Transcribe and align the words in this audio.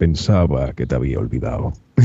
Pensaba 0.00 0.72
que 0.72 0.86
te 0.86 0.94
había 0.94 1.18
olvidado. 1.18 1.74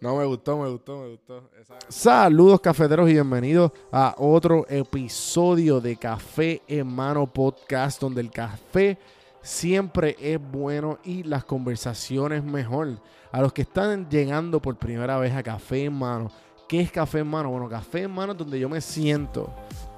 No, 0.00 0.16
me 0.16 0.26
gustó, 0.26 0.58
me 0.58 0.68
gustó, 0.68 1.00
me 1.00 1.08
gustó. 1.08 1.50
Saludos 1.88 2.60
cafeteros 2.60 3.08
y 3.08 3.14
bienvenidos 3.14 3.72
a 3.90 4.14
otro 4.18 4.66
episodio 4.68 5.80
de 5.80 5.96
Café 5.96 6.60
en 6.68 6.86
Mano 6.86 7.26
Podcast, 7.26 8.02
donde 8.02 8.20
el 8.20 8.30
café 8.30 8.98
siempre 9.40 10.14
es 10.20 10.38
bueno 10.38 10.98
y 11.04 11.22
las 11.22 11.44
conversaciones 11.44 12.44
mejor. 12.44 13.00
A 13.32 13.40
los 13.40 13.54
que 13.54 13.62
están 13.62 14.10
llegando 14.10 14.60
por 14.60 14.76
primera 14.76 15.18
vez 15.18 15.32
a 15.32 15.42
Café 15.42 15.84
en 15.84 15.94
Mano, 15.94 16.30
¿qué 16.68 16.82
es 16.82 16.92
Café 16.92 17.20
en 17.20 17.28
Mano? 17.28 17.50
Bueno, 17.50 17.66
Café 17.66 18.02
en 18.02 18.10
Mano 18.10 18.32
es 18.32 18.38
donde 18.38 18.60
yo 18.60 18.68
me 18.68 18.82
siento 18.82 19.50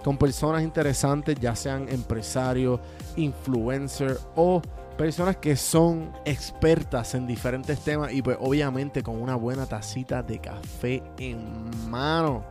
con 0.07 0.19
personas 0.19 0.63
interesantes, 0.63 1.35
ya 1.41 1.57
sean 1.57 1.89
empresarios, 1.89 2.79
influencers 3.17 4.25
o 4.37 4.63
personas 4.97 5.39
que 5.39 5.57
son 5.57 6.13
expertas 6.25 7.17
en 7.17 7.27
diferentes 7.27 7.81
temas 7.81 8.13
y 8.13 8.23
pues 8.23 8.37
obviamente 8.39 9.03
con 9.03 9.21
una 9.21 9.35
buena 9.35 9.67
tacita 9.67 10.23
de 10.23 10.39
café 10.39 11.03
en 11.19 11.91
mano. 11.91 12.45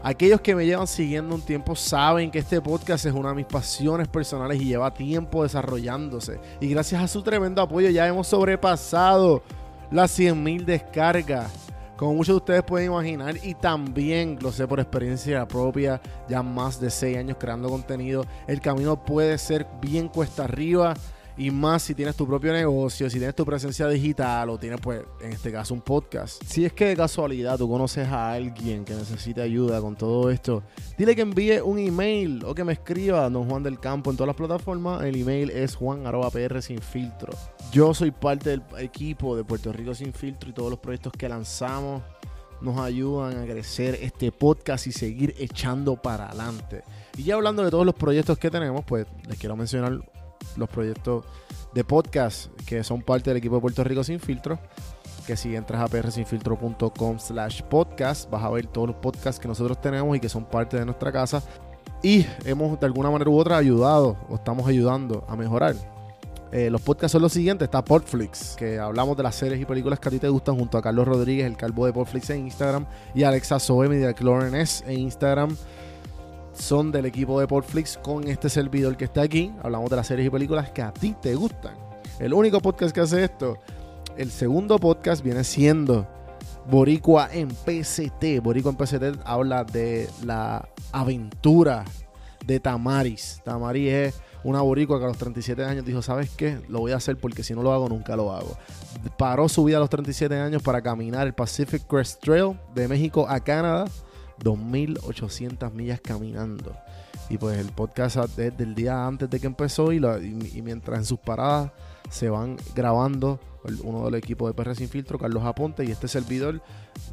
Aquellos 0.00 0.40
que 0.40 0.54
me 0.54 0.64
llevan 0.64 0.86
siguiendo 0.86 1.34
un 1.34 1.42
tiempo 1.42 1.74
saben 1.74 2.30
que 2.30 2.38
este 2.38 2.60
podcast 2.60 3.06
es 3.06 3.12
una 3.12 3.30
de 3.30 3.34
mis 3.34 3.46
pasiones 3.46 4.06
personales 4.06 4.62
y 4.62 4.66
lleva 4.66 4.94
tiempo 4.94 5.42
desarrollándose. 5.42 6.38
Y 6.60 6.68
gracias 6.68 7.02
a 7.02 7.08
su 7.08 7.20
tremendo 7.20 7.62
apoyo 7.62 7.90
ya 7.90 8.06
hemos 8.06 8.28
sobrepasado 8.28 9.42
las 9.90 10.16
100.000 10.16 10.64
descargas. 10.64 11.67
Como 11.98 12.14
muchos 12.14 12.34
de 12.34 12.36
ustedes 12.36 12.62
pueden 12.62 12.92
imaginar, 12.92 13.34
y 13.42 13.54
también 13.54 14.38
lo 14.40 14.52
sé 14.52 14.68
por 14.68 14.78
experiencia 14.78 15.48
propia, 15.48 16.00
ya 16.28 16.44
más 16.44 16.80
de 16.80 16.90
6 16.90 17.18
años 17.18 17.38
creando 17.40 17.68
contenido, 17.68 18.24
el 18.46 18.60
camino 18.60 19.04
puede 19.04 19.36
ser 19.36 19.66
bien 19.82 20.06
cuesta 20.06 20.44
arriba 20.44 20.94
y 21.38 21.52
más 21.52 21.84
si 21.84 21.94
tienes 21.94 22.16
tu 22.16 22.26
propio 22.26 22.52
negocio, 22.52 23.08
si 23.08 23.18
tienes 23.18 23.36
tu 23.36 23.44
presencia 23.44 23.86
digital 23.86 24.50
o 24.50 24.58
tienes, 24.58 24.80
pues, 24.80 25.02
en 25.20 25.32
este 25.32 25.52
caso, 25.52 25.72
un 25.72 25.80
podcast. 25.80 26.42
Si 26.44 26.64
es 26.64 26.72
que 26.72 26.86
de 26.86 26.96
casualidad 26.96 27.56
tú 27.56 27.68
conoces 27.68 28.08
a 28.08 28.32
alguien 28.32 28.84
que 28.84 28.92
necesite 28.94 29.40
ayuda 29.40 29.80
con 29.80 29.94
todo 29.94 30.30
esto, 30.30 30.64
dile 30.98 31.14
que 31.14 31.22
envíe 31.22 31.60
un 31.60 31.78
email 31.78 32.44
o 32.44 32.54
que 32.56 32.64
me 32.64 32.72
escriba 32.72 33.24
a 33.24 33.30
Don 33.30 33.48
Juan 33.48 33.62
del 33.62 33.78
Campo 33.78 34.10
en 34.10 34.16
todas 34.16 34.26
las 34.26 34.36
plataformas. 34.36 35.04
El 35.04 35.14
email 35.14 35.50
es 35.50 35.76
juan.pr 35.76 36.60
sin. 36.60 36.80
Yo 37.70 37.94
soy 37.94 38.10
parte 38.10 38.50
del 38.50 38.62
equipo 38.78 39.36
de 39.36 39.44
Puerto 39.44 39.72
Rico 39.72 39.94
sin 39.94 40.12
filtro 40.12 40.50
y 40.50 40.52
todos 40.52 40.70
los 40.70 40.80
proyectos 40.80 41.12
que 41.12 41.28
lanzamos 41.28 42.02
nos 42.60 42.78
ayudan 42.80 43.38
a 43.38 43.44
crecer 43.44 43.98
este 44.02 44.32
podcast 44.32 44.88
y 44.88 44.92
seguir 44.92 45.34
echando 45.38 45.94
para 45.94 46.26
adelante. 46.26 46.82
Y 47.16 47.22
ya 47.24 47.36
hablando 47.36 47.62
de 47.62 47.70
todos 47.70 47.86
los 47.86 47.94
proyectos 47.94 48.38
que 48.38 48.50
tenemos, 48.50 48.84
pues 48.84 49.06
les 49.28 49.38
quiero 49.38 49.54
mencionar 49.54 50.00
los 50.56 50.68
proyectos 50.68 51.24
de 51.74 51.84
podcast 51.84 52.50
que 52.66 52.82
son 52.82 53.02
parte 53.02 53.30
del 53.30 53.38
equipo 53.38 53.56
de 53.56 53.60
Puerto 53.60 53.84
Rico 53.84 54.04
Sin 54.04 54.20
Filtro. 54.20 54.58
Que 55.26 55.36
si 55.36 55.54
entras 55.54 55.82
a 55.82 55.88
prsinfiltro.com 55.88 57.18
slash 57.18 57.62
podcast, 57.62 58.30
vas 58.30 58.42
a 58.42 58.50
ver 58.50 58.66
todos 58.66 58.88
los 58.88 58.96
podcasts 58.96 59.38
que 59.38 59.46
nosotros 59.46 59.78
tenemos 59.80 60.16
y 60.16 60.20
que 60.20 60.28
son 60.28 60.44
parte 60.44 60.78
de 60.78 60.86
nuestra 60.86 61.12
casa. 61.12 61.42
Y 62.02 62.24
hemos 62.44 62.80
de 62.80 62.86
alguna 62.86 63.10
manera 63.10 63.30
u 63.30 63.38
otra 63.38 63.58
ayudado 63.58 64.16
o 64.28 64.36
estamos 64.36 64.66
ayudando 64.66 65.24
a 65.28 65.36
mejorar. 65.36 65.74
Eh, 66.50 66.70
los 66.70 66.80
podcasts 66.80 67.12
son 67.12 67.22
los 67.22 67.32
siguientes. 67.32 67.66
Está 67.66 67.84
Portflix, 67.84 68.56
que 68.56 68.78
hablamos 68.78 69.16
de 69.18 69.22
las 69.22 69.34
series 69.34 69.60
y 69.60 69.66
películas 69.66 70.00
que 70.00 70.08
a 70.08 70.12
ti 70.12 70.18
te 70.18 70.28
gustan 70.28 70.56
junto 70.56 70.78
a 70.78 70.82
Carlos 70.82 71.06
Rodríguez, 71.06 71.46
el 71.46 71.56
calvo 71.56 71.84
de 71.84 71.92
Portflix 71.92 72.30
en 72.30 72.46
Instagram, 72.46 72.86
y 73.14 73.24
Alexa 73.24 73.58
Soem 73.58 73.92
y 73.92 73.96
de 73.96 74.14
S 74.62 74.84
en 74.90 75.00
Instagram 75.00 75.54
son 76.58 76.92
del 76.92 77.06
equipo 77.06 77.40
de 77.40 77.46
Portflix 77.46 77.98
con 77.98 78.26
este 78.26 78.48
servidor 78.48 78.96
que 78.96 79.04
está 79.04 79.22
aquí. 79.22 79.52
Hablamos 79.62 79.90
de 79.90 79.96
las 79.96 80.06
series 80.06 80.26
y 80.26 80.30
películas 80.30 80.70
que 80.70 80.82
a 80.82 80.92
ti 80.92 81.14
te 81.20 81.34
gustan. 81.34 81.74
El 82.18 82.34
único 82.34 82.60
podcast 82.60 82.94
que 82.94 83.00
hace 83.00 83.24
esto. 83.24 83.58
El 84.16 84.30
segundo 84.30 84.78
podcast 84.78 85.22
viene 85.22 85.44
siendo 85.44 86.06
Boricua 86.68 87.30
en 87.32 87.48
PCT. 87.48 88.42
Boricua 88.42 88.72
en 88.72 88.76
PCT 88.76 89.20
habla 89.24 89.64
de 89.64 90.08
la 90.24 90.68
aventura 90.92 91.84
de 92.44 92.58
Tamaris. 92.60 93.40
Tamaris 93.44 93.92
es 93.92 94.20
una 94.42 94.60
boricua 94.60 94.98
que 94.98 95.04
a 95.04 95.08
los 95.08 95.18
37 95.18 95.64
años 95.64 95.84
dijo, 95.84 96.02
¿sabes 96.02 96.30
qué? 96.30 96.58
Lo 96.68 96.80
voy 96.80 96.92
a 96.92 96.96
hacer 96.96 97.16
porque 97.16 97.42
si 97.42 97.54
no 97.54 97.62
lo 97.62 97.72
hago, 97.72 97.88
nunca 97.88 98.16
lo 98.16 98.32
hago. 98.32 98.56
Paró 99.16 99.48
su 99.48 99.64
vida 99.64 99.76
a 99.76 99.80
los 99.80 99.90
37 99.90 100.34
años 100.36 100.62
para 100.62 100.82
caminar 100.82 101.26
el 101.26 101.34
Pacific 101.34 101.86
Crest 101.86 102.20
Trail 102.20 102.58
de 102.74 102.88
México 102.88 103.26
a 103.28 103.40
Canadá 103.40 103.86
2.800 104.40 105.72
millas 105.72 106.00
caminando. 106.00 106.76
Y 107.30 107.38
pues 107.38 107.58
el 107.58 107.72
podcast 107.72 108.16
desde 108.36 108.64
el 108.64 108.74
día 108.74 109.06
antes 109.06 109.28
de 109.28 109.38
que 109.38 109.46
empezó 109.46 109.92
y, 109.92 110.00
mientras 110.62 110.98
en 110.98 111.04
sus 111.04 111.18
paradas 111.18 111.72
se 112.10 112.30
van 112.30 112.56
grabando 112.74 113.38
uno 113.82 114.06
del 114.06 114.14
equipo 114.14 114.46
de 114.46 114.54
PR 114.54 114.74
Sin 114.74 114.88
Filtro, 114.88 115.18
Carlos 115.18 115.44
Aponte, 115.44 115.84
y 115.84 115.90
este 115.90 116.08
servidor, 116.08 116.62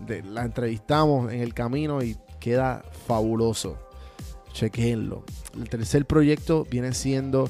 de, 0.06 0.24
la 0.24 0.44
entrevistamos 0.44 1.34
en 1.34 1.42
el 1.42 1.54
camino 1.54 2.02
y 2.02 2.16
queda 2.40 2.84
fabuloso. 3.08 3.78
Chequenlo. 4.54 5.26
El 5.58 5.68
tercer 5.68 6.06
proyecto 6.06 6.66
viene 6.70 6.94
siendo 6.94 7.50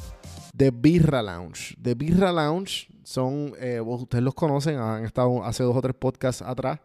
The 0.57 0.71
Birra 0.71 1.21
Lounge. 1.21 1.77
The 1.79 1.93
Birra 1.93 2.31
Lounge 2.31 2.87
son, 3.03 3.53
eh, 3.59 3.79
ustedes 3.79 4.23
los 4.23 4.33
conocen, 4.33 4.79
han 4.79 5.05
estado 5.05 5.43
hace 5.43 5.61
dos 5.61 5.75
o 5.75 5.81
tres 5.81 5.95
podcasts 5.95 6.41
atrás 6.41 6.79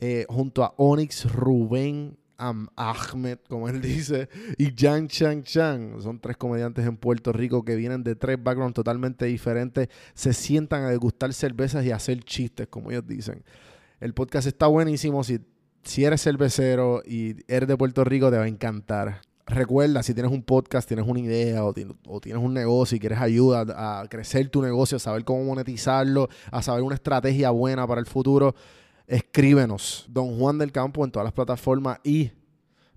eh, 0.00 0.26
junto 0.28 0.64
a 0.64 0.74
Onyx 0.76 1.32
Rubén 1.32 2.16
Ahmed, 2.36 3.38
como 3.48 3.68
él 3.68 3.80
dice, 3.82 4.28
y 4.58 4.72
Jan 4.76 5.08
Chang 5.08 5.42
Chang. 5.42 6.00
Son 6.02 6.18
tres 6.20 6.36
comediantes 6.36 6.86
en 6.86 6.96
Puerto 6.96 7.32
Rico 7.32 7.64
que 7.64 7.76
vienen 7.76 8.02
de 8.02 8.16
tres 8.16 8.42
backgrounds 8.42 8.74
totalmente 8.74 9.26
diferentes. 9.26 9.88
Se 10.14 10.32
sientan 10.32 10.84
a 10.84 10.90
degustar 10.90 11.32
cervezas 11.32 11.84
y 11.84 11.90
a 11.90 11.96
hacer 11.96 12.22
chistes, 12.24 12.68
como 12.68 12.90
ellos 12.90 13.06
dicen. 13.06 13.44
El 14.00 14.14
podcast 14.14 14.46
está 14.46 14.66
buenísimo. 14.66 15.24
Si, 15.24 15.40
si 15.82 16.04
eres 16.04 16.22
cervecero 16.22 17.02
y 17.06 17.36
eres 17.48 17.68
de 17.68 17.76
Puerto 17.76 18.04
Rico, 18.04 18.30
te 18.30 18.36
va 18.36 18.44
a 18.44 18.48
encantar. 18.48 19.22
Recuerda, 19.46 20.02
si 20.02 20.14
tienes 20.14 20.32
un 20.32 20.42
podcast, 20.42 20.88
tienes 20.88 21.06
una 21.06 21.20
idea 21.20 21.62
o, 21.64 21.74
tienes 21.74 22.42
un 22.42 22.54
negocio 22.54 22.96
y 22.96 23.00
quieres 23.00 23.20
ayuda 23.20 23.66
a 24.00 24.08
crecer 24.08 24.48
tu 24.48 24.62
negocio, 24.62 24.96
a 24.96 25.00
saber 25.00 25.22
cómo 25.24 25.44
monetizarlo, 25.44 26.30
a 26.50 26.62
saber 26.62 26.82
una 26.82 26.94
estrategia 26.94 27.50
buena 27.50 27.86
para 27.86 28.00
el 28.00 28.06
futuro, 28.06 28.54
escríbenos. 29.06 30.06
Don 30.08 30.38
Juan 30.38 30.58
del 30.58 30.72
Campo 30.72 31.04
en 31.04 31.10
todas 31.10 31.24
las 31.24 31.32
plataformas 31.32 31.98
y 32.04 32.32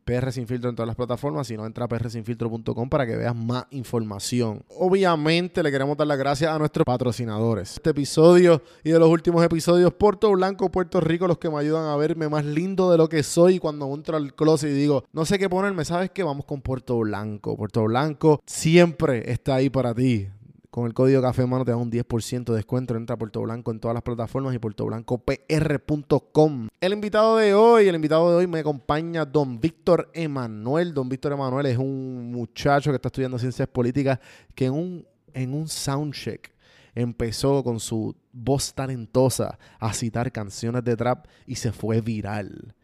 PR 0.07 0.31
Sin 0.31 0.47
Filtro 0.47 0.69
en 0.69 0.75
todas 0.75 0.87
las 0.87 0.95
plataformas. 0.95 1.47
Si 1.47 1.57
no, 1.57 1.65
entra 1.65 1.83
a 1.83 1.87
prsinfiltro.com 1.89 2.89
para 2.89 3.05
que 3.05 3.17
veas 3.17 3.35
más 3.35 3.65
información. 3.71 4.63
Obviamente, 4.69 5.61
le 5.61 5.69
queremos 5.69 5.97
dar 5.97 6.07
las 6.07 6.17
gracias 6.17 6.49
a 6.49 6.57
nuestros 6.57 6.85
patrocinadores. 6.85 7.73
Este 7.73 7.89
episodio 7.89 8.61
y 8.85 8.91
de 8.91 8.99
los 8.99 9.09
últimos 9.09 9.43
episodios, 9.43 9.93
Puerto 9.93 10.31
Blanco, 10.31 10.71
Puerto 10.71 11.01
Rico, 11.01 11.27
los 11.27 11.37
que 11.37 11.49
me 11.49 11.59
ayudan 11.59 11.85
a 11.87 11.97
verme 11.97 12.29
más 12.29 12.45
lindo 12.45 12.89
de 12.89 12.97
lo 12.97 13.09
que 13.09 13.21
soy 13.21 13.59
cuando 13.59 13.93
entro 13.93 14.15
al 14.15 14.33
closet 14.33 14.69
y 14.69 14.73
digo, 14.73 15.03
no 15.11 15.25
sé 15.25 15.37
qué 15.37 15.49
ponerme, 15.49 15.83
¿sabes 15.83 16.09
qué? 16.11 16.23
Vamos 16.23 16.45
con 16.45 16.61
Puerto 16.61 16.97
Blanco. 16.99 17.57
Puerto 17.57 17.83
Blanco 17.83 18.41
siempre 18.45 19.29
está 19.29 19.55
ahí 19.55 19.69
para 19.69 19.93
ti. 19.93 20.29
Con 20.77 20.85
el 20.85 20.93
código 20.93 21.23
Café 21.23 21.47
Mano 21.47 21.65
te 21.65 21.71
da 21.71 21.77
un 21.77 21.89
10% 21.89 22.43
de 22.43 22.57
descuento. 22.57 22.95
Entra 22.95 23.15
a 23.15 23.17
Puerto 23.17 23.41
Blanco 23.41 23.71
en 23.71 23.79
todas 23.79 23.95
las 23.95 24.03
plataformas 24.03 24.53
y 24.53 24.59
puertoblancopr.com. 24.59 26.67
El 26.79 26.93
invitado 26.93 27.37
de 27.37 27.55
hoy, 27.55 27.87
el 27.87 27.95
invitado 27.95 28.29
de 28.29 28.35
hoy 28.35 28.45
me 28.45 28.59
acompaña 28.59 29.25
Don 29.25 29.59
Víctor 29.59 30.11
Emanuel. 30.13 30.93
Don 30.93 31.09
Víctor 31.09 31.33
Emanuel 31.33 31.65
es 31.65 31.79
un 31.79 32.31
muchacho 32.31 32.91
que 32.91 32.97
está 32.97 33.07
estudiando 33.07 33.39
ciencias 33.39 33.67
políticas 33.67 34.19
que 34.53 34.65
en 34.65 34.73
un, 34.73 35.07
en 35.33 35.55
un 35.55 35.67
soundcheck 35.67 36.53
empezó 36.93 37.63
con 37.63 37.79
su 37.79 38.15
voz 38.31 38.75
talentosa 38.75 39.57
a 39.79 39.93
citar 39.93 40.31
canciones 40.31 40.83
de 40.83 40.95
trap 40.95 41.25
y 41.47 41.55
se 41.55 41.71
fue 41.71 42.01
viral. 42.01 42.75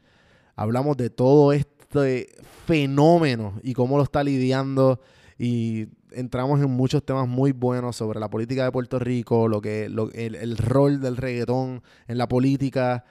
Hablamos 0.56 0.98
de 0.98 1.12
todo 1.12 1.54
este 1.54 2.30
fenómeno 2.66 3.60
y 3.62 3.74
cómo 3.74 3.98
lo 3.98 4.04
está 4.04 4.24
lidiando 4.24 5.00
y 5.38 5.90
entramos 6.14 6.62
en 6.62 6.70
muchos 6.70 7.04
temas 7.04 7.28
muy 7.28 7.52
buenos 7.52 7.96
sobre 7.96 8.20
la 8.20 8.30
política 8.30 8.64
de 8.64 8.72
Puerto 8.72 9.00
Rico, 9.00 9.48
lo 9.48 9.62
que, 9.62 9.86
el, 9.86 10.58
rol 10.58 11.02
del 11.02 11.18
reggaetón 11.18 11.84
en 12.08 12.18
la 12.18 12.28
política. 12.28 13.06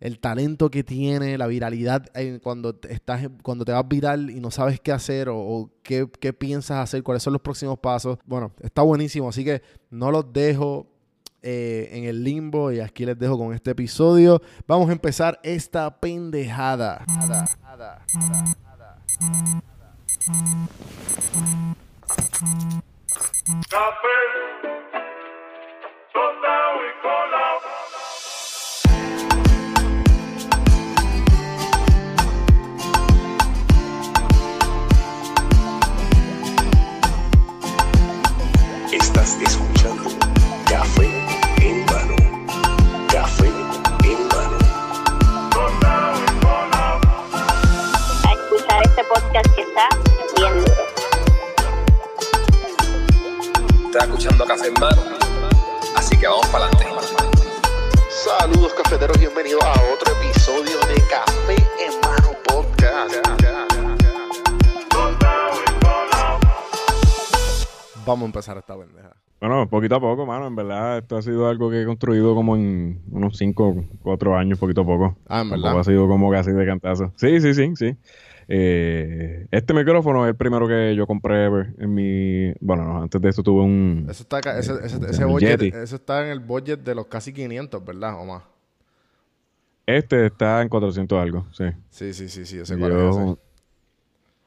el 0.00 0.18
talento 0.18 0.70
que 0.70 0.82
tiene, 0.82 1.38
la 1.38 1.46
viralidad 1.46 2.06
cuando, 2.42 2.78
estás, 2.88 3.28
cuando 3.42 3.64
te 3.64 3.72
vas 3.72 3.86
viral 3.86 4.30
y 4.30 4.40
no 4.40 4.50
sabes 4.50 4.80
qué 4.80 4.92
hacer 4.92 5.28
o, 5.30 5.70
qué, 5.82 6.08
qué, 6.20 6.32
piensas 6.32 6.78
hacer, 6.78 7.02
cuáles 7.02 7.22
son 7.22 7.32
los 7.32 7.42
próximos 7.42 7.78
pasos. 7.78 8.18
Bueno, 8.26 8.52
está 8.60 8.82
buenísimo, 8.82 9.28
así 9.28 9.44
que 9.44 9.62
no 9.90 10.10
los 10.10 10.32
dejo 10.32 10.92
eh, 11.44 11.88
en 11.90 12.04
el 12.04 12.22
limbo 12.22 12.70
y 12.70 12.78
aquí 12.78 13.04
les 13.04 13.18
dejo 13.18 13.36
con 13.36 13.52
este 13.52 13.72
episodio. 13.72 14.40
Vamos 14.68 14.88
a 14.88 14.92
empezar 14.92 15.40
esta 15.42 15.98
pendejada. 15.98 17.04
Estás 38.92 39.36
escuchando 39.42 40.04
Café 40.66 41.08
en 41.60 41.84
mano. 41.86 42.16
Café 43.08 43.48
en 44.04 44.28
mano. 44.28 44.58
A 48.26 48.32
escuchar 48.32 48.82
este 48.84 49.04
podcast 49.04 49.54
que 49.54 49.61
Estás 53.92 54.08
escuchando 54.08 54.46
Café 54.46 54.68
en 54.68 54.74
mano. 54.80 55.02
Así 55.94 56.16
que 56.16 56.26
vamos 56.26 56.46
para 56.46 56.64
adelante. 56.64 56.86
Saludos 58.08 58.72
cafeteros, 58.72 59.18
bienvenidos 59.18 59.62
a 59.62 59.72
otro 59.92 60.14
episodio 60.18 60.78
de 60.88 60.94
Café 61.10 61.56
en 61.78 62.00
mano 62.00 62.30
podcast. 62.46 63.14
Vamos 68.06 68.22
a 68.22 68.26
empezar 68.26 68.56
esta 68.56 68.78
pendeja. 68.78 69.14
Bueno, 69.40 69.68
poquito 69.68 69.96
a 69.96 70.00
poco, 70.00 70.24
mano. 70.24 70.46
En 70.46 70.56
verdad, 70.56 70.96
esto 70.96 71.18
ha 71.18 71.22
sido 71.22 71.46
algo 71.46 71.68
que 71.68 71.82
he 71.82 71.84
construido 71.84 72.34
como 72.34 72.56
en 72.56 73.02
unos 73.10 73.36
5, 73.36 73.84
4 74.02 74.36
años, 74.38 74.58
poquito 74.58 74.80
a 74.80 74.86
poco. 74.86 75.18
Ah, 75.28 75.42
en 75.42 75.50
Tampoco 75.50 75.62
verdad. 75.68 75.80
ha 75.80 75.84
sido 75.84 76.08
como 76.08 76.30
casi 76.30 76.50
de 76.52 76.64
cantazo. 76.64 77.12
Sí, 77.16 77.42
sí, 77.42 77.52
sí, 77.52 77.76
sí. 77.76 77.94
Eh, 78.48 79.46
este 79.50 79.74
micrófono 79.74 80.24
es 80.24 80.30
el 80.30 80.36
primero 80.36 80.66
que 80.68 80.94
yo 80.94 81.06
compré 81.06 81.46
en 81.46 81.94
mi... 81.94 82.52
Bueno, 82.60 82.84
no, 82.84 83.02
antes 83.02 83.20
de 83.20 83.28
esto 83.28 83.42
tuve 83.42 83.62
un... 83.62 84.06
Eso 84.08 84.22
está, 84.22 84.38
acá- 84.38 84.58
ese, 84.58 84.74
ese, 84.84 84.96
Eh, 84.96 85.06
ese 85.10 85.24
budget, 85.24 85.62
eso 85.62 85.96
está 85.96 86.24
en 86.24 86.32
el 86.32 86.40
budget 86.40 86.80
de 86.80 86.94
los 86.94 87.06
casi 87.06 87.32
500, 87.32 87.84
¿verdad? 87.84 88.20
O 88.20 88.24
más. 88.24 88.42
Este 89.86 90.26
está 90.26 90.62
en 90.62 90.68
400 90.68 91.20
algo, 91.20 91.46
sí. 91.52 91.64
Sí, 91.90 92.12
sí, 92.12 92.28
sí, 92.28 92.46
sí. 92.46 92.60
Ese. 92.60 92.78
yo 92.78 93.38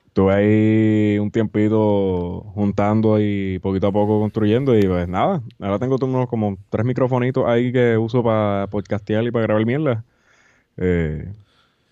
estuve 0.07 0.33
ahí 0.33 1.19
un 1.19 1.29
tiempito 1.29 2.39
juntando 2.55 3.19
y 3.19 3.59
poquito 3.59 3.87
a 3.87 3.91
poco 3.91 4.21
construyendo 4.21 4.77
y 4.77 4.87
pues 4.87 5.09
nada, 5.09 5.41
ahora 5.59 5.77
tengo 5.77 5.97
unos 6.01 6.29
como 6.29 6.57
tres 6.69 6.85
microfonitos 6.85 7.45
ahí 7.45 7.73
que 7.73 7.97
uso 7.97 8.23
para 8.23 8.67
podcastear 8.67 9.25
y 9.25 9.31
para 9.31 9.43
grabar 9.43 9.65
mierda. 9.65 10.05
Eh, 10.77 11.33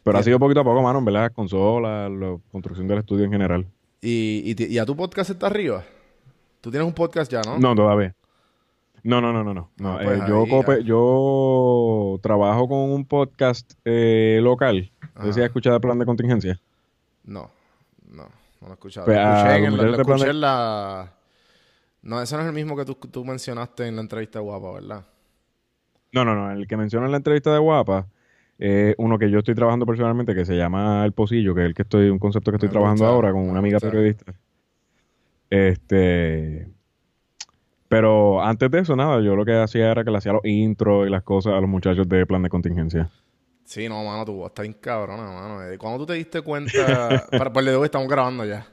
pero 0.04 0.18
ha 0.18 0.20
Bien. 0.20 0.26
sido 0.26 0.40
poquito 0.40 0.60
a 0.60 0.64
poco, 0.64 0.82
mano, 0.82 1.00
en 1.00 1.06
verdad, 1.06 1.32
consola, 1.34 2.10
la 2.10 2.38
construcción 2.52 2.88
del 2.88 3.00
estudio 3.00 3.26
en 3.26 3.32
general. 3.32 3.66
¿Y, 4.02 4.56
y, 4.62 4.78
a 4.78 4.86
tu 4.86 4.96
podcast 4.96 5.30
está 5.30 5.48
arriba? 5.48 5.84
Tú 6.62 6.70
tienes 6.70 6.88
un 6.88 6.94
podcast 6.94 7.32
ya, 7.32 7.42
¿no? 7.42 7.58
No, 7.58 7.74
todavía. 7.76 8.14
No, 9.04 9.20
no, 9.22 9.34
no, 9.34 9.44
no, 9.44 9.54
no. 9.54 9.70
no. 9.78 9.94
Ah, 9.98 10.00
pues 10.04 10.22
Eh, 10.22 10.26
yo, 10.28 10.46
cope- 10.46 10.84
yo 10.84 12.20
trabajo 12.22 12.68
con 12.70 12.78
un 12.92 13.06
podcast 13.06 13.74
eh, 13.86 14.40
local. 14.42 14.92
Ajá. 15.16 15.30
has 15.30 15.38
escuchado 15.38 15.76
el 15.76 15.82
plan 15.82 16.00
de 16.00 16.06
contingencia. 16.06 16.60
No, 17.26 17.50
no, 18.10 18.24
no 18.62 18.68
lo 18.68 18.70
he 18.70 18.74
escuchado. 18.74 19.06
Pues, 19.06 19.18
lo 19.18 19.24
escuché, 19.24 19.56
en, 19.66 19.78
lo 19.78 19.84
de 19.84 20.24
de- 20.26 20.30
en 20.32 20.42
la... 20.42 21.14
No, 22.02 22.22
ese 22.22 22.36
no 22.36 22.42
es 22.42 22.48
el 22.48 22.54
mismo 22.54 22.76
que 22.76 22.84
tú, 22.86 22.96
tú 22.96 23.24
mencionaste 23.24 23.88
en 23.88 23.96
la 23.96 24.02
entrevista 24.02 24.40
guapa, 24.40 24.72
¿verdad? 24.74 25.06
No, 26.12 26.24
no, 26.26 26.36
no. 26.36 26.52
El 26.52 26.68
que 26.68 26.78
menciona 26.78 27.06
en 27.06 27.12
la 27.12 27.18
entrevista 27.18 27.52
de 27.52 27.60
Guapa, 27.60 28.08
eh, 28.60 28.96
uno 28.98 29.18
que 29.18 29.30
yo 29.30 29.40
estoy 29.40 29.56
trabajando 29.56 29.86
personalmente, 29.86 30.36
que 30.36 30.46
se 30.46 30.56
llama 30.56 31.04
El 31.06 31.12
Pocillo, 31.12 31.56
que 31.56 31.62
es 31.62 31.68
el 31.68 31.74
que 31.74 31.82
estoy, 31.82 32.10
un 32.10 32.20
concepto 32.20 32.52
que 32.52 32.58
estoy 32.58 32.70
Me 32.70 32.74
trabajando 32.74 33.04
gusta, 33.06 33.16
ahora 33.16 33.32
con 33.32 33.50
una 33.50 33.60
amiga 33.60 33.76
gusta. 33.78 33.90
periodista. 33.90 34.34
Este. 35.50 36.68
Pero 37.88 38.42
antes 38.44 38.72
de 38.72 38.80
eso, 38.80 38.96
nada, 38.96 39.22
yo 39.22 39.36
lo 39.36 39.46
que 39.46 39.54
hacía 39.54 39.92
era 39.92 40.04
que 40.04 40.12
le 40.12 40.18
hacía 40.18 40.34
los 40.34 40.46
intros 40.46 41.08
y 41.08 41.12
las 41.12 41.24
cosas 41.24 41.54
a 41.54 41.62
los 41.62 41.70
muchachos 41.70 42.08
de 42.08 42.26
plan 42.26 42.42
de 42.42 42.50
contingencia. 42.50 43.10
Sí, 43.66 43.88
no, 43.88 44.04
mano, 44.04 44.26
tu 44.26 44.34
voz 44.34 44.48
está 44.50 44.64
bien 44.64 44.74
cabrona, 44.74 45.24
mano. 45.24 45.64
Eh, 45.64 45.78
¿Cuándo 45.78 46.00
tú 46.00 46.06
te 46.08 46.14
diste 46.14 46.42
cuenta? 46.42 47.28
para, 47.32 47.54
para 47.54 47.60
el 47.60 47.66
de 47.68 47.76
hoy 47.76 47.86
estamos 47.86 48.08
grabando 48.08 48.46
ya. 48.46 48.66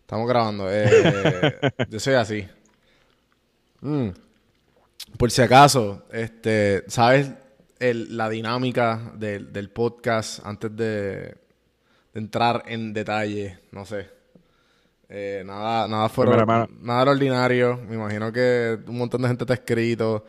Estamos 0.00 0.28
grabando. 0.28 0.70
Eh, 0.70 0.88
yo 1.88 1.98
soy 1.98 2.14
así. 2.14 2.46
Mm. 3.80 4.08
Por 5.16 5.30
si 5.30 5.42
acaso, 5.42 6.02
este, 6.12 6.84
¿sabes 6.88 7.32
el- 7.90 8.16
la 8.16 8.28
dinámica 8.28 9.12
del, 9.16 9.52
del 9.52 9.70
podcast 9.70 10.44
antes 10.44 10.74
de, 10.76 10.84
de 10.84 11.36
entrar 12.14 12.62
en 12.66 12.92
detalle? 12.92 13.58
No 13.72 13.84
sé. 13.84 14.08
Eh, 15.08 15.42
nada, 15.46 15.86
nada 15.86 16.08
fuera, 16.08 16.44
nada 16.44 17.00
de 17.00 17.04
lo 17.04 17.10
ordinario. 17.12 17.78
Me 17.88 17.94
imagino 17.94 18.32
que 18.32 18.78
un 18.86 18.98
montón 18.98 19.22
de 19.22 19.28
gente 19.28 19.44
te 19.46 19.52
ha 19.52 19.56
escrito. 19.56 20.24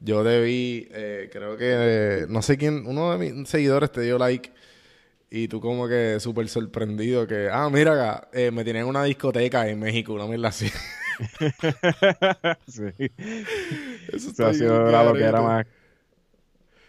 Yo 0.00 0.24
debí, 0.24 0.88
eh, 0.92 1.30
creo 1.32 1.56
que, 1.56 1.64
eh, 1.70 2.26
no 2.28 2.42
sé 2.42 2.56
quién, 2.58 2.86
uno 2.86 3.16
de 3.16 3.32
mis 3.32 3.48
seguidores 3.48 3.90
te 3.92 4.02
dio 4.02 4.18
like 4.18 4.52
y 5.30 5.48
tú 5.48 5.60
como 5.60 5.88
que 5.88 6.18
súper 6.20 6.48
sorprendido 6.48 7.26
que, 7.26 7.48
ah, 7.50 7.68
mira 7.70 7.92
acá, 7.94 8.28
eh, 8.32 8.50
me 8.50 8.64
tienen 8.64 8.82
en 8.82 8.88
una 8.88 9.04
discoteca 9.04 9.68
en 9.68 9.78
México, 9.80 10.14
una 10.14 10.26
mierda 10.26 10.48
así. 10.48 10.68
sí. 12.66 13.10
Eso 14.12 14.30
Eso 14.30 14.46
ha 14.46 14.54
sido 14.54 14.90
la 14.90 15.02
loquera 15.04 15.38
carito. 15.38 15.42
más. 15.42 15.66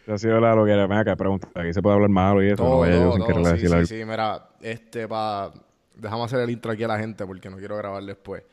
Ha 0.07 0.17
sido 0.17 0.39
la 0.39 0.53
loquera. 0.53 0.85
Ven 0.87 0.97
acá, 0.97 1.15
pregunta. 1.15 1.47
Aquí 1.55 1.73
se 1.73 1.81
puede 1.81 1.95
hablar 1.95 2.09
malo 2.09 2.43
y 2.43 2.49
eso. 2.51 2.63
no 2.63 2.69
Todo, 2.69 2.79
vaya 2.79 2.93
yo 2.93 2.99
todo, 3.01 3.11
sin 3.13 3.19
todo, 3.21 3.27
querer 3.27 3.45
sí, 3.45 3.51
decir 3.51 3.67
sí, 3.69 3.73
algo. 3.73 3.87
sí, 3.87 4.05
mira, 4.05 4.49
este, 4.61 5.07
pa, 5.07 5.51
déjame 5.95 6.23
hacer 6.23 6.39
el 6.41 6.49
intro 6.49 6.71
aquí 6.71 6.83
a 6.83 6.87
la 6.87 6.99
gente 6.99 7.25
porque 7.25 7.49
no 7.49 7.57
quiero 7.57 7.75
grabar 7.77 8.03
después. 8.03 8.43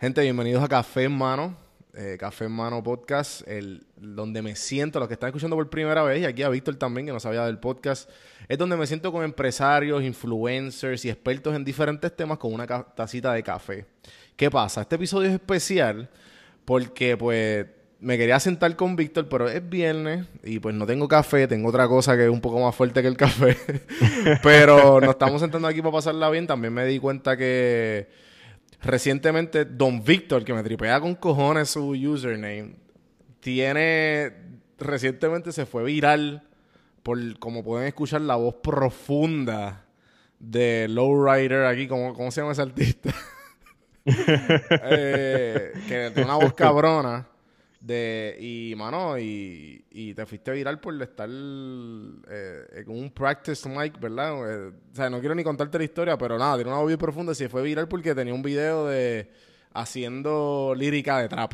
Gente, 0.00 0.20
bienvenidos 0.22 0.62
a 0.62 0.68
Café 0.68 1.04
en 1.04 1.16
Mano, 1.16 1.56
eh, 1.94 2.16
Café 2.18 2.46
en 2.46 2.52
Mano 2.52 2.82
Podcast, 2.82 3.46
el, 3.46 3.86
donde 3.96 4.42
me 4.42 4.56
siento, 4.56 4.98
los 4.98 5.06
que 5.06 5.14
están 5.14 5.28
escuchando 5.28 5.54
por 5.54 5.70
primera 5.70 6.02
vez, 6.02 6.20
y 6.20 6.24
aquí 6.24 6.42
a 6.42 6.48
Víctor 6.48 6.74
también, 6.74 7.06
que 7.06 7.12
no 7.12 7.20
sabía 7.20 7.46
del 7.46 7.58
podcast, 7.58 8.10
es 8.48 8.58
donde 8.58 8.76
me 8.76 8.86
siento 8.86 9.12
con 9.12 9.22
empresarios, 9.24 10.02
influencers 10.02 11.04
y 11.04 11.10
expertos 11.10 11.54
en 11.54 11.64
diferentes 11.64 12.14
temas 12.14 12.38
con 12.38 12.52
una 12.52 12.66
tacita 12.66 13.32
de 13.32 13.42
café. 13.44 13.86
¿Qué 14.36 14.50
pasa? 14.50 14.80
Este 14.80 14.96
episodio 14.96 15.28
es 15.28 15.34
especial 15.34 16.10
porque, 16.64 17.16
pues, 17.16 17.66
me 18.00 18.18
quería 18.18 18.38
sentar 18.40 18.74
con 18.76 18.96
Víctor, 18.96 19.28
pero 19.28 19.48
es 19.48 19.66
viernes 19.68 20.26
y 20.42 20.58
pues 20.58 20.74
no 20.74 20.86
tengo 20.86 21.08
café, 21.08 21.48
tengo 21.48 21.68
otra 21.68 21.88
cosa 21.88 22.16
que 22.16 22.24
es 22.24 22.30
un 22.30 22.40
poco 22.40 22.60
más 22.60 22.74
fuerte 22.74 23.02
que 23.02 23.08
el 23.08 23.16
café. 23.16 23.56
pero 24.42 25.00
nos 25.00 25.10
estamos 25.10 25.40
sentando 25.40 25.68
aquí 25.68 25.80
para 25.80 25.92
pasarla 25.92 26.30
bien. 26.30 26.46
También 26.46 26.72
me 26.72 26.84
di 26.84 26.98
cuenta 26.98 27.36
que 27.36 28.08
recientemente 28.82 29.64
Don 29.64 30.04
Víctor, 30.04 30.44
que 30.44 30.52
me 30.52 30.62
tripea 30.62 31.00
con 31.00 31.14
cojones 31.14 31.70
su 31.70 31.90
username, 31.90 32.74
tiene 33.40 34.32
recientemente 34.78 35.52
se 35.52 35.66
fue 35.66 35.84
viral 35.84 36.42
por 37.02 37.38
como 37.38 37.62
pueden 37.62 37.86
escuchar 37.86 38.22
la 38.22 38.36
voz 38.36 38.56
profunda 38.56 39.84
de 40.38 40.88
Lowrider 40.88 41.64
aquí, 41.66 41.86
¿cómo, 41.86 42.14
cómo 42.14 42.30
se 42.30 42.40
llama 42.40 42.52
ese 42.52 42.62
artista? 42.62 43.10
Eh, 44.06 45.72
que 45.88 46.10
tiene 46.10 46.24
una 46.24 46.34
voz 46.34 46.52
cabrona. 46.52 47.26
De, 47.86 48.34
y, 48.40 48.74
mano, 48.76 49.18
y, 49.18 49.84
y 49.90 50.14
te 50.14 50.24
fuiste 50.24 50.50
viral 50.52 50.80
por 50.80 51.00
estar 51.02 51.28
eh, 51.30 52.82
con 52.86 52.96
un 52.96 53.10
practice 53.10 53.68
mic, 53.68 54.00
¿verdad? 54.00 54.68
Eh, 54.68 54.72
o 54.90 54.94
sea, 54.96 55.10
no 55.10 55.20
quiero 55.20 55.34
ni 55.34 55.44
contarte 55.44 55.76
la 55.76 55.84
historia, 55.84 56.16
pero 56.16 56.38
nada, 56.38 56.54
tiene 56.56 56.70
una 56.70 56.78
voz 56.80 56.86
bien 56.86 56.98
profunda. 56.98 57.32
y 57.32 57.34
Se 57.34 57.48
fue 57.50 57.62
viral 57.62 57.86
porque 57.86 58.14
tenía 58.14 58.32
un 58.32 58.40
video 58.40 58.86
de 58.86 59.28
haciendo 59.74 60.72
lírica 60.74 61.18
de 61.18 61.28
trap. 61.28 61.52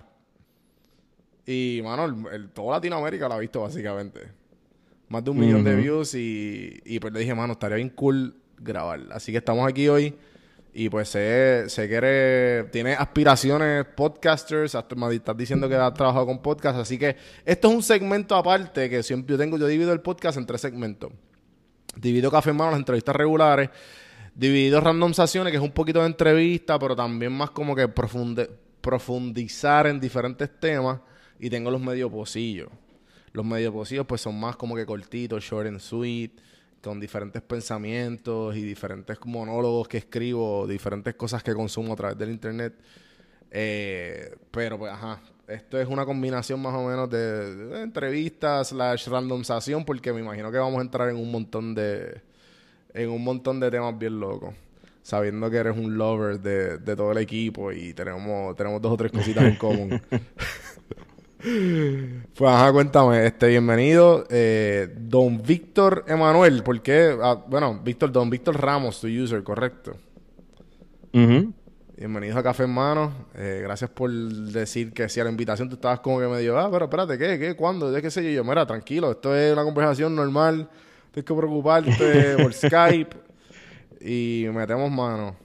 Y, 1.46 1.80
mano, 1.82 2.04
el, 2.04 2.34
el- 2.34 2.50
toda 2.50 2.76
Latinoamérica 2.76 3.26
lo 3.28 3.34
ha 3.34 3.38
visto, 3.38 3.62
básicamente. 3.62 4.20
Más 5.08 5.24
de 5.24 5.30
un 5.30 5.38
millón 5.40 5.64
de 5.64 5.74
views 5.82 6.14
y, 6.14 6.80
y 6.84 7.00
pues 7.00 7.12
le 7.12 7.20
dije, 7.20 7.34
mano, 7.34 7.54
estaría 7.54 7.76
bien 7.78 7.88
cool 7.90 8.36
grabar. 8.56 9.00
Así 9.10 9.32
que 9.32 9.38
estamos 9.38 9.68
aquí 9.68 9.88
hoy 9.88 10.14
y 10.72 10.88
pues 10.88 11.08
sé, 11.08 11.64
sé 11.68 11.88
que 11.88 11.94
eres, 11.94 12.98
aspiraciones 12.98 13.86
podcasters, 13.96 14.74
hasta 14.74 14.94
me 14.94 15.14
estás 15.14 15.36
diciendo 15.36 15.68
que 15.68 15.74
has 15.74 15.92
trabajado 15.94 16.26
con 16.26 16.40
podcast, 16.40 16.78
así 16.78 16.98
que 16.98 17.16
esto 17.44 17.68
es 17.68 17.74
un 17.74 17.82
segmento 17.82 18.36
aparte 18.36 18.88
que 18.88 19.02
siempre 19.02 19.34
yo 19.34 19.38
tengo, 19.38 19.58
yo 19.58 19.66
divido 19.66 19.92
el 19.92 20.00
podcast 20.00 20.38
en 20.38 20.46
tres 20.46 20.60
segmentos. 20.60 21.12
Divido 21.96 22.30
Café 22.30 22.52
Mano, 22.52 22.70
las 22.70 22.78
entrevistas 22.78 23.16
regulares, 23.16 23.68
dividido 24.34 24.80
randomizaciones, 24.80 25.50
que 25.50 25.56
es 25.56 25.62
un 25.62 25.72
poquito 25.72 26.00
de 26.00 26.06
entrevista, 26.06 26.78
pero 26.78 26.94
también 26.94 27.32
más 27.32 27.50
como 27.50 27.74
que 27.74 27.88
profunde- 27.88 28.48
profundizar 28.80 29.88
en 29.88 29.98
diferentes 29.98 30.48
temas, 30.60 31.00
y 31.38 31.50
tengo 31.50 31.70
los 31.70 31.80
medio 31.80 32.10
pocillos. 32.10 32.68
los 33.32 33.44
medios 33.44 33.72
posibles 33.72 34.06
pues 34.06 34.20
son 34.20 34.38
más 34.38 34.56
como 34.56 34.74
que 34.74 34.84
cortitos, 34.84 35.42
short 35.42 35.68
and 35.68 35.80
sweet, 35.80 36.32
con 36.82 36.98
diferentes 36.98 37.42
pensamientos 37.42 38.56
y 38.56 38.62
diferentes 38.62 39.18
monólogos 39.24 39.88
que 39.88 39.98
escribo, 39.98 40.66
diferentes 40.66 41.14
cosas 41.14 41.42
que 41.42 41.54
consumo 41.54 41.92
a 41.92 41.96
través 41.96 42.18
del 42.18 42.30
internet. 42.30 42.74
Eh, 43.50 44.36
pero 44.50 44.78
pues, 44.78 44.92
ajá, 44.92 45.20
esto 45.50 45.80
es 45.80 45.88
una 45.88 46.06
combinación 46.06 46.60
más 46.62 46.74
o 46.74 46.86
menos 46.86 47.10
de, 47.10 47.82
entrevistas 47.82 48.68
slash 48.68 49.08
randomización 49.08 49.84
porque 49.84 50.12
me 50.12 50.20
imagino 50.20 50.50
que 50.52 50.58
vamos 50.58 50.78
a 50.78 50.82
entrar 50.82 51.08
en 51.08 51.16
un 51.16 51.30
montón 51.30 51.74
de 51.74 52.22
en 52.94 53.10
un 53.10 53.22
montón 53.22 53.60
de 53.60 53.70
temas 53.70 53.98
bien 53.98 54.20
locos 54.20 54.54
sabiendo 55.02 55.50
que 55.50 55.56
eres 55.56 55.76
un 55.76 55.96
lover 55.96 56.40
de, 56.40 56.78
de 56.78 56.96
todo 56.96 57.12
el 57.12 57.18
equipo 57.18 57.72
y 57.72 57.92
tenemos 57.94 58.54
tenemos 58.56 58.80
dos 58.80 58.92
o 58.92 58.96
tres 58.96 59.10
cositas 59.10 59.44
en 59.44 59.56
común 59.56 60.00
Pues 61.42 62.50
ajá, 62.52 62.70
cuéntame, 62.70 63.24
este, 63.24 63.48
bienvenido, 63.48 64.26
eh, 64.28 64.94
don 64.94 65.42
Víctor 65.42 66.04
Emanuel, 66.06 66.62
¿por 66.62 66.82
qué? 66.82 67.16
Ah, 67.22 67.42
bueno, 67.46 67.80
Víctor, 67.82 68.12
don 68.12 68.28
Víctor 68.28 68.60
Ramos, 68.60 69.00
tu 69.00 69.06
user, 69.06 69.42
correcto. 69.42 69.96
Bienvenidos 71.96 72.36
a 72.36 72.42
Café 72.42 72.64
Hermano, 72.64 73.28
eh, 73.34 73.60
gracias 73.62 73.88
por 73.88 74.10
decir 74.10 74.92
que 74.92 75.08
si 75.08 75.18
a 75.18 75.24
la 75.24 75.30
invitación 75.30 75.70
tú 75.70 75.76
estabas 75.76 76.00
como 76.00 76.20
que 76.20 76.26
me 76.26 76.38
dijo, 76.40 76.58
ah, 76.58 76.68
pero 76.70 76.84
espérate, 76.84 77.16
¿qué? 77.16 77.38
¿Qué? 77.38 77.56
¿Cuándo? 77.56 77.90
¿De 77.90 78.02
qué 78.02 78.10
sé 78.10 78.22
yo? 78.22 78.30
yo, 78.30 78.44
mira, 78.44 78.66
tranquilo, 78.66 79.10
esto 79.12 79.34
es 79.34 79.50
una 79.50 79.64
conversación 79.64 80.14
normal, 80.14 80.68
tienes 81.10 81.24
que 81.24 81.34
preocuparte 81.34 82.36
por 82.36 82.52
Skype 82.52 83.16
y 84.02 84.46
metemos 84.52 84.90
mano. 84.90 85.36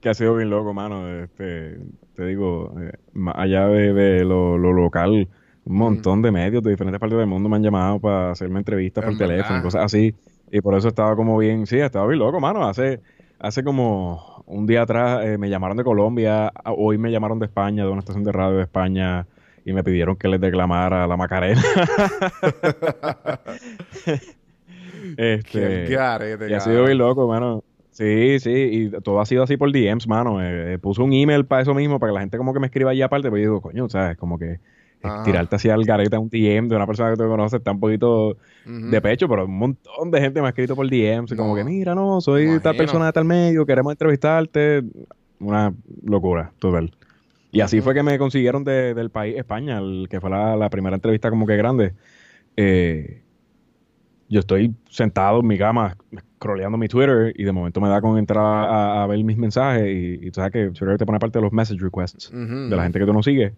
Que 0.00 0.08
ha 0.08 0.14
sido 0.14 0.34
bien 0.36 0.48
loco, 0.48 0.72
mano, 0.72 1.22
este 1.22 1.78
te 2.14 2.24
digo, 2.26 2.72
eh, 2.80 2.92
allá 3.34 3.66
de, 3.68 4.24
lo, 4.24 4.56
local, 4.56 5.28
un 5.64 5.76
montón 5.76 6.22
de 6.22 6.30
medios 6.30 6.62
de 6.62 6.70
diferentes 6.70 7.00
partes 7.00 7.18
del 7.18 7.26
mundo 7.26 7.48
me 7.48 7.56
han 7.56 7.62
llamado 7.62 7.98
para 7.98 8.30
hacerme 8.30 8.58
entrevistas 8.58 9.04
por 9.04 9.16
teléfono, 9.16 9.62
cosas 9.62 9.84
así. 9.84 10.14
Y 10.50 10.60
por 10.60 10.76
eso 10.76 10.88
estaba 10.88 11.16
como 11.16 11.36
bien, 11.38 11.66
sí, 11.66 11.78
estaba 11.78 12.06
bien 12.06 12.20
loco, 12.20 12.38
mano. 12.38 12.66
Hace, 12.66 13.00
hace 13.38 13.64
como 13.64 14.44
un 14.46 14.66
día 14.66 14.82
atrás 14.82 15.24
eh, 15.24 15.38
me 15.38 15.48
llamaron 15.48 15.76
de 15.76 15.84
Colombia, 15.84 16.52
hoy 16.64 16.98
me 16.98 17.10
llamaron 17.10 17.38
de 17.38 17.46
España, 17.46 17.84
de 17.84 17.90
una 17.90 18.00
estación 18.00 18.24
de 18.24 18.32
radio 18.32 18.56
de 18.58 18.62
España, 18.62 19.26
y 19.64 19.72
me 19.72 19.82
pidieron 19.82 20.16
que 20.16 20.28
les 20.28 20.40
declamara 20.40 21.06
la 21.06 21.16
Macarena. 21.16 21.62
este, 25.16 25.88
y 25.90 25.94
ha 26.52 26.60
sido 26.60 26.84
bien 26.84 26.98
loco, 26.98 27.26
mano. 27.26 27.64
Sí, 27.94 28.40
sí, 28.40 28.50
y 28.50 28.90
todo 29.02 29.20
ha 29.20 29.26
sido 29.26 29.44
así 29.44 29.56
por 29.56 29.70
DMs, 29.70 30.08
mano. 30.08 30.42
Eh, 30.42 30.74
eh, 30.74 30.78
puso 30.78 31.04
un 31.04 31.12
email 31.12 31.46
para 31.46 31.62
eso 31.62 31.74
mismo, 31.74 32.00
para 32.00 32.10
que 32.10 32.14
la 32.14 32.20
gente 32.22 32.36
como 32.36 32.52
que 32.52 32.58
me 32.58 32.66
escriba 32.66 32.90
allá 32.90 33.04
aparte, 33.04 33.30
pero 33.30 33.36
yo 33.36 33.42
digo, 33.42 33.60
coño, 33.60 33.88
¿sabes? 33.88 34.16
Como 34.16 34.36
que 34.36 34.54
eh, 34.54 35.08
tirarte 35.24 35.54
hacia 35.54 35.74
el 35.74 35.84
gareta 35.84 36.18
un 36.18 36.28
DM 36.28 36.68
de 36.68 36.74
una 36.74 36.88
persona 36.88 37.10
que 37.10 37.16
tú 37.16 37.28
conoces 37.28 37.58
está 37.58 37.70
un 37.70 37.78
poquito 37.78 38.36
de 38.66 39.00
pecho, 39.00 39.28
pero 39.28 39.44
un 39.44 39.56
montón 39.56 40.10
de 40.10 40.20
gente 40.20 40.40
me 40.40 40.48
ha 40.48 40.50
escrito 40.50 40.74
por 40.74 40.90
DMs, 40.90 41.36
como 41.36 41.54
que, 41.54 41.62
mira, 41.62 41.94
no, 41.94 42.20
soy 42.20 42.58
tal 42.60 42.76
persona 42.76 43.06
de 43.06 43.12
tal 43.12 43.24
medio, 43.24 43.64
queremos 43.64 43.92
entrevistarte. 43.92 44.82
Una 45.38 45.72
locura, 46.04 46.52
total. 46.58 46.92
Y 47.52 47.60
así 47.60 47.80
fue 47.80 47.94
que 47.94 48.02
me 48.02 48.18
consiguieron 48.18 48.64
del 48.64 49.10
país 49.10 49.36
España, 49.36 49.78
el 49.78 50.08
que 50.10 50.20
fue 50.20 50.30
la, 50.30 50.56
la 50.56 50.68
primera 50.68 50.96
entrevista 50.96 51.30
como 51.30 51.46
que 51.46 51.56
grande. 51.56 51.94
Eh, 52.56 53.22
yo 54.28 54.40
estoy 54.40 54.74
sentado 54.88 55.40
en 55.40 55.46
mi 55.46 55.56
cama, 55.56 55.96
scrolleando 56.44 56.76
mi 56.76 56.88
Twitter 56.88 57.32
y 57.36 57.44
de 57.44 57.52
momento 57.52 57.80
me 57.80 57.88
da 57.88 58.00
con 58.00 58.18
entrar 58.18 58.44
a, 58.44 59.06
ver 59.06 59.24
mis 59.24 59.38
mensajes 59.38 59.86
y, 59.86 60.30
tú 60.30 60.34
sabes 60.40 60.52
que 60.52 60.70
Twitter 60.70 60.98
te 60.98 61.06
pone 61.06 61.18
parte 61.18 61.38
de 61.38 61.42
los 61.42 61.52
message 61.52 61.80
requests 61.80 62.30
de 62.30 62.76
la 62.76 62.82
gente 62.82 62.98
que 62.98 63.06
tú 63.06 63.12
no 63.12 63.22
sigues. 63.22 63.52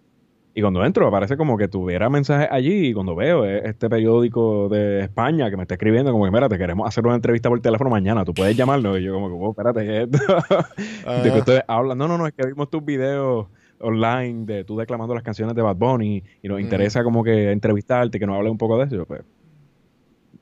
Y 0.54 0.62
cuando 0.62 0.82
entro, 0.82 1.06
aparece 1.06 1.36
como 1.36 1.58
que 1.58 1.68
tuviera 1.68 2.08
mensajes 2.08 2.48
allí 2.50 2.86
y 2.86 2.94
cuando 2.94 3.14
veo 3.14 3.44
este 3.44 3.90
periódico 3.90 4.70
de 4.70 5.00
España 5.00 5.50
que 5.50 5.56
me 5.58 5.64
está 5.64 5.74
escribiendo 5.74 6.12
como 6.12 6.24
que, 6.24 6.30
mira, 6.30 6.48
te 6.48 6.56
queremos 6.56 6.88
hacer 6.88 7.04
una 7.04 7.14
entrevista 7.14 7.50
por 7.50 7.60
teléfono 7.60 7.90
mañana, 7.90 8.24
tú 8.24 8.32
puedes 8.32 8.56
llamarlo. 8.56 8.96
Y 8.96 9.02
yo 9.02 9.12
como 9.12 9.28
que, 9.28 9.34
oh, 9.38 9.50
espérate, 9.50 9.80
¿qué 9.80 10.02
es 10.02 10.08
esto? 10.10 11.22
De 11.22 11.30
que 11.30 11.38
ustedes 11.40 11.62
hablan, 11.68 11.98
no, 11.98 12.08
no, 12.08 12.16
no, 12.16 12.26
es 12.26 12.32
que 12.32 12.46
vimos 12.46 12.70
tus 12.70 12.82
videos 12.82 13.48
online 13.80 14.46
de 14.46 14.64
tú 14.64 14.78
declamando 14.78 15.14
las 15.14 15.22
canciones 15.22 15.54
de 15.54 15.60
Bad 15.60 15.76
Bunny 15.76 16.22
y 16.42 16.48
nos 16.48 16.58
interesa 16.60 17.04
como 17.04 17.22
que 17.22 17.50
entrevistarte, 17.50 18.18
que 18.18 18.26
nos 18.26 18.36
hable 18.36 18.48
un 18.48 18.56
poco 18.56 18.78
de 18.78 18.84
eso. 18.84 19.04
Pues, 19.04 19.20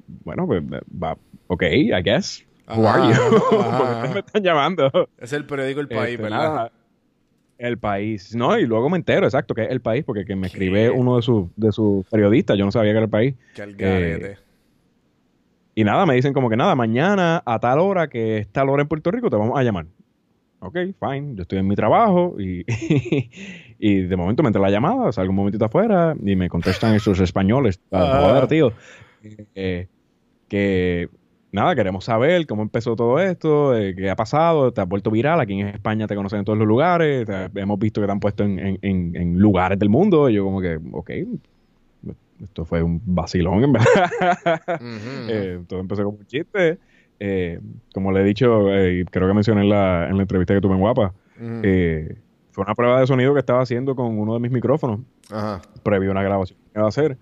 bueno, 0.06 0.46
pues 0.46 0.62
va, 0.62 1.16
ok, 1.46 1.62
I 1.62 2.02
guess. 2.02 2.44
Who 2.68 2.88
are 2.88 3.12
you? 3.12 3.14
¿Por 3.50 4.02
qué 4.02 4.08
me 4.14 4.20
están 4.20 4.42
llamando? 4.42 4.90
Es 5.18 5.32
el 5.32 5.44
periódico 5.44 5.80
El 5.80 5.88
País, 5.88 6.10
este, 6.12 6.22
¿verdad? 6.22 6.72
el 7.58 7.78
País. 7.78 8.34
No, 8.34 8.58
y 8.58 8.66
luego 8.66 8.90
me 8.90 8.96
entero, 8.96 9.26
exacto, 9.26 9.54
que 9.54 9.62
es 9.62 9.70
El 9.70 9.80
País, 9.80 10.04
porque 10.04 10.24
que 10.24 10.36
me 10.36 10.46
escribe 10.46 10.90
uno 10.90 11.16
de 11.16 11.22
sus 11.22 11.46
de 11.56 11.72
sus 11.72 12.04
periodistas, 12.06 12.58
yo 12.58 12.64
no 12.64 12.72
sabía 12.72 12.92
que 12.92 12.96
era 12.96 13.04
El 13.04 13.10
País. 13.10 13.34
Eh, 13.78 14.36
y 15.74 15.84
nada, 15.84 16.06
me 16.06 16.14
dicen 16.14 16.32
como 16.32 16.48
que 16.48 16.56
nada, 16.56 16.74
mañana 16.74 17.42
a 17.44 17.58
tal 17.58 17.80
hora 17.80 18.08
que 18.08 18.38
es 18.38 18.48
tal 18.48 18.68
hora 18.68 18.82
en 18.82 18.88
Puerto 18.88 19.10
Rico 19.10 19.30
te 19.30 19.36
vamos 19.36 19.58
a 19.58 19.62
llamar. 19.62 19.86
Ok, 20.60 20.78
fine, 20.98 21.34
yo 21.34 21.42
estoy 21.42 21.58
en 21.58 21.68
mi 21.68 21.76
trabajo 21.76 22.36
y, 22.38 22.64
y 23.78 24.02
de 24.02 24.16
momento 24.16 24.42
me 24.42 24.48
entra 24.48 24.62
la 24.62 24.70
llamada, 24.70 25.12
salgo 25.12 25.30
un 25.30 25.36
momentito 25.36 25.64
afuera 25.64 26.16
y 26.22 26.36
me 26.36 26.48
contestan 26.48 26.94
esos 26.94 27.20
españoles. 27.20 27.80
Joder, 27.90 28.46
tío. 28.46 28.72
Eh, 29.54 29.88
que 30.54 31.08
nada, 31.50 31.74
queremos 31.74 32.04
saber 32.04 32.46
cómo 32.46 32.62
empezó 32.62 32.94
todo 32.94 33.18
esto, 33.18 33.76
eh, 33.76 33.92
qué 33.96 34.08
ha 34.08 34.14
pasado, 34.14 34.72
te 34.72 34.80
has 34.80 34.88
vuelto 34.88 35.10
viral, 35.10 35.40
aquí 35.40 35.60
en 35.60 35.66
España 35.66 36.06
te 36.06 36.14
conocen 36.14 36.38
en 36.38 36.44
todos 36.44 36.56
los 36.56 36.68
lugares, 36.68 37.26
hemos 37.56 37.76
visto 37.80 38.00
que 38.00 38.06
te 38.06 38.12
han 38.12 38.20
puesto 38.20 38.44
en, 38.44 39.38
lugares 39.38 39.80
del 39.80 39.88
mundo, 39.88 40.30
y 40.30 40.34
yo 40.34 40.44
como 40.44 40.60
que, 40.60 40.78
ok, 40.92 41.10
esto 42.44 42.64
fue 42.64 42.84
un 42.84 43.02
vacilón 43.04 43.64
en 43.64 43.72
verdad. 43.72 44.60
Eh, 45.28 45.60
todo 45.66 45.80
empezó 45.80 46.04
como 46.04 46.18
un 46.18 46.26
chiste. 46.26 46.78
Eh, 47.18 47.58
como 47.92 48.12
le 48.12 48.20
he 48.20 48.24
dicho, 48.24 48.66
creo 49.10 49.28
que 49.28 49.34
mencioné 49.34 49.62
en 49.62 49.70
la, 49.70 50.08
en 50.08 50.16
la 50.16 50.22
entrevista 50.22 50.54
que 50.54 50.60
tuve 50.60 50.74
en 50.74 50.80
Guapa, 50.80 51.14
fue 52.50 52.64
una 52.64 52.74
prueba 52.76 53.00
de 53.00 53.06
sonido 53.08 53.32
que 53.32 53.40
estaba 53.40 53.62
haciendo 53.62 53.96
con 53.96 54.18
uno 54.18 54.34
de 54.34 54.40
mis 54.40 54.52
micrófonos, 54.52 55.00
previo 55.82 56.10
a 56.10 56.12
una 56.12 56.22
grabación 56.22 56.58
que 56.72 56.78
iba 56.78 56.84
a 56.84 56.88
hacer. 56.88 57.16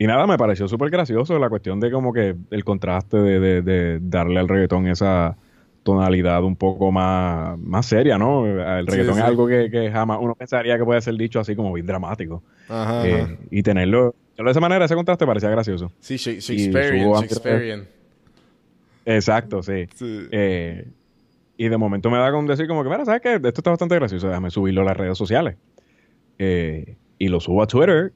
Y 0.00 0.06
nada, 0.06 0.26
me 0.26 0.38
pareció 0.38 0.66
súper 0.66 0.88
gracioso 0.88 1.38
la 1.38 1.50
cuestión 1.50 1.78
de 1.78 1.90
como 1.90 2.10
que 2.14 2.34
el 2.50 2.64
contraste 2.64 3.18
de, 3.18 3.98
darle 4.00 4.40
al 4.40 4.48
reggaetón 4.48 4.86
esa 4.86 5.36
tonalidad 5.82 6.42
un 6.42 6.56
poco 6.56 6.90
más, 6.90 7.58
más 7.58 7.84
seria, 7.84 8.16
¿no? 8.16 8.46
El 8.46 8.86
reggaetón 8.86 9.18
es 9.18 9.24
algo 9.24 9.46
que, 9.46 9.90
jamás 9.92 10.16
uno 10.18 10.34
pensaría 10.34 10.78
que 10.78 10.86
puede 10.86 11.02
ser 11.02 11.16
dicho 11.16 11.38
así 11.38 11.54
como 11.54 11.70
bien 11.74 11.84
dramático. 11.84 12.42
Ajá, 12.70 13.06
eh, 13.06 13.38
Y 13.50 13.62
tenerlo 13.62 14.14
de 14.38 14.50
esa 14.50 14.60
manera, 14.60 14.86
ese 14.86 14.94
contraste 14.94 15.26
parecía 15.26 15.50
gracioso. 15.50 15.92
Sí, 16.00 16.16
Shakespearean, 16.16 17.12
Shakespearean. 17.20 17.88
Exacto, 19.04 19.62
sí. 19.62 19.86
Eh, 20.00 20.88
y 21.58 21.68
de 21.68 21.76
momento 21.76 22.08
me 22.08 22.16
da 22.16 22.32
con 22.32 22.46
decir 22.46 22.66
como 22.66 22.82
que, 22.82 22.88
mira, 22.88 23.04
¿sabes 23.04 23.20
qué? 23.20 23.34
Esto 23.34 23.48
está 23.48 23.68
bastante 23.68 23.96
gracioso, 23.96 24.28
déjame 24.28 24.50
subirlo 24.50 24.80
a 24.80 24.84
las 24.84 24.96
redes 24.96 25.18
sociales. 25.18 25.58
Eh, 26.38 26.96
y 27.18 27.28
lo 27.28 27.38
subo 27.38 27.62
a 27.62 27.66
Twitter 27.66 28.14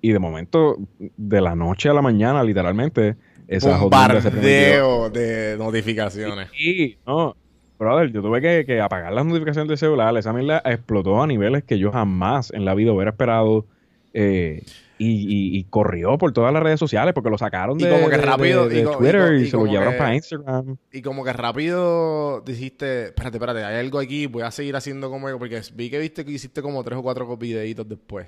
y 0.00 0.12
de 0.12 0.18
momento, 0.18 0.76
de 0.98 1.40
la 1.40 1.54
noche 1.54 1.88
a 1.88 1.92
la 1.92 2.02
mañana, 2.02 2.42
literalmente, 2.42 3.16
esa 3.46 3.78
bombardeo 3.78 5.10
de 5.10 5.56
notificaciones. 5.58 6.48
Sí, 6.56 6.98
no. 7.06 7.36
Brother, 7.78 8.10
yo 8.10 8.22
tuve 8.22 8.40
que, 8.40 8.80
apagar 8.80 9.12
las 9.12 9.24
notificaciones 9.24 9.68
del 9.68 9.78
celular. 9.78 10.16
Esa 10.16 10.32
mierda 10.32 10.60
explotó 10.64 11.22
a 11.22 11.26
niveles 11.26 11.62
que 11.62 11.78
yo 11.78 11.92
jamás 11.92 12.52
en 12.52 12.64
la 12.64 12.74
vida 12.74 12.92
hubiera 12.92 13.12
esperado. 13.12 13.66
Eh, 14.14 14.64
y, 15.00 15.64
corrió 15.70 16.18
por 16.18 16.32
todas 16.32 16.52
las 16.52 16.60
redes 16.60 16.80
sociales 16.80 17.14
porque 17.14 17.30
lo 17.30 17.38
sacaron 17.38 17.78
de, 17.78 17.88
como 17.88 18.08
que 18.08 18.16
rápido, 18.16 18.68
Twitter 18.68 19.34
y, 19.34 19.48
se 19.48 19.56
lo 19.56 19.66
llevaron 19.66 19.96
para 19.96 20.14
Instagram. 20.14 20.76
Y 20.92 21.02
como 21.02 21.24
que 21.24 21.32
rápido 21.32 22.40
dijiste, 22.40 23.06
espérate, 23.06 23.36
espérate, 23.36 23.64
hay 23.64 23.76
algo 23.76 24.00
aquí, 24.00 24.26
voy 24.26 24.42
a 24.42 24.50
seguir 24.50 24.74
haciendo 24.74 25.08
como... 25.08 25.28
Porque 25.38 25.60
vi 25.74 25.88
que 25.88 25.98
viste 26.00 26.24
que 26.24 26.32
hiciste 26.32 26.62
como 26.62 26.82
tres 26.82 26.98
o 26.98 27.02
cuatro 27.02 27.36
videitos 27.36 27.88
después. 27.88 28.26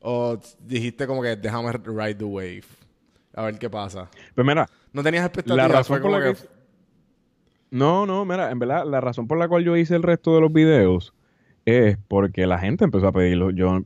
¿O 0.00 0.38
dijiste 0.60 1.06
como 1.06 1.22
que 1.22 1.36
déjame 1.36 1.72
ride 1.72 2.14
the 2.14 2.24
wave? 2.24 2.64
A 3.34 3.42
ver 3.42 3.58
qué 3.58 3.68
pasa. 3.68 4.08
Pues 4.34 4.46
mira, 4.46 4.68
no 4.92 5.02
tenías 5.02 5.24
expectativas. 5.24 5.68
La 5.68 5.76
razón 5.76 6.02
por 6.02 6.10
la 6.10 6.22
que... 6.22 6.38
No, 7.70 8.06
no, 8.06 8.24
mira, 8.24 8.50
en 8.50 8.58
verdad, 8.58 8.84
la 8.86 9.00
razón 9.00 9.28
por 9.28 9.38
la 9.38 9.48
cual 9.48 9.64
yo 9.64 9.76
hice 9.76 9.94
el 9.94 10.02
resto 10.02 10.34
de 10.34 10.40
los 10.40 10.52
videos 10.52 11.12
es 11.66 11.98
porque 12.08 12.46
la 12.46 12.58
gente 12.58 12.84
empezó 12.84 13.08
a 13.08 13.12
pedirlo. 13.12 13.50
Yo 13.50 13.82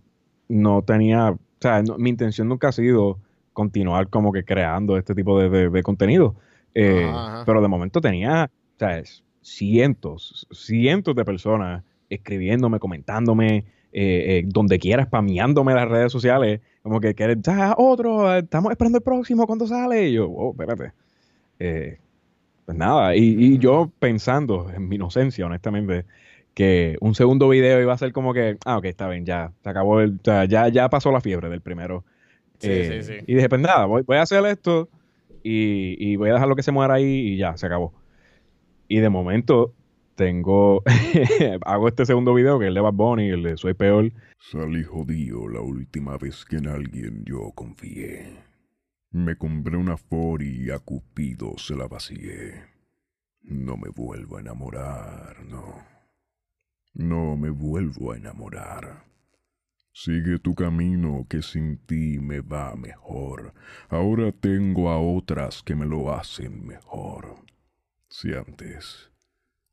no 0.48 0.82
tenía, 0.82 1.32
o 1.32 1.38
sea, 1.60 1.82
mi 1.98 2.10
intención 2.10 2.48
nunca 2.48 2.68
ha 2.68 2.72
sido 2.72 3.18
continuar 3.52 4.08
como 4.08 4.32
que 4.32 4.44
creando 4.44 4.96
este 4.96 5.14
tipo 5.14 5.40
de, 5.40 5.82
contenido. 5.82 6.36
Eh, 6.74 7.12
pero 7.44 7.60
de 7.60 7.68
momento 7.68 8.00
tenía, 8.00 8.50
o 8.76 8.78
sea, 8.78 9.02
cientos, 9.42 10.46
cientos 10.52 11.14
de 11.14 11.24
personas 11.24 11.82
escribiéndome, 12.08 12.78
comentándome, 12.78 13.64
eh, 13.94 14.38
eh, 14.38 14.42
donde 14.46 14.78
quiera, 14.78 15.04
spameándome 15.04 15.74
las 15.74 15.86
redes 15.86 16.10
sociales, 16.10 16.60
como 16.82 16.98
que 16.98 17.14
quieres, 17.14 17.36
ah, 17.46 17.74
otro, 17.76 18.34
estamos 18.34 18.70
esperando 18.70 18.96
el 18.98 19.04
próximo, 19.04 19.46
¿cuándo 19.46 19.66
sale? 19.66 20.08
Y 20.08 20.14
yo, 20.14 20.30
oh, 20.30 20.52
espérate. 20.52 20.92
Eh, 21.58 21.98
pues 22.64 22.78
nada, 22.78 23.14
y, 23.14 23.58
yo 23.58 23.92
pensando 23.98 24.70
en 24.74 24.88
mi 24.88 24.96
inocencia, 24.96 25.44
honestamente, 25.44 26.06
que 26.54 26.96
un 27.00 27.14
segundo 27.14 27.50
video 27.50 27.82
iba 27.82 27.92
a 27.92 27.98
ser 27.98 28.12
como 28.12 28.32
que, 28.32 28.56
ah, 28.64 28.78
ok, 28.78 28.86
está 28.86 29.08
bien, 29.10 29.26
ya, 29.26 29.52
se 29.62 29.68
acabó 29.68 30.00
el, 30.00 30.12
o 30.14 30.24
sea, 30.24 30.46
ya, 30.46 30.68
ya 30.68 30.88
pasó 30.88 31.12
la 31.12 31.20
fiebre 31.20 31.50
del 31.50 31.60
primero. 31.60 32.02
Sí, 32.60 32.70
Eh, 32.70 33.02
sí, 33.02 33.12
sí. 33.12 33.24
Y 33.26 33.34
dije, 33.34 33.50
pues 33.50 33.60
nada, 33.60 33.84
voy, 33.84 34.02
voy 34.06 34.16
a 34.16 34.22
hacer 34.22 34.42
esto 34.46 34.88
y, 35.42 35.96
y 35.98 36.16
voy 36.16 36.30
a 36.30 36.34
dejar 36.34 36.48
lo 36.48 36.56
que 36.56 36.62
se 36.62 36.72
muera 36.72 36.94
ahí 36.94 37.04
y 37.04 37.36
ya, 37.36 37.58
se 37.58 37.66
acabó. 37.66 37.92
Y 38.88 39.00
de 39.00 39.10
momento 39.10 39.74
tengo, 40.14 40.82
hago 41.64 41.88
este 41.88 42.06
segundo 42.06 42.34
video 42.34 42.58
que 42.58 42.66
es 42.66 42.68
el 42.68 42.74
de 42.74 42.80
Bad 42.80 42.92
Bunny, 42.94 43.30
el 43.30 43.42
de 43.42 43.56
Soy 43.56 43.74
Peor. 43.74 44.12
Salí 44.38 44.82
jodido 44.82 45.48
la 45.48 45.60
última 45.60 46.16
vez 46.16 46.44
que 46.44 46.56
en 46.56 46.68
alguien 46.68 47.24
yo 47.24 47.52
confié. 47.54 48.36
Me 49.10 49.36
compré 49.36 49.76
una 49.76 49.96
Ford 49.96 50.42
y 50.42 50.70
a 50.70 50.78
Cupido 50.78 51.58
se 51.58 51.76
la 51.76 51.86
vacié. 51.86 52.64
No 53.42 53.76
me 53.76 53.88
vuelvo 53.90 54.38
a 54.38 54.40
enamorar, 54.40 55.44
no. 55.44 55.84
No 56.94 57.36
me 57.36 57.50
vuelvo 57.50 58.12
a 58.12 58.16
enamorar. 58.16 59.04
Sigue 59.92 60.38
tu 60.38 60.54
camino 60.54 61.26
que 61.28 61.42
sin 61.42 61.78
ti 61.86 62.18
me 62.18 62.40
va 62.40 62.74
mejor. 62.76 63.52
Ahora 63.90 64.32
tengo 64.32 64.90
a 64.90 64.98
otras 64.98 65.62
que 65.62 65.74
me 65.74 65.84
lo 65.84 66.14
hacen 66.14 66.66
mejor. 66.66 67.36
Si 68.08 68.32
antes 68.32 69.11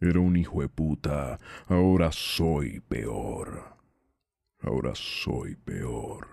era 0.01 0.19
un 0.19 0.35
hijo 0.37 0.61
de 0.61 0.69
puta, 0.69 1.39
ahora 1.67 2.11
soy 2.11 2.79
peor. 2.87 3.63
Ahora 4.61 4.91
soy 4.93 5.55
peor 5.55 6.27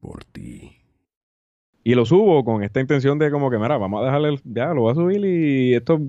por 0.00 0.24
ti. 0.24 0.72
Y 1.82 1.94
lo 1.94 2.04
subo 2.04 2.44
con 2.44 2.62
esta 2.62 2.80
intención 2.80 3.18
de 3.18 3.30
como 3.30 3.50
que, 3.50 3.58
mira, 3.58 3.78
vamos 3.78 4.02
a 4.02 4.04
dejarle, 4.06 4.28
el- 4.30 4.40
ya, 4.44 4.74
lo 4.74 4.82
voy 4.82 4.92
a 4.92 4.94
subir 4.94 5.24
y 5.24 5.74
esto 5.74 6.00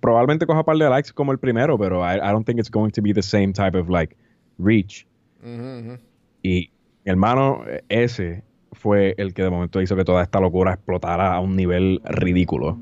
probablemente 0.00 0.46
coja 0.46 0.58
un 0.60 0.64
par 0.64 0.76
de 0.76 0.88
likes 0.90 1.12
como 1.12 1.30
el 1.32 1.38
primero, 1.38 1.78
pero 1.78 2.02
I, 2.02 2.16
I 2.16 2.32
don't 2.32 2.44
think 2.44 2.58
it's 2.58 2.70
going 2.70 2.90
to 2.90 3.00
be 3.02 3.12
the 3.14 3.22
same 3.22 3.52
type 3.52 3.78
of 3.78 3.88
like 3.88 4.16
reach. 4.58 5.06
Ujú, 5.40 5.78
ujú. 5.92 5.98
Y 6.42 6.70
mi 7.04 7.10
hermano, 7.12 7.62
eh, 7.68 7.82
ese 7.88 8.42
fue 8.72 9.14
el 9.18 9.32
que 9.34 9.42
de 9.44 9.50
momento 9.50 9.80
hizo 9.80 9.94
que 9.94 10.04
toda 10.04 10.22
esta 10.24 10.40
locura 10.40 10.74
explotara 10.74 11.32
a 11.34 11.40
un 11.40 11.54
nivel 11.56 12.00
ridículo. 12.04 12.78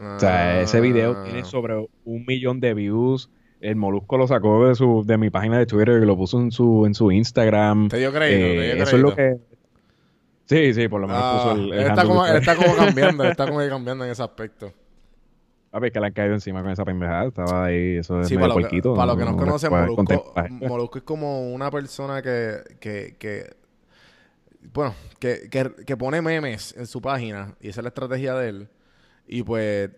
O 0.00 0.18
sea, 0.20 0.60
ese 0.62 0.80
video 0.80 1.14
Ah. 1.18 1.24
tiene 1.24 1.44
sobre 1.44 1.86
un 2.04 2.24
millón 2.26 2.60
de 2.60 2.74
views. 2.74 3.30
El 3.60 3.76
Molusco 3.76 4.16
lo 4.16 4.26
sacó 4.26 4.66
de 4.66 4.74
su 4.74 5.04
de 5.04 5.18
mi 5.18 5.28
página 5.28 5.58
de 5.58 5.66
Twitter 5.66 6.02
y 6.02 6.06
lo 6.06 6.16
puso 6.16 6.40
en 6.40 6.50
su 6.50 6.86
en 6.86 6.94
su 6.94 7.12
Instagram. 7.12 7.88
Te 7.88 7.98
dio 7.98 8.10
crédito, 8.12 8.38
te 8.38 8.70
Eh, 8.70 8.74
dio 8.76 8.82
eso 8.84 8.96
es 8.96 9.02
lo 9.02 9.14
que 9.14 9.36
Sí, 10.46 10.74
sí, 10.74 10.88
por 10.88 11.00
lo 11.00 11.06
menos 11.06 11.22
Ah, 11.24 11.38
puso 11.42 11.54
el, 11.56 11.72
el 11.74 11.78
él, 11.80 11.86
está 11.86 12.04
como, 12.04 12.26
él 12.26 12.36
está 12.36 12.56
como 12.56 12.74
cambiando, 12.76 13.22
él 13.24 13.30
está 13.30 13.46
como 13.46 13.58
cambiando 13.68 14.04
en 14.04 14.10
ese 14.10 14.22
aspecto. 14.22 14.72
Papi, 15.70 15.86
es 15.86 15.92
que 15.92 16.00
le 16.00 16.06
han 16.06 16.12
caído 16.12 16.34
encima 16.34 16.62
con 16.62 16.72
esa 16.72 16.84
pendejada. 16.84 17.26
Estaba 17.28 17.66
ahí, 17.66 17.98
eso 17.98 18.20
es 18.20 18.26
Sí, 18.28 18.34
medio 18.36 18.48
para, 18.48 18.60
lo 18.60 18.68
que, 18.68 18.82
para 18.82 19.06
los 19.06 19.16
que 19.18 19.24
no 19.24 19.30
le 19.30 19.36
conocen, 19.36 19.70
Molusco. 19.70 20.34
Molusco 20.66 20.98
es 20.98 21.04
como 21.04 21.52
una 21.52 21.70
persona 21.70 22.20
que, 22.22 22.56
que, 22.80 23.14
que 23.18 23.44
bueno, 24.72 24.94
que, 25.20 25.48
que, 25.48 25.70
que 25.86 25.96
pone 25.96 26.20
memes 26.20 26.74
en 26.76 26.86
su 26.86 27.00
página 27.00 27.54
y 27.60 27.68
esa 27.68 27.80
es 27.80 27.84
la 27.84 27.88
estrategia 27.88 28.34
de 28.34 28.48
él. 28.48 28.68
Y 29.32 29.44
pues 29.44 29.88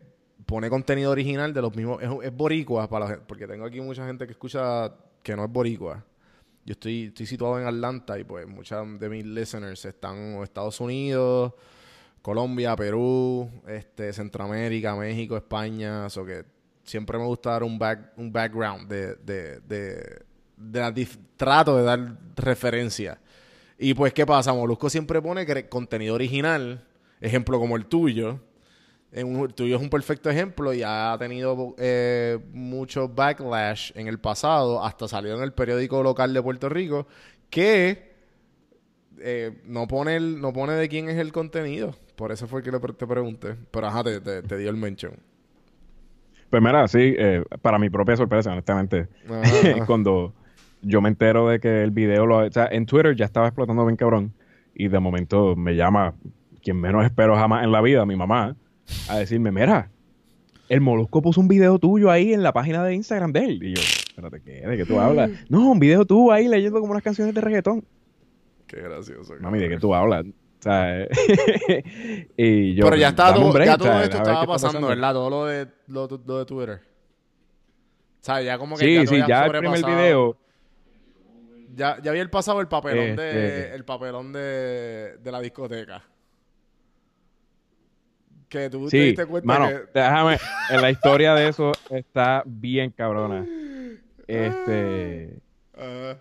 pone 0.44 0.68
contenido 0.68 1.10
original 1.10 1.54
de 1.54 1.62
los 1.62 1.74
mismos. 1.74 2.02
Es, 2.02 2.10
es 2.24 2.36
boricua, 2.36 2.86
para 2.86 3.18
porque 3.26 3.46
tengo 3.46 3.64
aquí 3.64 3.80
mucha 3.80 4.06
gente 4.06 4.26
que 4.26 4.32
escucha 4.32 4.92
que 5.22 5.34
no 5.34 5.44
es 5.44 5.50
boricua. 5.50 6.04
Yo 6.66 6.72
estoy, 6.72 7.04
estoy 7.04 7.24
situado 7.24 7.58
en 7.58 7.66
Atlanta 7.66 8.18
y 8.18 8.24
pues 8.24 8.46
muchos 8.46 9.00
de 9.00 9.08
mis 9.08 9.24
listeners 9.24 9.82
están 9.86 10.18
en 10.18 10.42
Estados 10.42 10.78
Unidos, 10.80 11.54
Colombia, 12.20 12.76
Perú, 12.76 13.50
este, 13.66 14.12
Centroamérica, 14.12 14.94
México, 14.94 15.34
España. 15.34 16.08
O 16.14 16.24
que 16.26 16.44
siempre 16.84 17.16
me 17.16 17.24
gusta 17.24 17.52
dar 17.52 17.62
un, 17.62 17.78
back, 17.78 18.12
un 18.18 18.30
background 18.30 18.86
de, 18.86 19.14
de, 19.14 19.60
de, 19.60 20.22
de 20.58 20.80
dif- 20.92 21.18
trato 21.38 21.78
de 21.78 21.84
dar 21.84 22.18
referencia. 22.36 23.18
Y 23.78 23.94
pues, 23.94 24.12
¿qué 24.12 24.26
pasa? 24.26 24.52
Molusco 24.52 24.90
siempre 24.90 25.22
pone 25.22 25.46
contenido 25.70 26.14
original, 26.14 26.86
ejemplo 27.18 27.58
como 27.58 27.76
el 27.76 27.86
tuyo. 27.86 28.40
Un- 29.14 29.40
el 29.44 29.54
tuyo 29.54 29.76
es 29.76 29.82
un 29.82 29.90
perfecto 29.90 30.30
ejemplo 30.30 30.72
y 30.72 30.82
ha 30.84 31.14
tenido 31.18 31.74
eh, 31.78 32.38
mucho 32.52 33.08
backlash 33.08 33.92
en 33.94 34.08
el 34.08 34.18
pasado, 34.18 34.82
hasta 34.84 35.06
salió 35.08 35.34
en 35.36 35.42
el 35.42 35.52
periódico 35.52 36.02
local 36.02 36.32
de 36.32 36.42
Puerto 36.42 36.68
Rico, 36.68 37.06
que 37.50 38.12
eh, 39.18 39.60
no 39.66 39.86
pone 39.86 40.16
el, 40.16 40.40
no 40.40 40.52
pone 40.52 40.72
de 40.74 40.88
quién 40.88 41.08
es 41.08 41.18
el 41.18 41.32
contenido. 41.32 41.94
Por 42.16 42.32
eso 42.32 42.46
fue 42.48 42.62
que 42.62 42.70
te 42.72 43.06
pregunté. 43.06 43.56
Pero 43.70 43.86
ajá, 43.86 44.02
te, 44.04 44.20
te- 44.20 44.42
te 44.42 44.56
dio 44.56 44.70
el 44.70 44.76
mention. 44.76 45.12
Pues 46.50 46.62
mira, 46.62 46.86
sí, 46.88 47.14
eh, 47.18 47.44
para 47.62 47.78
mi 47.78 47.88
propia 47.90 48.16
sorpresa, 48.16 48.52
honestamente. 48.52 49.08
Cuando 49.86 50.34
yo 50.82 51.00
me 51.00 51.08
entero 51.08 51.48
de 51.48 51.60
que 51.60 51.82
el 51.82 51.90
video 51.90 52.26
lo... 52.26 52.38
O 52.38 52.50
sea, 52.52 52.68
en 52.70 52.86
Twitter 52.86 53.16
ya 53.16 53.24
estaba 53.24 53.46
explotando 53.48 53.84
bien 53.86 53.96
cabrón. 53.96 54.32
Y 54.74 54.88
de 54.88 54.98
momento 55.00 55.54
me 55.56 55.76
llama 55.76 56.14
quien 56.62 56.80
menos 56.80 57.04
espero 57.04 57.36
jamás 57.36 57.64
en 57.64 57.72
la 57.72 57.80
vida, 57.80 58.06
mi 58.06 58.16
mamá, 58.16 58.56
a 59.08 59.18
decirme, 59.18 59.50
mira, 59.50 59.90
el 60.68 60.80
Molusco 60.80 61.20
puso 61.20 61.40
un 61.40 61.48
video 61.48 61.78
tuyo 61.78 62.10
ahí 62.10 62.32
en 62.32 62.42
la 62.42 62.52
página 62.52 62.82
de 62.84 62.94
Instagram 62.94 63.32
de 63.32 63.44
él. 63.44 63.62
Y 63.62 63.74
yo, 63.74 63.82
espérate, 63.82 64.40
¿qué? 64.42 64.66
¿De 64.66 64.76
qué 64.76 64.84
tú 64.84 64.98
hablas? 64.98 65.30
No, 65.48 65.70
un 65.70 65.78
video 65.78 66.04
tú 66.06 66.32
ahí 66.32 66.48
leyendo 66.48 66.80
como 66.80 66.92
unas 66.92 67.02
canciones 67.02 67.34
de 67.34 67.40
reggaetón. 67.40 67.84
Qué 68.66 68.80
gracioso. 68.80 69.34
Mami, 69.40 69.58
¿de 69.58 69.68
qué 69.68 69.78
tú 69.78 69.94
hablas? 69.94 70.24
O 70.24 70.62
sea, 70.62 71.06
y 72.36 72.74
yo, 72.74 72.84
Pero 72.84 72.96
ya 72.96 73.10
un 73.10 73.16
todo, 73.16 73.52
break, 73.52 73.66
ya 73.66 73.74
o 73.74 73.78
todo 73.78 73.88
sea, 73.88 74.02
esto 74.04 74.16
estaba 74.18 74.42
está 74.42 74.46
pasando, 74.46 74.86
¿verdad? 74.86 75.12
Todo 75.12 75.28
lo 75.28 75.46
de, 75.46 75.68
lo, 75.88 76.08
lo 76.24 76.38
de 76.38 76.44
Twitter. 76.46 76.80
O 78.20 78.24
sea, 78.24 78.40
ya 78.40 78.56
como 78.56 78.76
que 78.76 78.84
Sí, 78.84 78.94
ya 78.94 79.00
sí, 79.00 79.18
todo 79.18 79.28
ya 79.28 79.44
el 79.46 79.52
primer 79.58 79.84
video... 79.84 80.36
Ya, 81.74 82.00
ya 82.00 82.10
había 82.10 82.22
el 82.22 82.30
pasado 82.30 82.60
el 82.60 82.68
papelón 82.68 83.16
de 83.16 83.28
Este. 83.28 83.74
el 83.74 83.84
papelón 83.84 84.32
de, 84.32 85.16
de 85.18 85.32
la 85.32 85.40
discoteca. 85.40 86.04
Que 88.52 88.68
tú 88.70 88.84
te 88.84 88.90
Sí, 88.90 88.98
diste 88.98 89.26
cuenta 89.26 89.46
mano, 89.46 89.68
que 89.68 89.80
déjame, 89.94 90.36
en 90.70 90.80
la 90.82 90.90
historia 90.90 91.34
de 91.34 91.48
eso 91.48 91.72
está 91.90 92.42
bien 92.46 92.90
cabrona. 92.90 93.46
Este, 94.28 95.40
Ajá. 95.74 96.18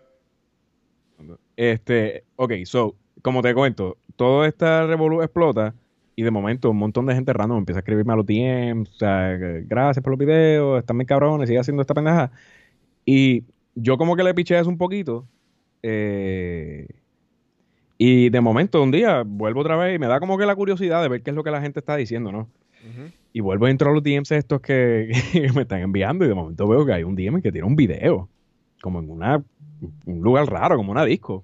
este, 1.57 2.23
ok, 2.37 2.53
so, 2.65 2.95
como 3.21 3.41
te 3.41 3.53
cuento, 3.53 3.97
toda 4.15 4.47
esta 4.47 4.87
revolú 4.87 5.21
explota 5.21 5.75
y 6.15 6.23
de 6.23 6.31
momento 6.31 6.69
un 6.71 6.77
montón 6.77 7.05
de 7.05 7.13
gente 7.15 7.33
random 7.33 7.59
empieza 7.59 7.79
a 7.79 7.81
escribirme 7.81 8.13
a 8.13 8.15
los 8.15 8.25
DMs, 8.25 8.89
o 8.89 8.93
sea, 8.93 9.37
gracias 9.65 10.01
por 10.03 10.11
los 10.11 10.19
videos, 10.19 10.79
están 10.79 10.97
bien 10.97 11.05
cabrones, 11.07 11.47
sigue 11.49 11.59
haciendo 11.59 11.81
esta 11.81 11.93
pendeja. 11.93 12.31
Y 13.05 13.43
yo 13.75 13.97
como 13.97 14.15
que 14.15 14.23
le 14.23 14.33
piché 14.33 14.57
eso 14.59 14.69
un 14.69 14.77
poquito. 14.77 15.27
eh, 15.83 16.87
y 18.03 18.29
de 18.29 18.41
momento 18.41 18.81
un 18.81 18.89
día 18.91 19.23
vuelvo 19.25 19.59
otra 19.61 19.75
vez 19.75 19.95
y 19.95 19.99
me 19.99 20.07
da 20.07 20.19
como 20.19 20.37
que 20.37 20.45
la 20.47 20.55
curiosidad 20.55 21.01
de 21.03 21.09
ver 21.09 21.21
qué 21.21 21.29
es 21.29 21.35
lo 21.35 21.43
que 21.43 21.51
la 21.51 21.61
gente 21.61 21.79
está 21.79 21.95
diciendo, 21.95 22.31
¿no? 22.31 22.49
Y 23.33 23.41
vuelvo 23.41 23.67
a 23.67 23.69
entrar 23.69 23.91
a 23.91 23.93
los 23.93 24.01
DMs 24.03 24.31
estos 24.31 24.59
que, 24.61 25.11
que 25.31 25.51
me 25.53 25.61
están 25.61 25.81
enviando 25.81 26.25
y 26.25 26.27
de 26.27 26.33
momento 26.33 26.67
veo 26.67 26.83
que 26.85 26.93
hay 26.93 27.03
un 27.03 27.15
DM 27.15 27.41
que 27.41 27.51
tiene 27.51 27.67
un 27.67 27.75
video, 27.75 28.27
como 28.81 28.99
en 28.99 29.09
una, 29.09 29.43
un 30.05 30.21
lugar 30.21 30.47
raro, 30.47 30.77
como 30.77 30.91
una 30.91 31.05
disco. 31.05 31.43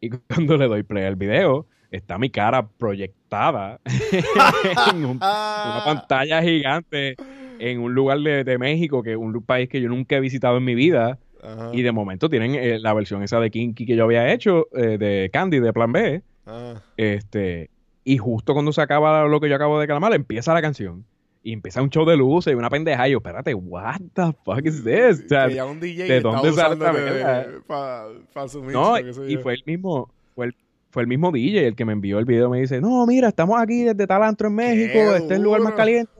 Y 0.00 0.10
cuando 0.28 0.56
le 0.58 0.66
doy 0.68 0.82
play 0.82 1.04
al 1.04 1.16
video, 1.16 1.66
está 1.90 2.18
mi 2.18 2.28
cara 2.28 2.68
proyectada 2.68 3.80
en 4.92 5.04
un- 5.06 5.16
una 5.16 5.82
pantalla 5.84 6.42
gigante 6.42 7.16
en 7.58 7.80
un 7.80 7.94
lugar 7.94 8.18
de, 8.18 8.44
de 8.44 8.58
México, 8.58 9.02
que 9.02 9.12
es 9.12 9.16
un 9.16 9.32
país 9.42 9.68
que 9.70 9.80
yo 9.80 9.88
nunca 9.88 10.16
he 10.16 10.20
visitado 10.20 10.58
en 10.58 10.64
mi 10.64 10.74
vida. 10.74 11.18
Ajá. 11.46 11.70
Y 11.72 11.82
de 11.82 11.92
momento 11.92 12.28
tienen 12.28 12.54
eh, 12.56 12.78
la 12.80 12.92
versión 12.92 13.22
esa 13.22 13.38
de 13.38 13.50
Kinky 13.50 13.86
que 13.86 13.94
yo 13.94 14.04
había 14.04 14.32
hecho, 14.32 14.66
eh, 14.72 14.98
de 14.98 15.30
Candy, 15.32 15.60
de 15.60 15.72
Plan 15.72 15.92
B. 15.92 16.22
Ajá. 16.44 16.82
Este, 16.96 17.70
y 18.04 18.18
justo 18.18 18.52
cuando 18.52 18.72
se 18.72 18.80
acaba 18.80 19.26
lo 19.26 19.40
que 19.40 19.48
yo 19.48 19.56
acabo 19.56 19.80
de 19.80 19.86
clamar, 19.86 20.12
empieza 20.14 20.54
la 20.54 20.62
canción. 20.62 21.04
Y 21.42 21.52
empieza 21.52 21.80
un 21.80 21.90
show 21.90 22.04
de 22.04 22.16
luces 22.16 22.52
y 22.52 22.56
una 22.56 22.70
pendeja. 22.70 23.08
Y 23.08 23.12
yo, 23.12 23.18
espérate, 23.18 23.54
what 23.54 24.00
the 24.14 24.32
fuck 24.44 24.64
is 24.64 24.82
this? 24.82 25.24
O 25.24 25.28
sea, 25.28 25.48
que 25.48 25.54
ya 25.54 25.64
un 25.64 25.78
DJ 25.78 26.04
¿de 26.04 26.20
dónde 26.20 26.52
sale 26.52 26.74
esta 26.74 27.46
para 27.66 28.48
su 28.48 28.62
mix, 28.62 28.72
no, 28.72 28.98
y 28.98 29.34
yo. 29.34 29.40
fue 29.42 29.54
el 29.54 29.62
mismo, 29.64 30.10
fue 30.34 30.46
el, 30.46 30.56
fue 30.90 31.02
el 31.02 31.08
mismo 31.08 31.30
DJ 31.30 31.68
el 31.68 31.76
que 31.76 31.84
me 31.84 31.92
envió 31.92 32.18
el 32.18 32.24
video. 32.24 32.50
Me 32.50 32.60
dice, 32.60 32.80
no, 32.80 33.06
mira, 33.06 33.28
estamos 33.28 33.60
aquí 33.60 33.82
desde 33.82 34.06
tal 34.06 34.22
antro 34.22 34.48
en 34.48 34.54
México. 34.54 34.92
¡Qué 34.92 35.16
Este 35.16 35.34
es 35.34 35.38
el 35.38 35.42
lugar 35.42 35.60
más 35.60 35.74
caliente. 35.74 36.10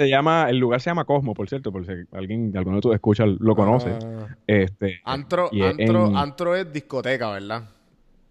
Se 0.00 0.08
llama, 0.08 0.46
el 0.48 0.56
lugar 0.56 0.80
se 0.80 0.88
llama 0.88 1.04
Cosmo, 1.04 1.34
por 1.34 1.46
cierto, 1.50 1.70
por 1.70 1.84
si 1.84 1.92
alguien, 2.12 2.56
alguno 2.56 2.76
de 2.76 2.80
tus 2.80 2.94
escuchas 2.94 3.28
lo 3.38 3.54
conoce. 3.54 3.90
Ah. 4.02 4.28
Este, 4.46 4.98
Antro, 5.04 5.50
y 5.52 5.60
antro, 5.62 6.06
en- 6.06 6.16
antro 6.16 6.56
es 6.56 6.72
discoteca, 6.72 7.30
¿verdad? 7.32 7.64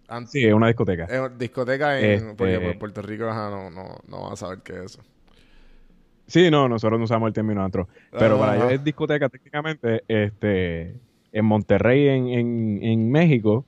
Ant- 0.08 0.26
sí, 0.26 0.44
es 0.44 0.52
una 0.52 0.66
discoteca. 0.66 1.04
es 1.06 1.38
discoteca 1.38 2.00
en 2.00 2.12
Este- 2.12 2.34
porque 2.34 2.60
por 2.60 2.80
Puerto 2.80 3.02
Rico 3.04 3.26
ajá, 3.30 3.52
no, 3.52 3.70
no, 3.70 4.00
no 4.08 4.24
van 4.24 4.34
a 4.34 4.36
saber 4.36 4.62
qué 4.64 4.74
es 4.74 4.80
eso. 4.80 5.02
Sí, 6.26 6.50
no, 6.50 6.68
nosotros 6.68 6.98
no 6.98 7.04
usamos 7.06 7.28
el 7.28 7.34
término 7.34 7.64
antro. 7.64 7.88
Pero 8.18 8.40
para 8.40 8.54
Ajá. 8.54 8.62
ellos 8.62 8.72
es 8.74 8.84
discoteca 8.84 9.30
técnicamente 9.30 10.02
este, 10.08 10.96
en 11.32 11.46
Monterrey, 11.46 12.08
en, 12.08 12.28
en, 12.30 12.80
en 12.82 13.12
México. 13.12 13.64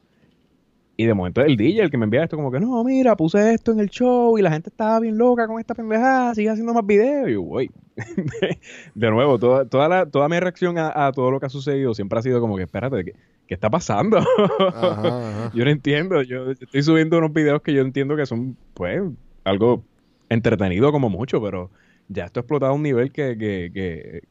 Y 1.02 1.06
de 1.06 1.16
momento 1.16 1.42
el 1.42 1.58
DJ, 1.58 1.82
el 1.82 1.90
que 1.90 1.98
me 1.98 2.04
envía 2.04 2.24
esto, 2.24 2.36
como 2.36 2.52
que, 2.52 2.60
no, 2.60 2.84
mira, 2.84 3.18
puse 3.18 3.56
esto 3.56 3.72
en 3.72 3.80
el 3.80 3.90
show 3.90 4.38
y 4.38 4.44
la 4.44 4.52
gente 4.52 4.70
estaba 4.70 5.00
bien 5.00 5.18
loca 5.18 5.48
con 5.48 5.60
esta 5.60 5.74
pendejada, 5.74 6.36
sigue 6.36 6.52
haciendo 6.52 6.76
más 6.76 6.86
videos. 6.86 7.28
Y 7.28 7.34
yo, 7.34 7.42
güey, 7.42 7.72
de 8.94 9.10
nuevo, 9.10 9.40
toda, 9.40 9.66
toda, 9.66 9.90
la, 9.90 10.06
toda 10.06 10.30
mi 10.30 10.40
reacción 10.40 10.78
a, 10.78 11.12
todo 11.12 11.32
lo 11.32 11.40
que 11.40 11.48
ha 11.48 11.50
sucedido 11.50 11.96
siempre 11.96 12.20
ha 12.20 12.22
sido 12.22 12.40
como 12.40 12.56
que, 12.56 12.62
espérate, 12.62 13.04
¿qué, 13.04 13.16
qué 13.48 13.54
está 13.56 13.68
pasando? 13.72 14.20
yo 15.56 15.66
no 15.66 15.72
entiendo, 15.72 16.22
yo 16.22 16.52
estoy 16.52 16.84
subiendo 16.84 17.18
unos 17.18 17.34
videos 17.34 17.64
que 17.64 17.74
yo 17.74 17.82
entiendo 17.82 18.16
que 18.16 18.28
son, 18.28 18.56
pues, 18.76 19.02
algo 19.44 19.84
entretenido 20.30 20.92
como 20.92 21.10
mucho, 21.10 21.42
pero 21.42 21.72
ya 22.10 22.26
esto 22.26 22.42
ha 22.42 22.42
explotado 22.42 22.74
a 22.74 22.76
un 22.76 22.84
nivel 22.84 23.12
que, 23.12 23.36
que, 23.40 23.72
que 23.74 24.22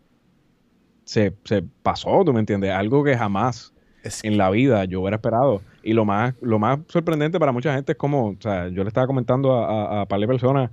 se, 1.03 1.35
se 1.43 1.65
pasó, 1.83 2.23
¿tú 2.25 2.33
me 2.33 2.39
entiendes? 2.39 2.71
Algo 2.71 3.03
que 3.03 3.17
jamás 3.17 3.75
en 4.23 4.39
la 4.39 4.51
vida 4.51 4.85
yo 4.85 5.01
hubiera 5.01 5.17
esperado. 5.17 5.63
Y 5.83 5.93
lo 5.93 6.05
más, 6.05 6.35
lo 6.41 6.59
más 6.59 6.81
sorprendente 6.89 7.39
para 7.39 7.53
mucha 7.53 7.75
gente 7.75 7.93
es 7.93 7.99
como, 7.99 8.29
o 8.29 8.37
sea, 8.39 8.69
yo 8.69 8.83
le 8.83 8.89
estaba 8.89 9.07
comentando 9.07 9.55
a, 9.55 10.03
a, 10.03 10.07
par 10.07 10.21
de 10.21 10.27
personas 10.27 10.71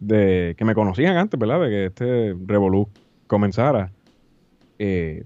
de, 0.00 0.54
que 0.56 0.64
me 0.64 0.74
conocían 0.74 1.16
antes, 1.16 1.38
¿verdad? 1.38 1.60
De 1.60 1.68
que 1.68 1.84
este 1.86 2.36
Revolu 2.46 2.88
comenzara. 3.26 3.92
Eh, 4.78 5.24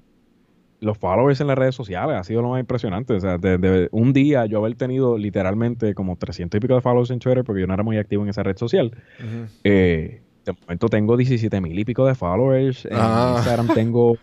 los 0.81 0.99
followers 0.99 1.41
en 1.41 1.47
las 1.47 1.57
redes 1.57 1.75
sociales 1.75 2.17
ha 2.17 2.25
sido 2.25 2.43
lo 2.43 2.51
más 2.51 2.61
impresionante. 2.61 3.15
O 3.15 3.21
sea, 3.21 3.39
de, 3.39 3.89
un 3.91 4.13
día 4.13 4.47
yo 4.47 4.59
haber 4.59 4.75
tenido 4.75 5.17
literalmente 5.17 5.95
como 5.95 6.17
300 6.17 6.59
y 6.59 6.61
pico 6.61 6.75
de 6.75 6.81
followers 6.81 7.11
en 7.11 7.19
Twitter 7.19 7.45
porque 7.45 7.63
yo 7.63 7.67
no 7.67 7.75
era 7.75 7.83
muy 7.83 7.97
activo 7.97 8.23
en 8.23 8.29
esa 8.29 8.43
red 8.43 8.57
social. 8.57 8.93
Eh, 9.65 10.21
de 10.45 10.53
momento 10.53 10.89
tengo 10.89 11.17
17 11.17 11.61
mil 11.61 11.79
y 11.79 11.85
pico 11.85 12.07
de 12.07 12.15
followers. 12.15 12.85
En 12.85 12.93
ah. 12.95 13.35
Instagram 13.37 13.69
tengo 13.75 14.19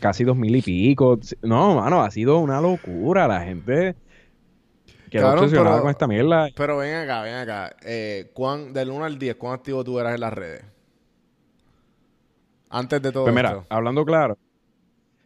casi 0.00 0.24
dos 0.24 0.36
mil 0.36 0.54
y 0.56 0.62
pico. 0.62 1.18
No, 1.42 1.76
mano, 1.76 2.02
ha 2.02 2.10
sido 2.10 2.38
una 2.38 2.60
locura. 2.60 3.28
La 3.28 3.40
gente 3.42 3.94
quedó 5.10 5.32
obsesionada 5.32 5.80
con 5.80 5.90
esta 5.90 6.06
mierda. 6.06 6.48
Pero 6.56 6.78
ven 6.78 6.94
acá, 6.94 7.22
ven 7.22 7.34
acá. 7.34 7.76
Eh, 7.84 8.30
¿cuán, 8.34 8.72
del 8.72 8.90
1 8.90 9.04
al 9.04 9.18
10, 9.18 9.36
¿cuán 9.36 9.54
activo 9.54 9.84
tú 9.84 9.98
eras 9.98 10.14
en 10.14 10.20
las 10.20 10.32
redes? 10.32 10.64
Antes 12.68 13.00
de 13.00 13.12
todo 13.12 13.24
pues 13.24 13.34
mira, 13.34 13.64
hablando 13.68 14.04
claro. 14.04 14.36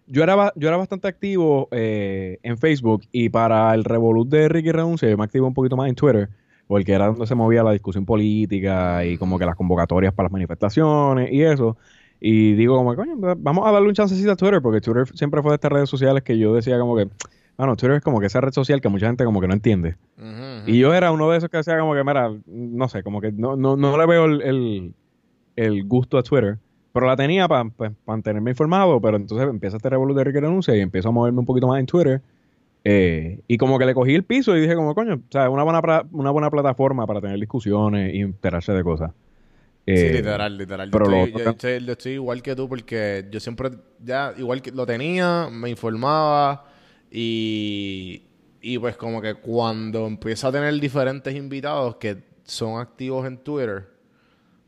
Yo 0.06 0.22
era, 0.22 0.52
yo 0.56 0.68
era 0.68 0.76
bastante 0.76 1.08
activo 1.08 1.68
eh, 1.70 2.38
en 2.42 2.58
Facebook 2.58 3.02
y 3.12 3.28
para 3.28 3.72
el 3.74 3.84
revolut 3.84 4.28
de 4.28 4.48
Ricky 4.48 4.72
Renuncia 4.72 5.08
yo 5.08 5.16
me 5.16 5.24
activo 5.24 5.46
un 5.46 5.54
poquito 5.54 5.76
más 5.76 5.88
en 5.88 5.94
Twitter 5.94 6.28
porque 6.66 6.92
era 6.92 7.06
donde 7.06 7.26
se 7.26 7.34
movía 7.34 7.62
la 7.62 7.72
discusión 7.72 8.04
política 8.04 9.04
y 9.04 9.16
como 9.18 9.38
que 9.38 9.46
las 9.46 9.56
convocatorias 9.56 10.12
para 10.12 10.26
las 10.26 10.32
manifestaciones 10.32 11.32
y 11.32 11.42
eso. 11.42 11.76
Y 12.20 12.52
digo 12.52 12.76
como, 12.76 12.94
coño, 12.94 13.14
vamos 13.16 13.66
a 13.66 13.72
darle 13.72 13.88
un 13.88 13.94
chancecito 13.94 14.32
a 14.32 14.36
Twitter, 14.36 14.60
porque 14.60 14.80
Twitter 14.82 15.08
siempre 15.14 15.40
fue 15.40 15.52
de 15.52 15.54
estas 15.54 15.72
redes 15.72 15.88
sociales 15.88 16.22
que 16.22 16.38
yo 16.38 16.54
decía 16.54 16.78
como 16.78 16.94
que, 16.94 17.08
bueno, 17.56 17.76
Twitter 17.76 17.96
es 17.96 18.02
como 18.02 18.20
que 18.20 18.26
esa 18.26 18.40
red 18.40 18.52
social 18.52 18.80
que 18.80 18.88
mucha 18.90 19.06
gente 19.06 19.24
como 19.24 19.40
que 19.40 19.48
no 19.48 19.54
entiende. 19.54 19.96
Y 20.66 20.78
yo 20.78 20.92
era 20.92 21.12
uno 21.12 21.30
de 21.30 21.38
esos 21.38 21.48
que 21.48 21.56
decía 21.56 21.78
como 21.78 21.94
que, 21.94 22.04
mira, 22.04 22.30
no 22.46 22.88
sé, 22.88 23.02
como 23.02 23.20
que 23.20 23.32
no, 23.32 23.56
no, 23.56 23.76
no 23.76 23.98
le 23.98 24.06
veo 24.06 24.26
el, 24.26 24.94
el, 25.56 25.84
gusto 25.84 26.18
a 26.18 26.22
Twitter. 26.22 26.58
Pero 26.92 27.06
la 27.06 27.16
tenía 27.16 27.46
para 27.48 27.68
pues, 27.70 27.92
mantenerme 28.06 28.50
informado, 28.50 29.00
pero 29.00 29.16
entonces 29.16 29.48
empieza 29.48 29.76
este 29.76 29.88
revolución 29.88 30.24
de 30.24 30.40
renuncia 30.40 30.76
y 30.76 30.80
empiezo 30.80 31.08
a 31.08 31.12
moverme 31.12 31.38
un 31.38 31.46
poquito 31.46 31.68
más 31.68 31.80
en 31.80 31.86
Twitter. 31.86 32.20
Eh, 32.84 33.40
y 33.46 33.58
como 33.58 33.78
que 33.78 33.86
le 33.86 33.94
cogí 33.94 34.14
el 34.14 34.24
piso 34.24 34.56
y 34.56 34.60
dije 34.60 34.74
como, 34.74 34.94
coño, 34.94 35.14
o 35.14 35.30
sea, 35.30 35.48
una 35.48 35.62
buena, 35.62 35.80
una 36.12 36.30
buena 36.30 36.50
plataforma 36.50 37.06
para 37.06 37.20
tener 37.20 37.38
discusiones 37.38 38.14
y 38.14 38.20
enterarse 38.20 38.72
de 38.72 38.82
cosas. 38.82 39.12
Sí, 39.86 39.92
eh, 39.94 40.12
literal, 40.12 40.56
literal. 40.56 40.90
Pero 40.90 41.26
yo, 41.26 41.92
estoy, 41.92 42.12
igual 42.12 42.42
que 42.42 42.54
tú 42.54 42.68
porque 42.68 43.26
yo 43.30 43.40
siempre, 43.40 43.70
ya, 44.02 44.34
igual 44.36 44.62
que 44.62 44.70
lo 44.70 44.86
tenía, 44.86 45.48
me 45.50 45.70
informaba 45.70 46.66
y, 47.10 48.22
y 48.60 48.78
pues 48.78 48.96
como 48.96 49.20
que 49.20 49.34
cuando 49.34 50.06
empiezo 50.06 50.48
a 50.48 50.52
tener 50.52 50.74
diferentes 50.80 51.34
invitados 51.34 51.96
que 51.96 52.22
son 52.44 52.80
activos 52.80 53.26
en 53.26 53.38
Twitter, 53.38 53.88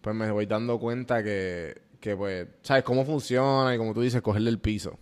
pues 0.00 0.16
me 0.16 0.30
voy 0.30 0.46
dando 0.46 0.78
cuenta 0.78 1.22
que, 1.22 1.82
que 2.00 2.16
pues, 2.16 2.48
¿sabes 2.62 2.82
cómo 2.82 3.04
funciona? 3.04 3.74
Y 3.74 3.78
como 3.78 3.94
tú 3.94 4.00
dices, 4.00 4.22
cogerle 4.22 4.50
el 4.50 4.58
piso. 4.58 4.98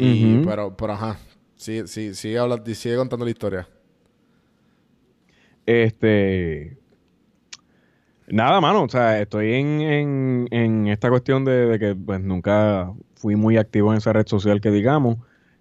Y, 0.00 0.44
pero, 0.44 0.76
pero 0.76 0.92
ajá, 0.92 1.18
Sí, 1.58 1.82
sí, 1.88 2.14
sigue, 2.14 2.38
hablando, 2.38 2.72
sigue 2.72 2.96
contando 2.96 3.24
la 3.24 3.32
historia. 3.32 3.68
Este. 5.66 6.77
Nada, 8.30 8.60
mano. 8.60 8.82
O 8.82 8.88
sea, 8.88 9.20
estoy 9.20 9.54
en, 9.54 10.48
en, 10.50 10.88
esta 10.88 11.08
cuestión 11.08 11.44
de, 11.44 11.78
que 11.78 11.94
pues 11.94 12.20
nunca 12.20 12.92
fui 13.16 13.36
muy 13.36 13.56
activo 13.56 13.92
en 13.92 13.98
esa 13.98 14.12
red 14.12 14.26
social 14.26 14.60
que 14.60 14.70
digamos. 14.70 15.16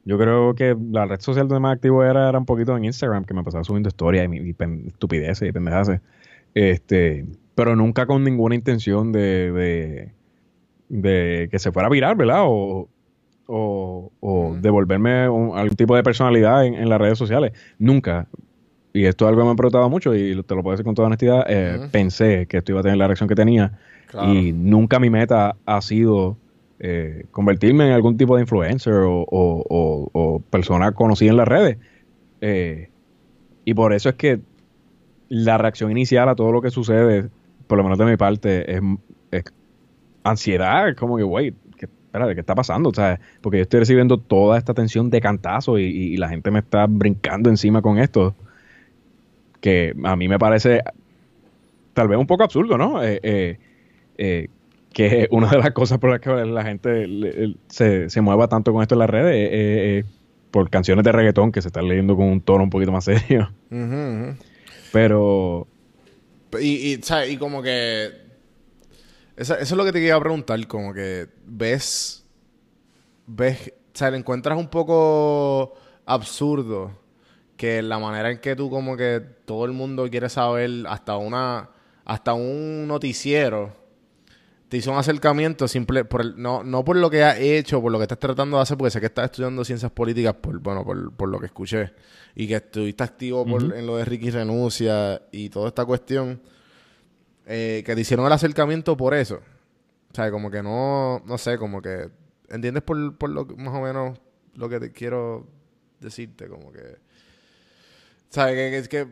Yo 0.05 0.17
creo 0.17 0.55
que 0.55 0.75
la 0.91 1.05
red 1.05 1.19
social 1.19 1.47
donde 1.47 1.59
más 1.61 1.75
activo 1.75 2.03
era, 2.03 2.29
era 2.29 2.37
un 2.37 2.45
poquito 2.45 2.75
en 2.77 2.85
Instagram, 2.85 3.25
que 3.25 3.33
me 3.33 3.43
pasaba 3.43 3.63
subiendo 3.63 3.89
historias 3.89 4.29
y, 4.31 4.55
estupideces 4.87 5.49
y 5.49 5.51
pendejadas. 5.51 6.01
Este, 6.53 7.25
pero 7.55 7.75
nunca 7.75 8.05
con 8.05 8.23
ninguna 8.23 8.55
intención 8.55 9.11
de, 9.11 9.51
de, 9.51 10.11
de 10.89 11.49
que 11.51 11.59
se 11.59 11.71
fuera 11.71 11.87
a 11.87 11.91
virar, 11.91 12.15
¿verdad? 12.15 12.43
O, 12.45 12.89
o, 13.47 14.11
o 14.19 14.55
devolverme 14.61 15.23
algún 15.23 15.75
tipo 15.75 15.95
de 15.95 16.03
personalidad 16.03 16.65
en, 16.65 16.87
las 16.89 16.99
redes 16.99 17.17
sociales. 17.17 17.53
Nunca. 17.79 18.27
Y 18.97 19.05
esto 19.05 19.25
es 19.25 19.29
algo 19.29 19.41
que 19.41 19.45
me 19.45 19.51
ha 19.51 19.55
preguntado 19.55 19.89
mucho 19.89 20.15
y 20.15 20.41
te 20.41 20.55
lo 20.55 20.63
puedo 20.63 20.71
decir 20.71 20.83
con 20.83 20.95
toda 20.95 21.07
honestidad. 21.07 21.45
Eh, 21.47 21.87
pensé 21.91 22.47
que 22.47 22.57
esto 22.57 22.71
iba 22.71 22.79
a 22.79 22.83
tener 22.83 22.97
la 22.97 23.05
reacción 23.05 23.29
que 23.29 23.35
tenía. 23.35 23.77
Y 24.25 24.53
nunca 24.53 24.99
mi 24.99 25.09
meta 25.09 25.55
ha 25.65 25.81
sido 25.81 26.35
eh, 26.79 27.25
convertirme 27.29 27.87
en 27.87 27.93
algún 27.93 28.17
tipo 28.17 28.35
de 28.35 28.41
influencer 28.41 28.93
o, 28.93 29.25
o, 29.29 30.41
persona 30.49 30.93
conocida 30.93 31.29
en 31.29 31.37
las 31.37 31.47
redes. 31.47 31.77
Eh, 32.41 32.89
y 33.65 33.73
por 33.75 33.93
eso 33.93 34.09
es 34.09 34.15
que 34.15 34.39
la 35.29 35.59
reacción 35.59 35.91
inicial 35.91 36.27
a 36.29 36.35
todo 36.35 36.51
lo 36.51 36.61
que 36.63 36.71
sucede, 36.71 37.29
por 37.67 37.77
lo 37.77 37.83
menos 37.83 37.99
de 37.99 38.05
mi 38.05 38.17
parte, 38.17 38.77
es, 38.77 38.81
es 39.29 39.43
ansiedad. 40.23 40.89
Es 40.89 40.95
como 40.95 41.17
que, 41.17 41.23
wait, 41.23 41.53
de 42.25 42.33
¿qué 42.33 42.39
está 42.39 42.55
pasando? 42.55 42.91
porque 43.41 43.57
yo 43.57 43.61
estoy 43.61 43.81
recibiendo 43.81 44.17
toda 44.17 44.57
esta 44.57 44.71
atención 44.71 45.11
de 45.11 45.21
cantazo 45.21 45.77
y, 45.77 46.17
la 46.17 46.29
gente 46.29 46.49
me 46.49 46.59
está 46.59 46.87
brincando 46.87 47.51
encima 47.51 47.83
con 47.83 47.99
esto. 47.99 48.35
Que 49.67 49.93
a 50.05 50.15
mí 50.15 50.29
me 50.29 50.39
parece 50.39 50.81
tal 51.91 52.07
vez 52.07 52.17
un 52.17 52.25
poco 52.25 52.45
absurdo, 52.45 52.77
¿no? 52.77 53.03
Eh, 53.03 53.19
eh, 53.21 53.59
eh, 54.17 54.47
que 54.93 55.27
una 55.31 55.49
de 55.49 55.57
las 55.57 55.71
cosas 55.71 55.97
por 55.99 56.09
las 56.09 56.21
que 56.21 56.29
la 56.29 56.63
gente 56.63 57.57
se, 57.67 58.21
mueva 58.21 58.47
tanto 58.47 58.71
con 58.71 58.81
esto 58.81 58.95
en 58.95 58.99
las 58.99 59.09
redes 59.09 59.49
es 59.51 60.05
por 60.51 60.69
canciones 60.69 61.03
de 61.03 61.11
reggaetón 61.11 61.51
que 61.51 61.61
se 61.61 61.67
están 61.67 61.85
leyendo 61.89 62.15
con 62.15 62.27
un 62.27 62.39
tono 62.39 62.63
un 62.63 62.69
poquito 62.69 62.93
más 62.93 63.03
serio. 63.03 63.51
Pero... 64.93 65.67
Y, 66.61 66.93
y, 66.93 67.01
y 67.29 67.35
como 67.35 67.61
que 67.61 68.11
eso, 69.35 69.57
es 69.57 69.69
lo 69.73 69.83
que 69.83 69.91
te 69.91 69.99
quería 69.99 70.17
preguntar, 70.17 70.65
como 70.65 70.93
que 70.93 71.27
ves, 71.45 72.25
ves, 73.25 73.73
o 73.93 73.97
sea, 73.97 74.11
le 74.11 74.17
encuentras 74.17 74.57
un 74.57 74.69
poco 74.69 75.73
absurdo 76.05 77.05
que 77.57 77.81
la 77.81 77.99
manera 77.99 78.31
en 78.31 78.39
que 78.39 78.55
tú 78.55 78.69
como 78.69 78.95
que 78.95 79.21
todo 79.45 79.65
el 79.65 79.73
mundo 79.73 80.09
quiere 80.09 80.29
saber, 80.29 80.85
hasta 80.87 81.17
una, 81.17 81.71
hasta 82.05 82.33
un 82.33 82.87
noticiero, 82.87 83.75
te 84.69 84.77
hizo 84.77 84.91
un 84.91 84.97
acercamiento 84.97 85.67
simple, 85.67 86.05
por 86.05 86.37
no, 86.37 86.63
no 86.63 86.83
por 86.83 86.97
lo 86.97 87.09
que 87.09 87.23
has 87.23 87.39
hecho, 87.39 87.81
por 87.81 87.91
lo 87.91 87.97
que 87.97 88.03
estás 88.03 88.19
tratando 88.19 88.57
de 88.57 88.63
hacer, 88.63 88.77
porque 88.77 88.91
sé 88.91 88.99
que 88.99 89.05
estás 89.07 89.25
estudiando 89.25 89.63
ciencias 89.65 89.91
políticas, 89.91 90.35
por, 90.35 90.59
bueno, 90.59 90.83
por, 90.83 91.13
por 91.13 91.29
lo 91.29 91.39
que 91.39 91.47
escuché, 91.47 91.93
y 92.35 92.47
que 92.47 92.55
estuviste 92.55 93.03
activo 93.03 93.45
en 93.73 93.87
lo 93.87 93.97
de 93.97 94.05
Ricky 94.05 94.29
Renuncia 94.29 95.21
y 95.31 95.49
toda 95.49 95.69
esta 95.69 95.85
cuestión 95.85 96.41
eh, 97.45 97.81
que 97.85 97.95
te 97.95 98.01
hicieron 98.01 98.25
el 98.25 98.33
acercamiento 98.33 98.97
por 98.97 99.13
eso. 99.13 99.39
O 100.11 100.15
sea, 100.15 100.29
como 100.31 100.51
que 100.51 100.61
no, 100.61 101.21
no 101.25 101.37
sé, 101.37 101.57
como 101.57 101.81
que, 101.81 102.09
¿entiendes 102.49 102.83
por, 102.83 103.17
por 103.17 103.29
lo 103.29 103.45
más 103.45 103.73
o 103.73 103.81
menos 103.81 104.19
lo 104.55 104.67
que 104.67 104.79
te 104.79 104.91
quiero 104.91 105.47
decirte? 105.99 106.47
Como 106.47 106.71
que, 106.71 106.97
¿sabes? 108.29 108.87
Que, 108.87 109.05
que, 109.05 109.07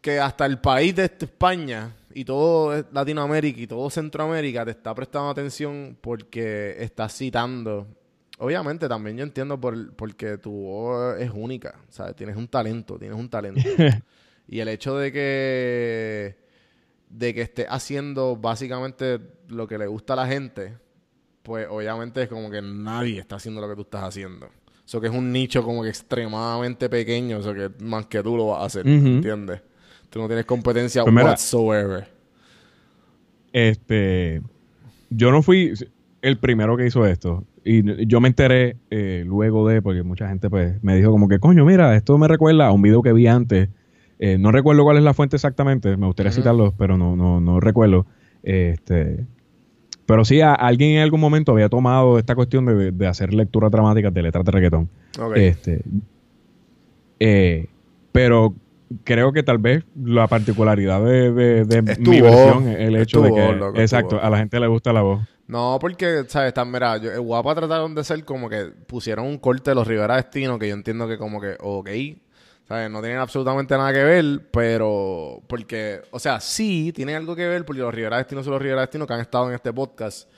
que 0.00 0.18
hasta 0.18 0.46
el 0.46 0.60
país 0.60 0.94
de 0.94 1.04
España 1.04 1.94
y 2.12 2.24
todo 2.24 2.84
Latinoamérica 2.92 3.60
y 3.60 3.66
todo 3.66 3.88
Centroamérica 3.90 4.64
te 4.64 4.72
está 4.72 4.94
prestando 4.94 5.30
atención 5.30 5.96
porque 6.00 6.76
estás 6.78 7.16
citando. 7.16 7.86
Obviamente 8.38 8.88
también 8.88 9.18
yo 9.18 9.22
entiendo 9.22 9.60
por, 9.60 9.94
porque 9.94 10.38
tu 10.38 10.50
voz 10.50 11.20
es 11.20 11.30
única, 11.32 11.78
¿sabes? 11.90 12.16
Tienes 12.16 12.36
un 12.36 12.48
talento, 12.48 12.98
tienes 12.98 13.18
un 13.18 13.28
talento. 13.28 13.60
y 14.48 14.60
el 14.60 14.68
hecho 14.68 14.96
de 14.96 15.12
que 15.12 16.50
de 17.10 17.34
que 17.34 17.42
esté 17.42 17.66
haciendo 17.68 18.36
básicamente 18.36 19.18
lo 19.48 19.66
que 19.66 19.76
le 19.76 19.86
gusta 19.88 20.12
a 20.12 20.16
la 20.16 20.26
gente, 20.28 20.78
pues 21.42 21.66
obviamente 21.68 22.22
es 22.22 22.28
como 22.28 22.50
que 22.50 22.62
nadie 22.62 23.18
está 23.18 23.36
haciendo 23.36 23.60
lo 23.60 23.68
que 23.68 23.74
tú 23.74 23.82
estás 23.82 24.04
haciendo. 24.04 24.48
Eso 24.90 25.00
que 25.00 25.06
es 25.06 25.14
un 25.14 25.30
nicho 25.30 25.62
como 25.62 25.84
que 25.84 25.88
extremadamente 25.88 26.88
pequeño, 26.88 27.38
eso 27.38 27.54
que 27.54 27.70
más 27.78 28.06
que 28.06 28.24
tú 28.24 28.36
lo 28.36 28.48
vas 28.48 28.62
a 28.62 28.64
hacer, 28.64 28.88
¿entiendes? 28.88 29.62
Tú 30.10 30.18
no 30.18 30.26
tienes 30.26 30.46
competencia 30.46 31.04
pues 31.04 31.14
whatsoever. 31.14 32.08
Este, 33.52 34.42
yo 35.10 35.30
no 35.30 35.42
fui 35.42 35.74
el 36.22 36.38
primero 36.38 36.76
que 36.76 36.88
hizo 36.88 37.06
esto. 37.06 37.44
y 37.64 38.04
yo 38.08 38.20
me 38.20 38.26
enteré 38.26 38.78
eh, 38.90 39.22
luego 39.24 39.68
de, 39.68 39.80
porque 39.80 40.02
mucha 40.02 40.28
gente 40.28 40.50
pues 40.50 40.82
me 40.82 40.96
dijo 40.96 41.12
como 41.12 41.28
que, 41.28 41.38
coño, 41.38 41.64
mira, 41.64 41.94
esto 41.94 42.18
me 42.18 42.26
recuerda 42.26 42.66
a 42.66 42.72
un 42.72 42.82
video 42.82 43.00
que 43.00 43.12
vi 43.12 43.28
antes. 43.28 43.68
Eh, 44.18 44.38
no 44.38 44.50
recuerdo 44.50 44.82
cuál 44.82 44.96
es 44.96 45.04
la 45.04 45.14
fuente 45.14 45.36
exactamente, 45.36 45.96
me 45.96 46.06
gustaría 46.06 46.32
citarlo, 46.32 46.74
pero 46.76 46.98
no, 46.98 47.14
no, 47.14 47.40
no 47.40 47.60
recuerdo. 47.60 48.06
Este, 48.42 49.24
pero 50.10 50.24
sí, 50.24 50.40
alguien 50.40 50.96
en 50.96 51.02
algún 51.02 51.20
momento 51.20 51.52
había 51.52 51.68
tomado 51.68 52.18
esta 52.18 52.34
cuestión 52.34 52.66
de, 52.66 53.06
hacer 53.06 53.32
lecturas 53.32 53.70
dramáticas 53.70 54.12
de 54.12 54.22
letras 54.22 54.44
de 54.44 54.50
reggaetón. 54.50 54.88
Este, 55.36 55.84
eh, 57.20 57.68
pero 58.10 58.52
creo 59.04 59.32
que 59.32 59.44
tal 59.44 59.58
vez 59.58 59.84
la 59.94 60.26
particularidad 60.26 61.00
de, 61.04 61.64
de, 61.64 61.82
mi 62.00 62.20
versión 62.20 62.66
es 62.66 62.80
el 62.80 62.96
hecho 62.96 63.22
de 63.22 63.32
que, 63.32 63.82
exacto, 63.82 64.20
a 64.20 64.28
la 64.28 64.38
gente 64.38 64.58
le 64.58 64.66
gusta 64.66 64.92
la 64.92 65.02
voz. 65.02 65.20
No, 65.46 65.78
porque, 65.80 66.24
¿sabes? 66.26 66.48
Están, 66.48 66.72
mira, 66.72 66.96
yo, 66.96 67.22
Guapa 67.22 67.54
trataron 67.54 67.94
de 67.94 68.02
ser 68.02 68.24
como 68.24 68.48
que 68.48 68.64
pusieron 68.88 69.26
un 69.26 69.38
corte 69.38 69.70
de 69.70 69.76
los 69.76 69.86
Rivera 69.86 70.16
Destino 70.16 70.58
que 70.58 70.66
yo 70.66 70.74
entiendo 70.74 71.06
que 71.06 71.18
como 71.18 71.40
que, 71.40 71.56
ok, 71.60 71.88
¿sabes? 72.70 72.88
No 72.88 73.00
tienen 73.00 73.18
absolutamente 73.18 73.76
nada 73.76 73.92
que 73.92 74.04
ver, 74.04 74.48
pero, 74.52 75.42
porque, 75.48 76.02
o 76.12 76.20
sea, 76.20 76.38
sí, 76.38 76.92
tienen 76.94 77.16
algo 77.16 77.34
que 77.34 77.44
ver 77.48 77.64
porque 77.64 77.82
los 77.82 77.92
Rivera 77.92 78.18
Destino 78.18 78.44
son 78.44 78.52
los 78.52 78.62
Rivera 78.62 78.82
Destino 78.82 79.08
que 79.08 79.12
han 79.12 79.20
estado 79.20 79.48
en 79.48 79.56
este 79.56 79.72
podcast. 79.72 80.30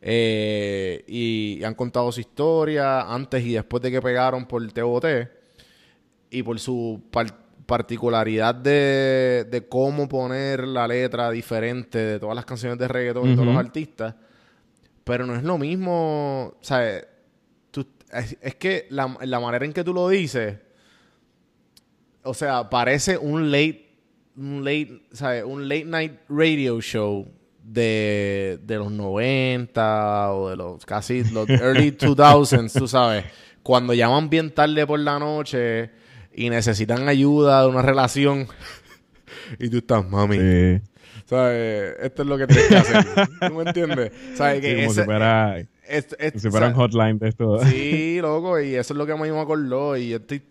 Eh, 0.00 1.04
y, 1.06 1.62
han 1.62 1.74
contado 1.74 2.10
su 2.10 2.20
historia 2.20 3.02
antes 3.02 3.44
y 3.44 3.52
después 3.52 3.82
de 3.82 3.90
que 3.90 4.00
pegaron 4.00 4.46
por 4.46 4.66
TOT 4.72 5.04
y 6.30 6.42
por 6.42 6.58
su 6.58 7.02
particularidad 7.66 8.54
de, 8.54 9.46
de, 9.50 9.68
cómo 9.68 10.08
poner 10.08 10.66
la 10.66 10.88
letra 10.88 11.30
diferente 11.30 11.98
de 11.98 12.18
todas 12.18 12.34
las 12.34 12.46
canciones 12.46 12.78
de 12.78 12.88
reggaeton 12.88 13.30
y 13.30 13.34
todos 13.34 13.46
los 13.46 13.58
artistas. 13.58 14.14
Pero 15.04 15.26
no 15.26 15.36
es 15.36 15.42
lo 15.42 15.58
mismo, 15.58 16.54
¿sabes? 16.62 17.06
es, 18.10 18.38
es, 18.40 18.54
que 18.54 18.86
la, 18.88 19.18
la, 19.20 19.38
manera 19.38 19.66
en 19.66 19.74
que 19.74 19.84
tú 19.84 19.92
lo 19.92 20.08
dices, 20.08 20.63
o 22.24 22.34
sea, 22.34 22.68
parece 22.68 23.18
un 23.18 23.50
late, 23.50 23.86
un 24.36 24.64
late, 24.64 25.02
¿sabes? 25.12 25.44
Un 25.44 25.68
late 25.68 25.84
night 25.84 26.12
radio 26.28 26.80
show 26.80 27.28
de, 27.62 28.58
de 28.62 28.76
los 28.76 28.90
90 28.90 30.32
o 30.32 30.50
de 30.50 30.56
los 30.56 30.84
casi 30.86 31.22
los 31.24 31.48
early 31.48 31.92
2000s, 31.92 32.72
tú 32.78 32.88
sabes. 32.88 33.24
Cuando 33.62 33.94
llaman 33.94 34.28
bien 34.28 34.50
tarde 34.50 34.86
por 34.86 35.00
la 35.00 35.18
noche 35.18 35.90
y 36.34 36.50
necesitan 36.50 37.08
ayuda 37.08 37.62
de 37.62 37.68
una 37.68 37.82
relación 37.82 38.48
y 39.58 39.68
tú 39.68 39.78
estás, 39.78 40.08
mami. 40.08 40.80
¿Sabes? 41.26 41.96
Esto 42.02 42.22
es 42.22 42.28
lo 42.28 42.36
que 42.36 42.46
tienes 42.46 42.68
que 42.68 42.76
hacer. 42.76 43.04
¿Tú 43.48 43.54
me 43.54 43.62
entiendes? 43.64 44.12
¿Sabes? 44.34 44.60
Que 44.60 44.84
como 44.84 44.94
si 44.94 46.50
fuera, 46.50 46.68
un 46.68 46.74
hotline 46.74 47.18
de 47.18 47.28
esto. 47.28 47.58
Sí, 47.64 48.18
loco, 48.20 48.60
y 48.60 48.74
eso 48.74 48.92
es 48.92 48.98
lo 48.98 49.06
que 49.06 49.12
a 49.12 49.16
mí 49.16 49.30
me 49.30 49.40
acordó. 49.40 49.96
Y 49.96 50.12
estoy, 50.12 50.42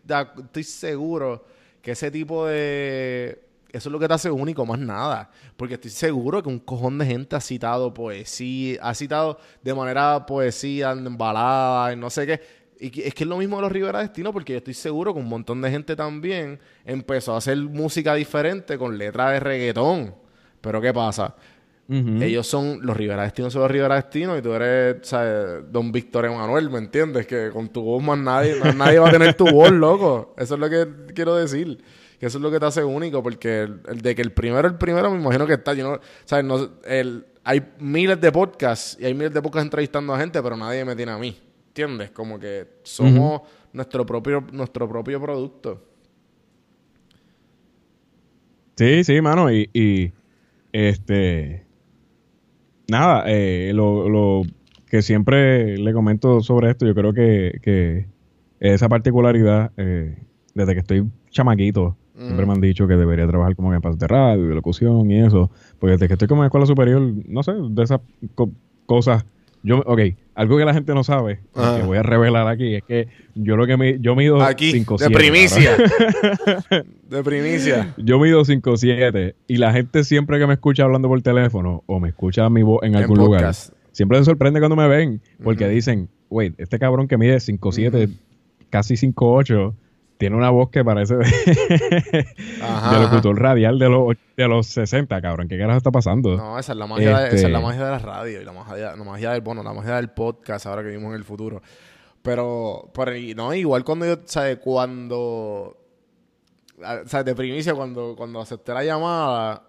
estoy 0.43 0.63
seguro 0.63 1.52
que 1.83 1.91
ese 1.91 2.09
tipo 2.09 2.47
de... 2.47 3.43
Eso 3.71 3.89
es 3.89 3.91
lo 3.91 3.99
que 3.99 4.07
te 4.07 4.13
hace 4.13 4.31
único, 4.31 4.65
más 4.65 4.79
nada. 4.79 5.29
Porque 5.57 5.73
estoy 5.75 5.91
seguro 5.91 6.41
que 6.41 6.49
un 6.49 6.59
cojón 6.59 6.97
de 6.97 7.05
gente 7.05 7.35
ha 7.35 7.41
citado 7.41 7.93
poesía, 7.93 8.79
ha 8.81 8.93
citado 8.93 9.37
de 9.61 9.73
manera 9.73 10.25
poesía, 10.25 10.91
embalada, 10.91 11.91
y 11.91 11.95
no 11.95 12.09
sé 12.09 12.25
qué. 12.25 12.41
Y 12.79 13.01
es 13.01 13.13
que 13.13 13.23
es 13.23 13.27
lo 13.27 13.37
mismo 13.37 13.57
de 13.57 13.63
los 13.63 13.71
Rivera 13.71 13.99
Destino, 13.99 14.31
porque 14.31 14.53
yo 14.53 14.57
estoy 14.59 14.75
seguro 14.75 15.13
que 15.13 15.19
un 15.19 15.27
montón 15.27 15.61
de 15.61 15.71
gente 15.71 15.95
también 15.95 16.59
empezó 16.85 17.33
a 17.33 17.37
hacer 17.37 17.57
música 17.57 18.13
diferente 18.13 18.77
con 18.77 18.97
letras 18.97 19.31
de 19.33 19.39
reggaetón. 19.39 20.15
Pero 20.61 20.79
¿qué 20.79 20.93
pasa? 20.93 21.35
Ellos 21.89 22.47
son 22.47 22.79
los 22.81 22.95
Rivera 22.95 23.23
Destino, 23.23 23.51
son 23.51 23.63
los 23.63 23.71
Rivera 23.71 23.95
Destino 23.95 24.37
y 24.37 24.41
tú 24.41 24.53
eres, 24.53 24.97
¿sabes? 25.01 25.69
Don 25.69 25.91
Víctor 25.91 26.25
Emanuel, 26.25 26.69
¿me 26.69 26.77
entiendes? 26.77 27.27
Que 27.27 27.49
con 27.51 27.67
tu 27.69 27.81
voz 27.81 28.01
más 28.01 28.17
nadie, 28.17 28.55
nadie 28.75 28.99
va 28.99 29.09
a 29.09 29.11
tener 29.11 29.33
tu 29.33 29.45
voz, 29.51 29.71
loco. 29.71 30.33
Eso 30.37 30.53
es 30.53 30.59
lo 30.59 30.69
que 30.69 31.13
quiero 31.13 31.35
decir. 31.35 31.83
Que 32.19 32.27
eso 32.27 32.37
es 32.37 32.41
lo 32.41 32.49
que 32.49 32.59
te 32.59 32.65
hace 32.65 32.83
único, 32.83 33.21
porque 33.21 33.63
el, 33.63 34.01
de 34.01 34.15
que 34.15 34.21
el 34.21 34.31
primero, 34.31 34.67
el 34.67 34.75
primero, 34.75 35.11
me 35.11 35.19
imagino 35.19 35.45
que 35.45 35.53
está, 35.53 35.73
yo 35.73 35.99
¿sabes? 36.23 36.45
No, 36.45 36.69
el, 36.85 37.25
hay 37.43 37.61
miles 37.79 38.19
de 38.21 38.31
podcasts 38.31 38.97
y 38.99 39.05
hay 39.05 39.13
miles 39.13 39.33
de 39.33 39.41
podcasts 39.41 39.65
entrevistando 39.65 40.15
a 40.15 40.19
gente, 40.19 40.41
pero 40.41 40.55
nadie 40.55 40.85
me 40.85 40.95
tiene 40.95 41.11
a 41.11 41.17
mí. 41.17 41.37
¿Entiendes? 41.67 42.11
Como 42.11 42.39
que 42.39 42.65
somos 42.83 43.41
nuestro 43.73 44.05
propio, 44.05 44.45
nuestro 44.53 44.87
propio 44.87 45.19
producto. 45.19 45.83
Sí, 48.77 49.03
sí, 49.03 49.19
mano, 49.19 49.51
y 49.51 50.13
este. 50.71 51.62
Nada, 52.87 53.23
eh, 53.27 53.71
lo, 53.73 54.09
lo, 54.09 54.43
que 54.93 55.01
siempre 55.01 55.75
le 55.77 55.91
comento 55.91 56.41
sobre 56.41 56.69
esto, 56.69 56.85
yo 56.85 56.93
creo 56.93 57.13
que, 57.13 57.59
que 57.63 58.05
esa 58.59 58.87
particularidad, 58.89 59.71
eh, 59.75 60.17
desde 60.53 60.73
que 60.73 60.79
estoy 60.81 61.09
chamaquito, 61.31 61.97
siempre 62.15 62.45
me 62.45 62.53
han 62.53 62.61
dicho 62.61 62.87
que 62.87 62.95
debería 62.95 63.25
trabajar 63.25 63.55
como 63.55 63.69
en 63.69 63.77
espacios 63.77 63.97
de 63.97 64.07
radio, 64.07 64.47
de 64.47 64.53
locución 64.53 65.09
y 65.09 65.19
eso, 65.19 65.49
porque 65.79 65.93
desde 65.93 66.07
que 66.07 66.13
estoy 66.13 66.27
como 66.27 66.43
en 66.43 66.45
escuela 66.45 66.67
superior, 66.67 67.01
no 67.27 67.41
sé, 67.41 67.53
de 67.53 67.83
esas 67.83 68.01
cosas 68.85 69.25
yo, 69.63 69.79
ok, 69.85 70.01
algo 70.35 70.57
que 70.57 70.65
la 70.65 70.73
gente 70.73 70.93
no 70.93 71.03
sabe, 71.03 71.39
que 71.53 71.83
voy 71.83 71.97
a 71.97 72.03
revelar 72.03 72.47
aquí, 72.47 72.75
es 72.75 72.83
que 72.83 73.07
yo 73.33 73.55
lo 73.55 73.65
que 73.65 73.77
me, 73.77 73.97
yo 73.99 74.15
mido 74.15 74.41
aquí, 74.41 74.73
de 74.73 75.09
primicia. 75.09 75.77
de 77.09 77.23
primicia. 77.23 77.93
Yo 77.97 78.19
mido 78.19 78.41
5'7 78.43 79.35
y 79.47 79.57
la 79.57 79.71
gente 79.71 80.03
siempre 80.03 80.37
que 80.37 80.47
me 80.47 80.55
escucha 80.55 80.83
hablando 80.83 81.07
por 81.07 81.21
teléfono 81.21 81.83
o 81.85 81.99
me 81.99 82.09
escucha 82.09 82.49
mi 82.49 82.61
voz 82.61 82.83
en 82.83 82.97
algún 82.97 83.17
lugar, 83.17 83.53
siempre 83.93 84.17
se 84.17 84.25
sorprende 84.25 84.59
cuando 84.59 84.75
me 84.75 84.87
ven, 84.87 85.21
porque 85.41 85.69
dicen, 85.69 86.09
wait, 86.29 86.53
este 86.57 86.77
cabrón 86.77 87.07
que 87.07 87.17
mide 87.17 87.37
5'7, 87.37 88.09
casi 88.69 88.95
5'8, 88.95 89.73
tiene 90.17 90.35
una 90.35 90.49
voz 90.49 90.69
que 90.69 90.83
parece 90.83 91.15
de, 91.15 92.25
locutor 92.99 93.39
radial 93.39 93.79
de 93.79 93.89
los, 93.89 94.15
de 94.37 94.47
los 94.47 94.67
60, 94.67 95.21
cabrón. 95.21 95.47
¿Qué 95.47 95.57
carajo 95.57 95.77
está 95.77 95.91
pasando? 95.91 96.37
No, 96.37 96.57
esa 96.57 96.73
es 96.73 96.77
la 96.77 96.87
magia, 96.87 97.19
de, 97.19 97.27
esa 97.27 97.35
es 97.35 97.43
la 97.43 97.59
este 97.59 97.61
magia 97.61 97.85
de 97.85 97.91
la 97.91 97.99
radio 97.99 98.41
y 98.41 98.45
la 98.45 98.53
magia, 98.53 98.95
la 98.95 99.03
magia 99.03 99.31
del, 99.31 99.41
bueno, 99.41 99.63
la 99.63 99.73
magia 99.73 99.95
del 99.95 100.09
podcast 100.09 100.65
ahora 100.65 100.83
que 100.83 100.89
vimos 100.89 101.09
en 101.09 101.15
el 101.15 101.23
futuro. 101.23 101.61
Pero, 102.21 102.89
pero 102.93 103.11
no, 103.35 103.53
igual 103.53 103.83
cuando 103.83 104.05
yo, 104.05 104.15
¿sabes? 104.25 104.59
Cuando, 104.59 105.77
¿sabes? 107.05 107.25
De 107.25 107.35
primicia, 107.35 107.73
cuando, 107.73 108.15
cuando 108.15 108.39
acepté 108.39 108.73
la 108.73 108.83
llamada 108.83 109.63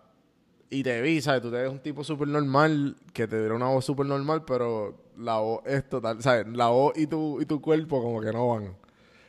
y 0.70 0.82
te 0.82 1.00
vi, 1.02 1.20
¿sabes? 1.20 1.42
Tú 1.42 1.50
te 1.50 1.56
ves 1.56 1.70
un 1.70 1.80
tipo 1.80 2.04
súper 2.04 2.28
normal, 2.28 2.96
que 3.12 3.26
te 3.26 3.38
diera 3.38 3.54
una 3.54 3.68
voz 3.68 3.84
súper 3.84 4.06
normal, 4.06 4.44
pero 4.44 4.94
la 5.18 5.38
voz 5.38 5.62
es 5.66 5.88
total, 5.88 6.22
¿sabes? 6.22 6.46
La 6.48 6.68
voz 6.68 6.96
y 6.96 7.06
tu, 7.06 7.40
y 7.40 7.46
tu 7.46 7.60
cuerpo 7.60 8.00
como 8.00 8.20
que 8.20 8.32
no 8.32 8.48
van. 8.48 8.83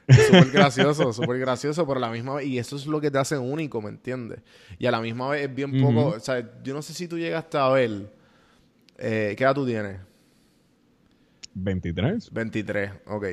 Súper 0.08 0.52
gracioso, 0.52 1.14
súper 1.14 1.40
gracioso, 1.40 1.86
pero 1.88 1.98
a 1.98 2.02
la 2.02 2.12
misma 2.12 2.36
vez, 2.36 2.48
y 2.48 2.60
eso 2.60 2.76
es 2.76 2.86
lo 2.86 3.02
que 3.02 3.10
te 3.10 3.18
hace 3.18 3.38
único, 3.38 3.82
¿me 3.82 3.90
entiendes? 3.90 4.40
Y 4.78 4.86
a 4.86 4.92
la 4.92 5.02
misma 5.02 5.30
vez 5.30 5.50
es 5.50 5.56
bien 5.56 5.82
poco, 5.82 6.08
o 6.08 6.20
sea, 6.20 6.48
yo 6.64 6.74
no 6.74 6.82
sé 6.82 6.94
si 6.94 7.08
tú 7.08 7.18
llegaste 7.18 7.58
a 7.58 7.70
ver, 7.70 8.12
eh, 8.98 9.34
¿qué 9.38 9.44
edad 9.44 9.56
tú 9.56 9.66
tienes? 9.66 10.00
23. 11.56 12.32
23, 12.32 12.92
ok. 13.08 13.26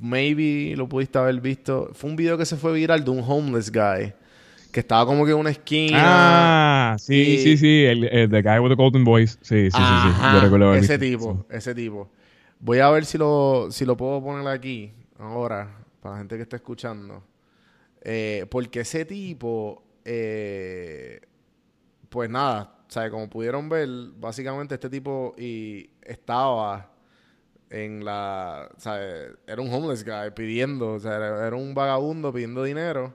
Maybe 0.00 0.74
lo 0.76 0.88
pudiste 0.88 1.18
haber 1.18 1.40
visto. 1.40 1.90
Fue 1.92 2.10
un 2.10 2.16
video 2.16 2.36
que 2.36 2.44
se 2.44 2.56
fue 2.56 2.72
viral 2.72 3.04
de 3.04 3.10
un 3.10 3.22
homeless 3.26 3.70
guy 3.70 4.12
que 4.72 4.80
estaba 4.80 5.06
como 5.06 5.24
que 5.24 5.30
en 5.30 5.38
una 5.38 5.50
esquina. 5.50 5.98
Ah, 5.98 6.96
sí, 6.98 7.38
sí, 7.38 7.56
sí, 7.56 7.84
el, 7.84 8.28
the 8.30 8.42
guy 8.42 8.58
with 8.58 8.70
the 8.70 8.74
golden 8.74 9.04
voice. 9.04 9.38
Sí, 9.40 9.70
sí, 9.70 9.78
sí, 9.78 9.78
sí. 9.78 10.84
ese 10.84 10.98
tipo, 10.98 11.46
ese 11.50 11.74
tipo. 11.74 12.10
Voy 12.58 12.80
a 12.80 12.90
ver 12.90 13.04
si 13.04 13.16
lo, 13.16 13.68
si 13.70 13.84
lo 13.84 13.96
puedo 13.96 14.22
poner 14.22 14.46
aquí 14.48 14.92
ahora 15.18 15.85
para 16.06 16.14
la 16.14 16.18
gente 16.18 16.36
que 16.36 16.42
está 16.42 16.56
escuchando. 16.56 17.24
Eh, 18.00 18.46
porque 18.48 18.80
ese 18.80 19.04
tipo, 19.04 19.82
eh, 20.04 21.20
pues 22.08 22.30
nada, 22.30 22.78
¿sabes? 22.86 23.10
Como 23.10 23.28
pudieron 23.28 23.68
ver, 23.68 23.88
básicamente 24.16 24.74
este 24.76 24.88
tipo 24.88 25.34
y 25.36 25.90
estaba 26.02 26.92
en 27.70 28.04
la, 28.04 28.70
¿sabes? 28.78 29.32
Era 29.48 29.60
un 29.60 29.72
homeless 29.72 30.04
guy 30.04 30.30
pidiendo, 30.34 30.92
o 30.92 31.00
sea, 31.00 31.16
era, 31.16 31.56
un 31.56 31.74
vagabundo 31.74 32.32
pidiendo 32.32 32.62
dinero 32.62 33.12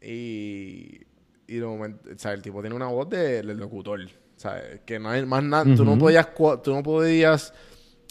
y, 0.00 1.02
y 1.46 1.56
de 1.56 1.66
momento, 1.66 2.08
sea, 2.16 2.32
el 2.32 2.40
tipo 2.40 2.62
tiene 2.62 2.74
una 2.74 2.86
voz 2.86 3.10
de, 3.10 3.42
locutor, 3.42 4.00
¿sabes? 4.36 4.80
Que 4.86 4.98
no 4.98 5.10
hay 5.10 5.26
más 5.26 5.42
nada, 5.42 5.64
tú 5.76 5.84
no 5.84 5.98
podías, 5.98 6.28
tú 6.62 6.72
no 6.74 6.82
podías 6.82 7.52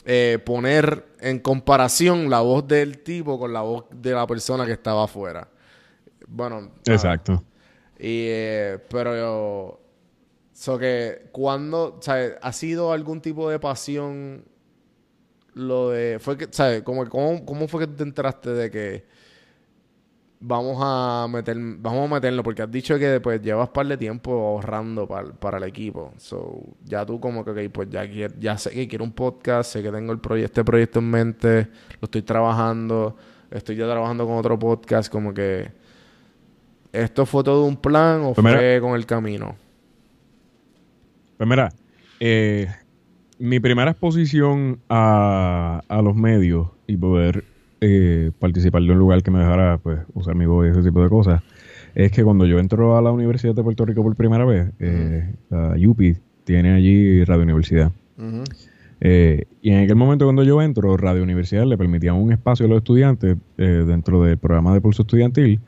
eh, 0.08 0.40
poner 0.46 1.04
en 1.20 1.40
comparación 1.40 2.30
la 2.30 2.42
voz 2.42 2.68
del 2.68 3.00
tipo 3.00 3.40
con 3.40 3.52
la 3.52 3.62
voz 3.62 3.86
de 3.90 4.12
la 4.12 4.28
persona 4.28 4.66
que 4.66 4.74
estaba 4.74 5.06
afuera. 5.06 5.48
Bueno. 6.28 6.72
Exacto. 6.86 7.44
Y, 7.98 8.28
eh, 8.28 8.80
pero 8.90 9.16
yo... 9.16 9.82
So 10.54 10.78
que 10.78 11.28
cuando, 11.32 11.98
¿sabes? 12.02 12.36
¿Ha 12.42 12.54
sido 12.54 12.94
algún 12.94 13.20
tipo 13.20 13.50
de 13.50 13.60
pasión 13.60 14.46
lo 15.54 15.90
de... 15.90 16.20
Fue 16.20 16.38
que, 16.38 16.48
¿sabes? 16.52 16.84
¿Cómo, 16.84 17.10
cómo, 17.10 17.68
fue 17.68 17.82
que 17.82 17.88
te 17.88 18.04
enteraste 18.04 18.52
de 18.52 18.72
que... 18.72 19.06
vamos 20.40 20.78
a 20.80 21.28
meter, 21.30 21.58
vamos 21.58 22.10
a 22.10 22.16
meterlo, 22.16 22.44
porque 22.44 22.62
has 22.62 22.72
dicho 22.72 22.98
que 23.00 23.20
pues 23.20 23.42
llevas 23.42 23.70
par 23.70 23.88
de 23.88 23.98
tiempo 23.98 24.32
ahorrando 24.32 25.08
para, 25.08 25.58
el 25.58 25.64
equipo. 25.64 26.14
So, 26.18 26.62
ya 26.84 27.06
tú 27.06 27.20
como 27.20 27.44
que, 27.44 27.52
ok, 27.52 27.72
pues 27.72 27.90
ya, 27.90 28.06
ya 28.06 28.58
sé 28.58 28.72
que 28.72 28.88
quiero 28.88 29.04
un 29.04 29.12
podcast, 29.12 29.74
sé 29.74 29.84
que 29.84 29.92
tengo 29.92 30.12
el 30.12 30.20
proyecto, 30.20 30.46
este 30.46 30.64
proyecto 30.64 31.00
en 31.00 31.10
mente, 31.10 31.68
lo 32.02 32.06
estoy 32.06 32.22
trabajando, 32.22 33.16
estoy 33.52 33.76
ya 33.76 33.86
trabajando 33.86 34.26
con 34.26 34.38
otro 34.38 34.58
podcast, 34.60 35.12
como 35.12 35.34
que 35.34 35.72
¿esto 36.92 37.26
fue 37.26 37.44
todo 37.44 37.66
un 37.66 37.78
plan 37.78 38.22
o 38.22 38.34
pues 38.34 38.56
fue 38.56 38.80
con 38.82 38.96
el 38.96 39.06
camino? 39.06 39.56
Pues 41.38 41.50
mira, 41.50 41.74
eh, 42.20 42.68
mi 43.40 43.60
primera 43.60 43.92
exposición 43.92 44.80
a, 44.90 45.82
a 45.88 46.02
los 46.02 46.16
medios 46.16 46.70
y 46.88 46.96
poder 46.96 47.44
eh, 47.82 48.32
participar 48.40 48.82
de 48.82 48.92
un 48.92 49.00
lugar 49.00 49.22
que 49.24 49.32
me 49.32 49.40
dejara 49.40 49.78
pues, 49.78 50.00
usar 50.14 50.36
mi 50.36 50.46
voz 50.46 50.66
y 50.66 50.70
ese 50.70 50.82
tipo 50.82 51.02
de 51.04 51.10
cosas, 51.10 51.42
es 51.94 52.12
que 52.12 52.24
cuando 52.24 52.46
yo 52.46 52.60
entro 52.60 52.98
a 52.98 53.02
la 53.02 53.12
Universidad 53.12 53.56
de 53.56 53.64
Puerto 53.64 53.86
Rico 53.86 54.04
por 54.04 54.16
primera 54.16 54.46
vez, 54.46 54.72
eh, 54.80 55.34
la 55.50 55.76
UPI 55.78 56.18
tiene 56.44 56.74
allí 56.74 57.24
Radio 57.24 57.44
Universidad. 57.44 57.92
Eh, 59.02 59.46
y 59.62 59.72
en 59.72 59.84
aquel 59.84 59.96
momento 59.96 60.26
cuando 60.26 60.44
yo 60.44 60.62
entro, 60.62 60.96
Radio 60.98 61.24
Universidad 61.24 61.66
le 61.66 61.78
permitía 61.78 62.14
un 62.14 62.32
espacio 62.32 62.66
a 62.66 62.70
los 62.70 62.78
estudiantes 62.78 63.38
dentro 63.58 64.24
del 64.24 64.38
programa 64.38 64.74
de 64.74 64.82
pulso 64.82 65.04
estudiantil 65.04 65.60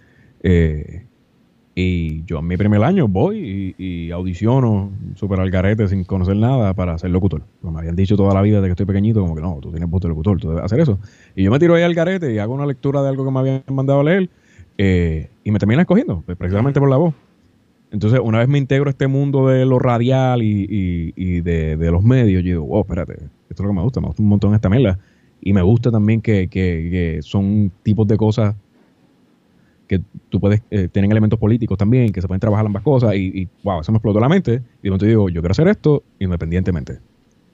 y 1.80 2.24
yo 2.26 2.40
en 2.40 2.48
mi 2.48 2.58
primer 2.58 2.84
año 2.84 3.08
voy 3.08 3.76
y, 3.78 4.10
audiciono 4.10 4.90
súper 5.14 5.40
al 5.40 5.52
garete 5.52 5.88
sin 5.88 6.06
conocer 6.06 6.36
nada 6.36 6.74
para 6.74 6.98
ser 6.98 7.12
locutor. 7.12 7.44
Pues 7.62 7.72
me 7.72 7.80
habían 7.80 7.96
dicho 7.96 8.18
toda 8.18 8.34
la 8.34 8.42
vida 8.42 8.62
de 8.62 8.68
que 8.68 8.72
estoy 8.72 8.88
pequeñito, 8.88 9.22
como 9.22 9.36
que 9.36 9.44
no, 9.44 9.60
tú 9.62 9.70
tienes 9.70 9.88
voz 9.88 10.02
de 10.02 10.10
locutor, 10.10 10.40
tú 10.40 10.50
debes 10.50 10.64
hacer 10.64 10.80
eso. 10.80 10.98
Y 11.36 11.44
yo 11.44 11.52
me 11.52 11.60
tiro 11.60 11.76
ahí 11.76 11.84
al 11.84 11.94
garete 11.94 12.34
y 12.34 12.40
hago 12.40 12.56
una 12.56 12.66
lectura 12.66 13.04
de 13.04 13.10
algo 13.10 13.24
que 13.24 13.30
me 13.30 13.40
habían 13.42 13.64
mandado 13.70 14.00
a 14.00 14.04
leer 14.06 14.28
eh, 14.80 15.30
y 15.44 15.52
me 15.52 15.60
termina 15.60 15.82
escogiendo, 15.82 16.24
pues, 16.26 16.36
precisamente 16.36 16.80
por 16.80 16.90
la 16.90 16.98
voz. 16.98 17.14
Entonces, 17.92 18.22
una 18.24 18.40
vez 18.40 18.48
me 18.48 18.58
integro 18.58 18.88
a 18.88 18.90
este 18.90 19.06
mundo 19.06 19.48
de 19.48 19.64
lo 19.68 19.78
radial 19.78 20.42
y, 20.42 21.42
de, 21.42 21.78
los 21.92 22.02
medios, 22.04 22.42
yo 22.44 22.54
digo, 22.54 22.66
wow, 22.66 22.82
espérate, 22.82 23.14
esto 23.14 23.30
es 23.50 23.60
lo 23.62 23.68
que 23.68 23.76
me 23.76 23.84
gusta, 23.84 24.02
me 24.02 24.08
gusta 24.08 24.24
un 24.24 24.30
montón 24.30 24.56
esta 24.56 24.70
mela. 24.70 24.98
Y 25.42 25.54
me 25.54 25.62
gusta 25.62 25.92
también 25.92 26.22
que, 26.22 26.50
que 26.50 27.20
son 27.22 27.72
tipos 27.84 28.08
de 28.08 28.18
cosas 28.18 28.56
que 29.88 30.02
tú 30.30 30.40
puedes 30.40 30.62
eh, 30.70 30.88
tener 30.90 31.10
elementos 31.10 31.40
políticos 31.40 31.78
también, 31.78 32.12
que 32.12 32.22
se 32.22 32.28
pueden 32.28 32.40
trabajar 32.40 32.66
ambas 32.66 32.84
cosas, 32.84 33.16
y, 33.16 33.48
wow, 33.64 33.82
eso 33.82 33.92
me 33.92 33.98
explotó 33.98 34.20
la 34.20 34.30
mente. 34.30 34.62
Y 34.84 34.88
entonces 34.88 35.10
digo, 35.10 35.30
yo 35.30 35.42
quiero 35.42 35.52
hacer 35.52 35.68
esto 35.68 36.04
independientemente. 36.20 37.00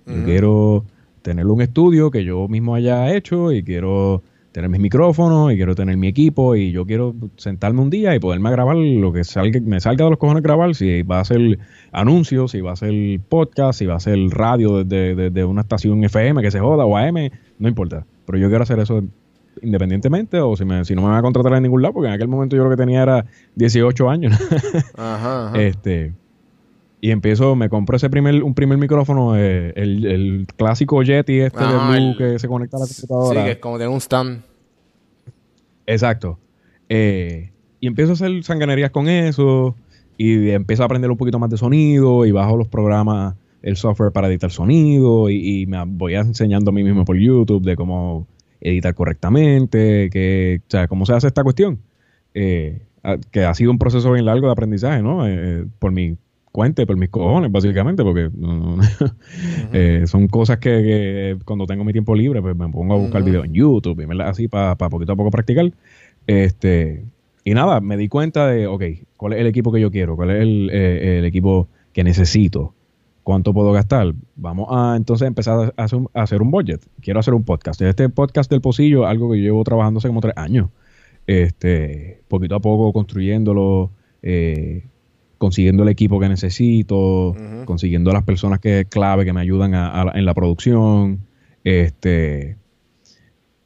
Yo 0.05 0.25
quiero 0.25 0.85
tener 1.21 1.47
un 1.47 1.61
estudio 1.61 2.11
que 2.11 2.25
yo 2.25 2.47
mismo 2.49 2.75
haya 2.75 3.15
hecho 3.15 3.53
y 3.53 3.63
quiero 3.63 4.21
tener 4.53 4.69
mis 4.69 4.79
micrófonos 4.79 5.51
y 5.51 5.55
quiero 5.55 5.73
tener 5.73 5.97
mi 5.97 6.07
equipo 6.07 6.55
y 6.55 6.71
yo 6.71 6.85
quiero 6.85 7.15
sentarme 7.37 7.81
un 7.81 7.89
día 7.89 8.15
y 8.15 8.19
poderme 8.19 8.51
grabar 8.51 8.75
lo 8.75 9.11
que 9.11 9.23
salga, 9.23 9.59
me 9.61 9.79
salga 9.79 10.05
de 10.05 10.11
los 10.11 10.19
cojones 10.19 10.43
grabar, 10.43 10.75
si 10.75 11.01
va 11.01 11.19
a 11.19 11.25
ser 11.25 11.57
anuncios, 11.91 12.51
si 12.51 12.61
va 12.61 12.73
a 12.73 12.75
ser 12.75 12.93
podcast, 13.27 13.79
si 13.79 13.87
va 13.87 13.95
a 13.95 13.99
ser 13.99 14.19
radio 14.29 14.83
desde 14.83 15.31
de, 15.31 15.43
una 15.43 15.61
estación 15.61 16.03
FM 16.03 16.41
que 16.41 16.51
se 16.51 16.59
joda 16.59 16.85
o 16.85 16.95
AM, 16.95 17.31
no 17.57 17.67
importa. 17.67 18.05
Pero 18.25 18.37
yo 18.37 18.47
quiero 18.47 18.63
hacer 18.63 18.79
eso 18.79 19.03
independientemente 19.61 20.39
o 20.39 20.55
si, 20.55 20.65
me, 20.65 20.83
si 20.85 20.95
no 20.95 21.01
me 21.01 21.09
van 21.09 21.17
a 21.17 21.21
contratar 21.21 21.53
en 21.53 21.63
ningún 21.63 21.81
lado, 21.81 21.93
porque 21.93 22.07
en 22.07 22.13
aquel 22.13 22.27
momento 22.27 22.55
yo 22.55 22.63
lo 22.63 22.69
que 22.69 22.77
tenía 22.77 23.03
era 23.03 23.25
18 23.55 24.09
años. 24.09 24.33
ajá, 24.97 25.51
Este, 25.59 26.13
y 27.01 27.11
empiezo, 27.11 27.55
me 27.55 27.69
compro 27.69 27.97
ese 27.97 28.09
primer, 28.09 28.43
un 28.43 28.53
primer 28.53 28.77
micrófono, 28.77 29.35
eh, 29.37 29.73
el, 29.75 30.47
clásico 30.55 31.03
Yeti 31.03 31.41
este 31.41 31.59
de 31.59 31.65
Blue 31.65 32.15
que 32.17 32.39
se 32.39 32.47
conecta 32.47 32.77
a 32.77 32.79
la 32.81 32.85
computadora. 32.87 33.41
Sí, 33.41 33.45
que 33.45 33.51
es 33.51 33.57
como 33.57 33.77
tiene 33.77 33.91
un 33.91 33.99
stand. 33.99 34.41
Exacto. 35.85 36.39
Eh, 36.87 37.51
y 37.79 37.87
empiezo 37.87 38.11
a 38.11 38.13
hacer 38.13 38.43
sanganerías 38.43 38.91
con 38.91 39.09
eso 39.09 39.75
y 40.17 40.51
empiezo 40.51 40.83
a 40.83 40.85
aprender 40.85 41.11
un 41.11 41.17
poquito 41.17 41.39
más 41.39 41.49
de 41.49 41.57
sonido 41.57 42.25
y 42.25 42.31
bajo 42.31 42.55
los 42.55 42.69
programas, 42.69 43.35
el 43.61 43.75
software 43.75 44.13
para 44.13 44.27
editar 44.27 44.51
sonido 44.51 45.29
y, 45.29 45.63
y 45.63 45.65
me 45.65 45.83
voy 45.85 46.15
enseñando 46.15 46.69
a 46.69 46.73
mí 46.73 46.83
mismo 46.83 47.03
por 47.03 47.17
YouTube 47.17 47.63
de 47.63 47.75
cómo 47.75 48.27
editar 48.63 48.95
correctamente, 48.95 50.09
que, 50.09 50.61
o 50.65 50.71
sea, 50.71 50.87
cómo 50.87 51.05
se 51.05 51.13
hace 51.13 51.27
esta 51.27 51.43
cuestión. 51.43 51.79
Eh, 52.33 52.81
que 53.31 53.43
ha 53.43 53.53
sido 53.53 53.69
un 53.69 53.77
proceso 53.77 54.11
bien 54.13 54.25
largo 54.25 54.47
de 54.47 54.53
aprendizaje, 54.53 55.03
¿no? 55.03 55.27
Eh, 55.27 55.65
por 55.77 55.91
mi 55.91 56.15
cuenta, 56.53 56.85
por 56.85 56.95
mis 56.95 57.09
cojones, 57.09 57.51
básicamente, 57.51 58.01
porque 58.01 58.29
eh, 59.73 60.03
son 60.07 60.27
cosas 60.27 60.59
que, 60.59 61.37
cuando 61.43 61.65
tengo 61.65 61.83
mi 61.83 61.91
tiempo 61.91 62.15
libre, 62.15 62.41
pues 62.41 62.55
me 62.55 62.69
pongo 62.69 62.93
a 62.93 62.97
buscar 62.97 63.23
videos 63.23 63.45
en 63.45 63.53
YouTube 63.53 64.01
y 64.01 64.21
así 64.21 64.47
para 64.47 64.75
poquito 64.77 65.11
a 65.11 65.15
poco 65.15 65.31
practicar. 65.31 65.71
Este, 66.25 67.03
y 67.43 67.53
nada, 67.53 67.81
me 67.81 67.97
di 67.97 68.07
cuenta 68.07 68.47
de, 68.47 68.67
ok, 68.67 68.83
¿cuál 69.17 69.33
es 69.33 69.39
el 69.39 69.47
equipo 69.47 69.73
que 69.73 69.81
yo 69.81 69.91
quiero? 69.91 70.15
¿Cuál 70.15 70.31
es 70.31 70.41
el, 70.41 70.69
el 70.69 71.25
equipo 71.25 71.67
que 71.91 72.05
necesito? 72.05 72.73
¿Cuánto 73.23 73.53
puedo 73.53 73.71
gastar? 73.71 74.13
Vamos 74.35 74.67
a 74.69 74.95
entonces 74.97 75.27
empezar 75.27 75.73
a 75.77 75.83
hacer, 76.13 76.41
un 76.41 76.51
budget. 76.51 76.85
Quiero 77.01 77.21
hacer 77.21 77.33
un 77.33 77.43
podcast. 77.43 77.81
Este 77.81 78.09
podcast 78.09 78.51
del 78.51 78.59
Pocillo, 78.59 79.07
algo 79.07 79.31
que 79.31 79.37
yo 79.37 79.43
llevo 79.43 79.63
trabajando 79.63 79.99
hace 79.99 80.09
como 80.09 80.19
tres 80.19 80.33
años. 80.35 80.69
Este, 81.25 82.21
poquito 82.27 82.55
a 82.55 82.59
poco 82.59 82.91
construyéndolo, 82.91 83.91
eh, 84.21 84.83
consiguiendo 85.37 85.83
el 85.83 85.89
equipo 85.89 86.19
que 86.19 86.27
necesito, 86.27 87.33
consiguiendo 87.65 88.11
las 88.11 88.23
personas 88.23 88.59
que 88.59 88.85
clave 88.89 89.23
que 89.23 89.31
me 89.31 89.39
ayudan 89.39 89.73
en 90.13 90.25
la 90.25 90.33
producción. 90.33 91.19
Este, 91.63 92.57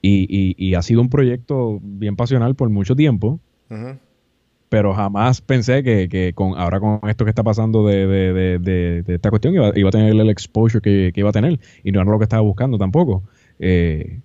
y, 0.04 0.76
ha 0.76 0.84
sido 0.84 1.02
un 1.02 1.10
proyecto 1.10 1.80
bien 1.82 2.16
pasional 2.16 2.54
por 2.54 2.70
mucho 2.70 2.96
tiempo 2.96 3.40
pero 4.70 4.94
jamás 4.94 5.42
pensé 5.42 5.84
que, 5.84 6.34
con 6.36 6.58
ahora 6.58 6.80
con 6.80 7.00
esto 7.10 7.24
que 7.24 7.30
está 7.30 7.44
pasando 7.44 7.86
de, 7.86 9.04
esta 9.08 9.30
cuestión 9.30 9.54
iba, 9.54 9.70
a 9.70 9.92
tener 9.92 10.12
el 10.12 10.30
exposure 10.30 10.82
que, 10.82 11.12
iba 11.16 11.30
a 11.30 11.34
tener 11.34 11.60
y 11.84 11.92
no 11.92 12.02
era 12.02 12.12
lo 12.12 12.18
que 12.18 12.24
estaba 12.24 12.42
buscando 12.42 12.78
tampoco. 12.78 13.24
Eh, 13.60 14.20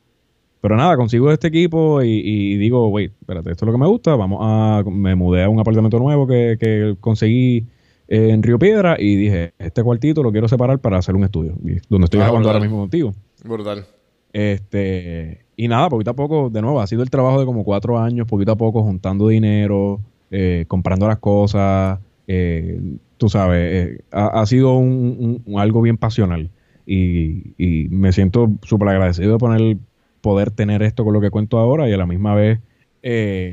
pero 0.61 0.77
nada, 0.77 0.97
consigo 0.97 1.31
este 1.33 1.49
equipo 1.49 2.03
y, 2.03 2.57
digo, 2.57 2.89
wait, 2.89 3.13
espérate, 3.21 3.51
esto 3.51 3.65
es 3.65 3.67
lo 3.67 3.73
que 3.73 3.79
me 3.79 3.87
gusta, 3.87 4.15
vamos 4.15 4.39
a, 4.43 4.83
me 4.89 5.15
mudé 5.15 5.43
a 5.43 5.49
un 5.49 5.59
apartamento 5.59 5.99
nuevo 5.99 6.27
que, 6.27 6.97
conseguí 7.01 7.67
en 8.09 8.43
Río 8.43 8.59
Piedra 8.59 8.97
y 8.99 9.17
dije, 9.17 9.55
este 9.59 9.83
cuartito 9.83 10.23
lo 10.23 10.31
quiero 10.31 10.47
separar 10.47 10.79
para 10.79 10.99
hacer 10.99 11.17
un 11.17 11.25
estudio, 11.25 11.55
donde 11.89 12.05
estoy 12.05 12.21
grabando 12.21 12.49
ahora 12.49 12.61
mismo 12.61 12.79
contigo. 12.79 13.13
Brutal. 13.45 13.87
Este, 14.33 15.45
y 15.57 15.69
nada, 15.69 15.89
poquito 15.89 16.13
a 16.13 16.15
poco, 16.15 16.49
de 16.49 16.63
nuevo, 16.63 16.81
ha 16.81 16.87
sido 16.87 17.03
el 17.03 17.11
trabajo 17.11 17.41
de 17.41 17.47
como 17.47 17.65
cuatro 17.65 17.99
años, 17.99 18.27
poquito 18.27 18.53
a 18.53 18.57
poco, 18.57 18.83
juntando 18.83 19.29
dinero, 19.29 20.01
eh, 20.35 20.65
comprando 20.67 21.07
las 21.07 21.19
cosas, 21.19 22.01
eh, 22.27 22.81
tú 23.19 23.29
sabes, 23.29 23.61
eh, 23.61 24.05
ha, 24.13 24.47
sido 24.47 24.79
un, 24.79 25.45
algo 25.59 25.83
bien 25.83 25.99
pasional 25.99 26.51
y, 26.87 27.89
me 27.91 28.13
siento 28.13 28.51
súper 28.63 28.89
agradecido 28.89 29.33
de 29.33 29.39
poner, 29.39 29.77
poder 30.23 30.51
tener 30.51 30.83
esto 30.83 31.05
con 31.05 31.13
lo 31.13 31.21
que 31.21 31.29
cuento 31.29 31.59
ahora 31.59 31.87
y 31.87 31.93
a 31.93 31.99
la 31.99 32.07
misma 32.07 32.35
vez, 32.35 32.61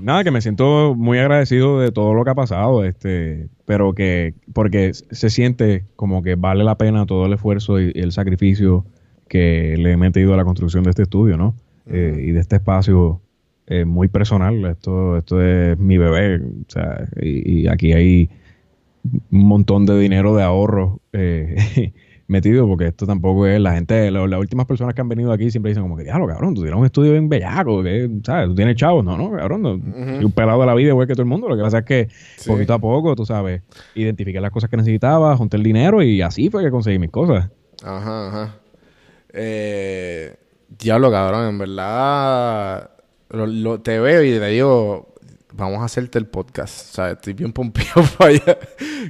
nada, 0.03 0.23
que 0.23 0.31
me 0.31 0.39
siento 0.39 0.95
muy 0.95 1.17
agradecido 1.17 1.81
de 1.81 1.91
todo 1.91 2.13
lo 2.13 2.23
que 2.23 2.29
ha 2.29 2.35
pasado, 2.35 2.85
este, 2.85 3.49
pero 3.65 3.93
que 3.93 4.33
porque 4.53 4.93
se 4.93 5.29
siente 5.29 5.83
como 5.97 6.23
que 6.23 6.35
vale 6.35 6.63
la 6.63 6.77
pena 6.77 7.05
todo 7.05 7.25
el 7.25 7.33
esfuerzo 7.33 7.81
y, 7.81 7.91
el 7.93 8.13
sacrificio 8.13 8.85
que 9.27 9.75
le 9.77 9.91
he 9.91 9.97
metido 9.97 10.33
a 10.33 10.37
la 10.37 10.45
construcción 10.45 10.85
de 10.85 10.91
este 10.91 11.03
estudio, 11.03 11.35
¿no? 11.35 11.55
y 11.87 12.31
de 12.31 12.39
este 12.39 12.55
espacio 12.55 13.19
eh, 13.69 13.86
muy 13.86 14.08
personal. 14.08 14.65
Esto, 14.65 15.17
esto 15.17 15.41
es 15.41 15.77
mi 15.77 15.97
bebé. 15.99 16.38
O 16.41 16.69
sea, 16.69 17.08
y, 17.21 17.67
aquí 17.67 17.93
hay 17.93 18.29
un 19.32 19.47
montón 19.47 19.86
de 19.86 19.97
dinero 19.99 20.36
de 20.36 20.41
ahorro 20.41 20.99
eh, 21.13 21.93
metido, 22.27 22.67
porque 22.67 22.88
esto 22.88 23.05
tampoco 23.05 23.45
es 23.45 23.62
la 23.62 23.73
gente, 23.73 24.10
las 24.10 24.39
últimas 24.39 24.65
personas 24.65 24.95
que 24.95 25.01
han 25.01 25.10
venido 25.10 25.32
aquí 25.32 25.51
siempre 25.51 25.69
dicen 25.69 25.84
como 25.84 25.97
que, 25.97 26.03
diablo, 26.03 26.27
cabrón, 26.27 26.55
tú 26.55 26.62
tienes 26.62 26.79
un 26.79 26.86
estudio 26.86 27.12
bien 27.12 27.29
bellaco, 27.29 27.84
que, 27.84 28.10
¿sabes? 28.23 28.49
Tú 28.49 28.55
tienes 28.55 28.75
chavos, 28.75 29.05
no, 29.05 29.15
no, 29.17 29.32
cabrón, 29.32 29.65
un 29.65 30.32
pelado 30.32 30.60
de 30.60 30.65
la 30.65 30.75
vida 30.75 30.89
igual 30.89 31.08
que 31.08 31.13
todo 31.13 31.23
el 31.23 31.29
mundo, 31.29 31.47
lo 31.47 31.55
que 31.55 31.63
pasa 31.63 31.79
es 31.79 31.86
que 31.86 32.08
poquito 32.45 32.73
a 32.73 32.79
poco, 32.79 33.15
tú 33.15 33.25
sabes, 33.25 33.63
identifiqué 33.95 34.39
las 34.41 34.51
cosas 34.51 34.69
que 34.69 34.77
necesitaba, 34.77 35.36
junté 35.38 35.58
el 35.58 35.63
dinero 35.63 36.03
y 36.03 36.21
así 36.21 36.49
fue 36.51 36.63
que 36.63 36.69
conseguí 36.69 36.99
mis 36.99 37.10
cosas. 37.10 37.49
Ajá, 37.84 38.27
ajá. 38.27 38.55
Eh, 39.34 40.36
diablo, 40.77 41.10
cabrón, 41.10 41.49
en 41.49 41.58
verdad 41.58 42.91
lo, 43.29 43.81
te 43.81 43.99
veo 43.99 44.23
y 44.23 44.31
te 44.39 44.47
digo, 44.47 45.13
vamos 45.53 45.81
a 45.81 45.85
hacerte 45.85 46.17
el 46.17 46.27
podcast. 46.27 46.91
O 46.91 46.93
sea, 46.95 47.11
estoy 47.11 47.33
bien 47.33 47.53
pompeado 47.53 48.03
para 48.17 48.31
allá. 48.31 48.59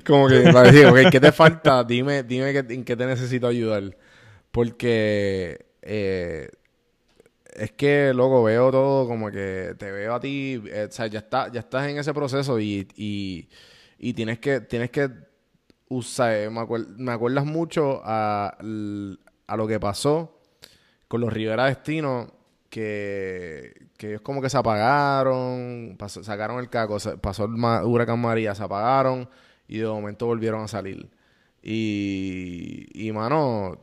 Como 0.05 0.27
que 0.27 0.41
para 0.51 0.71
decir, 0.71 0.87
¿qué 1.11 1.19
te 1.19 1.31
falta? 1.31 1.83
Dime, 1.83 2.23
dime 2.23 2.57
en 2.57 2.83
qué 2.83 2.95
te 2.95 3.05
necesito 3.05 3.47
ayudar. 3.47 3.95
Porque 4.51 5.67
eh, 5.81 6.49
es 7.53 7.71
que, 7.71 8.13
luego 8.13 8.43
veo 8.43 8.71
todo 8.71 9.07
como 9.07 9.31
que 9.31 9.75
te 9.77 9.91
veo 9.91 10.15
a 10.15 10.19
ti, 10.19 10.61
eh, 10.67 10.87
o 10.89 10.91
sea, 10.91 11.07
ya, 11.07 11.19
está, 11.19 11.51
ya 11.51 11.59
estás 11.59 11.87
en 11.87 11.97
ese 11.97 12.13
proceso 12.13 12.59
y, 12.59 12.87
y, 12.95 14.13
tienes 14.13 14.39
que, 14.39 14.61
tienes 14.61 14.91
que 14.91 15.09
usar, 15.89 16.49
me, 16.49 16.65
me 16.97 17.11
acuerdas 17.11 17.45
mucho 17.45 18.01
a, 18.03 18.57
a 19.47 19.57
lo 19.57 19.67
que 19.67 19.79
pasó 19.79 20.39
con 21.07 21.21
los 21.21 21.33
Rivera 21.33 21.65
Destino 21.65 22.38
que, 22.69 23.87
que 23.97 24.09
ellos 24.09 24.21
como 24.21 24.41
que 24.41 24.49
se 24.49 24.57
apagaron, 24.57 25.95
pasó- 25.97 26.23
sacaron 26.23 26.59
el 26.59 26.69
caco, 26.69 26.97
pasó 27.21 27.45
el 27.45 27.51
ma- 27.51 27.83
huracán 27.83 28.19
María, 28.19 28.53
se 28.55 28.63
apagaron 28.63 29.27
y 29.67 29.79
de 29.79 29.87
momento 29.87 30.25
volvieron 30.25 30.61
a 30.63 30.67
salir. 30.67 31.09
Y, 31.61 32.85
y 32.93 33.11
mano, 33.11 33.77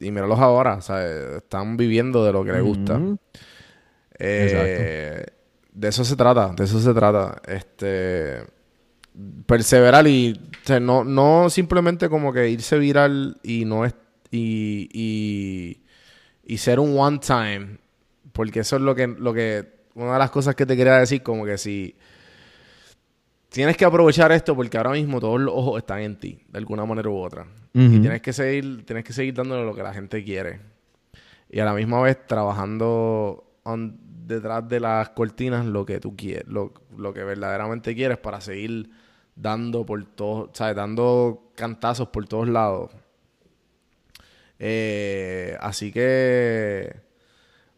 y 0.00 0.10
míralos 0.10 0.38
ahora, 0.40 0.80
sea, 0.80 1.36
están 1.36 1.76
viviendo 1.76 2.24
de 2.24 2.32
lo 2.32 2.44
que 2.44 2.52
les 2.52 2.62
gusta. 2.62 2.98
Eh, 4.18 5.26
de 5.72 5.88
eso 5.88 6.04
se 6.04 6.16
trata, 6.16 6.48
de 6.56 6.64
eso 6.64 6.80
se 6.80 6.92
trata. 6.92 7.40
Este 7.46 8.44
perseverar 9.46 10.06
y 10.06 10.32
o 10.32 10.66
sea, 10.66 10.80
no, 10.80 11.04
no 11.04 11.50
simplemente 11.50 12.08
como 12.08 12.32
que 12.32 12.48
irse 12.48 12.78
viral 12.78 13.38
y 13.42 13.64
no 13.66 13.84
es 13.84 13.94
y, 14.30 14.88
y, 14.92 15.82
y 16.46 16.58
ser 16.58 16.80
un 16.80 16.98
one 16.98 17.18
time. 17.18 17.78
Porque 18.32 18.60
eso 18.60 18.76
es 18.76 18.82
lo 18.82 18.94
que, 18.94 19.06
lo 19.06 19.32
que, 19.34 19.66
una 19.94 20.14
de 20.14 20.18
las 20.18 20.30
cosas 20.30 20.54
que 20.54 20.64
te 20.66 20.76
quería 20.76 20.96
decir, 20.98 21.22
como 21.22 21.44
que 21.44 21.58
si 21.58 21.94
tienes 23.50 23.76
que 23.76 23.84
aprovechar 23.84 24.32
esto 24.32 24.56
porque 24.56 24.76
ahora 24.78 24.92
mismo 24.92 25.20
todos 25.20 25.40
los 25.40 25.52
ojos 25.54 25.78
están 25.78 26.00
en 26.00 26.16
ti, 26.16 26.42
de 26.48 26.58
alguna 26.58 26.84
manera 26.86 27.08
u 27.10 27.16
otra. 27.16 27.46
Y 27.74 28.00
tienes 28.00 28.22
que 28.22 28.32
seguir, 28.32 28.84
tienes 28.86 29.04
que 29.04 29.12
seguir 29.12 29.34
dándole 29.34 29.64
lo 29.64 29.74
que 29.74 29.82
la 29.82 29.92
gente 29.94 30.22
quiere. 30.24 30.60
Y 31.50 31.60
a 31.60 31.64
la 31.66 31.74
misma 31.74 32.00
vez 32.02 32.26
trabajando 32.26 33.44
on- 33.64 33.98
detrás 34.26 34.66
de 34.68 34.80
las 34.80 35.10
cortinas 35.10 35.66
lo 35.66 35.84
que 35.84 36.00
tú 36.00 36.16
quieres, 36.16 36.46
lo, 36.48 36.72
lo 36.96 37.12
que 37.12 37.24
verdaderamente 37.24 37.94
quieres 37.94 38.16
para 38.18 38.40
seguir 38.40 38.90
dando 39.34 39.84
por 39.84 40.02
todos, 40.04 40.50
¿sabes? 40.54 40.76
Dando 40.76 41.50
cantazos 41.54 42.08
por 42.08 42.26
todos 42.26 42.48
lados. 42.48 42.90
Eh, 44.58 45.56
así 45.60 45.90
que, 45.92 46.94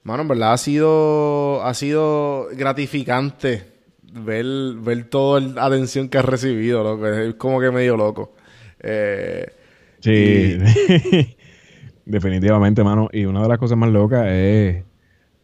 mano, 0.04 0.22
en 0.22 0.28
verdad 0.28 0.52
ha 0.52 0.58
sido, 0.58 1.62
ha 1.64 1.74
sido 1.74 2.48
gratificante 2.56 3.64
ver, 4.12 4.46
ver 4.78 5.04
toda 5.04 5.40
la 5.40 5.66
atención 5.66 6.08
que 6.08 6.18
has 6.18 6.24
recibido, 6.24 6.82
loco. 6.82 7.06
Es 7.08 7.34
como 7.34 7.60
que 7.60 7.70
medio 7.70 7.96
loco. 7.96 8.32
Eh, 8.80 9.46
Sí, 10.04 10.58
definitivamente, 12.04 12.84
mano. 12.84 13.08
Y 13.10 13.24
una 13.24 13.42
de 13.42 13.48
las 13.48 13.58
cosas 13.58 13.78
más 13.78 13.90
locas 13.90 14.26
es 14.28 14.84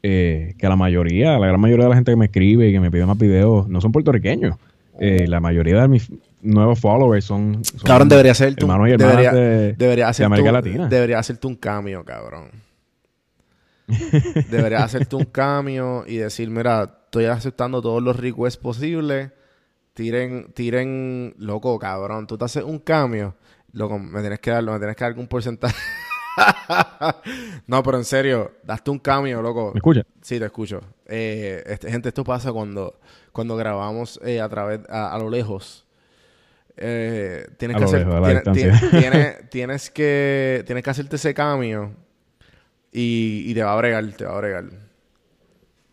eh, 0.02 0.54
que 0.58 0.68
la 0.68 0.76
mayoría, 0.76 1.38
la 1.38 1.46
gran 1.46 1.60
mayoría 1.60 1.84
de 1.84 1.88
la 1.88 1.94
gente 1.96 2.12
que 2.12 2.16
me 2.16 2.26
escribe 2.26 2.68
y 2.68 2.72
que 2.72 2.80
me 2.80 2.90
pide 2.90 3.06
más 3.06 3.16
videos 3.16 3.68
no 3.68 3.80
son 3.80 3.90
puertorriqueños. 3.90 4.56
Eh, 4.98 5.26
la 5.26 5.40
mayoría 5.40 5.80
de 5.80 5.88
mis 5.88 6.12
nuevos 6.42 6.78
followers 6.78 7.24
son, 7.24 7.64
son 7.64 7.80
Cabrón, 7.86 8.10
debería 8.10 8.34
ser 8.34 8.54
tu, 8.54 8.66
hermanos 8.66 8.88
y 8.88 8.92
hermanas 8.92 9.16
debería, 9.16 9.32
de, 9.32 9.72
debería 9.72 10.10
de 10.10 10.24
América 10.24 10.52
Latina. 10.52 10.88
Debería 10.88 11.18
hacerte 11.18 11.46
un 11.46 11.56
cambio, 11.56 12.04
cabrón. 12.04 12.50
debería 14.50 14.84
hacerte 14.84 15.16
un 15.16 15.24
cambio 15.24 16.04
y 16.06 16.16
decir, 16.18 16.48
mira, 16.50 17.00
estoy 17.04 17.26
aceptando 17.26 17.80
todos 17.82 18.02
los 18.02 18.16
requests 18.16 18.56
posibles. 18.58 19.30
Tiren, 19.94 20.52
tiren, 20.54 21.34
loco, 21.38 21.78
cabrón. 21.78 22.26
Tú 22.26 22.38
te 22.38 22.44
haces 22.44 22.62
un 22.64 22.78
cambio. 22.78 23.34
Loco, 23.72 23.98
me 23.98 24.20
tienes 24.20 24.38
que 24.40 24.50
dar, 24.50 24.62
me 24.62 24.78
tienes 24.78 24.96
que 24.96 25.04
dar 25.04 25.10
algún 25.10 25.26
porcentaje. 25.28 25.76
no, 27.66 27.82
pero 27.82 27.98
en 27.98 28.04
serio, 28.04 28.52
daste 28.62 28.90
un 28.90 28.98
cambio, 28.98 29.42
loco. 29.42 29.72
¿Me 29.74 29.78
escucha? 29.78 30.02
Sí, 30.22 30.38
te 30.38 30.44
escucho. 30.46 30.80
Eh, 31.06 31.62
este, 31.66 31.90
gente, 31.90 32.08
esto 32.08 32.24
pasa 32.24 32.52
cuando, 32.52 32.98
cuando 33.32 33.56
grabamos 33.56 34.20
eh, 34.24 34.40
a 34.40 34.48
través, 34.48 34.80
a, 34.88 35.12
a 35.14 35.18
lo 35.18 35.28
lejos. 35.30 35.86
Eh, 36.76 37.46
tienes 37.58 37.76
A 37.76 37.78
que 37.78 37.84
lo 37.84 37.88
hacer, 37.90 38.06
lejos, 38.06 38.14
a 38.14 38.20
la 38.20 38.42
tiene- 38.42 38.70
distancia. 38.70 38.90
tiene- 38.90 39.10
tiene- 39.10 39.36
tienes 39.50 39.90
que, 39.90 40.62
tienes 40.66 40.84
que 40.84 40.90
hacerte 40.90 41.16
ese 41.16 41.34
cambio 41.34 41.92
y, 42.92 43.44
y 43.46 43.54
te 43.54 43.62
va 43.62 43.72
a 43.72 43.76
bregar, 43.76 44.04
te 44.12 44.24
va 44.24 44.34
a 44.36 44.40
bregar. 44.40 44.64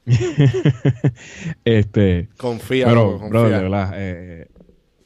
este, 1.66 2.30
Confía, 2.38 2.86
pero, 2.88 3.20
confía. 3.20 3.30
brother, 3.30 3.52
de 3.58 3.64
verdad, 3.64 3.91
eh, 3.95 4.48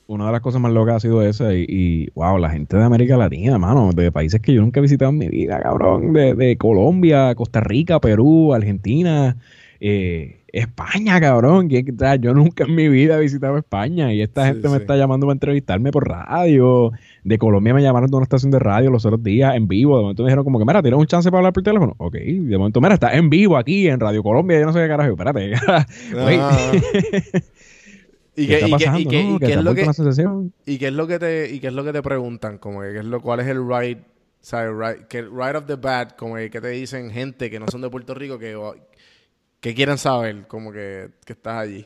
una 0.08 0.28
de 0.28 0.32
las 0.34 0.42
cosas 0.42 0.62
más 0.62 0.72
locas 0.72 0.98
ha 0.98 1.00
sido 1.00 1.24
esa. 1.24 1.54
Y, 1.56 1.66
y, 1.68 2.10
wow, 2.14 2.38
la 2.38 2.50
gente 2.50 2.78
de 2.78 2.84
América 2.84 3.18
Latina, 3.18 3.58
mano, 3.58 3.92
de 3.94 4.12
países 4.12 4.42
que 4.42 4.54
yo 4.54 4.62
nunca 4.62 4.80
he 4.80 4.84
visitado 4.84 5.10
en 5.12 5.18
mi 5.18 5.30
vida, 5.30 5.60
cabrón. 5.62 6.14
De, 6.14 6.36
de 6.36 6.58
Colombia, 6.58 7.34
Costa 7.36 7.62
Rica, 7.62 8.00
Perú, 8.00 8.54
Argentina, 8.54 9.38
eh, 9.80 10.41
España, 10.54 11.20
cabrón. 11.22 11.68
que- 11.70 11.86
que, 11.86 11.92
o 11.92 11.98
sea, 11.98 12.16
yo 12.16 12.34
nunca 12.34 12.66
en 12.66 12.76
mi 12.76 12.90
vida 12.90 13.18
he 13.18 13.22
visitado 13.22 13.58
España. 13.58 14.14
Y 14.14 14.22
esta 14.22 14.44
Sí, 14.48 14.54
gente 14.54 14.68
me 14.70 14.76
sí. 14.76 14.82
está 14.82 14.96
llamando 14.98 15.26
para 15.28 15.34
entrevistarme 15.36 15.92
por 15.92 16.08
radio. 16.08 16.92
De 17.24 17.38
Colombia 17.38 17.74
me 17.74 17.82
llamaron 17.82 18.10
de 18.10 18.18
una 18.18 18.24
estación 18.24 18.52
de 18.52 18.60
radio 18.60 18.90
los 18.90 19.06
otros 19.06 19.24
días 19.24 19.56
en 19.56 19.68
vivo. 19.68 19.96
De 19.98 20.02
momento 20.04 20.24
me 20.24 20.28
dijeron 20.30 20.44
como 20.44 20.60
que, 20.60 20.66
mira, 20.66 20.82
¿tienes 20.82 21.00
un 21.00 21.06
chance 21.08 21.30
para 21.30 21.40
hablar 21.40 21.54
por 21.54 21.64
teléfono? 21.64 21.94
Ok. 21.98 22.16
De 22.16 22.58
momento, 22.58 22.82
mira, 22.82 22.94
está 22.96 23.14
en 23.16 23.30
vivo 23.30 23.56
aquí 23.58 23.88
en 23.88 24.00
Radio 24.00 24.22
Colombia. 24.24 24.60
Yo 24.60 24.66
no 24.66 24.74
sé 24.74 24.80
qué 24.80 24.88
carajo. 24.88 25.12
Espérate. 25.12 25.52
¿Y 28.36 28.48
¿Qué 28.48 28.60
es 28.60 28.70
lo 28.70 28.78
que 28.78 28.86
y 29.02 29.06
qué 29.06 29.20
es 30.88 30.94
lo 30.94 31.06
que 31.08 31.20
te 31.20 31.54
y 31.54 31.60
qué 31.60 31.68
es 31.68 31.74
lo 31.74 31.84
que 31.84 31.92
te 31.92 32.02
preguntan 32.02 32.58
como 32.58 32.82
que 32.82 32.94
qué 32.94 33.00
es 33.00 33.06
lo 33.06 33.20
cuál 33.22 33.42
es 33.42 33.48
el 33.48 33.60
right 33.68 34.00
¿sabes? 34.40 34.72
right 34.74 35.06
que 35.08 35.22
right 35.24 35.56
of 35.56 35.66
the 35.68 35.76
bat 35.76 36.16
como 36.16 36.36
que, 36.36 36.50
que 36.50 36.62
te 36.62 36.70
dicen 36.70 37.12
gente 37.12 37.50
que 37.50 37.60
no 37.60 37.68
son 37.68 37.82
de 37.82 37.90
Puerto 37.90 38.14
Rico 38.14 38.40
que 38.40 38.56
que 39.62 39.74
quieren 39.74 39.98
saber 39.98 40.48
como 40.48 40.72
que, 40.72 41.10
que 41.26 41.34
estás 41.34 41.56
allí 41.62 41.86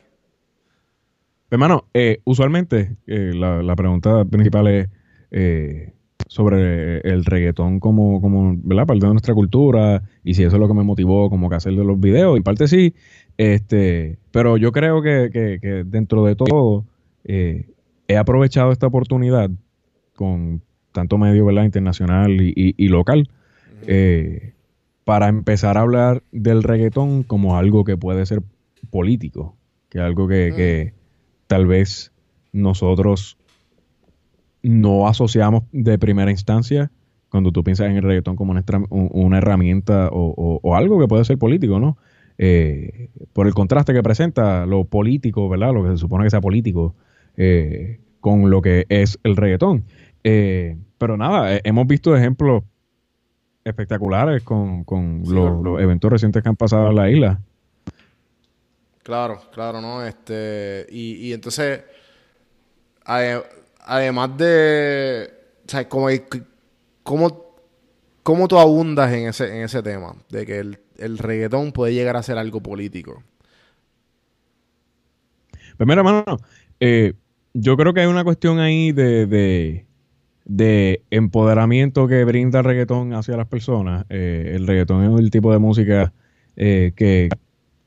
Hermano, 1.52 1.86
eh, 1.94 2.20
usualmente 2.24 2.98
eh, 3.08 3.32
la, 3.36 3.62
la 3.62 3.76
pregunta 3.76 4.26
principal 4.26 4.68
es 4.68 4.90
eh, 5.32 5.94
sobre 6.28 7.00
el 7.02 7.24
reggaetón 7.24 7.80
como, 7.80 8.20
como, 8.20 8.56
¿verdad? 8.64 8.88
Parte 8.88 9.06
de 9.06 9.12
nuestra 9.12 9.34
cultura 9.36 10.02
y 10.24 10.34
si 10.34 10.44
eso 10.44 10.56
es 10.56 10.60
lo 10.60 10.68
que 10.68 10.74
me 10.74 10.84
motivó 10.84 11.30
como 11.30 11.50
que 11.50 11.56
hacer 11.56 11.74
de 11.76 11.84
los 11.86 12.00
videos. 12.00 12.38
Y 12.38 12.42
parte 12.42 12.68
sí, 12.68 12.96
este, 13.38 14.18
pero 14.32 14.58
yo 14.58 14.72
creo 14.72 15.02
que, 15.04 15.30
que- 15.32 15.60
que 15.62 15.84
dentro 15.86 16.26
de 16.26 16.36
todo 16.36 16.84
eh, 17.26 17.70
he 18.08 18.18
aprovechado 18.18 18.72
esta 18.72 18.88
oportunidad 18.88 19.50
con 20.16 20.62
tanto 20.94 21.18
medio, 21.18 21.46
¿verdad? 21.46 21.64
Internacional 21.66 22.42
y, 22.42 22.54
y- 22.56 22.74
y 22.76 22.88
local 22.88 23.30
para 25.06 25.30
empezar 25.30 25.78
a 25.78 25.82
hablar 25.82 26.24
del 26.34 26.62
reggaetón 26.64 27.24
como 27.24 27.58
algo 27.58 27.84
que 27.86 27.96
puede 27.96 28.26
ser 28.26 28.42
político, 28.90 29.56
que 29.90 30.00
algo 30.00 30.28
que, 30.28 30.52
Mm. 30.52 30.56
que 30.56 30.94
tal 31.48 31.66
vez 31.68 32.12
nosotros 32.52 33.38
no 34.64 35.08
asociamos 35.08 35.64
de 35.72 35.98
primera 36.00 36.32
instancia 36.32 36.92
cuando 37.30 37.52
tú 37.52 37.64
piensas 37.64 37.88
en 37.90 37.98
el 37.98 38.04
reggaetón 38.04 38.36
como 38.36 38.52
una, 38.54 39.38
herramienta 39.38 40.10
o, 40.12 40.34
o- 40.36 40.60
o 40.64 40.76
algo 40.76 41.00
que 41.00 41.08
puede 41.08 41.26
ser 41.26 41.38
político, 41.38 41.80
¿no? 41.80 41.98
Eh, 42.38 43.10
por 43.34 43.48
el 43.48 43.54
contraste 43.54 43.94
que 43.94 44.02
presenta 44.04 44.66
lo 44.66 44.86
político, 44.86 45.48
¿verdad? 45.50 45.74
Lo 45.74 45.84
que 45.84 45.92
se 45.92 45.98
supone 45.98 46.24
que 46.24 46.30
sea 46.30 46.42
político 46.42 46.96
eh, 47.38 48.00
con 48.22 48.50
lo 48.50 48.62
que 48.62 48.86
es 48.90 49.20
el 49.24 49.36
reggaetón. 49.36 49.84
Eh, 50.24 50.78
pero 50.98 51.18
nada, 51.18 51.60
hemos 51.64 51.86
visto 51.88 52.16
ejemplos 52.16 52.64
espectaculares 53.66 54.44
con, 54.44 54.84
con 54.86 55.24
Sí, 55.24 55.42
los, 55.64 55.82
eventos 55.82 56.12
recientes 56.12 56.44
que 56.44 56.50
han 56.50 56.56
pasado 56.56 56.90
en 56.90 56.96
la 56.96 57.10
isla. 57.12 57.42
Claro, 59.04 59.40
claro, 59.52 59.82
¿no? 59.82 60.04
Este, 60.04 60.88
y, 60.90 61.28
y 61.28 61.34
entonces, 61.34 61.82
ade- 63.06 63.44
además 63.82 64.38
de, 64.38 65.32
o 65.68 65.70
sea, 65.70 65.88
como, 65.90 66.08
¿cómo, 67.04 67.56
cómo 68.24 68.48
tú 68.48 68.60
abundas 68.60 69.14
en 69.14 69.28
ese, 69.30 69.48
en 69.58 69.64
ese 69.64 69.84
tema? 69.84 70.16
De 70.30 70.46
que 70.46 70.60
el, 70.60 70.80
el 70.98 71.18
reggaetón 71.20 71.72
puede 71.72 71.94
llegar 71.94 72.18
a 72.18 72.24
ser 72.24 72.38
algo 72.38 72.62
político. 72.62 73.24
Pues 75.78 75.88
mira, 75.88 76.00
hermano, 76.02 76.24
eh, 76.80 77.14
yo 77.54 77.78
creo 77.78 77.94
que 77.94 78.02
hay 78.02 78.08
una 78.08 78.24
cuestión 78.24 78.60
ahí 78.60 78.92
de, 78.92 79.26
de, 79.26 79.86
de 80.46 81.02
empoderamiento 81.10 82.08
que 82.08 82.24
brinda 82.24 82.60
el 82.60 82.66
reggaetón 82.66 83.14
hacia 83.14 83.36
las 83.36 83.48
personas. 83.48 84.06
Eh, 84.10 84.54
el 84.56 84.68
reggaetón 84.68 85.04
es 85.04 85.20
el 85.20 85.32
tipo 85.32 85.52
de 85.52 85.58
música 85.58 86.14
eh, 86.56 86.94
que 86.96 87.30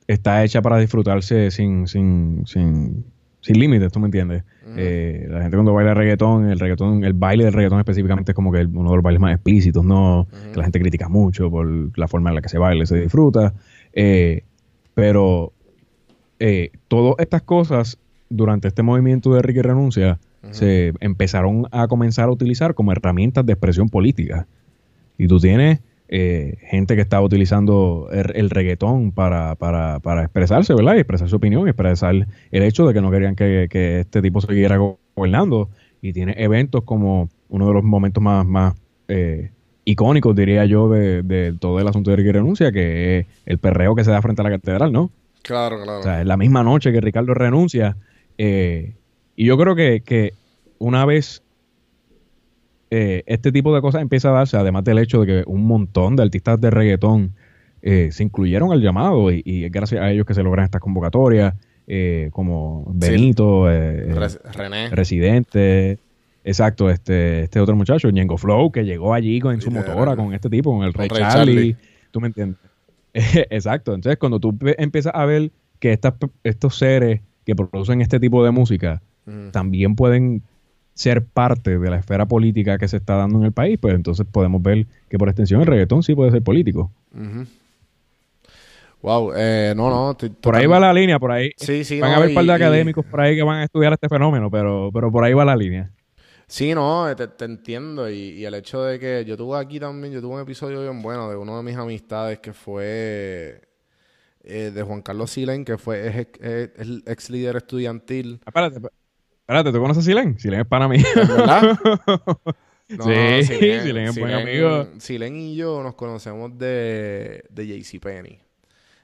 está 0.08 0.44
hecha 0.44 0.60
para 0.60 0.78
disfrutarse 0.78 1.50
sin, 1.52 1.86
sin, 1.86 2.42
sin, 2.46 3.04
sin 3.40 3.58
límites, 3.58 3.92
¿tú 3.92 4.00
me 4.00 4.06
entiendes? 4.06 4.42
Eh, 4.76 5.26
la 5.30 5.40
gente 5.40 5.56
cuando 5.56 5.72
baila 5.72 5.94
reggaetón, 5.94 6.50
el 6.50 6.58
reggaetón, 6.58 7.04
el 7.04 7.14
baile 7.14 7.44
del 7.44 7.54
reggaetón 7.54 7.78
específicamente 7.78 8.32
es 8.32 8.36
como 8.36 8.52
que 8.52 8.64
uno 8.66 8.90
de 8.90 8.96
los 8.96 9.02
bailes 9.02 9.20
más 9.20 9.34
explícitos, 9.34 9.84
¿no? 9.84 10.26
Que 10.52 10.58
la 10.58 10.64
gente 10.64 10.80
critica 10.80 11.08
mucho 11.08 11.50
por 11.50 11.96
la 11.96 12.08
forma 12.08 12.30
en 12.30 12.34
la 12.34 12.42
que 12.42 12.50
se 12.50 12.58
baila 12.58 12.82
y 12.82 12.86
se 12.86 13.00
disfruta. 13.00 13.54
Pero 14.94 15.52
todas 16.88 17.14
estas 17.18 17.42
cosas 17.42 17.98
durante 18.28 18.68
este 18.68 18.82
movimiento 18.82 19.32
de 19.32 19.40
Ricky 19.40 19.62
Renuncia 19.62 20.18
se 20.50 20.92
empezaron 21.00 21.66
a 21.70 21.88
comenzar 21.88 22.28
a 22.28 22.32
utilizar 22.32 22.74
como 22.74 22.92
herramientas 22.92 23.44
de 23.44 23.52
expresión 23.52 23.88
política. 23.88 24.46
Y 25.18 25.26
tú 25.26 25.38
tienes 25.40 25.80
eh, 26.08 26.56
gente 26.62 26.94
que 26.94 27.02
estaba 27.02 27.22
utilizando 27.22 28.08
el, 28.12 28.32
el 28.34 28.50
reggaetón 28.50 29.12
para, 29.12 29.56
para, 29.56 30.00
para 30.00 30.22
expresarse, 30.22 30.74
¿verdad? 30.74 30.94
Y 30.94 31.00
expresar 31.00 31.28
su 31.28 31.36
opinión, 31.36 31.66
y 31.66 31.70
expresar 31.70 32.14
el 32.50 32.62
hecho 32.62 32.86
de 32.86 32.94
que 32.94 33.00
no 33.00 33.10
querían 33.10 33.34
que, 33.34 33.66
que 33.68 34.00
este 34.00 34.22
tipo 34.22 34.40
siguiera 34.40 34.76
go- 34.76 34.98
gobernando. 35.14 35.68
Y 36.00 36.12
tiene 36.12 36.34
eventos 36.38 36.84
como 36.84 37.28
uno 37.48 37.66
de 37.66 37.74
los 37.74 37.82
momentos 37.82 38.22
más, 38.22 38.46
más 38.46 38.74
eh, 39.08 39.50
icónicos, 39.84 40.36
diría 40.36 40.64
yo, 40.64 40.88
de, 40.88 41.22
de 41.24 41.54
todo 41.58 41.80
el 41.80 41.88
asunto 41.88 42.10
de 42.10 42.16
Ricky 42.16 42.30
renuncia, 42.30 42.70
que 42.70 43.18
es 43.18 43.26
el 43.44 43.58
perreo 43.58 43.94
que 43.96 44.04
se 44.04 44.12
da 44.12 44.22
frente 44.22 44.40
a 44.42 44.44
la 44.44 44.50
catedral, 44.50 44.92
¿no? 44.92 45.10
Claro, 45.42 45.82
claro. 45.82 46.00
O 46.00 46.02
sea, 46.02 46.20
es 46.20 46.26
la 46.26 46.36
misma 46.36 46.62
noche 46.62 46.92
que 46.92 47.00
Ricardo 47.00 47.34
renuncia. 47.34 47.96
eh, 48.38 48.92
y 49.38 49.44
yo 49.46 49.56
creo 49.56 49.76
que, 49.76 50.02
que 50.04 50.32
una 50.78 51.04
vez 51.06 51.42
eh, 52.90 53.22
este 53.26 53.52
tipo 53.52 53.74
de 53.74 53.80
cosas 53.80 54.02
empieza 54.02 54.30
a 54.30 54.32
darse, 54.32 54.56
además 54.56 54.82
del 54.84 54.98
hecho 54.98 55.20
de 55.20 55.26
que 55.26 55.44
un 55.46 55.64
montón 55.66 56.16
de 56.16 56.22
artistas 56.24 56.60
de 56.60 56.70
reggaetón 56.70 57.32
eh, 57.82 58.08
se 58.10 58.24
incluyeron 58.24 58.72
al 58.72 58.80
llamado 58.80 59.30
y, 59.30 59.42
y 59.44 59.64
es 59.64 59.70
gracias 59.70 60.00
a 60.00 60.10
ellos 60.10 60.26
que 60.26 60.34
se 60.34 60.42
logran 60.42 60.64
estas 60.64 60.80
convocatorias, 60.80 61.54
eh, 61.86 62.30
como 62.32 62.84
Benito, 62.94 63.66
Re- 63.66 64.28
René. 64.52 64.88
Residente, 64.90 65.98
exacto, 66.44 66.90
este, 66.90 67.44
este 67.44 67.60
otro 67.60 67.76
muchacho, 67.76 68.10
Ñengo 68.10 68.38
Flow, 68.38 68.72
que 68.72 68.84
llegó 68.84 69.14
allí 69.14 69.38
con 69.40 69.54
en 69.54 69.60
su 69.60 69.70
motora, 69.70 70.16
con 70.16 70.34
este 70.34 70.50
tipo, 70.50 70.76
con 70.76 70.84
el 70.84 70.92
Rey 70.94 71.08
Charlie, 71.08 71.30
Charlie. 71.30 71.76
¿tú 72.10 72.20
me 72.20 72.26
entiendes? 72.28 72.58
exacto, 73.14 73.94
entonces 73.94 74.18
cuando 74.18 74.40
tú 74.40 74.56
empiezas 74.78 75.12
a 75.14 75.24
ver 75.26 75.50
que 75.78 75.92
estas, 75.92 76.14
estos 76.42 76.76
seres 76.76 77.20
que 77.46 77.54
producen 77.54 78.00
este 78.00 78.18
tipo 78.18 78.44
de 78.44 78.50
música 78.50 79.00
También 79.52 79.94
pueden 79.96 80.42
ser 80.94 81.24
parte 81.24 81.78
de 81.78 81.90
la 81.90 81.98
esfera 81.98 82.26
política 82.26 82.76
que 82.78 82.88
se 82.88 82.96
está 82.96 83.14
dando 83.14 83.38
en 83.38 83.44
el 83.44 83.52
país, 83.52 83.78
pues 83.80 83.94
entonces 83.94 84.26
podemos 84.30 84.62
ver 84.62 84.86
que 85.08 85.18
por 85.18 85.28
extensión 85.28 85.60
el 85.60 85.66
reggaetón 85.66 86.02
sí 86.02 86.14
puede 86.14 86.30
ser 86.32 86.42
político. 86.42 86.90
Wow, 89.00 89.32
eh, 89.36 89.74
no, 89.76 89.88
no. 89.90 90.10
estoy 90.10 90.30
Por 90.30 90.56
ahí 90.56 90.66
va 90.66 90.80
la 90.80 90.92
línea, 90.92 91.18
por 91.20 91.30
ahí 91.30 91.50
Sí, 91.56 91.84
sí, 91.84 92.00
van 92.00 92.10
no, 92.10 92.14
a 92.14 92.16
haber 92.16 92.28
un 92.30 92.34
par 92.34 92.44
de 92.44 92.50
y- 92.50 92.50
y- 92.50 92.54
académicos 92.54 93.04
por 93.06 93.20
ahí 93.20 93.36
que 93.36 93.42
van 93.42 93.58
a 93.58 93.64
estudiar 93.64 93.92
este 93.92 94.08
fenómeno, 94.08 94.50
pero, 94.50 94.90
pero 94.92 95.10
por 95.12 95.22
ahí 95.24 95.32
va 95.34 95.44
la 95.44 95.56
línea. 95.56 95.90
Sí, 96.46 96.74
no, 96.74 97.14
te, 97.14 97.28
te 97.28 97.44
entiendo. 97.44 98.08
Y, 98.10 98.14
y 98.40 98.44
el 98.44 98.54
hecho 98.54 98.82
de 98.82 98.98
que 98.98 99.24
yo 99.24 99.36
tuve 99.36 99.58
aquí 99.58 99.78
también, 99.78 100.12
yo 100.12 100.20
tuve 100.20 100.34
un 100.36 100.40
episodio 100.40 100.80
bien 100.82 101.02
bueno 101.02 101.28
de 101.28 101.36
uno 101.36 101.56
de 101.56 101.62
mis 101.62 101.76
amistades 101.76 102.38
que 102.40 102.52
fue 102.52 103.60
eh, 104.44 104.72
de 104.74 104.82
Juan 104.82 105.02
Carlos 105.02 105.30
Silen, 105.30 105.64
que 105.64 105.78
fue 105.78 106.08
es, 106.08 106.16
ex- 106.16 106.40
es 106.42 106.70
el 106.78 107.02
ex 107.06 107.30
líder 107.30 107.56
estudiantil. 107.56 108.40
Ah, 108.46 108.48
Espérate, 108.48 108.80
espérate, 109.48 109.72
¿tú 109.72 109.80
conoces 109.80 110.04
a 110.04 110.06
Silen? 110.06 110.38
Silen 110.38 110.60
es 110.60 110.66
para 110.66 110.88
mí. 110.88 111.02
¿Verdad? 111.14 111.78
No, 112.90 113.04
Sí, 113.04 113.10
Silen- 113.10 113.82
Silen 113.82 114.04
es 114.08 114.18
buen 114.18 114.32
amigo. 114.32 114.88
Silen 114.98 115.36
y 115.36 115.56
yo 115.56 115.82
nos 115.82 115.94
conocemos 115.94 116.56
de, 116.56 117.44
de 117.50 117.66
JCPenney. 117.66 118.40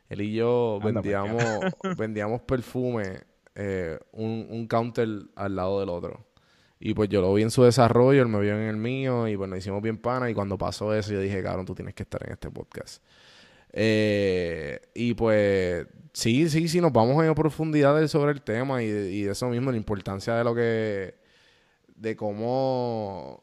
Él 0.09 0.21
y 0.23 0.33
yo 0.33 0.79
Anda 0.83 1.03
vendíamos, 1.03 1.45
vendíamos 1.99 2.41
perfume, 2.43 3.21
eh, 3.55 3.99
un, 4.13 4.47
un 4.49 4.67
counter 4.69 5.07
al 5.37 5.57
lado 5.57 5.81
del 5.81 5.91
otro. 5.91 6.25
Y 6.81 6.95
pues 6.95 7.11
yo 7.11 7.21
lo 7.21 7.35
vi 7.35 7.43
en 7.43 7.51
su 7.51 7.63
desarrollo, 7.63 8.23
él 8.23 8.29
me 8.29 8.41
vio 8.41 8.55
en 8.55 8.63
el 8.69 8.77
mío, 8.79 9.29
y 9.29 9.37
pues 9.37 9.51
nos 9.51 9.59
hicimos 9.59 9.83
bien 9.83 9.99
pana. 9.99 10.31
Y 10.31 10.35
cuando 10.35 10.57
pasó 10.57 10.95
eso, 10.95 11.13
yo 11.13 11.21
dije, 11.21 11.43
cabrón, 11.43 11.67
tú 11.67 11.75
tienes 11.75 11.93
que 11.95 12.05
estar 12.05 12.23
en 12.27 12.33
este 12.33 12.51
podcast. 12.51 13.03
Eh, 13.77 14.79
y 14.95 15.15
pues 15.15 15.85
sí, 16.13 16.49
sí, 16.49 16.69
sí, 16.69 16.81
nos 16.81 16.93
vamos 16.93 17.25
en 17.25 17.35
profundidad 17.35 17.99
de- 18.01 18.07
sobre 18.07 18.31
el 18.31 18.41
tema 18.41 18.83
y 18.85 18.87
de, 18.89 19.11
y 19.13 19.25
eso 19.25 19.49
mismo, 19.49 19.73
la 19.73 19.77
importancia 19.77 20.35
de 20.37 20.45
lo 20.45 20.55
que, 20.55 21.15
de 21.97 22.15
cómo, 22.15 23.33
o 23.41 23.43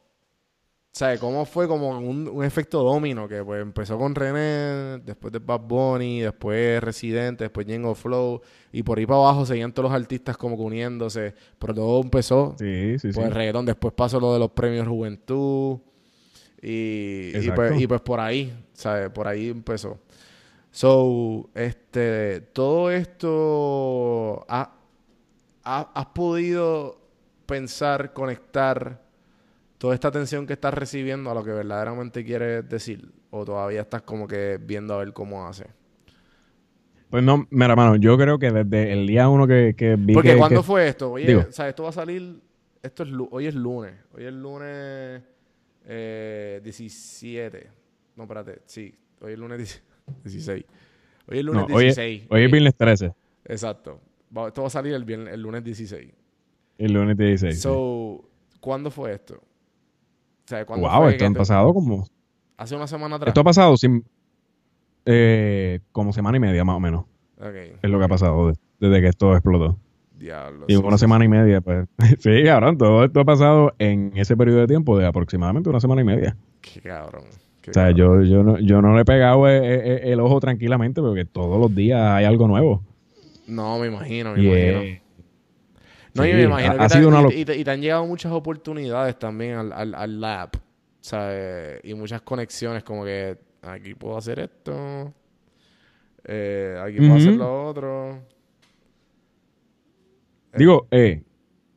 sea, 0.90 1.18
cómo 1.18 1.44
fue 1.44 1.68
como 1.68 1.90
un, 1.98 2.28
un 2.28 2.44
efecto 2.44 2.82
domino 2.82 3.28
que 3.28 3.44
pues 3.44 3.60
empezó 3.60 3.98
con 3.98 4.14
René, 4.14 5.02
después 5.04 5.30
de 5.34 5.38
Bad 5.38 5.60
Bunny, 5.60 6.22
después 6.22 6.82
Residente, 6.82 7.44
después 7.44 7.66
Ñengo 7.66 7.94
Flow 7.94 8.40
y 8.72 8.82
por 8.82 8.98
ahí 8.98 9.04
para 9.04 9.20
abajo 9.20 9.44
seguían 9.44 9.72
todos 9.74 9.90
los 9.90 10.00
artistas 10.00 10.38
como 10.38 10.56
que 10.56 10.62
uniéndose, 10.62 11.34
pero 11.58 11.74
todo 11.74 12.00
empezó 12.00 12.54
Sí, 12.58 13.12
sí, 13.12 13.20
el 13.26 13.34
reggaetón, 13.34 13.66
después 13.66 13.92
pasó 13.92 14.18
lo 14.18 14.32
de 14.32 14.38
los 14.38 14.50
premios 14.52 14.88
Juventud 14.88 15.78
y, 16.62 17.32
y, 17.38 17.50
pues, 17.56 17.80
y 17.82 17.86
pues 17.86 18.00
por 18.00 18.20
ahí, 18.20 18.52
¿sabes? 18.72 19.10
Por 19.10 19.26
ahí 19.28 19.48
empezó. 19.50 19.98
So, 20.74 21.50
este, 21.54 22.40
todo 22.40 22.90
esto, 22.90 24.44
ha- 24.48 24.74
ha- 25.64 25.92
¿has 25.94 26.06
podido 26.06 26.98
pensar, 27.44 28.14
conectar 28.14 29.02
toda 29.76 29.92
esta 29.94 30.08
atención 30.08 30.46
que 30.46 30.54
estás 30.54 30.72
recibiendo 30.72 31.30
a 31.30 31.34
lo 31.34 31.44
que 31.44 31.52
verdaderamente 31.52 32.24
quieres 32.24 32.66
decir? 32.68 33.12
¿O 33.30 33.44
todavía 33.44 33.82
estás 33.82 34.00
como 34.02 34.26
que 34.26 34.58
viendo 34.62 34.94
a 34.94 34.98
ver 34.98 35.12
cómo 35.12 35.46
hace? 35.46 35.66
Pues 37.10 37.22
no, 37.22 37.46
mira, 37.50 37.76
mano, 37.76 37.96
yo 37.96 38.16
creo 38.16 38.38
que 38.38 38.50
desde 38.50 38.92
el 38.94 39.06
día 39.06 39.28
uno 39.28 39.46
que, 39.46 39.74
que 39.76 39.96
vi 39.96 40.14
Porque 40.14 40.30
que- 40.32 40.38
¿cuándo 40.38 40.62
que- 40.62 40.66
fue 40.66 40.88
esto? 40.88 41.12
Oye, 41.12 41.26
Digo. 41.26 41.44
o 41.46 41.52
sea, 41.52 41.68
esto 41.68 41.82
va 41.82 41.90
a 41.90 41.92
salir, 41.92 42.40
esto 42.82 43.02
es, 43.02 43.10
hoy 43.30 43.46
es 43.46 43.54
lunes, 43.54 43.92
hoy 44.14 44.24
es 44.24 44.32
lunes 44.32 45.22
eh, 45.84 46.60
17. 46.64 47.68
No, 48.16 48.22
espérate, 48.22 48.62
sí, 48.64 48.94
hoy 49.20 49.34
es 49.34 49.38
lunes 49.38 49.58
10 49.58 49.82
16. 50.24 50.64
Hoy 51.28 51.38
es 51.38 51.44
lunes 51.44 51.68
No, 51.68 51.74
hoy 51.74 51.86
es, 51.88 51.96
16. 51.96 52.26
hoy 52.30 52.42
es 52.44 52.50
viernes 52.50 52.74
13, 52.76 53.12
Exacto. 53.46 54.00
Va- 54.36 54.48
esto 54.48 54.62
va 54.62 54.66
a 54.66 54.70
salir 54.70 54.94
el, 54.94 55.04
viernes, 55.04 55.32
el 55.34 55.40
lunes 55.42 55.62
16. 55.64 56.12
el 56.78 56.92
lunes 56.92 57.16
16. 57.16 57.54
sí. 57.54 57.60
So, 57.60 58.24
¿cuándo 58.60 58.90
fue 58.90 59.12
esto? 59.12 59.34
O 59.34 60.48
sea, 60.48 60.64
¿cuándo 60.66 60.88
wow, 60.88 61.02
fue 61.02 61.12
esto 61.12 61.26
han 61.26 61.32
te- 61.34 61.38
pasado 61.38 61.72
como... 61.74 62.06
Hace 62.56 62.74
una 62.76 62.86
semana 62.86 63.16
atrás. 63.16 63.28
Esto 63.28 63.40
ha 63.40 63.44
pasado 63.44 63.76
sin... 63.76 64.04
eh, 65.06 65.80
como 65.92 66.12
semana 66.12 66.36
y 66.36 66.40
media 66.40 66.64
más 66.64 66.76
o 66.76 66.80
menos. 66.80 67.04
Es 67.82 67.90
lo 67.90 67.98
que 67.98 68.04
ha 68.04 68.08
pasado 68.08 68.48
de- 68.48 68.58
desde 68.78 69.00
que 69.00 69.08
esto 69.08 69.32
explotó. 69.32 69.78
Diablo. 70.16 70.66
Y 70.68 70.74
sí, 70.74 70.78
una 70.80 70.96
sí, 70.96 71.00
semana 71.00 71.24
y 71.24 71.28
media, 71.28 71.60
pues. 71.60 71.88
sí, 72.20 72.44
cabrón, 72.44 72.78
todo 72.78 73.04
esto 73.04 73.20
ha 73.20 73.24
pasado 73.24 73.74
en 73.78 74.12
ese 74.14 74.36
periodo 74.36 74.60
de 74.60 74.66
tiempo 74.68 74.96
de 74.96 75.06
aproximadamente 75.06 75.68
una 75.68 75.80
semana 75.80 76.00
y 76.02 76.04
media. 76.04 76.36
Qué 76.60 76.80
cabrón. 76.80 77.24
O 77.70 77.72
sea, 77.74 77.90
yo, 77.92 78.22
yo, 78.22 78.42
no, 78.42 78.58
yo 78.58 78.82
no 78.82 78.94
le 78.94 79.02
he 79.02 79.04
pegado 79.04 79.48
eh, 79.48 79.60
eh, 79.62 80.00
el, 80.12 80.20
ojo 80.20 80.40
tranquilamente 80.40 81.00
porque 81.00 81.24
todos 81.24 81.60
los 81.60 81.74
días 81.74 82.00
hay 82.00 82.24
algo 82.24 82.48
nuevo. 82.48 82.82
No, 83.46 83.78
me 83.78 83.86
imagino, 83.86 84.32
me 84.34 84.42
imagino. 84.42 84.80
eh, 84.80 85.02
No, 86.14 86.22
sí, 86.24 86.28
y 86.30 86.32
me 86.32 86.42
imagino 86.42 86.72
ha- 86.72 86.76
que 86.78 86.82
ha 86.84 86.88
te, 86.88 86.94
sido 86.94 87.08
una 87.08 87.32
y- 87.32 87.44
te- 87.44 87.56
y 87.56 87.64
te 87.64 87.70
han 87.70 87.80
llegado 87.80 88.06
muchas 88.06 88.32
oportunidades 88.32 89.18
también 89.18 89.54
al, 89.56 89.72
al, 89.72 89.94
al 89.94 90.20
lab. 90.20 90.50
O 90.56 90.60
sea, 91.04 91.28
eh, 91.30 91.80
y 91.84 91.94
muchas 91.94 92.22
conexiones 92.22 92.82
como 92.84 93.04
que 93.04 93.38
aquí 93.62 93.94
puedo 93.94 94.16
hacer 94.16 94.38
esto. 94.40 95.12
eh, 96.24 96.78
aquí 96.84 96.98
puedo 96.98 97.14
hacer 97.14 97.34
lo 97.34 97.68
otro. 97.68 98.18
Digo, 100.56 100.86
eh, 100.90 101.22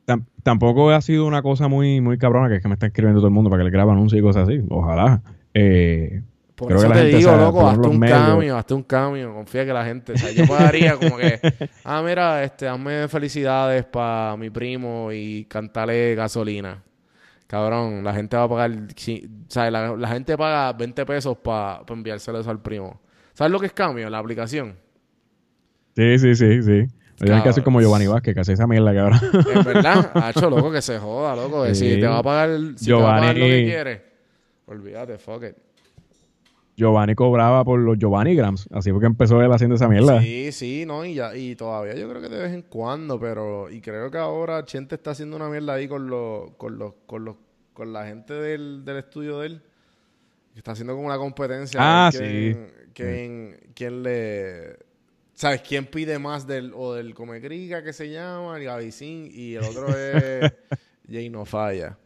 tam- 0.06 0.26
tampoco 0.42 0.90
ha 0.90 1.00
sido 1.00 1.26
una 1.26 1.42
cosa 1.42 1.66
muy, 1.68 2.00
muy 2.00 2.18
cabrona 2.18 2.48
que 2.48 2.56
es 2.56 2.62
que 2.62 2.68
me 2.68 2.74
está 2.74 2.86
escribiendo 2.86 3.20
todo 3.20 3.28
el 3.28 3.34
mundo 3.34 3.48
para 3.50 3.60
que 3.60 3.64
le 3.64 3.70
grabe 3.70 3.92
anuncios 3.92 4.18
y 4.20 4.22
cosas 4.22 4.48
así. 4.48 4.60
Ojalá. 4.68 5.22
Eh, 5.58 6.22
Por 6.54 6.68
Creo 6.68 6.78
eso 6.78 6.88
que 6.88 6.88
la 6.88 6.94
te 6.94 7.00
gente 7.02 7.16
digo, 7.18 7.30
sabe 7.30 7.42
loco, 7.44 7.68
hazte 7.68 7.88
un 7.88 7.98
medios. 7.98 8.18
cambio, 8.18 8.56
hazte 8.56 8.74
un 8.74 8.82
cambio. 8.82 9.34
Confía 9.34 9.64
que 9.66 9.72
la 9.72 9.84
gente, 9.84 10.12
o 10.12 10.16
sea, 10.18 10.30
yo 10.32 10.46
pagaría 10.46 10.96
como 10.96 11.16
que, 11.16 11.38
ah, 11.84 12.02
mira, 12.04 12.42
este, 12.44 12.66
hazme 12.68 13.08
felicidades 13.08 13.84
para 13.84 14.36
mi 14.36 14.50
primo 14.50 15.10
y 15.12 15.44
cantarle 15.46 16.14
gasolina. 16.14 16.82
Cabrón, 17.46 18.02
la 18.02 18.12
gente 18.14 18.36
va 18.36 18.42
a 18.44 18.48
pagar, 18.48 18.70
o 18.72 19.44
sea, 19.48 19.70
la, 19.70 19.94
la 19.96 20.08
gente 20.08 20.36
paga 20.36 20.72
20 20.72 21.06
pesos 21.06 21.36
para 21.38 21.82
enviárselo 21.88 22.40
eso 22.40 22.50
al 22.50 22.60
primo. 22.60 23.00
¿Sabes 23.34 23.52
lo 23.52 23.60
que 23.60 23.66
es 23.66 23.72
cambio? 23.72 24.08
La 24.10 24.18
aplicación. 24.18 24.74
sí, 25.94 26.18
sí, 26.18 26.34
sí, 26.34 26.62
sí. 26.62 26.86
Tienes 27.18 27.42
que 27.42 27.48
hacer 27.48 27.64
como 27.64 27.80
Giovanni 27.80 28.06
Vázquez, 28.06 28.34
que 28.34 28.40
hace 28.40 28.52
esa 28.52 28.66
mierda, 28.66 28.94
cabrón. 28.94 29.18
En 29.54 29.64
verdad, 29.64 30.10
hacho, 30.14 30.50
loco, 30.50 30.70
que 30.70 30.82
se 30.82 30.98
joda, 30.98 31.34
loco. 31.36 31.64
que 31.64 31.74
Si 31.74 31.94
Sí. 31.94 32.00
te 32.00 32.06
va 32.06 32.18
a 32.18 32.22
pagar, 32.22 32.50
si 32.76 32.86
te 32.86 32.92
va 32.92 33.16
a 33.16 33.20
pagar 33.20 33.36
lo 33.38 33.44
que 33.46 33.50
Giovanni- 33.62 33.64
quieres, 33.64 34.00
olvídate, 34.66 35.18
fuck 35.18 35.44
it. 35.44 35.56
Giovanni 36.76 37.14
cobraba 37.14 37.64
por 37.64 37.80
los 37.80 37.96
Giovanni 37.98 38.34
Grams. 38.34 38.68
Así 38.70 38.90
fue 38.90 39.00
que 39.00 39.06
empezó 39.06 39.40
él 39.40 39.50
haciendo 39.50 39.76
esa 39.76 39.88
mierda. 39.88 40.20
Sí, 40.20 40.52
sí, 40.52 40.84
no, 40.86 41.04
y 41.04 41.14
ya, 41.14 41.34
y 41.34 41.56
todavía 41.56 41.94
yo 41.94 42.08
creo 42.08 42.20
que 42.20 42.28
de 42.28 42.42
vez 42.42 42.52
en 42.52 42.62
cuando, 42.62 43.18
pero, 43.18 43.70
y 43.70 43.80
creo 43.80 44.10
que 44.10 44.18
ahora 44.18 44.64
Chente 44.64 44.96
está 44.96 45.12
haciendo 45.12 45.36
una 45.36 45.48
mierda 45.48 45.72
ahí 45.72 45.88
con 45.88 46.08
los, 46.08 46.50
con 46.52 46.78
los, 46.78 46.92
con 47.06 47.24
los, 47.24 47.36
con 47.72 47.92
la 47.94 48.06
gente 48.06 48.34
del, 48.34 48.84
del 48.84 48.98
estudio 48.98 49.40
de 49.40 49.46
él. 49.46 49.62
Está 50.54 50.72
haciendo 50.72 50.94
como 50.94 51.06
una 51.06 51.18
competencia. 51.18 51.80
Ah, 51.82 52.10
quién, 52.12 53.58
quién 53.74 54.02
le, 54.02 54.76
¿sabes? 55.34 55.62
¿Quién 55.62 55.86
pide 55.86 56.18
más 56.18 56.46
del, 56.46 56.72
o 56.74 56.94
del 56.94 57.14
Comegriga 57.14 57.82
que 57.82 57.92
se 57.92 58.10
llama, 58.10 58.58
el 58.58 58.64
Gavicín, 58.64 59.30
y 59.32 59.54
el 59.54 59.64
otro 59.64 59.88
es 59.88 60.52
Jay 61.10 61.30
No 61.30 61.44
Falla. 61.44 61.96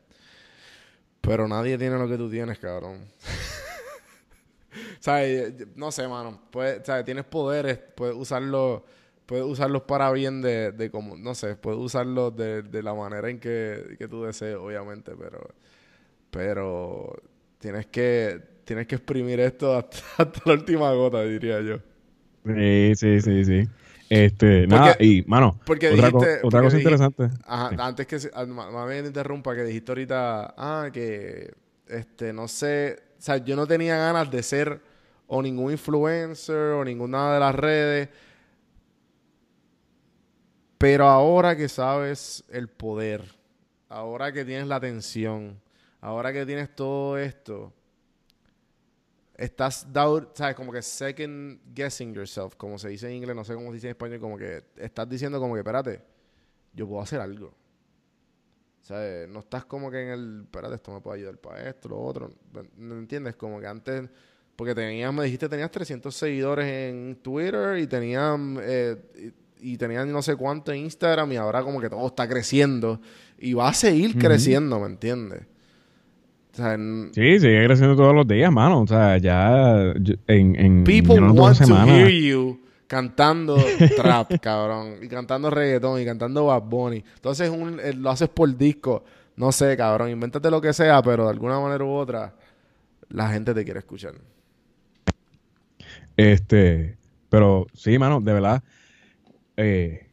Pero 1.21 1.47
nadie 1.49 1.77
tiene 1.79 1.99
lo 1.99 2.09
que 2.09 2.17
tú 2.17 2.31
tienes, 2.31 2.59
cabrón. 2.59 3.07
¿Sabes? 5.01 5.55
No 5.77 5.91
sé, 5.93 6.07
mano. 6.09 6.41
Puedes, 6.51 6.87
¿sabes? 6.87 7.05
Tienes 7.05 7.25
poderes, 7.25 7.79
puedes 7.95 8.17
usarlos, 8.17 8.83
puedes 9.27 9.45
usarlos 9.45 9.83
para 9.83 10.11
bien 10.13 10.43
de, 10.43 10.73
de 10.73 10.91
como, 10.91 11.17
no 11.17 11.35
sé, 11.35 11.57
puedes 11.57 11.81
usarlos 11.81 12.35
de, 12.37 12.63
de 12.63 12.83
la 12.83 12.95
manera 12.95 13.29
en 13.31 13.41
que, 13.41 13.97
que 13.99 14.09
tú 14.09 14.25
desees, 14.25 14.57
obviamente, 14.57 15.13
pero, 15.19 15.41
pero 16.31 17.13
tienes 17.59 17.87
que, 17.87 18.41
tienes 18.65 18.87
que 18.87 18.97
exprimir 18.97 19.41
esto 19.41 19.77
hasta, 19.77 19.99
hasta 20.23 20.41
la 20.47 20.53
última 20.55 20.93
gota, 20.95 21.23
diría 21.25 21.61
yo. 21.61 21.79
Sí, 22.45 22.93
sí, 22.97 23.21
sí, 23.21 23.45
sí. 23.45 23.69
Este, 24.09 24.67
nada, 24.67 24.97
y, 24.99 25.23
mano, 25.23 25.61
porque 25.65 25.89
otra, 25.91 26.11
co- 26.11 26.19
dijiste- 26.19 26.39
otra 26.39 26.41
porque 26.41 26.57
cosa 26.65 26.77
dijiste- 26.79 26.79
interesante. 26.81 27.31
Ajá, 27.47 27.69
Sí. 27.71 27.77
antes 27.79 28.07
que 28.07 28.31
ah, 28.35 28.45
mami 28.47 29.01
te 29.03 29.07
interrumpa, 29.07 29.55
que 29.55 29.63
dijiste 29.65 29.93
ahorita, 29.93 30.55
ah, 30.57 30.89
que 30.93 31.53
este, 31.87 32.33
no 32.33 32.49
sé, 32.49 32.99
o 33.19 33.23
sea, 33.23 33.37
yo 33.37 33.55
no 33.57 33.67
tenía 33.67 33.97
ganas 33.97 34.31
de 34.31 34.43
ser 34.43 34.81
o 35.29 35.41
ningún 35.43 35.71
influencer 35.73 36.57
o 36.73 36.85
ninguna 36.85 37.35
de 37.35 37.41
las 37.41 37.55
redes. 37.55 38.09
Pero 40.79 41.07
ahora 41.07 41.57
que 41.57 41.69
sabes 41.69 42.43
el 42.49 42.69
poder, 42.69 43.23
ahora 43.89 44.33
que 44.33 44.45
tienes 44.45 44.67
la 44.67 44.77
atención, 44.77 45.61
ahora 46.01 46.33
que 46.33 46.47
tienes 46.47 46.75
todo 46.75 47.19
esto, 47.19 47.73
estás, 49.41 49.87
¿sabes? 50.35 50.55
Como 50.55 50.71
que 50.71 50.83
second 50.83 51.61
guessing 51.75 52.15
yourself, 52.15 52.55
como 52.57 52.79
se 52.79 52.91
dice 52.91 53.09
en 53.09 53.15
inglés, 53.15 53.35
no 53.35 53.45
sé 53.45 53.55
cómo 53.55 53.69
se 53.69 53.75
dice 53.75 53.87
en 53.87 53.93
español, 53.93 54.21
como 54.21 54.37
que 54.37 54.65
estás 54.77 55.09
diciendo 55.09 55.41
como 55.41 55.55
que, 55.55 55.61
espérate, 55.61 56.03
yo 56.75 56.87
puedo 56.87 57.01
hacer 57.01 57.21
algo. 57.21 57.55
¿Sabes? 58.83 59.29
No 59.29 59.41
estás 59.41 59.65
como 59.65 59.91
que 59.91 60.03
en 60.03 60.09
el, 60.09 60.41
espérate, 60.43 60.75
esto 60.75 60.93
me 60.93 61.01
puede 61.01 61.21
ayudar 61.21 61.39
para 61.39 61.69
esto, 61.69 61.89
lo 61.89 62.01
otro. 62.01 62.35
¿No 62.77 62.99
entiendes? 62.99 63.37
Como 63.37 63.61
que 63.61 63.67
antes, 63.67 64.11
porque 64.57 64.75
tenías, 64.75 65.13
me 65.13 65.25
dijiste, 65.25 65.49
tenías 65.49 65.71
300 65.71 66.15
seguidores 66.15 66.67
en 66.67 67.17
Twitter 67.23 67.79
y 67.79 67.87
tenían, 67.87 68.59
eh, 68.61 69.33
y, 69.59 69.77
tenían 69.79 70.13
no 70.13 70.21
sé 70.21 70.37
cuánto 70.37 70.71
en 70.73 70.81
Instagram 70.81 71.33
y 71.33 71.37
ahora 71.37 71.63
como 71.63 71.81
que 71.81 71.89
todo 71.89 72.07
está 72.07 72.29
creciendo 72.29 73.01
y 73.39 73.55
va 73.55 73.71
a 73.71 73.75
seguir 73.75 74.19
creciendo, 74.19 74.79
¿me 74.81 74.87
entiendes? 74.87 75.50
Sí, 76.53 77.41
sigue 77.41 77.65
creciendo 77.65 77.97
todos 77.97 78.15
los 78.15 78.27
días, 78.27 78.53
mano. 78.53 78.83
O 78.83 78.87
sea, 78.87 79.19
ya 79.19 79.93
en, 80.27 80.57
en 80.57 80.85
People 80.85 81.21
want 81.31 81.59
to 81.59 81.75
hear 81.87 82.09
you 82.09 82.61
cantando 82.91 83.57
trap, 83.97 84.41
cabrón. 84.41 84.97
Y 85.01 85.07
cantando 85.07 85.49
reggaetón 85.49 86.01
y 86.01 86.05
cantando 86.05 86.47
Bad 86.47 86.63
Bunny. 86.63 87.05
Entonces 87.15 87.49
un, 87.49 87.79
eh, 87.79 87.95
lo 87.95 88.11
haces 88.11 88.29
por 88.29 88.55
disco. 88.57 89.05
No 89.37 89.53
sé, 89.53 89.77
cabrón. 89.77 90.11
Invéntate 90.11 90.51
lo 90.51 90.61
que 90.61 90.73
sea, 90.73 91.01
pero 91.01 91.25
de 91.25 91.31
alguna 91.31 91.61
manera 91.61 91.85
u 91.85 91.93
otra 91.93 92.35
la 93.09 93.29
gente 93.31 93.55
te 93.55 93.65
quiere 93.65 93.79
escuchar. 93.79 94.15
Este, 96.17 96.99
pero 97.29 97.67
sí, 97.75 97.97
mano, 97.97 98.21
de 98.21 98.33
verdad. 98.33 98.63
Eh, 99.57 100.09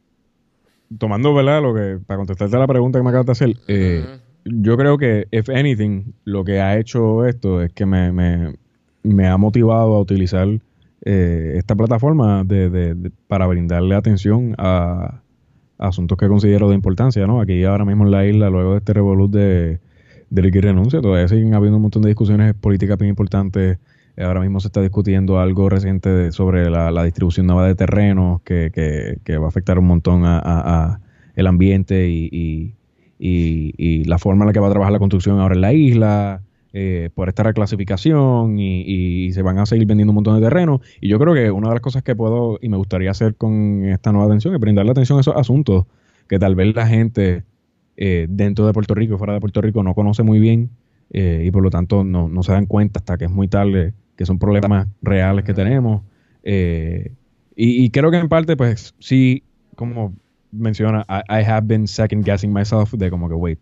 tomando, 0.97 1.33
¿verdad? 1.33 1.61
Lo 1.63 1.73
que, 1.73 1.99
para 2.05 2.17
contestarte 2.17 2.57
la 2.57 2.67
pregunta 2.67 2.99
que 2.99 3.03
me 3.03 3.09
acabas 3.09 3.25
de 3.25 3.31
hacer, 3.31 3.59
eh, 3.67 4.19
yo 4.49 4.77
creo 4.77 4.97
que, 4.97 5.27
if 5.31 5.49
anything, 5.49 6.13
lo 6.25 6.43
que 6.43 6.59
ha 6.59 6.77
hecho 6.77 7.25
esto 7.25 7.61
es 7.61 7.71
que 7.73 7.85
me, 7.85 8.11
me, 8.11 8.55
me 9.03 9.27
ha 9.27 9.37
motivado 9.37 9.95
a 9.95 9.99
utilizar 9.99 10.47
eh, 11.05 11.53
esta 11.57 11.75
plataforma 11.75 12.43
de, 12.43 12.69
de, 12.69 13.11
para 13.27 13.47
brindarle 13.47 13.95
atención 13.95 14.55
a, 14.57 15.21
asuntos 15.77 16.17
que 16.17 16.27
considero 16.27 16.69
de 16.69 16.75
importancia, 16.75 17.27
¿no? 17.27 17.39
Aquí 17.39 17.63
ahora 17.63 17.85
mismo 17.85 18.03
en 18.05 18.11
la 18.11 18.25
isla, 18.25 18.49
luego 18.49 18.71
de 18.71 18.77
este 18.79 18.93
revolut 18.93 19.31
de, 19.31 19.79
de 20.29 20.41
Ricky 20.41 20.59
Renuncia, 20.59 21.01
todavía 21.01 21.27
siguen 21.27 21.53
habiendo 21.53 21.77
un 21.77 21.83
montón 21.83 22.01
de 22.01 22.09
discusiones 22.09 22.53
políticas 22.55 22.97
bien 22.97 23.09
importantes. 23.09 23.77
Ahora 24.17 24.41
mismo 24.41 24.59
se 24.59 24.69
está 24.69 24.81
discutiendo 24.81 25.39
algo 25.39 25.69
reciente 25.69 26.31
sobre 26.31 26.71
la, 26.71 27.03
distribución 27.03 27.45
nueva 27.45 27.67
de 27.67 27.75
terrenos 27.75 28.41
que, 28.41 28.71
que, 28.73 29.19
que, 29.23 29.37
va 29.37 29.45
a 29.45 29.49
afectar 29.49 29.77
un 29.77 29.85
montón 29.85 30.23
a, 30.25 30.99
el 31.35 31.45
ambiente 31.45 32.09
y, 32.09 32.73
la 33.20 34.18
forma 34.20 34.43
en 34.43 34.47
la 34.47 34.53
que 34.53 34.59
va 34.59 34.68
a 34.68 34.72
trabajar 34.72 34.93
la 34.93 34.99
construcción 34.99 35.39
ahora 35.39 35.55
en 35.55 35.61
la 35.61 35.74
isla, 35.74 36.41
eh, 36.80 37.09
por 37.15 37.28
esta 37.28 37.41
reclasificación 37.41 38.59
y, 38.59 39.32
se 39.32 39.41
van 39.41 39.57
a 39.57 39.65
seguir 39.65 39.88
vendiendo 39.88 40.11
un 40.11 40.15
montón 40.15 40.36
de 40.36 40.41
terrenos. 40.41 40.82
Y 41.01 41.07
yo 41.07 41.18
creo 41.18 41.34
que 41.34 41.49
una 41.49 41.70
de 41.70 41.74
las 41.74 41.82
cosas 41.82 42.03
que 42.03 42.15
puedo 42.15 42.59
y 42.61 42.70
me 42.70 42.78
gustaría 42.78 43.09
hacer 43.09 43.36
con 43.36 43.86
esta 43.86 44.11
nueva 44.11 44.28
atención 44.28 44.53
es 44.53 44.59
brindarle 44.59 44.91
atención 44.91 45.18
a 45.18 45.22
esos 45.22 45.36
asuntos 45.36 45.86
que 46.28 46.38
tal 46.38 46.53
vez 46.53 46.76
la 46.76 46.86
gente 46.86 47.45
eh, 47.95 48.28
dentro 48.30 48.68
de 48.68 48.74
Puerto 48.74 48.93
Rico 48.93 49.15
y 49.15 49.18
fuera 49.18 49.34
de 49.34 49.39
Puerto 49.39 49.59
Rico 49.59 49.82
no 49.82 49.95
conoce 49.95 50.22
muy 50.22 50.39
bien 50.39 50.70
eh, 51.09 51.45
y 51.47 51.49
por 51.49 51.63
lo 51.63 51.72
tanto 51.72 52.03
no, 52.03 52.30
no, 52.30 52.43
se 52.43 52.51
dan 52.51 52.68
cuenta 52.68 52.99
hasta 52.99 53.18
que 53.18 53.26
es 53.26 53.32
muy 53.32 53.47
tarde 53.47 53.93
que 54.15 54.28
son 54.28 54.38
problemas 54.38 54.88
reales 55.01 55.45
que 55.45 55.55
tenemos. 55.55 56.03
y, 56.43 57.13
y 57.55 57.89
creo 57.89 58.11
que 58.11 58.18
en 58.18 58.30
parte, 58.30 58.55
pues 58.55 58.93
sí, 58.99 59.41
como 59.76 60.13
menciona, 60.51 61.05
I, 61.07 61.43
have 61.43 61.67
been 61.67 61.87
second 61.87 62.25
guessing 62.25 62.53
myself 62.53 62.93
de 62.93 63.09
como 63.09 63.27
que, 63.27 63.35
wait. 63.35 63.59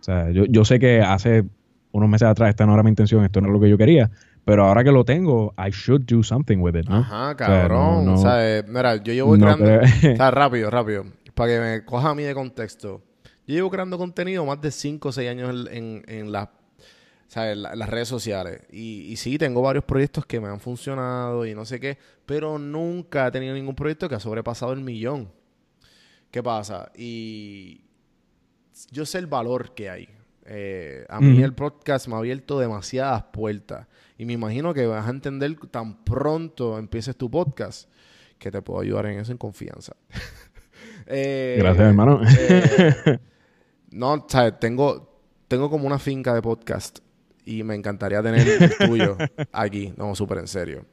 O 0.00 0.04
sea, 0.04 0.30
yo, 0.30 0.44
yo 0.46 0.64
sé 0.64 0.78
que 0.78 1.00
hace 1.00 1.44
unos 1.92 2.08
meses 2.08 2.28
atrás 2.28 2.50
esta 2.50 2.66
no 2.66 2.74
era 2.74 2.82
mi 2.82 2.90
intención, 2.90 3.24
esto 3.24 3.40
no 3.40 3.48
es 3.48 3.52
lo 3.52 3.60
que 3.60 3.68
yo 3.68 3.78
quería, 3.78 4.10
pero 4.44 4.64
ahora 4.64 4.82
que 4.82 4.90
lo 4.90 5.04
tengo, 5.04 5.54
I 5.56 5.70
should 5.70 6.02
do 6.02 6.22
something 6.22 6.58
with 6.58 6.74
it, 6.74 6.88
¿no? 6.88 6.96
Ajá, 6.96 7.36
cabrón. 7.36 8.08
O 8.08 8.16
sea, 8.16 8.58
eh, 8.58 8.64
mira, 8.66 8.96
yo 8.96 9.12
llevo 9.12 9.34
creando... 9.34 9.64
o 9.64 9.86
sea, 10.16 10.30
rápido, 10.30 10.70
rápido. 10.70 11.04
Para 11.34 11.52
que 11.52 11.60
me 11.60 11.84
coja 11.84 12.10
a 12.10 12.14
mí 12.14 12.24
de 12.24 12.34
contexto. 12.34 13.02
Yo 13.46 13.54
llevo 13.54 13.70
creando 13.70 13.98
contenido 13.98 14.44
más 14.44 14.60
de 14.60 14.70
5 14.70 15.08
o 15.08 15.12
6 15.12 15.30
años 15.30 15.68
en, 15.70 16.02
en, 16.06 16.32
las 16.32 16.48
redes 17.88 18.08
sociales. 18.08 18.62
Y, 18.70 19.12
y 19.12 19.16
sí, 19.16 19.38
tengo 19.38 19.62
varios 19.62 19.84
proyectos 19.84 20.26
que 20.26 20.40
me 20.40 20.48
han 20.48 20.60
funcionado 20.60 21.46
y 21.46 21.54
no 21.54 21.64
sé 21.64 21.78
qué, 21.78 21.98
pero 22.26 22.58
nunca 22.58 23.28
he 23.28 23.30
tenido 23.30 23.54
ningún 23.54 23.74
proyecto 23.74 24.08
que 24.08 24.16
ha 24.16 24.20
sobrepasado 24.20 24.72
el 24.72 24.80
millón. 24.80 25.28
¿Qué 26.32 26.42
pasa? 26.42 26.90
Y 26.96 27.82
yo 28.90 29.04
sé 29.04 29.18
el 29.18 29.26
valor 29.26 29.74
que 29.74 29.90
hay. 29.90 30.08
Eh, 30.46 31.04
a 31.10 31.20
mí 31.20 31.42
el 31.42 31.52
podcast 31.52 32.08
me 32.08 32.14
ha 32.14 32.18
abierto 32.18 32.58
demasiadas 32.58 33.24
puertas. 33.24 33.86
Y 34.16 34.24
me 34.24 34.32
imagino 34.32 34.72
que 34.72 34.86
vas 34.86 35.06
a 35.06 35.10
entender 35.10 35.54
tan 35.70 36.02
pronto 36.04 36.78
empieces 36.78 37.16
tu 37.16 37.30
podcast 37.30 37.86
que 38.38 38.50
te 38.50 38.62
puedo 38.62 38.80
ayudar 38.80 39.06
en 39.06 39.18
eso 39.20 39.30
en 39.30 39.38
confianza. 39.38 39.94
Eh, 41.06 41.56
Gracias, 41.58 41.88
hermano. 41.88 42.20
Eh, 42.38 43.18
no, 43.90 44.24
sabes, 44.28 44.58
tengo, 44.60 45.20
tengo 45.48 45.68
como 45.68 45.86
una 45.86 45.98
finca 45.98 46.32
de 46.32 46.40
podcast 46.40 47.00
y 47.44 47.64
me 47.64 47.74
encantaría 47.74 48.22
tener 48.22 48.46
el 48.46 48.88
tuyo 48.88 49.16
aquí, 49.52 49.92
no, 49.96 50.14
súper 50.14 50.38
en 50.38 50.46
serio. 50.46 50.86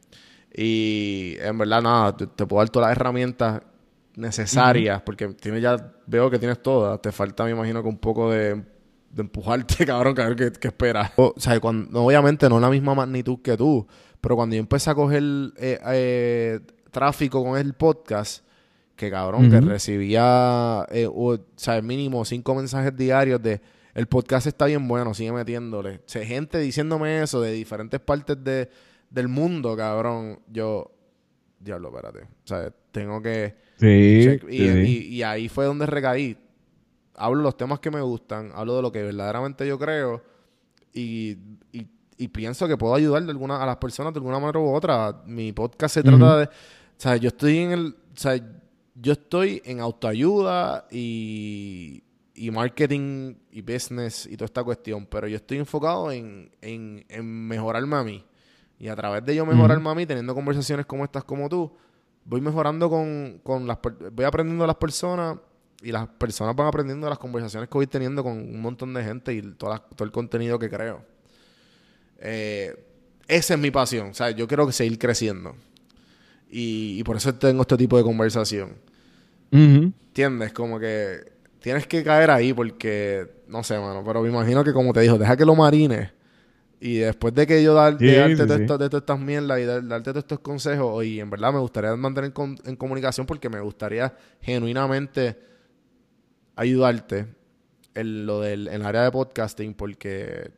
Y 0.53 1.35
en 1.39 1.57
verdad, 1.59 1.81
nada, 1.83 2.17
te, 2.17 2.27
te, 2.27 2.45
puedo 2.47 2.59
dar 2.59 2.69
todas 2.69 2.89
las 2.89 2.97
herramientas 2.97 3.61
necesarias, 4.15 5.01
porque 5.01 5.27
tienes 5.29 5.61
ya, 5.61 5.93
veo 6.05 6.29
que 6.29 6.39
tienes 6.39 6.61
todas. 6.61 7.01
Te 7.01 7.11
falta, 7.11 7.43
me 7.45 7.51
imagino, 7.51 7.81
que 7.81 7.89
un 7.89 7.97
poco 7.97 8.31
de, 8.31 8.55
de 9.11 9.21
empujarte, 9.21 9.85
cabrón, 9.85 10.15
que 10.15 10.21
a 10.21 10.29
ver 10.29 10.53
qué, 10.59 10.67
esperas. 10.67 11.11
O, 11.15 11.33
sea, 11.37 11.59
cuando, 11.59 12.03
obviamente 12.03 12.49
no 12.49 12.59
la 12.59 12.69
misma 12.69 12.95
magnitud 12.95 13.39
que 13.41 13.57
tú, 13.57 13.87
pero 14.21 14.35
cuando 14.35 14.55
yo 14.55 14.59
empecé 14.59 14.89
a 14.89 14.95
coger 14.95 15.23
eh, 15.57 15.79
eh, 15.85 16.59
tráfico 16.91 17.43
con 17.43 17.57
el 17.57 17.73
podcast, 17.73 18.43
que 18.95 19.09
cabrón, 19.09 19.49
que 19.49 19.61
recibía, 19.61 20.85
eh, 20.91 21.07
o, 21.09 21.37
sea, 21.55 21.81
mínimo 21.81 22.25
cinco 22.25 22.53
mensajes 22.53 22.95
diarios 22.97 23.41
de 23.41 23.61
el 23.93 24.07
podcast 24.07 24.47
está 24.47 24.65
bien 24.65 24.87
bueno, 24.87 25.13
sigue 25.13 25.31
metiéndole. 25.31 26.01
O 26.05 26.19
gente 26.25 26.59
diciéndome 26.59 27.21
eso 27.23 27.41
de 27.41 27.53
diferentes 27.53 27.99
partes 27.99 28.41
de, 28.43 28.69
del 29.09 29.27
mundo, 29.29 29.75
cabrón. 29.75 30.39
Yo, 30.47 30.91
diablo, 31.59 31.89
espérate. 31.89 32.23
O 32.23 32.47
sea, 32.47 32.73
tengo 32.91 33.21
que 33.21 33.55
Sí, 33.79 34.39
y, 34.49 35.23
ahí 35.23 35.47
fue 35.47 35.65
donde 35.65 35.85
recaí. 35.85 36.37
Hablo 37.15 37.41
los 37.41 37.57
temas 37.57 37.79
que 37.79 37.91
me 37.91 38.01
gustan, 38.01 38.51
hablo 38.53 38.75
de 38.75 38.81
lo 38.81 38.91
que 38.91 39.03
verdaderamente 39.03 39.67
yo 39.67 39.77
creo 39.79 40.21
y, 40.93 41.37
pienso 42.31 42.67
que 42.67 42.77
puedo 42.77 42.93
ayudar 42.93 43.23
de 43.23 43.31
alguna, 43.31 43.61
a 43.61 43.65
las 43.65 43.77
personas 43.77 44.13
de 44.13 44.17
alguna 44.17 44.39
manera 44.39 44.59
u 44.59 44.73
otra. 44.73 45.21
Mi 45.25 45.51
podcast 45.53 45.95
se 45.95 46.03
trata 46.03 46.37
de... 46.37 46.45
O 46.45 46.49
sea, 46.97 47.15
yo 47.15 47.29
estoy 47.29 47.57
en 47.57 47.71
el... 47.71 47.87
O 47.87 48.19
sea, 48.19 48.35
yo 49.01 49.13
estoy 49.13 49.61
en 49.63 49.79
autoayuda 49.79 50.85
y, 50.91 52.03
y 52.35 52.51
marketing 52.51 53.35
y 53.51 53.61
business 53.61 54.25
y 54.25 54.35
toda 54.35 54.47
esta 54.47 54.63
cuestión, 54.63 55.05
pero 55.05 55.27
yo 55.27 55.37
estoy 55.37 55.57
enfocado 55.57 56.11
en, 56.11 56.51
en, 56.61 57.47
mejorarme 57.47 57.95
a 57.95 58.03
mí. 58.03 58.25
Y 58.77 58.89
a 58.89 58.95
través 58.95 59.23
de 59.23 59.35
yo 59.35 59.45
mejorarme 59.45 59.89
a 59.89 59.95
mí, 59.95 60.05
teniendo 60.05 60.35
conversaciones 60.35 60.85
como 60.85 61.05
estas 61.05 61.23
como 61.23 61.47
tú, 61.47 61.71
voy 62.29 62.41
mejorando 62.41 62.89
con, 62.89 63.41
con 63.43 63.67
las... 63.67 63.79
Voy 64.13 64.25
aprendiendo 64.25 64.63
de 64.63 64.67
las 64.67 64.75
personas 64.75 65.37
y 65.81 65.91
las 65.91 66.07
personas 66.07 66.55
van 66.55 66.67
aprendiendo 66.67 67.07
de 67.07 67.09
las 67.09 67.19
conversaciones 67.19 67.67
que 67.69 67.77
voy 67.77 67.87
teniendo 67.87 68.23
con 68.23 68.33
un 68.33 68.61
montón 68.61 68.93
de 68.93 69.03
gente 69.03 69.33
y 69.33 69.41
todo 69.41 69.81
el 69.99 70.11
contenido 70.11 70.59
que 70.59 70.69
creo. 70.69 71.01
Eh, 72.19 72.85
esa 73.27 73.53
es 73.55 73.59
mi 73.59 73.71
pasión. 73.71 74.09
O 74.09 74.13
sea, 74.13 74.29
yo 74.31 74.47
quiero 74.47 74.71
seguir 74.71 74.99
creciendo. 74.99 75.55
Y, 76.51 77.03
por 77.03 77.17
eso 77.17 77.33
tengo 77.33 77.61
este 77.61 77.77
tipo 77.77 77.97
de 77.97 78.03
conversación. 78.03 78.75
¿Entiendes? 79.51 80.53
Como 80.53 80.79
que 80.79 81.31
tienes 81.59 81.87
que 81.87 82.03
caer 82.03 82.29
ahí 82.29 82.53
porque, 82.53 83.27
no 83.47 83.63
sé, 83.63 83.79
mano, 83.79 84.03
pero 84.05 84.21
me 84.21 84.29
imagino 84.29 84.63
que 84.63 84.73
como 84.73 84.93
te 84.93 85.01
dijo, 85.01 85.17
deja 85.17 85.35
que 85.35 85.45
lo 85.45 85.55
marines 85.55 86.11
y 86.81 86.97
después 86.99 87.33
de 87.33 87.45
que 87.45 87.61
yo 87.61 87.73
darte 87.73 88.05
de 88.05 88.65
todas 88.65 88.93
estas 88.93 89.19
mierdas 89.19 89.59
y 89.59 89.65
darte 89.65 90.11
todos 90.11 90.23
estos 90.23 90.39
consejos, 90.39 91.03
y 91.03 91.19
en 91.19 91.29
verdad 91.29 91.51
me 91.51 91.59
gustaría 91.59 91.93
mantener 91.95 92.31
en 92.65 92.75
comunicación 92.77 93.27
porque 93.27 93.49
me 93.49 93.59
gustaría 93.59 94.13
genuinamente 94.41 95.37
ayudarte 96.55 97.27
en 97.95 98.25
lo 98.25 98.39
del 98.41 98.67
en 98.67 98.75
el 98.75 98.85
área 98.85 99.03
de 99.03 99.11
podcasting 99.11 99.73
porque, 99.73 100.51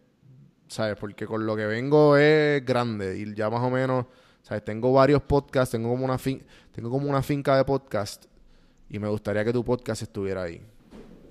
¿sabes? 0.68 0.96
Porque 1.00 1.26
con 1.26 1.46
lo 1.46 1.56
que 1.56 1.66
vengo 1.66 2.18
es 2.18 2.64
grande 2.64 3.18
y 3.18 3.34
ya 3.34 3.50
más 3.50 3.62
o 3.62 3.72
menos, 3.72 4.06
¿sabes? 4.44 4.64
Tengo 4.64 4.94
varios 4.94 5.24
podcasts, 5.24 5.72
tengo 5.72 5.90
como 5.90 6.06
una, 6.06 6.20
fin 6.20 6.44
tengo 6.72 6.92
como 6.92 7.10
una 7.10 7.24
finca 7.24 7.58
de 7.58 7.66
podcast 7.66 8.26
y 8.90 9.00
me 9.00 9.08
gustaría 9.08 9.44
que 9.44 9.54
tu 9.54 9.64
podcast 9.64 10.04
estuviera 10.04 10.44
ahí. 10.44 10.62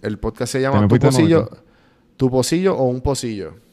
El 0.03 0.18
podcast 0.18 0.53
se 0.53 0.61
llama 0.61 0.88
Tu 0.88 0.99
Pocillo, 0.99 1.49
Tu 2.16 2.28
Pocillo 2.28 2.76
o 2.76 2.84
Un 2.84 3.01
Pocillo. 3.03 3.70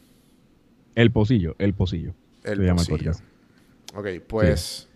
El 0.98 1.12
Pocillo, 1.12 1.56
El 1.60 1.74
Pocillo. 1.74 2.14
El 2.44 2.58
se 2.58 2.64
llama 2.66 2.82
el. 2.90 3.12
Ok, 3.96 4.08
pues 4.28 4.90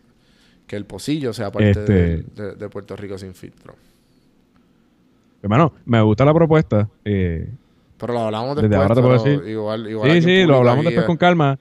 que 0.67 0.75
el 0.75 0.85
pocillo 0.85 1.31
sea 1.33 1.51
parte 1.51 1.71
Este- 1.71 1.93
de, 1.93 2.23
de- 2.35 2.55
de 2.55 2.69
Puerto 2.69 2.95
Rico 2.95 3.17
sin 3.17 3.33
filtro. 3.33 3.75
Hermano, 5.43 5.73
me 5.85 6.01
gusta 6.01 6.25
la 6.25 6.33
propuesta. 6.33 6.89
eh, 7.05 7.49
Pero 7.97 8.13
lo 8.13 8.19
hablamos 8.21 8.55
Desde 8.55 8.69
después. 8.69 8.81
ahora 8.89 8.95
te 8.95 9.01
puedo 9.01 9.23
decir- 9.23 9.47
Igual, 9.49 9.87
igual 9.89 10.11
sí, 10.13 10.21
sí, 10.21 10.43
lo 10.45 10.57
hablamos 10.57 10.83
después 10.85 11.03
es- 11.03 11.07
con 11.07 11.17
calma. 11.17 11.59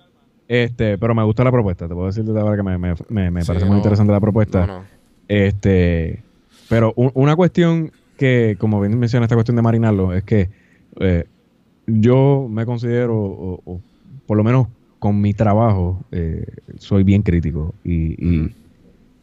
Este, 0.49 0.97
pero 0.99 1.15
me 1.15 1.23
gusta 1.23 1.45
la 1.45 1.53
propuesta. 1.53 1.87
Te 1.87 1.95
puedo 1.95 2.07
decir 2.07 2.25
desde 2.25 2.41
ahora 2.41 2.57
que 2.57 2.63
me, 2.63 2.79
me- 2.79 2.95
me- 3.09 3.31
me 3.31 3.41
Sí, 3.43 3.47
parece 3.47 3.65
no, 3.67 3.71
muy 3.73 3.79
interesante 3.79 4.13
la 4.13 4.21
propuesta. 4.21 4.67
No, 4.67 4.79
no. 4.81 4.85
Este, 5.29 6.23
pero 6.69 6.93
un- 6.97 7.11
una 7.15 7.37
cuestión 7.37 7.93
que, 8.17 8.57
como 8.59 8.81
bien 8.81 8.99
menciona 8.99 9.27
esta 9.27 9.37
cuestión 9.37 9.57
de 9.57 9.63
marinarlo, 9.63 10.13
es 10.15 10.25
que 10.25 10.49
eh, 11.01 11.25
yo 11.87 12.49
me 12.51 12.65
considero, 12.67 13.17
o, 13.17 13.61
o 13.65 13.81
por 14.31 14.37
lo 14.37 14.45
menos 14.45 14.69
con 15.01 15.21
mi 15.21 15.35
trabajo, 15.35 16.05
eh, 16.13 16.45
soy 16.79 17.03
bien 17.03 17.23
crítico 17.23 17.75
y, 17.83 18.15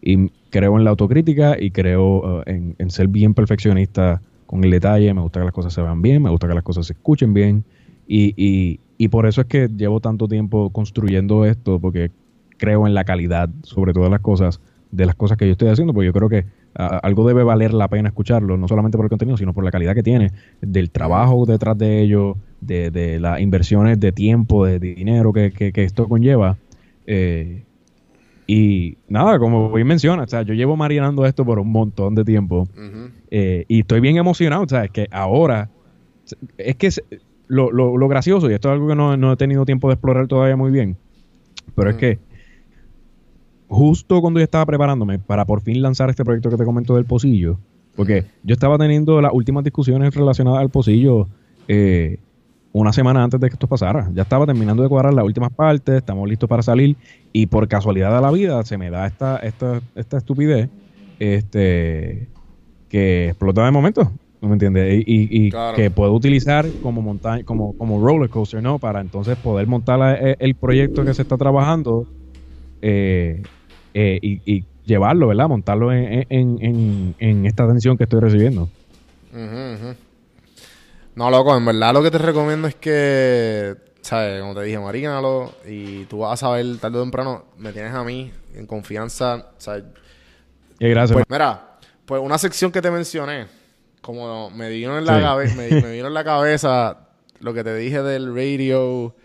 y- 0.01 0.31
creo 0.49 0.77
en 0.77 0.83
la 0.83 0.89
autocrítica 0.89 1.55
y 1.57 1.71
creo 1.71 2.41
eh, 2.41 2.43
en, 2.47 2.75
en 2.77 2.89
ser 2.89 3.07
bien 3.07 3.33
perfeccionista 3.33 4.21
con 4.45 4.65
el 4.65 4.71
detalle. 4.71 5.13
Me 5.13 5.21
gusta 5.21 5.39
que 5.39 5.45
las 5.45 5.53
cosas 5.53 5.71
se 5.71 5.81
vean 5.81 6.01
bien, 6.01 6.21
me 6.23 6.29
gusta 6.29 6.49
que 6.49 6.55
las 6.55 6.63
cosas 6.63 6.87
se 6.87 6.91
escuchen 6.93 7.33
bien. 7.33 7.63
Y, 8.05 8.33
y- 8.35 8.81
y 8.97 9.07
por 9.07 9.27
eso 9.27 9.39
es 9.39 9.47
que 9.47 9.69
llevo 9.69 10.01
tanto 10.01 10.27
tiempo 10.27 10.71
construyendo 10.71 11.45
esto, 11.45 11.79
porque 11.79 12.11
creo 12.57 12.85
en 12.85 12.93
la 12.93 13.05
calidad, 13.05 13.49
sobre 13.63 13.93
todas 13.93 14.11
las 14.11 14.19
cosas, 14.19 14.59
de 14.97 15.05
las 15.05 15.15
cosas 15.15 15.37
que 15.37 15.45
yo 15.45 15.53
estoy 15.53 15.69
haciendo, 15.69 15.93
porque 15.93 16.07
yo 16.07 16.13
creo 16.13 16.27
que 16.27 16.45
algo 16.75 17.27
debe 17.27 17.43
valer 17.43 17.73
la 17.73 17.87
pena 17.87 18.09
escucharlo, 18.09 18.57
no 18.57 18.67
solamente 18.67 18.97
por 18.97 19.05
el 19.05 19.09
contenido, 19.09 19.37
sino 19.37 19.53
por 19.53 19.63
la 19.63 19.71
calidad 19.71 19.95
que 19.95 20.03
tiene, 20.03 20.31
del 20.61 20.89
trabajo 20.91 21.45
detrás 21.45 21.77
de 21.77 22.01
ello, 22.01 22.35
de, 22.61 22.91
de 22.91 23.19
las 23.19 23.39
inversiones 23.39 23.99
de 23.99 24.11
tiempo, 24.11 24.65
de, 24.65 24.79
dinero 24.79 25.31
que, 25.33 25.51
que- 25.51 25.71
que 25.71 25.83
esto 25.83 26.07
conlleva. 26.07 26.57
Eh, 27.05 27.63
y 28.47 28.97
nada, 29.09 29.39
como 29.39 29.71
bien 29.71 29.87
menciona, 29.87 30.23
o 30.23 30.27
sea, 30.27 30.41
yo 30.43 30.53
llevo 30.53 30.75
marinando 30.77 31.25
esto 31.25 31.43
por 31.45 31.59
un 31.59 31.71
montón 31.71 32.15
de 32.15 32.23
tiempo. 32.23 32.67
Eh, 33.29 33.65
y 33.67 33.81
estoy 33.81 33.99
bien 33.99 34.17
emocionado, 34.17 34.63
o 34.63 34.67
sea, 34.69 34.85
es 34.85 34.91
que 34.91 35.07
ahora, 35.11 35.69
es 36.57 36.75
que 36.75 36.87
es- 36.87 37.03
lo, 37.47 37.71
lo- 37.71 37.97
lo 37.97 38.07
gracioso, 38.07 38.49
y 38.49 38.53
esto 38.53 38.69
es 38.69 38.73
algo 38.73 38.87
que 38.87 38.95
no, 38.95 39.17
no 39.17 39.33
he 39.33 39.37
tenido 39.37 39.65
tiempo 39.65 39.87
de 39.89 39.95
explorar 39.95 40.27
todavía 40.27 40.55
muy 40.55 40.71
bien, 40.71 40.95
pero 41.75 41.89
es 41.89 41.95
que 41.97 42.19
justo 43.67 44.21
cuando 44.21 44.39
yo 44.39 44.43
estaba 44.45 44.65
preparándome 44.65 45.19
para 45.19 45.45
por 45.45 45.61
fin 45.61 45.81
lanzar 45.81 46.09
este 46.09 46.23
proyecto 46.23 46.49
que 46.49 46.57
te 46.57 46.65
comento 46.65 46.95
del 46.95 47.05
pocillo, 47.05 47.59
porque 47.95 48.25
yo 48.43 48.53
estaba 48.53 48.77
teniendo 48.77 49.21
las 49.21 49.31
últimas 49.33 49.63
discusiones 49.63 50.13
relacionadas 50.15 50.61
al 50.61 50.69
pocillo 50.69 51.27
eh, 51.67 52.19
una 52.71 52.93
semana 52.93 53.23
antes 53.23 53.39
de 53.39 53.47
que 53.49 53.53
esto 53.53 53.67
pasara. 53.67 54.09
Ya 54.13 54.21
estaba 54.23 54.45
terminando 54.45 54.83
de 54.83 54.89
cuadrar 54.89 55.13
las 55.13 55.25
últimas 55.25 55.51
partes, 55.53 55.95
estamos 55.95 56.27
listos 56.29 56.47
para 56.47 56.61
salir 56.61 56.97
y 57.33 57.47
por 57.47 57.67
casualidad 57.67 58.15
de 58.15 58.21
la 58.21 58.31
vida 58.31 58.63
se 58.63 58.77
me 58.77 58.89
da 58.89 59.07
esta, 59.07 59.37
esta, 59.37 59.81
esta 59.95 60.17
estupidez 60.17 60.69
este, 61.19 62.29
que 62.87 63.29
explota 63.29 63.65
de 63.65 63.71
momento. 63.71 64.11
¿No 64.39 64.49
me 64.49 64.53
entiendes? 64.53 65.03
Y, 65.07 65.13
y- 65.13 65.47
y 65.47 65.49
Claro. 65.49 65.75
que 65.75 65.89
puedo 65.89 66.13
utilizar 66.13 66.71
como 66.79 67.01
montaña, 67.01 67.43
como, 67.43 67.73
como 67.73 67.99
roller 67.99 68.29
coaster, 68.29 68.61
¿no? 68.61 68.77
Para 68.77 69.01
entonces 69.01 69.35
poder 69.37 69.65
montar 69.65 69.97
la- 69.97 70.13
el, 70.13 70.35
el 70.37 70.55
proyecto 70.55 71.03
que 71.03 71.15
se 71.15 71.23
está 71.23 71.37
trabajando 71.37 72.07
eh, 72.81 73.47
eh, 73.99 74.19
y, 74.21 74.41
y 74.45 74.63
llevarlo, 74.85 75.27
¿verdad? 75.27 75.47
Montarlo 75.49 75.91
en, 75.91 76.25
en, 76.29 76.57
en, 76.61 77.15
en 77.19 77.45
esta 77.45 77.63
atención 77.63 77.97
que 77.97 78.03
estoy 78.03 78.19
recibiendo. 78.19 78.69
No, 81.15 81.31
loco, 81.31 81.55
en 81.57 81.65
verdad 81.65 81.93
lo 81.93 82.03
que 82.03 82.11
te 82.11 82.19
recomiendo 82.19 82.67
es 82.67 82.75
que, 82.75 83.75
¿sabes? 84.01 84.39
Como 84.41 84.53
te 84.53 84.63
dije, 84.63 84.77
marínalo 84.79 85.51
y 85.67 86.05
tú 86.05 86.19
vas 86.19 86.33
a 86.33 86.37
saber 86.47 86.77
tarde 86.79 86.99
o 86.99 87.01
temprano, 87.01 87.45
me 87.57 87.73
tienes 87.73 87.93
a 87.93 88.03
mí 88.03 88.31
en 88.55 88.67
confianza, 88.67 89.47
¿sabes? 89.57 89.83
Y 90.79 90.87
gracias. 90.89 91.13
Pues, 91.15 91.25
mira, 91.27 91.77
pues 92.05 92.21
una 92.21 92.37
sección 92.37 92.71
que 92.71 92.81
te 92.83 92.91
mencioné, 92.91 93.47
como 94.01 94.51
me 94.51 94.69
vino 94.69 94.97
en 94.97 95.05
la, 95.05 95.15
Sí. 95.15 95.21
cabe- 95.21 95.53
me, 95.55 95.81
me 95.81 95.91
vino 95.93 96.07
en 96.07 96.13
la 96.13 96.23
cabeza 96.23 96.99
lo 97.39 97.53
que 97.53 97.63
te 97.63 97.75
dije 97.75 98.01
del 98.03 98.33
radio 98.35 99.15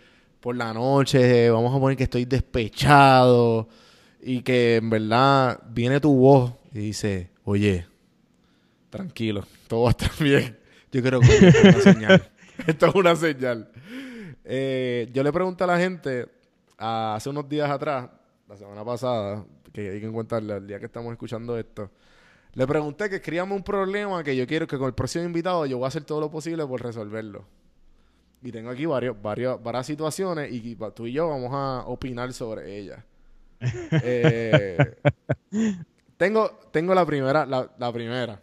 por 0.41 0.57
la 0.57 0.73
noche, 0.73 1.51
vamos 1.51 1.77
a 1.77 1.79
poner 1.79 1.97
que 1.97 2.05
estoy 2.05 2.25
despechado 2.25 3.68
y 4.23 4.43
que 4.43 4.77
en 4.77 4.89
verdad 4.89 5.61
viene 5.68 6.01
tu 6.01 6.14
voz 6.14 6.55
y 6.73 6.79
dice, 6.79 7.31
oye, 7.45 7.87
tranquilo, 8.89 9.45
todo 9.66 9.83
va 9.83 9.89
a 9.89 9.91
estar 9.91 10.11
bien. 10.20 10.59
Yo 10.93 11.03
creo 11.03 11.20
que 11.20 11.27
esto 11.27 11.47
es 11.47 11.64
una 11.64 11.93
señal. 11.93 12.29
Esto 12.66 12.87
es 12.87 12.95
una 12.95 13.16
señal. 13.16 13.73
Eh, 14.45 15.09
yo 15.12 15.23
le 15.23 15.33
pregunté 15.33 15.64
a 15.64 15.66
la 15.66 15.79
gente 15.79 16.29
hace 16.77 17.31
unos 17.31 17.49
días 17.49 17.68
atrás, 17.68 18.11
la 18.47 18.57
semana 18.57 18.85
pasada, 18.85 19.45
que 19.73 19.91
hay 19.91 20.01
que 20.01 20.07
encontrarle 20.07 20.59
el 20.59 20.66
día 20.66 20.79
que 20.79 20.85
estamos 20.85 21.11
escuchando 21.12 21.59
esto. 21.59 21.91
Le 22.53 22.66
pregunté 22.66 23.09
que 23.09 23.16
escribamos 23.16 23.57
un 23.57 23.64
problema 23.64 24.23
que 24.23 24.37
yo 24.37 24.47
quiero 24.47 24.66
que 24.66 24.77
con 24.77 24.87
el 24.87 24.95
próximo 24.95 25.25
invitado 25.25 25.64
yo 25.64 25.79
voy 25.79 25.87
a 25.87 25.89
hacer 25.89 26.05
todo 26.05 26.20
lo 26.20 26.31
posible 26.31 26.64
por 26.66 26.83
resolverlo. 26.83 27.47
Y 28.43 28.53
tengo 28.53 28.68
aquí 28.68 28.85
varios, 28.85 29.20
varios, 29.20 29.61
varias 29.62 29.87
situaciones 29.87 30.53
y 30.53 30.77
tú 30.95 31.07
y 31.07 31.12
yo 31.12 31.31
vamos 31.31 31.51
a 31.53 31.85
opinar 31.87 32.33
sobre 32.35 32.79
ellas. 32.79 33.03
Eh, 34.02 34.96
tengo, 36.16 36.50
tengo 36.70 36.94
la 36.94 37.06
primera, 37.06 37.46
la, 37.46 37.70
la 37.78 37.92
primera. 37.92 38.40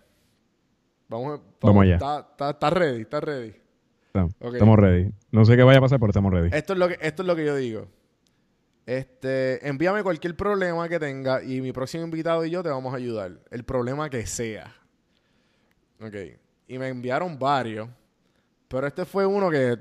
Vamos, 1.07 1.41
Vamos 1.61 1.83
allá. 1.83 1.95
Está, 1.95 2.69
ready, 2.69 3.01
está 3.01 3.19
ready. 3.19 3.53
Estamos 4.13 4.77
ready. 4.77 5.11
No 5.31 5.43
sé 5.45 5.55
qué 5.55 5.63
vaya 5.63 5.79
a 5.79 5.81
pasar, 5.81 5.99
pero 5.99 6.11
estamos 6.11 6.31
ready. 6.31 6.49
Esto 6.53 6.73
es 6.73 6.79
lo 6.79 6.87
que, 6.87 6.97
esto 7.01 7.23
es 7.23 7.27
lo 7.27 7.35
que 7.35 7.45
yo 7.45 7.55
digo. 7.55 7.87
Este, 8.85 9.67
envíame 9.67 10.01
cualquier 10.01 10.35
problema 10.35 10.89
que 10.89 10.99
tenga 10.99 11.43
y 11.43 11.61
mi 11.61 11.71
próximo 11.71 12.03
invitado 12.03 12.43
y 12.43 12.49
yo 12.49 12.63
te 12.63 12.69
vamos 12.69 12.93
a 12.93 12.97
ayudar. 12.97 13.39
El 13.51 13.63
problema 13.63 14.09
que 14.09 14.25
sea. 14.25 14.73
Ok. 16.01 16.15
Y 16.67 16.77
me 16.77 16.87
enviaron 16.87 17.37
varios. 17.37 17.89
Pero 18.67 18.87
este 18.87 19.05
fue 19.05 19.25
uno 19.25 19.49
que 19.49 19.77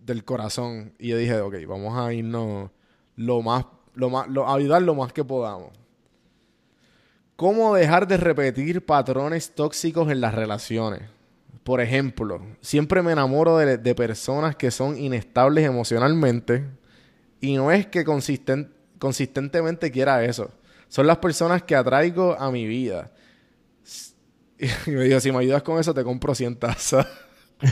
del 0.00 0.24
corazón. 0.24 0.94
Y 0.98 1.08
yo 1.08 1.16
dije, 1.16 1.40
ok, 1.40 1.54
vamos 1.66 1.96
a 1.98 2.12
irnos 2.12 2.70
lo 3.16 3.42
más, 3.42 3.66
lo 4.00 4.10
más, 4.10 4.26
lo- 4.28 4.52
ayudar 4.52 4.82
lo 4.82 4.94
más 4.94 5.12
que 5.12 5.22
podamos. 5.24 5.70
¿Cómo 7.36 7.74
dejar 7.74 8.06
de 8.06 8.16
repetir 8.18 8.84
patrones 8.84 9.54
tóxicos 9.54 10.10
en 10.10 10.20
las 10.20 10.34
relaciones? 10.34 11.02
Por 11.64 11.80
ejemplo, 11.80 12.40
siempre 12.60 13.02
me 13.02 13.12
enamoro 13.12 13.56
de, 13.58 13.78
de 13.78 13.94
personas 13.94 14.56
que 14.56 14.70
son 14.70 14.98
inestables 14.98 15.64
emocionalmente 15.66 16.64
y 17.40 17.54
no 17.56 17.70
es 17.70 17.86
que 17.86 18.04
consisten- 18.04 18.70
consistentemente 18.98 19.90
quiera 19.90 20.22
eso. 20.24 20.50
Son 20.88 21.06
las 21.06 21.18
personas 21.18 21.62
que 21.62 21.76
atraigo 21.76 22.38
a 22.38 22.50
mi 22.50 22.66
vida. 22.66 23.10
Y 24.86 24.90
me 24.90 25.04
dijo, 25.04 25.18
si 25.20 25.32
me 25.32 25.38
ayudas 25.38 25.62
con 25.62 25.78
eso, 25.80 25.94
te 25.94 26.04
compro 26.04 26.34
100 26.34 26.56
tazas. 26.56 27.06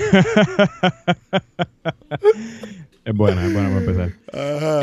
Es 3.04 3.14
buena, 3.14 3.44
es 3.46 3.52
buena 3.52 3.68
para 3.68 3.80
empezar. 3.80 4.12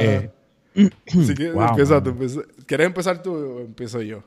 Eh, 0.01 0.29
Así 0.75 1.33
que 1.35 1.51
wow, 1.51 1.67
empieza 1.69 1.93
mano. 1.95 2.03
tú, 2.03 2.09
empieza- 2.11 2.41
¿Quieres 2.65 2.87
empezar 2.87 3.21
tú 3.21 3.33
o 3.33 3.59
empiezo 3.61 4.01
yo? 4.01 4.19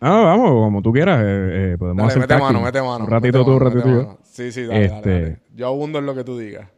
Ah, 0.00 0.20
vamos, 0.24 0.50
como 0.50 0.80
tú 0.82 0.92
quieras. 0.92 1.20
eh, 1.24 1.72
eh, 1.72 1.76
podemos 1.78 1.98
Dale, 2.02 2.08
hacer 2.10 2.20
mete 2.20 2.38
mano, 2.38 2.60
mete 2.62 2.80
mano. 2.82 3.04
Un 3.04 3.10
ratito 3.10 3.44
tú, 3.44 3.50
un 3.52 3.58
mano, 3.58 3.70
ratito 3.70 3.88
yo. 3.88 3.96
mano. 3.96 4.18
Sí, 4.22 4.52
sí, 4.52 4.64
dale, 4.64 4.84
Este- 4.84 5.10
dale. 5.22 5.38
Yo 5.56 5.66
abundo 5.66 5.98
en 5.98 6.06
lo 6.06 6.14
que 6.14 6.22
tú 6.24 6.38
digas. 6.38 6.68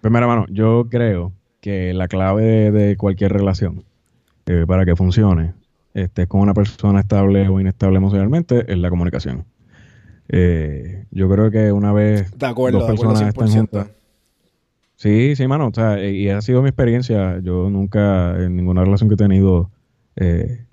Primero, 0.00 0.26
hermano, 0.26 0.46
yo 0.50 0.88
creo 0.90 1.32
que 1.60 1.94
la 1.94 2.08
clave 2.08 2.42
de, 2.44 2.70
de 2.72 2.96
cualquier 2.96 3.32
relación 3.32 3.84
eh, 4.46 4.64
para 4.66 4.84
que 4.84 4.96
funcione, 4.96 5.54
estés 5.94 6.26
con 6.26 6.40
una 6.40 6.52
persona 6.52 7.00
estable 7.00 7.48
o 7.48 7.60
inestable 7.60 7.96
emocionalmente, 7.98 8.64
es 8.70 8.76
la 8.78 8.90
comunicación. 8.90 9.44
Eh, 10.28 11.04
yo 11.10 11.28
creo 11.28 11.50
que 11.50 11.70
una 11.72 11.92
vez 11.92 12.32
acuerdo, 12.42 12.80
dos 12.80 12.90
acuerdo 12.90 13.12
personas 13.14 13.28
están 13.28 13.48
100%. 13.48 13.56
juntas. 13.56 13.90
Sí, 14.96 15.34
sí, 15.36 15.46
mano. 15.48 15.68
O 15.68 15.74
sea, 15.74 15.98
eh, 16.00 16.12
y 16.12 16.28
ha 16.28 16.40
sido 16.40 16.62
mi 16.62 16.68
experiencia. 16.68 17.40
Yo 17.40 17.68
nunca, 17.70 18.42
en 18.42 18.56
ninguna 18.56 18.84
relación 18.84 19.08
que 19.08 19.14
he 19.14 19.18
tenido, 19.18 19.70
eh, 20.16 20.64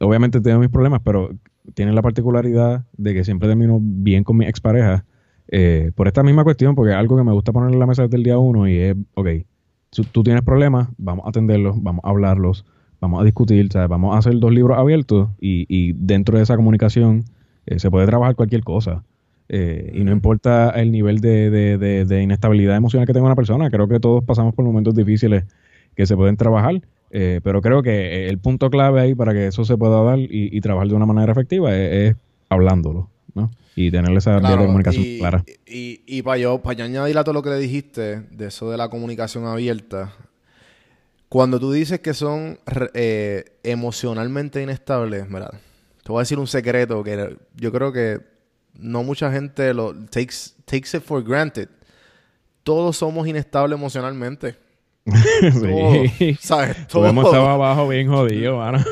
obviamente 0.00 0.38
he 0.38 0.40
tenido 0.40 0.60
mis 0.60 0.68
problemas, 0.70 1.00
pero 1.04 1.30
tiene 1.74 1.92
la 1.92 2.02
particularidad 2.02 2.84
de 2.96 3.14
que 3.14 3.24
siempre 3.24 3.48
termino 3.48 3.78
bien 3.80 4.24
con 4.24 4.36
mi 4.36 4.46
expareja 4.46 5.04
eh, 5.48 5.92
por 5.94 6.06
esta 6.08 6.22
misma 6.22 6.44
cuestión, 6.44 6.74
porque 6.74 6.92
algo 6.92 7.16
que 7.16 7.24
me 7.24 7.32
gusta 7.32 7.52
poner 7.52 7.72
en 7.72 7.78
la 7.78 7.86
mesa 7.86 8.02
desde 8.02 8.16
el 8.16 8.22
día 8.24 8.38
uno 8.38 8.68
y 8.68 8.76
es, 8.78 8.96
ok, 9.14 9.28
tú, 9.90 10.04
tú 10.04 10.22
tienes 10.22 10.42
problemas, 10.42 10.88
vamos 10.98 11.26
a 11.26 11.30
atenderlos, 11.30 11.82
vamos 11.82 12.04
a 12.04 12.10
hablarlos, 12.10 12.64
vamos 13.00 13.20
a 13.20 13.24
discutir, 13.24 13.70
¿sabes? 13.72 13.88
vamos 13.88 14.14
a 14.14 14.18
hacer 14.18 14.38
dos 14.38 14.52
libros 14.52 14.78
abiertos 14.78 15.30
y, 15.40 15.66
y 15.68 15.92
dentro 15.94 16.36
de 16.36 16.44
esa 16.44 16.56
comunicación 16.56 17.24
eh, 17.66 17.78
se 17.78 17.90
puede 17.90 18.06
trabajar 18.06 18.34
cualquier 18.36 18.62
cosa. 18.64 19.04
Eh, 19.48 19.92
y 19.94 20.02
no 20.04 20.12
importa 20.12 20.70
el 20.70 20.90
nivel 20.90 21.20
de, 21.20 21.50
de- 21.50 21.78
de- 21.78 22.04
de 22.04 22.22
inestabilidad 22.22 22.76
emocional 22.76 23.06
que 23.06 23.12
tenga 23.12 23.26
una 23.26 23.36
persona, 23.36 23.70
creo 23.70 23.86
que 23.88 24.00
todos 24.00 24.24
pasamos 24.24 24.54
por 24.54 24.64
momentos 24.64 24.94
difíciles 24.94 25.44
que 25.94 26.06
se 26.06 26.16
pueden 26.16 26.36
trabajar, 26.36 26.80
eh, 27.10 27.40
pero 27.44 27.62
creo 27.62 27.82
que 27.82 28.28
el 28.28 28.38
punto 28.38 28.70
clave 28.70 29.00
ahí 29.00 29.14
para 29.14 29.32
que 29.32 29.46
eso 29.46 29.64
se 29.64 29.76
pueda 29.76 30.02
dar 30.02 30.18
y, 30.18 30.28
y 30.30 30.60
trabajar 30.60 30.88
de 30.88 30.94
una 30.94 31.06
manera 31.06 31.30
efectiva 31.32 31.74
es, 31.76 32.10
es 32.10 32.16
hablándolo, 32.48 33.08
¿no? 33.34 33.50
Y 33.76 33.90
tener 33.90 34.16
esa 34.16 34.38
Claro, 34.40 34.66
comunicación 34.66 35.04
y, 35.04 35.18
clara. 35.18 35.44
Y, 35.66 36.00
y 36.06 36.22
para 36.22 36.38
yo, 36.38 36.58
para 36.62 36.76
yo 36.78 36.84
añadir 36.84 37.16
a 37.18 37.24
todo 37.24 37.34
lo 37.34 37.42
que 37.42 37.50
le 37.50 37.58
dijiste 37.58 38.20
de 38.30 38.46
eso 38.46 38.70
de 38.70 38.76
la 38.76 38.88
comunicación 38.88 39.44
abierta, 39.46 40.12
Cuando 41.28 41.58
tú 41.58 41.72
dices 41.72 42.00
que 42.00 42.14
son 42.14 42.58
eh, 42.94 43.44
emocionalmente 43.64 44.62
inestables, 44.62 45.28
¿verdad? 45.30 45.52
Te 46.04 46.12
voy 46.12 46.20
a 46.20 46.22
decir 46.22 46.38
un 46.38 46.46
secreto 46.46 47.02
que 47.02 47.36
yo 47.56 47.72
creo 47.72 47.92
que 47.92 48.20
no 48.78 49.02
mucha 49.02 49.30
gente 49.32 49.72
lo 49.74 49.94
takes, 50.06 50.52
takes 50.64 50.96
it 50.96 51.02
for 51.02 51.22
granted. 51.22 51.68
Todos 52.62 52.96
somos 52.96 53.26
inestables 53.28 53.78
emocionalmente. 53.78 54.56
Sí. 56.18 56.36
¿Sabes? 56.40 56.86
Todos 56.88 57.08
hemos 57.10 57.26
estado 57.26 57.48
abajo 57.48 57.88
bien 57.88 58.08
jodidos, 58.08 58.56
mano. 58.58 58.84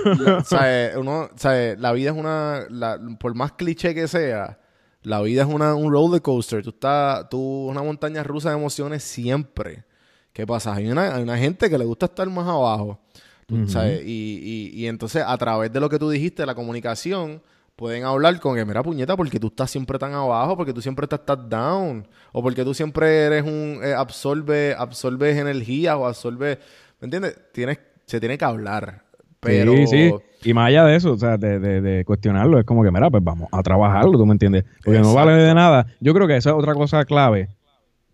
¿sabes? 0.44 0.96
Uno, 0.96 1.28
¿sabes? 1.36 1.78
La 1.78 1.92
vida 1.92 2.10
es 2.10 2.16
una... 2.16 2.66
la- 2.70 2.98
por 3.18 3.34
más 3.34 3.52
cliché 3.52 3.94
que 3.94 4.06
sea, 4.06 4.60
la 5.02 5.20
vida 5.22 5.42
es 5.42 5.48
una, 5.48 5.74
un 5.74 5.90
roller 5.92 6.22
coaster. 6.22 6.62
Tú 6.62 6.70
estás... 6.70 7.28
Tú 7.28 7.66
una 7.68 7.82
montaña 7.82 8.22
rusa 8.22 8.50
de 8.50 8.56
emociones 8.56 9.02
siempre. 9.02 9.84
¿Qué 10.32 10.46
pasa? 10.46 10.74
Hay 10.74 10.86
una, 10.88 11.14
hay 11.16 11.22
una 11.22 11.36
gente 11.38 11.68
que 11.68 11.78
le 11.78 11.84
gusta 11.84 12.06
estar 12.06 12.28
más 12.30 12.46
abajo. 12.46 13.00
tú 13.46 13.56
Ujú. 13.56 13.68
¿sabes? 13.68 14.02
Y, 14.04 14.70
y, 14.74 14.80
y 14.82 14.86
entonces, 14.86 15.24
a 15.26 15.36
través 15.36 15.72
de 15.72 15.80
lo 15.80 15.88
que 15.88 15.98
tú 15.98 16.10
dijiste, 16.10 16.46
la 16.46 16.54
comunicación, 16.54 17.42
pueden 17.76 18.04
hablar 18.04 18.38
con 18.40 18.56
que, 18.56 18.64
mira, 18.64 18.82
puñeta, 18.82 19.16
porque 19.16 19.40
tú 19.40 19.48
estás 19.48 19.70
siempre 19.70 19.98
tan 19.98 20.12
abajo, 20.12 20.56
porque 20.56 20.72
tú 20.72 20.80
siempre 20.80 21.04
estás, 21.04 21.20
estás 21.20 21.48
down, 21.48 22.06
o 22.32 22.42
porque 22.42 22.64
tú 22.64 22.74
siempre 22.74 23.24
eres 23.24 23.42
un... 23.42 23.80
eh, 23.82 23.94
absorbe, 23.94 24.74
absorbes 24.78 25.36
energía 25.36 25.96
o 25.96 26.06
absorbes... 26.06 26.58
¿Me 27.00 27.06
entiendes? 27.06 27.36
Tienes, 27.52 27.78
se 28.06 28.20
tiene 28.20 28.38
que 28.38 28.44
hablar. 28.44 29.02
Pero... 29.40 29.72
Sí, 29.72 29.86
sí. 29.86 30.14
Y 30.46 30.52
más 30.52 30.68
allá 30.68 30.84
de 30.84 30.96
eso, 30.96 31.12
o 31.12 31.16
sea, 31.16 31.38
de, 31.38 31.58
de, 31.58 31.80
de 31.80 32.04
cuestionarlo, 32.04 32.58
es 32.58 32.66
como 32.66 32.84
que, 32.84 32.90
mira, 32.90 33.10
pues 33.10 33.24
vamos 33.24 33.48
a 33.50 33.62
trabajarlo, 33.62 34.18
¿tú 34.18 34.26
me 34.26 34.32
entiendes? 34.32 34.64
Porque 34.84 35.00
no 35.00 35.14
vale 35.14 35.32
de 35.32 35.54
nada. 35.54 35.86
Yo 36.00 36.12
creo 36.12 36.28
que 36.28 36.36
esa 36.36 36.50
es 36.50 36.56
otra 36.56 36.74
cosa 36.74 37.04
clave. 37.06 37.48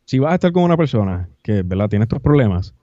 Si 0.04 0.20
vas 0.20 0.32
a 0.32 0.34
estar 0.34 0.52
con 0.52 0.62
una 0.62 0.76
persona 0.76 1.28
que, 1.42 1.62
¿verdad?, 1.62 1.88
tiene 1.88 2.04
estos 2.04 2.20
problemas, 2.20 2.74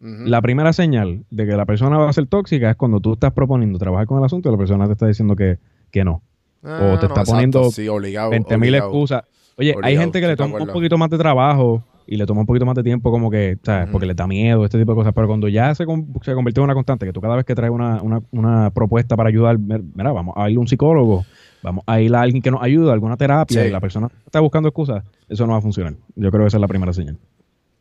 la 0.00 0.42
primera 0.42 0.72
señal 0.72 1.24
de 1.30 1.46
que 1.46 1.52
la 1.52 1.64
persona 1.66 1.98
va 1.98 2.10
a 2.10 2.12
ser 2.12 2.26
tóxica 2.26 2.70
es 2.70 2.76
cuando 2.76 3.00
tú 3.00 3.14
estás 3.14 3.32
proponiendo 3.32 3.78
trabajar 3.78 4.06
con 4.06 4.18
el 4.18 4.24
asunto 4.24 4.48
y 4.48 4.52
la 4.52 4.58
persona 4.58 4.86
te 4.86 4.92
está 4.92 5.06
diciendo 5.06 5.36
que, 5.36 5.58
que 5.96 6.04
no. 6.04 6.22
Ah, 6.62 6.92
o 6.94 6.98
te 6.98 7.06
está 7.06 7.24
poniendo 7.24 7.70
sí, 7.70 7.88
obligado, 7.88 8.30
20 8.30 8.56
mil 8.58 8.68
obligado. 8.70 8.90
excusas. 8.90 9.22
Oye, 9.58 9.74
hay 9.82 9.96
gente 9.96 10.20
que 10.20 10.26
le 10.26 10.36
toma 10.36 10.58
un 10.58 10.66
poquito 10.68 10.98
más 10.98 11.08
de 11.10 11.16
trabajo 11.18 11.82
y 12.06 12.16
le 12.16 12.26
toma 12.26 12.40
un 12.40 12.46
poquito 12.46 12.66
más 12.66 12.74
de 12.74 12.82
tiempo 12.82 13.10
como 13.10 13.30
que, 13.30 13.56
¿sabes? 13.62 13.88
Porque 13.90 14.06
le 14.06 14.14
da 14.14 14.26
miedo, 14.26 14.64
este 14.64 14.78
tipo 14.78 14.92
de 14.92 14.96
cosas. 14.96 15.12
Pero 15.14 15.26
cuando 15.26 15.48
ya 15.48 15.74
se, 15.74 15.84
se 15.84 16.34
convirtió 16.34 16.62
en 16.62 16.64
una 16.64 16.74
constante, 16.74 17.06
que 17.06 17.12
tú 17.12 17.20
cada 17.20 17.36
vez 17.36 17.44
que 17.44 17.54
traes 17.54 17.72
una, 17.72 18.00
una, 18.02 18.20
una 18.32 18.70
propuesta 18.70 19.16
para 19.16 19.28
ayudar, 19.28 19.58
mira, 19.58 20.12
vamos 20.12 20.34
a 20.36 20.50
ir 20.50 20.56
a 20.56 20.60
un 20.60 20.68
psicólogo, 20.68 21.24
vamos 21.62 21.82
a 21.86 22.00
ir 22.00 22.14
a 22.14 22.20
alguien 22.20 22.42
que 22.42 22.50
nos 22.50 22.62
ayude, 22.62 22.92
alguna 22.92 23.16
terapia, 23.16 23.62
Sí. 23.62 23.68
y 23.68 23.70
la 23.72 23.80
persona 23.80 24.08
está 24.24 24.40
buscando 24.40 24.68
excusas, 24.68 25.02
eso 25.28 25.46
no 25.46 25.52
va 25.52 25.58
a 25.58 25.62
funcionar. 25.62 25.94
Yo 26.14 26.30
creo 26.30 26.42
que 26.42 26.48
esa 26.48 26.58
es 26.58 26.60
la 26.60 26.68
primera 26.68 26.92
señal. 26.92 27.16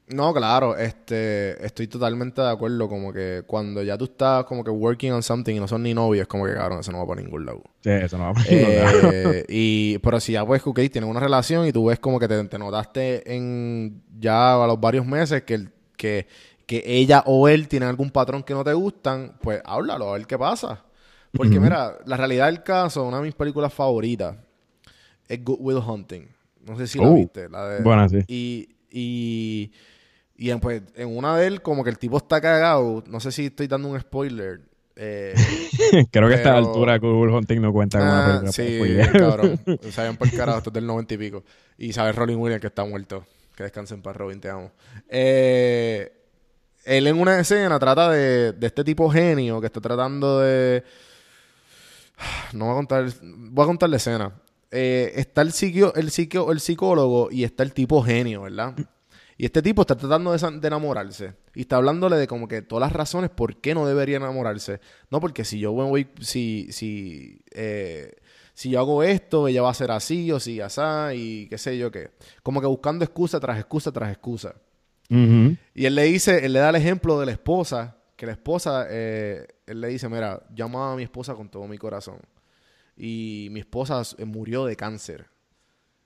No, 0.08 0.32
claro, 0.36 0.78
este, 0.78 1.66
estoy 1.66 1.88
totalmente 1.88 2.40
de 2.40 2.50
acuerdo, 2.50 2.88
como 2.88 3.12
que 3.12 3.44
cuando 3.48 3.82
ya 3.82 3.98
tú 3.98 4.06
estás 4.06 4.46
como 4.46 4.64
que 4.64 4.70
working 4.70 5.12
on 5.12 5.24
something 5.24 5.56
y 5.56 5.60
no 5.60 5.68
son 5.68 5.82
ni 5.82 5.96
novios, 5.96 6.28
como 6.28 6.46
que 6.46 6.54
cabrón, 6.54 6.80
eso 6.82 6.92
no 6.92 7.00
va 7.00 7.08
para 7.08 7.22
ningún 7.22 7.44
lado. 7.44 7.64
Sí, 7.82 7.90
eso 7.90 8.18
no 8.20 8.26
va 8.32 8.40
a 8.40 8.44
Eh, 8.48 9.46
y, 9.50 9.98
pero 10.00 10.20
si 10.20 10.34
ya 10.34 10.46
pues, 10.46 10.62
ok, 10.66 10.80
tienes 10.92 11.10
una 11.10 11.20
relación 11.20 11.66
y 11.66 11.72
tú 11.72 11.86
ves 11.86 11.98
como 12.00 12.20
que 12.20 12.28
te, 12.28 12.44
te 12.44 12.60
notaste 12.60 13.36
en 13.36 14.04
ya 14.20 14.64
a 14.64 14.68
los 14.68 14.80
varios 14.80 15.08
meses 15.08 15.42
que, 15.42 15.56
el- 15.56 15.72
que, 15.98 16.28
que 16.68 16.84
ella 16.86 17.24
o 17.26 17.48
él 17.48 17.68
tienen 17.68 17.90
algún 17.90 18.12
patrón 18.12 18.44
que 18.44 18.54
no 18.54 18.64
te 18.64 18.74
gustan, 18.74 19.38
pues 19.42 19.60
háblalo, 19.66 20.10
a 20.10 20.18
ver 20.18 20.28
qué 20.28 20.38
pasa. 20.38 20.84
Porque 21.34 21.60
mira, 21.60 21.98
la 22.06 22.16
realidad 22.16 22.46
del 22.46 22.62
caso, 22.62 23.04
una 23.06 23.18
de 23.18 23.24
mis 23.24 23.36
películas 23.36 23.74
favoritas 23.74 24.36
es 25.28 25.44
Good 25.44 25.58
Will 25.60 25.78
Hunting. 25.86 26.28
No 26.66 26.78
sé 26.78 26.86
si 26.88 27.00
la 27.00 27.08
Oh, 27.08 27.16
viste. 27.16 27.50
La 27.50 27.68
de, 27.68 27.84
buena, 27.84 28.08
sí. 28.08 28.20
Y, 28.28 28.70
y, 28.92 29.72
y 30.38 30.50
en, 30.50 30.60
pues, 30.60 30.82
en 30.96 31.16
una 31.16 31.38
de 31.38 31.48
él, 31.48 31.62
como 31.62 31.84
que 31.84 31.90
el 31.90 31.98
tipo 31.98 32.18
está 32.18 32.42
cagado. 32.42 33.04
No 33.08 33.20
sé 33.20 33.32
si 33.32 33.46
estoy 33.48 33.68
dando 33.68 33.88
un 33.90 34.00
spoiler. 34.00 34.62
Eh, 34.98 35.34
creo 36.12 36.28
que 36.30 36.36
a 36.36 36.38
esta 36.38 36.54
Pero- 36.56 36.68
altura 36.68 36.98
Google 37.00 37.34
Hunting 37.34 37.62
no 37.62 37.72
cuenta 37.74 38.00
con 38.00 38.08
una 38.08 38.36
Ah, 38.36 38.40
película. 38.42 38.52
sí, 38.52 39.12
cabrón. 39.20 39.60
Saben 39.92 40.16
por 40.18 40.32
carajo, 40.32 40.58
esto 40.60 40.70
es 40.70 40.74
del 40.74 40.86
noventa 40.88 41.14
y 41.14 41.18
pico. 41.18 41.44
Y 41.78 41.92
sabes 41.94 42.16
Rolling 42.16 42.38
Williams 42.38 42.62
que 42.62 42.68
está 42.68 42.86
muerto. 42.86 43.26
Que 43.56 43.64
descansen 43.64 44.02
para 44.02 44.18
Robin, 44.18 44.40
te 44.42 44.50
amo. 44.50 44.72
Eh, 45.10 46.12
él 46.84 47.08
en 47.08 47.20
una 47.20 47.40
escena 47.40 47.80
trata 47.80 48.10
de, 48.12 48.52
de 48.54 48.68
este 48.68 48.84
tipo 48.84 49.10
genio 49.10 49.60
que 49.62 49.68
está 49.68 49.80
tratando 49.82 50.40
de... 50.42 50.84
No 52.54 52.66
voy 52.66 52.74
a 52.74 52.76
contar... 52.76 53.06
Voy 53.22 53.64
a 53.64 53.68
contar 53.68 53.90
la 53.90 53.96
escena. 53.98 54.34
Eh, 54.72 55.14
está 55.16 55.42
el, 55.42 55.52
psiquio, 55.54 55.94
el, 55.96 56.12
psiquio, 56.12 56.52
el 56.52 56.60
psicólogo 56.60 57.30
y 57.32 57.44
está 57.46 57.64
el 57.64 57.72
tipo 57.74 58.02
genio, 58.04 58.42
¿verdad? 58.44 58.74
Y 59.38 59.46
este 59.46 59.62
tipo 59.62 59.82
está 59.82 59.96
tratando 59.96 60.32
de, 60.32 60.68
enamorarse. 60.68 61.34
Y 61.54 61.62
está 61.62 61.76
hablándole 61.76 62.16
de 62.16 62.28
como 62.28 62.48
que 62.48 62.62
todas 62.62 62.82
las 62.82 62.94
razones 62.94 63.30
por 63.30 63.58
qué 63.58 63.74
no 63.76 63.86
debería 63.86 64.18
enamorarse. 64.18 64.80
No, 65.10 65.20
porque 65.20 65.44
si 65.44 65.60
yo 65.60 65.74
voy, 65.74 66.08
si, 66.22 66.68
si, 66.72 67.42
eh, 67.52 68.16
si 68.54 68.70
yo 68.70 68.80
hago 68.80 69.04
esto, 69.04 69.50
ella 69.50 69.62
va 69.62 69.72
a 69.72 69.74
ser 69.74 69.92
así 69.92 70.32
o 70.32 70.40
si 70.40 70.62
asá 70.62 71.14
y 71.14 71.48
qué 71.50 71.58
sé 71.58 71.78
yo 71.78 71.92
qué. 71.92 72.12
Como 72.44 72.62
que 72.62 72.68
buscando 72.68 73.04
excusa 73.04 73.40
tras 73.40 73.60
excusa 73.60 73.92
tras 73.92 74.10
excusa. 74.10 74.56
Y 75.10 75.86
él 75.86 75.96
le 75.96 76.04
dice, 76.04 76.46
él 76.46 76.54
le 76.54 76.60
da 76.60 76.70
el 76.70 76.76
ejemplo 76.76 77.20
de 77.20 77.28
la 77.28 77.32
esposa, 77.34 77.98
que 78.16 78.26
la 78.26 78.32
esposa, 78.32 78.88
eh, 78.90 79.46
él 79.68 79.82
le 79.82 79.90
dice, 79.90 80.10
mira, 80.10 80.42
yo 80.54 80.66
amaba 80.66 80.94
a 80.94 80.96
mi 80.96 81.04
esposa 81.04 81.36
con 81.36 81.50
todo 81.50 81.68
mi 81.68 81.78
corazón. 81.78 82.20
Y 82.98 83.50
mi 83.52 83.60
esposa 83.60 84.02
eh, 84.18 84.26
murió 84.26 84.66
de 84.66 84.76
cáncer. 84.76 85.28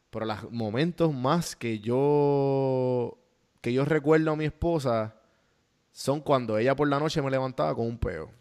Pero 0.09 0.25
los 0.25 0.51
momentos 0.51 1.13
más 1.13 1.55
que 1.55 1.79
yo, 1.79 3.18
que 3.61 3.73
yo 3.73 3.85
recuerdo 3.85 4.31
a 4.31 4.35
mi 4.35 4.45
esposa 4.45 5.15
son 5.91 6.21
cuando 6.21 6.57
ella 6.57 6.75
por 6.75 6.87
la 6.87 6.99
noche 6.99 7.21
me 7.21 7.31
levantaba 7.31 7.75
con 7.75 7.87
un 7.87 7.97
peo. 7.97 8.31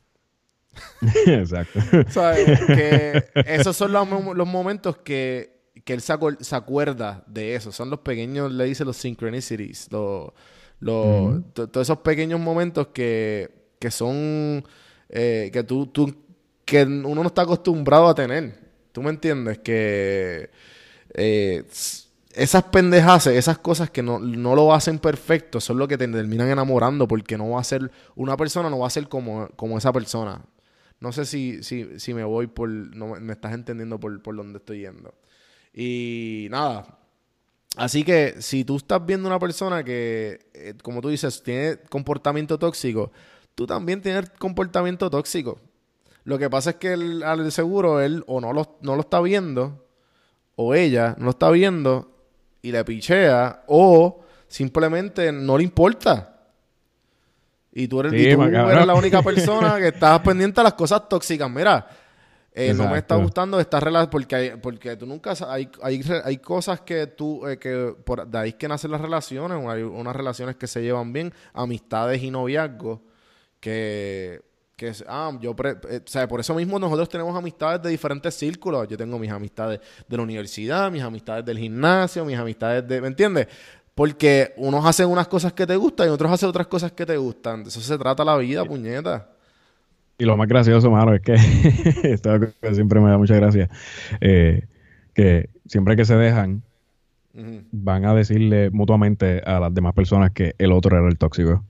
Exacto. 1.26 1.80
¿Sabes? 2.08 2.46
que 2.72 3.24
esos 3.34 3.76
son 3.76 3.92
los, 3.92 4.08
los 4.36 4.46
momentos 4.46 4.98
que, 4.98 5.60
que 5.84 5.94
él 5.94 6.00
se, 6.00 6.14
se 6.40 6.56
acuerda 6.56 7.24
de 7.26 7.54
eso. 7.54 7.72
Son 7.72 7.90
los 7.90 8.00
pequeños, 8.00 8.52
le 8.52 8.64
dice 8.64 8.84
los 8.84 8.96
synchronicities. 8.96 9.88
Los, 9.90 10.30
los- 10.80 11.42
todos 11.54 11.78
esos 11.86 11.98
pequeños 11.98 12.38
momentos 12.40 12.88
que, 12.88 13.50
que 13.80 13.90
son... 13.90 14.64
eh, 15.08 15.50
que 15.52 15.64
tú, 15.64 15.86
tú... 15.88 16.14
que 16.64 16.82
uno 16.84 17.14
no 17.16 17.26
está 17.26 17.42
acostumbrado 17.42 18.08
a 18.08 18.14
tener. 18.14 18.56
¿Tú 18.92 19.02
me 19.02 19.10
entiendes? 19.10 19.58
Que... 19.58 20.50
eh, 21.14 21.64
esas 22.39 22.64
pendejas, 22.64 23.26
esas 23.26 23.59
cosas 23.59 23.91
que 23.91 24.03
no, 24.03 24.18
no 24.18 24.55
lo 24.55 24.72
hacen 24.74 24.99
perfecto, 24.99 25.61
son 25.61 25.78
lo 25.78 25.89
que 25.89 25.99
te 25.99 26.09
terminan 26.09 26.49
enamorando 26.49 27.07
porque 27.09 27.36
no 27.39 27.51
va 27.51 27.61
a 27.61 27.64
ser, 27.64 27.91
una 28.16 28.36
persona 28.36 28.70
no 28.70 28.78
va 28.80 28.86
a 28.86 28.91
ser 28.91 29.09
como, 29.09 29.49
como 29.57 29.78
esa 29.78 29.93
persona. 29.93 30.43
No 31.01 31.12
sé 31.12 31.24
si, 31.26 31.62
si, 31.62 31.99
si 32.01 32.14
me 32.14 32.24
voy 32.24 32.47
por, 32.49 32.68
no 32.68 33.09
me- 33.20 33.32
estás 33.32 33.53
entendiendo 33.55 34.01
por, 34.01 34.20
por 34.22 34.36
dónde 34.36 34.59
estoy 34.59 34.80
yendo. 34.80 35.14
Y 35.72 36.49
nada, 36.51 36.99
así 37.76 38.05
que 38.05 38.36
si 38.41 38.64
tú 38.64 38.76
estás 38.76 39.05
viendo 39.05 39.28
una 39.28 39.39
persona 39.39 39.84
que, 39.84 40.41
eh, 40.55 40.74
como 40.82 41.01
tú 41.01 41.09
dices, 41.11 41.43
tiene 41.43 41.78
comportamiento 41.91 42.59
tóxico, 42.59 43.12
tú 43.55 43.66
también 43.66 44.03
tienes 44.03 44.30
comportamiento 44.39 45.11
tóxico. 45.11 45.61
Lo 46.24 46.39
que 46.39 46.51
pasa 46.51 46.70
es 46.70 46.76
que 46.76 46.93
el, 46.95 47.22
al 47.22 47.51
seguro 47.53 48.01
él 48.01 48.24
o 48.26 48.41
no 48.41 48.53
lo, 48.53 48.78
no 48.82 48.95
lo 48.97 49.01
está 49.03 49.20
viendo, 49.20 49.86
o 50.57 50.74
ella 50.74 51.14
no 51.18 51.26
lo 51.26 51.30
está 51.30 51.51
viendo 51.51 52.17
y 52.62 52.72
le 52.72 52.84
pichea, 52.84 53.62
o 53.68 54.20
simplemente 54.46 55.30
no 55.32 55.56
le 55.59 55.64
importa. 55.64 56.34
Y 57.72 57.86
tú 57.86 58.00
eres, 58.00 58.12
Sí, 58.12 58.18
y 58.48 58.50
tú 58.64 58.70
eres 58.72 58.86
la 58.86 58.94
única 58.94 59.22
persona 59.22 59.76
que 59.78 59.88
estás 59.88 60.18
pendiente 60.20 60.61
a 60.61 60.64
las 60.64 60.72
cosas 60.74 61.09
tóxicas. 61.09 61.48
Mira, 61.50 61.86
eh, 62.52 62.72
no 62.74 62.84
me 62.90 62.98
está 62.98 63.14
gustando 63.24 63.61
esta 63.61 63.78
relación 63.78 64.11
porque, 64.11 64.34
hay- 64.34 64.50
porque 64.61 64.96
tú 64.96 65.06
nunca 65.06 65.34
hay, 65.48 65.70
hay, 65.82 66.02
hay 66.24 66.38
cosas 66.38 66.80
que 66.80 67.06
tú 67.06 67.46
eh, 67.46 67.56
que 67.59 67.94
por 68.04 68.26
de 68.26 68.38
ahí 68.38 68.48
es 68.50 68.54
que 68.56 68.66
nacen 68.66 68.90
las 68.90 69.00
relaciones, 69.00 69.64
hay 69.68 69.82
unas 69.82 70.16
relaciones 70.16 70.56
que 70.56 70.66
se 70.66 70.82
llevan 70.82 71.12
bien, 71.12 71.32
amistades 71.52 72.20
y 72.22 72.30
noviazgos 72.32 72.98
que 73.61 74.40
que 74.78 74.92
ah, 75.08 75.36
yo 75.42 75.56
pre- 75.56 75.76
eh, 75.90 76.00
sea, 76.06 76.28
por 76.28 76.38
eso 76.38 76.54
mismo 76.54 76.78
nosotros 76.78 77.08
tenemos 77.08 77.36
amistades 77.36 77.82
de 77.82 77.90
diferentes 77.90 78.32
círculos. 78.32 78.86
Yo 78.86 78.96
tengo 78.96 79.18
mis 79.18 79.30
amistades 79.30 79.80
de 80.08 80.16
la 80.16 80.22
universidad, 80.22 80.88
mis 80.92 81.02
amistades 81.02 81.44
del 81.44 81.58
gimnasio, 81.58 82.24
mis 82.24 82.38
amistades 82.38 82.86
de, 82.86 83.00
¿me 83.00 83.08
entiendes? 83.08 83.48
Porque 83.96 84.54
unos 84.56 84.86
hacen 84.86 85.08
unas 85.08 85.26
cosas 85.26 85.52
que 85.52 85.66
te 85.66 85.74
gustan 85.74 86.06
y 86.06 86.10
otros 86.10 86.30
hacen 86.30 86.48
otras 86.48 86.68
cosas 86.68 86.92
que 86.92 87.04
te 87.04 87.16
gustan. 87.16 87.64
De 87.64 87.70
eso 87.70 87.80
se 87.80 87.98
trata 87.98 88.24
la 88.24 88.36
vida, 88.36 88.64
puñeta. 88.64 89.28
Y 90.16 90.24
lo 90.24 90.36
más 90.36 90.46
gracioso, 90.46 90.88
mano, 90.92 91.12
es 91.12 91.22
que 91.22 91.34
esto 92.04 92.30
siempre 92.72 93.00
me 93.00 93.10
da 93.10 93.18
mucha 93.18 93.34
gracia. 93.34 93.68
eh, 94.20 94.62
que 95.12 95.50
siempre 95.66 95.96
que 95.96 96.04
se 96.04 96.14
dejan, 96.14 96.62
van 97.72 98.04
a 98.04 98.14
decirle 98.14 98.70
mutuamente 98.70 99.42
a 99.44 99.58
las 99.58 99.74
demás 99.74 99.92
personas 99.94 100.30
que 100.30 100.54
el 100.58 100.70
otro 100.70 100.96
era 100.96 101.08
el 101.08 101.18
tóxico. 101.18 101.64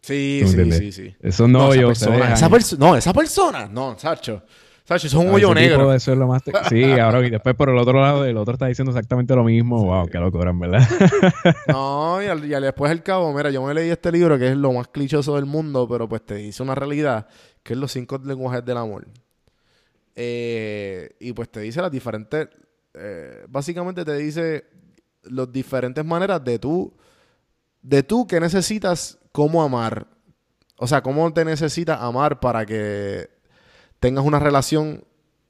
Sí, 0.00 0.40
¿Tú 0.42 0.48
sí, 0.52 0.72
sí, 0.72 0.92
sí. 0.92 1.16
Esos 1.20 1.48
No, 1.48 1.66
novios 1.68 1.98
se 1.98 2.04
esa 2.04 2.10
persona, 2.12 2.16
dejan. 2.16 2.32
esa 2.34 2.48
perso- 2.48 2.78
no, 2.78 2.96
esa 2.96 3.12
persona, 3.12 3.68
no, 3.68 3.98
Sacho. 3.98 4.42
¿Sabes? 4.84 5.04
Eso 5.04 5.20
es 5.20 5.26
un 5.26 5.34
hoyo 5.34 5.52
negro. 5.54 5.92
eso 5.92 6.12
es 6.12 6.18
lo 6.18 6.26
más 6.26 6.42
te- 6.42 6.50
Sí, 6.70 6.82
ahora 6.98 7.20
y 7.26 7.28
después 7.28 7.54
por 7.54 7.68
el 7.68 7.76
otro 7.76 8.00
lado, 8.00 8.24
el 8.24 8.38
otro 8.38 8.54
está 8.54 8.66
diciendo 8.68 8.90
exactamente 8.90 9.34
lo 9.34 9.44
mismo. 9.44 9.84
Wow, 9.84 10.06
qué 10.08 10.16
locura, 10.18 10.50
en 10.50 10.60
verdad. 10.60 10.88
No, 11.68 12.22
y, 12.22 12.26
al- 12.26 12.42
y 12.46 12.54
al- 12.54 12.62
después 12.62 12.90
el 12.90 13.02
cabo, 13.02 13.30
mira, 13.34 13.50
yo 13.50 13.62
me 13.62 13.74
leí 13.74 13.90
este 13.90 14.10
libro 14.10 14.38
que 14.38 14.48
es 14.48 14.56
lo 14.56 14.72
más 14.72 14.88
clichoso 14.88 15.34
del 15.36 15.44
mundo, 15.44 15.86
pero 15.86 16.08
pues 16.08 16.24
te 16.24 16.36
dice 16.36 16.62
una 16.62 16.74
realidad, 16.74 17.26
que 17.62 17.74
es 17.74 17.78
los 17.78 17.92
cinco 17.92 18.18
lenguajes 18.24 18.64
del 18.64 18.78
amor. 18.78 19.06
Eh, 20.16 21.10
y 21.20 21.32
pues 21.32 21.50
te 21.50 21.60
dice 21.60 21.80
las 21.82 21.90
diferentes, 21.92 22.48
eh, 22.94 23.44
básicamente 23.48 24.04
te 24.04 24.14
dice 24.16 24.64
las 25.24 25.52
diferentes 25.52 26.04
maneras 26.04 26.42
de 26.42 26.58
tú, 26.58 26.92
de 27.82 28.02
tú 28.02 28.26
que 28.26 28.40
necesitas 28.40 29.17
cómo 29.38 29.62
amar. 29.62 30.08
O 30.78 30.88
sea, 30.88 31.00
cómo 31.00 31.32
te 31.32 31.44
necesitas 31.44 32.00
amar 32.00 32.40
para 32.40 32.66
que 32.66 33.30
tengas 34.00 34.24
una 34.24 34.40
relación 34.40 35.04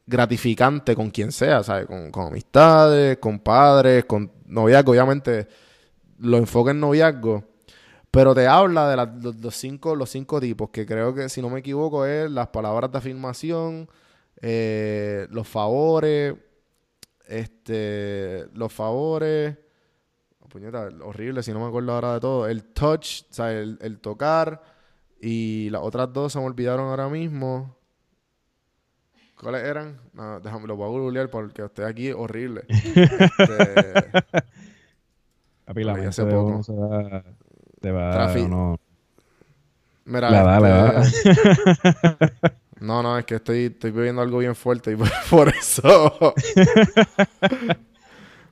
gratificante 0.06 0.94
con 0.94 1.08
quien 1.08 1.32
sea, 1.32 1.62
¿sabes? 1.62 1.86
Con, 1.86 2.10
con 2.10 2.26
amistades, 2.26 3.16
con 3.16 3.38
padres, 3.38 4.04
con 4.04 4.30
noviazgo, 4.44 4.92
obviamente 4.92 5.48
lo 6.18 6.36
enfoca 6.36 6.72
en 6.72 6.80
noviazgo, 6.80 7.44
pero 8.10 8.34
te 8.34 8.46
habla 8.46 9.08
de 9.08 9.32
los 9.40 9.56
cinco, 9.56 9.96
los 9.96 10.10
cinco 10.10 10.38
tipos, 10.38 10.68
que 10.68 10.84
creo 10.84 11.14
que, 11.14 11.30
si 11.30 11.40
no 11.40 11.48
me 11.48 11.60
equivoco, 11.60 12.04
es 12.04 12.30
las 12.30 12.48
palabras 12.48 12.92
de 12.92 12.98
afirmación, 12.98 13.88
eh, 14.42 15.26
los 15.30 15.48
favores, 15.48 16.34
este, 17.26 18.48
los 18.52 18.70
favores, 18.70 19.56
puñeta, 20.48 20.88
horrible, 21.02 21.42
si 21.42 21.52
no 21.52 21.60
me 21.60 21.66
acuerdo 21.66 21.92
ahora 21.92 22.14
de 22.14 22.20
todo, 22.20 22.46
el 22.48 22.64
touch, 22.64 23.22
o 23.30 23.34
sea, 23.34 23.52
el, 23.52 23.78
el 23.82 23.98
tocar, 24.00 24.62
y 25.20 25.68
las 25.70 25.82
otras 25.82 26.12
dos 26.12 26.32
se 26.32 26.38
me 26.38 26.44
olvidaron 26.46 26.88
ahora 26.88 27.08
mismo. 27.08 27.76
¿Cuáles 29.40 29.62
eran? 29.62 30.00
No, 30.14 30.40
déjame, 30.40 30.66
lo 30.66 30.76
voy 30.76 30.86
a 30.86 30.88
googlear 31.00 31.30
porque 31.30 31.62
estoy 31.64 31.84
aquí 31.84 32.10
horrible. 32.12 32.62
Este, 32.68 34.02
Papi, 35.64 35.84
la 35.84 35.92
hace 36.08 36.24
poco. 36.24 36.46
uno 36.46 36.62
se 36.62 36.72
va... 36.72 37.22
Te 37.80 37.90
va 37.92 38.10
Trafi- 38.34 38.48
no, 38.48 38.80
Mira, 40.06 40.30
La 40.30 40.42
da, 40.42 40.60
la 40.60 41.02
este- 41.02 41.34
No, 42.80 43.02
no, 43.02 43.18
es 43.18 43.24
que 43.26 43.34
estoy, 43.34 43.66
estoy 43.66 43.90
bebiendo 43.90 44.22
algo 44.22 44.38
bien 44.38 44.54
fuerte 44.54 44.92
y 44.92 44.96
por, 44.96 45.08
por 45.30 45.48
eso. 45.48 46.34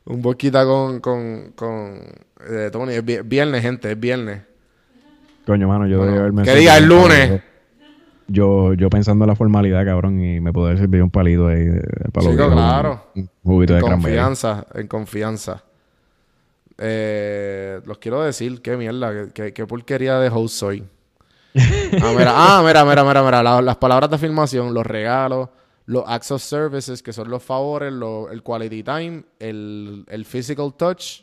Un 0.07 0.23
boquita 0.23 0.65
con, 0.65 1.01
con, 1.01 1.53
con 1.55 2.01
eh, 2.49 2.69
Tony. 2.73 2.95
Es 2.95 3.05
vi- 3.05 3.21
viernes, 3.25 3.63
gente, 3.63 3.91
es 3.93 3.99
viernes. 3.99 4.43
Coño, 5.47 5.69
mano, 5.69 5.87
yo 5.87 5.99
Bueno, 5.99 6.13
debería 6.13 6.21
haberme... 6.23 6.43
que 6.45 6.55
diga 6.55 6.77
el 6.77 6.85
un 6.85 6.89
lunes. 6.89 7.43
Yo, 8.29 8.75
yo 8.75 8.91
pensando 8.91 9.25
en 9.25 9.29
la 9.29 9.37
formalidad, 9.37 9.85
cabrón, 9.85 10.21
y 10.23 10.41
me 10.41 10.53
puedo 10.53 10.67
haber 10.67 10.79
servido 10.79 11.05
un 11.05 11.11
palito 11.11 11.47
ahí 11.47 11.65
para 12.13 12.27
Chico, 12.27 12.37
viejos, 12.37 12.53
claro. 12.55 13.07
Un, 13.15 13.31
juguito 13.45 13.75
En 13.75 13.79
de 13.81 13.87
cranberry. 13.87 14.15
confianza, 14.17 14.67
en 14.75 14.87
confianza. 14.89 15.63
Eh, 16.79 17.81
los 17.87 17.99
quiero 17.99 18.23
decir, 18.23 18.61
qué 18.63 18.77
mierda, 18.77 19.13
qué, 19.13 19.31
qué- 19.33 19.53
qué 19.53 19.67
porquería 19.67 20.19
de 20.19 20.29
host 20.29 20.55
soy. 20.57 20.85
Ah, 22.03 22.13
mira, 22.17 22.33
ah, 22.35 22.63
mira, 22.67 22.85
mira, 22.85 23.03
mira, 23.05 23.23
mira. 23.23 23.43
la- 23.43 23.63
las 23.63 23.77
palabras 23.77 24.11
de 24.11 24.17
afirmación, 24.17 24.75
los 24.75 24.85
regalos, 24.85 25.49
los 25.87 26.05
acts 26.07 26.31
of 26.33 26.43
services, 26.43 27.03
que 27.03 27.13
son 27.13 27.31
los 27.31 27.43
favores, 27.43 27.93
lo- 27.93 28.31
el 28.31 28.43
quality 28.43 28.83
time, 28.83 29.25
el, 29.39 30.05
el 30.09 30.25
physical 30.25 30.75
touch 30.75 31.23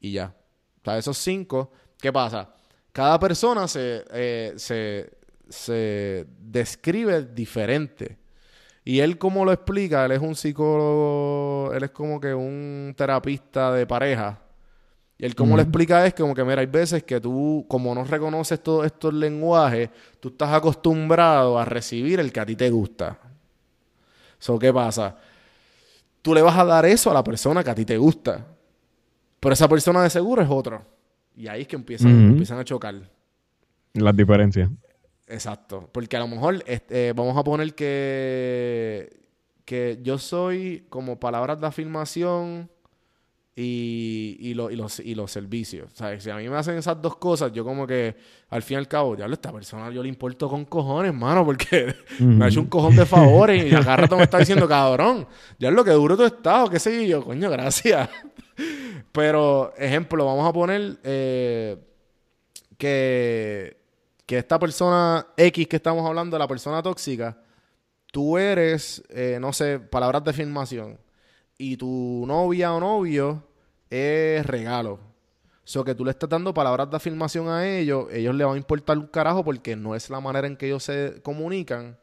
y 0.00 0.12
ya. 0.12 0.34
O 0.80 0.84
sea, 0.84 0.98
esos 0.98 1.18
cinco, 1.18 1.72
¿qué 2.00 2.12
pasa? 2.12 2.54
Cada 2.92 3.18
persona 3.18 3.66
se, 3.68 4.04
eh, 4.12 4.52
se, 4.56 5.10
se 5.48 6.26
describe 6.40 7.22
diferente. 7.24 8.18
Y 8.84 9.00
él, 9.00 9.18
como 9.18 9.44
lo 9.44 9.52
explica, 9.52 10.04
él 10.06 10.12
es 10.12 10.20
un 10.20 10.34
psicólogo, 10.34 11.72
él 11.74 11.82
es 11.84 11.90
como 11.90 12.20
que 12.20 12.32
un 12.34 12.94
terapista 12.96 13.72
de 13.72 13.86
pareja. 13.86 14.40
Y 15.18 15.26
él 15.26 15.34
como 15.34 15.56
lo 15.56 15.62
explica 15.62 16.06
es 16.06 16.14
como 16.14 16.34
que, 16.34 16.44
mira, 16.44 16.60
hay 16.60 16.66
veces 16.66 17.02
que 17.04 17.20
tú, 17.20 17.66
como 17.68 17.94
no 17.94 18.04
reconoces 18.04 18.62
todos 18.62 18.86
estos 18.86 19.12
lenguajes, 19.12 19.90
tú 20.20 20.28
estás 20.28 20.52
acostumbrado 20.54 21.58
a 21.58 21.64
recibir 21.64 22.20
el 22.20 22.32
que 22.32 22.40
a 22.40 22.46
ti 22.46 22.56
te 22.56 22.70
gusta. 22.70 23.18
So, 24.38 24.58
¿qué 24.58 24.72
pasa? 24.72 25.16
Tú 26.22 26.34
le 26.34 26.42
vas 26.42 26.56
a 26.58 26.64
dar 26.64 26.86
eso 26.86 27.10
a 27.10 27.14
la 27.14 27.24
persona 27.24 27.62
que 27.64 27.70
a 27.70 27.74
ti 27.74 27.84
te 27.84 27.96
gusta. 27.96 28.46
Pero 29.40 29.52
esa 29.52 29.68
persona 29.68 30.02
de 30.02 30.10
seguro 30.10 30.42
es 30.42 30.48
otro. 30.50 30.82
Y 31.36 31.46
ahí 31.46 31.62
es 31.62 31.68
que 31.68 31.76
empiezan, 31.76 32.10
empiezan 32.10 32.58
a 32.58 32.64
chocar. 32.64 32.94
Las 33.94 34.16
diferencias. 34.16 34.70
Exacto. 35.26 35.88
Porque 35.92 36.16
a 36.16 36.20
lo 36.20 36.28
mejor 36.28 36.62
este, 36.66 37.12
vamos 37.12 37.36
a 37.36 37.44
poner 37.44 37.74
que, 37.74 39.20
que 39.64 40.00
yo 40.02 40.18
soy 40.18 40.86
como 40.88 41.20
palabras 41.20 41.60
de 41.60 41.66
afirmación 41.66 42.70
y, 43.60 44.36
y, 44.38 44.54
lo- 44.54 44.70
y 44.70 44.76
los, 44.76 45.00
y 45.00 45.16
los 45.16 45.32
servicios. 45.32 45.90
O 45.92 45.96
sea, 45.96 46.20
si 46.20 46.30
a 46.30 46.36
mí 46.36 46.48
me 46.48 46.56
hacen 46.56 46.76
esas 46.76 47.02
dos 47.02 47.16
cosas, 47.16 47.50
yo 47.52 47.64
como 47.64 47.88
que 47.88 48.14
al 48.50 48.62
fin 48.62 48.76
y 48.76 48.78
al 48.78 48.86
cabo, 48.86 49.16
diablo, 49.16 49.34
esta 49.34 49.50
persona 49.52 49.90
yo 49.90 50.00
le 50.00 50.08
importo 50.08 50.48
con 50.48 50.64
cojones, 50.64 51.12
mano, 51.12 51.44
porque 51.44 51.92
me 52.20 52.44
ha 52.44 52.48
hecho 52.48 52.60
un 52.60 52.68
cojón 52.68 52.94
de 52.94 53.04
favores 53.04 53.66
y 53.66 53.70
cada 53.70 53.96
rato 53.96 54.16
me 54.16 54.22
está 54.22 54.38
diciendo, 54.38 54.68
cabrón, 54.68 55.26
ya 55.58 55.70
es 55.70 55.74
lo 55.74 55.82
que 55.84 55.90
duro 55.90 56.16
tu 56.16 56.22
estado, 56.24 56.70
qué 56.70 56.78
sé 56.78 57.08
yo, 57.08 57.24
coño, 57.24 57.50
gracias. 57.50 58.08
Pero, 59.12 59.72
ejemplo, 59.76 60.24
vamos 60.24 60.48
a 60.48 60.52
poner 60.52 60.98
eh, 61.02 61.76
que, 62.76 63.76
que 64.26 64.38
esta 64.38 64.58
persona 64.58 65.26
X 65.36 65.66
que 65.66 65.76
estamos 65.76 66.06
hablando, 66.06 66.38
la 66.38 66.46
persona 66.48 66.82
tóxica, 66.82 67.40
tú 68.12 68.38
eres, 68.38 69.02
eh, 69.10 69.38
no 69.40 69.52
sé, 69.52 69.78
palabras 69.80 70.22
de 70.24 70.30
afirmación. 70.30 70.98
Y 71.56 71.76
tu 71.76 72.24
novia 72.26 72.72
o 72.72 72.78
novio 72.80 73.42
es 73.90 74.44
regalo. 74.46 74.98
So 75.64 75.84
que 75.84 75.94
tú 75.94 76.04
le 76.04 76.12
estás 76.12 76.28
dando 76.30 76.54
palabras 76.54 76.88
de 76.90 76.96
afirmación 76.96 77.48
a 77.48 77.66
ellos, 77.68 78.06
ellos 78.10 78.34
le 78.34 78.44
van 78.44 78.54
a 78.54 78.58
importar 78.58 78.96
un 78.96 79.06
carajo 79.06 79.44
porque 79.44 79.76
no 79.76 79.94
es 79.94 80.08
la 80.08 80.20
manera 80.20 80.46
en 80.46 80.56
que 80.56 80.66
ellos 80.66 80.82
se 80.82 81.20
comunican. 81.22 81.98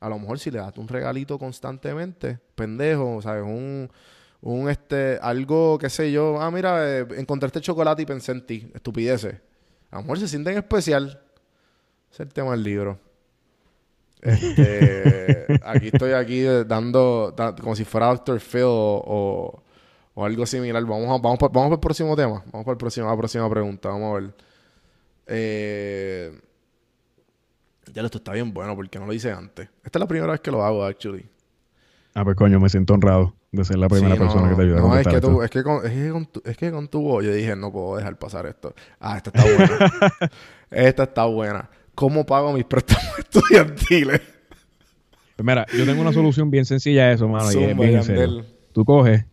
A 0.00 0.08
lo 0.08 0.18
mejor 0.18 0.38
si 0.38 0.50
le 0.50 0.58
das 0.58 0.76
un 0.78 0.88
regalito 0.88 1.38
constantemente, 1.38 2.38
pendejo, 2.54 3.20
¿sabes? 3.20 3.42
Un, 3.44 3.90
un 4.40 4.70
este, 4.70 5.18
algo, 5.20 5.76
qué 5.78 5.90
sé 5.90 6.10
yo. 6.12 6.40
Ah, 6.40 6.50
mira, 6.50 7.00
eh, 7.00 7.06
encontré 7.16 7.46
este 7.48 7.60
chocolate 7.60 8.02
y 8.02 8.06
pensé 8.06 8.32
en 8.32 8.46
ti. 8.46 8.70
Estupideces. 8.74 9.34
A 9.90 9.96
lo 9.96 10.02
mejor 10.02 10.18
se 10.18 10.28
sienten 10.28 10.56
especial. 10.56 11.20
Ese 12.10 12.22
es 12.22 12.28
el 12.28 12.32
tema 12.32 12.52
del 12.52 12.62
libro. 12.62 12.98
Este, 14.22 15.46
aquí 15.64 15.88
estoy 15.88 16.12
aquí 16.12 16.40
eh, 16.40 16.64
dando, 16.64 17.32
da- 17.36 17.54
como 17.54 17.74
si 17.76 17.84
fuera 17.84 18.06
Dr. 18.08 18.40
Phil 18.40 18.62
o, 18.64 19.02
o, 19.06 19.62
o 20.16 20.24
algo 20.24 20.46
similar. 20.46 20.82
Vamos, 20.84 21.08
a, 21.08 21.22
vamos, 21.22 21.38
por, 21.38 21.52
vamos 21.52 21.68
por 21.68 21.76
el 21.76 21.80
próximo 21.80 22.16
tema. 22.16 22.42
Vamos 22.50 22.64
por 22.64 22.72
el 22.72 22.78
próximo, 22.78 23.06
la 23.08 23.16
próxima 23.16 23.48
pregunta. 23.50 23.90
Vamos 23.90 24.10
a 24.10 24.20
ver. 24.20 24.34
Eh, 25.26 26.40
ya 27.92 28.02
esto 28.02 28.18
está 28.18 28.32
bien 28.32 28.52
bueno 28.52 28.74
porque 28.74 28.98
no 28.98 29.06
lo 29.06 29.12
hice 29.12 29.30
antes. 29.30 29.68
Esta 29.84 29.98
es 29.98 30.00
la 30.00 30.08
primera 30.08 30.32
vez 30.32 30.40
que 30.40 30.50
lo 30.50 30.64
hago, 30.64 30.84
actually. 30.84 31.26
Ah, 32.14 32.24
pues 32.24 32.34
coño, 32.34 32.58
me 32.58 32.70
siento 32.70 32.94
honrado 32.94 33.34
de 33.52 33.62
ser 33.64 33.76
la 33.76 33.88
primera 33.88 34.14
Sí, 34.14 34.20
persona 34.20 34.48
que 34.48 34.54
te 34.54 34.62
ayuda 34.62 34.78
a 34.78 34.80
No, 34.80 34.96
es 34.96 35.06
que, 35.06 35.20
tú, 35.20 35.42
es, 35.42 35.50
que 35.50 35.62
con, 35.62 35.84
es, 35.84 35.92
que 35.92 36.10
con 36.10 36.26
tu, 36.26 36.42
es 36.46 36.56
que 36.56 36.72
con 36.72 36.88
tu 36.88 37.02
voz 37.02 37.24
yo 37.24 37.32
dije, 37.34 37.54
no 37.54 37.70
puedo 37.70 37.98
dejar 37.98 38.18
pasar 38.18 38.46
esto. 38.46 38.74
Ah, 38.98 39.18
esta 39.18 39.30
está 39.34 39.44
buena. 39.44 40.12
esta 40.70 41.02
está 41.02 41.24
buena. 41.26 41.70
¿Cómo 41.94 42.24
pago 42.24 42.54
mis 42.54 42.64
préstamos 42.64 43.04
estudiantiles? 43.18 44.22
Pues 45.36 45.46
mira, 45.46 45.66
yo 45.76 45.84
tengo 45.84 46.00
una 46.00 46.14
solución 46.14 46.50
bien 46.50 46.64
sencilla 46.64 47.02
a 47.02 47.12
eso, 47.12 47.28
mano. 47.28 47.52
y 47.52 47.62
es 47.62 48.06
Zumba, 48.06 48.14
bien. 48.14 48.46
Tú 48.72 48.82
coges 48.86 49.26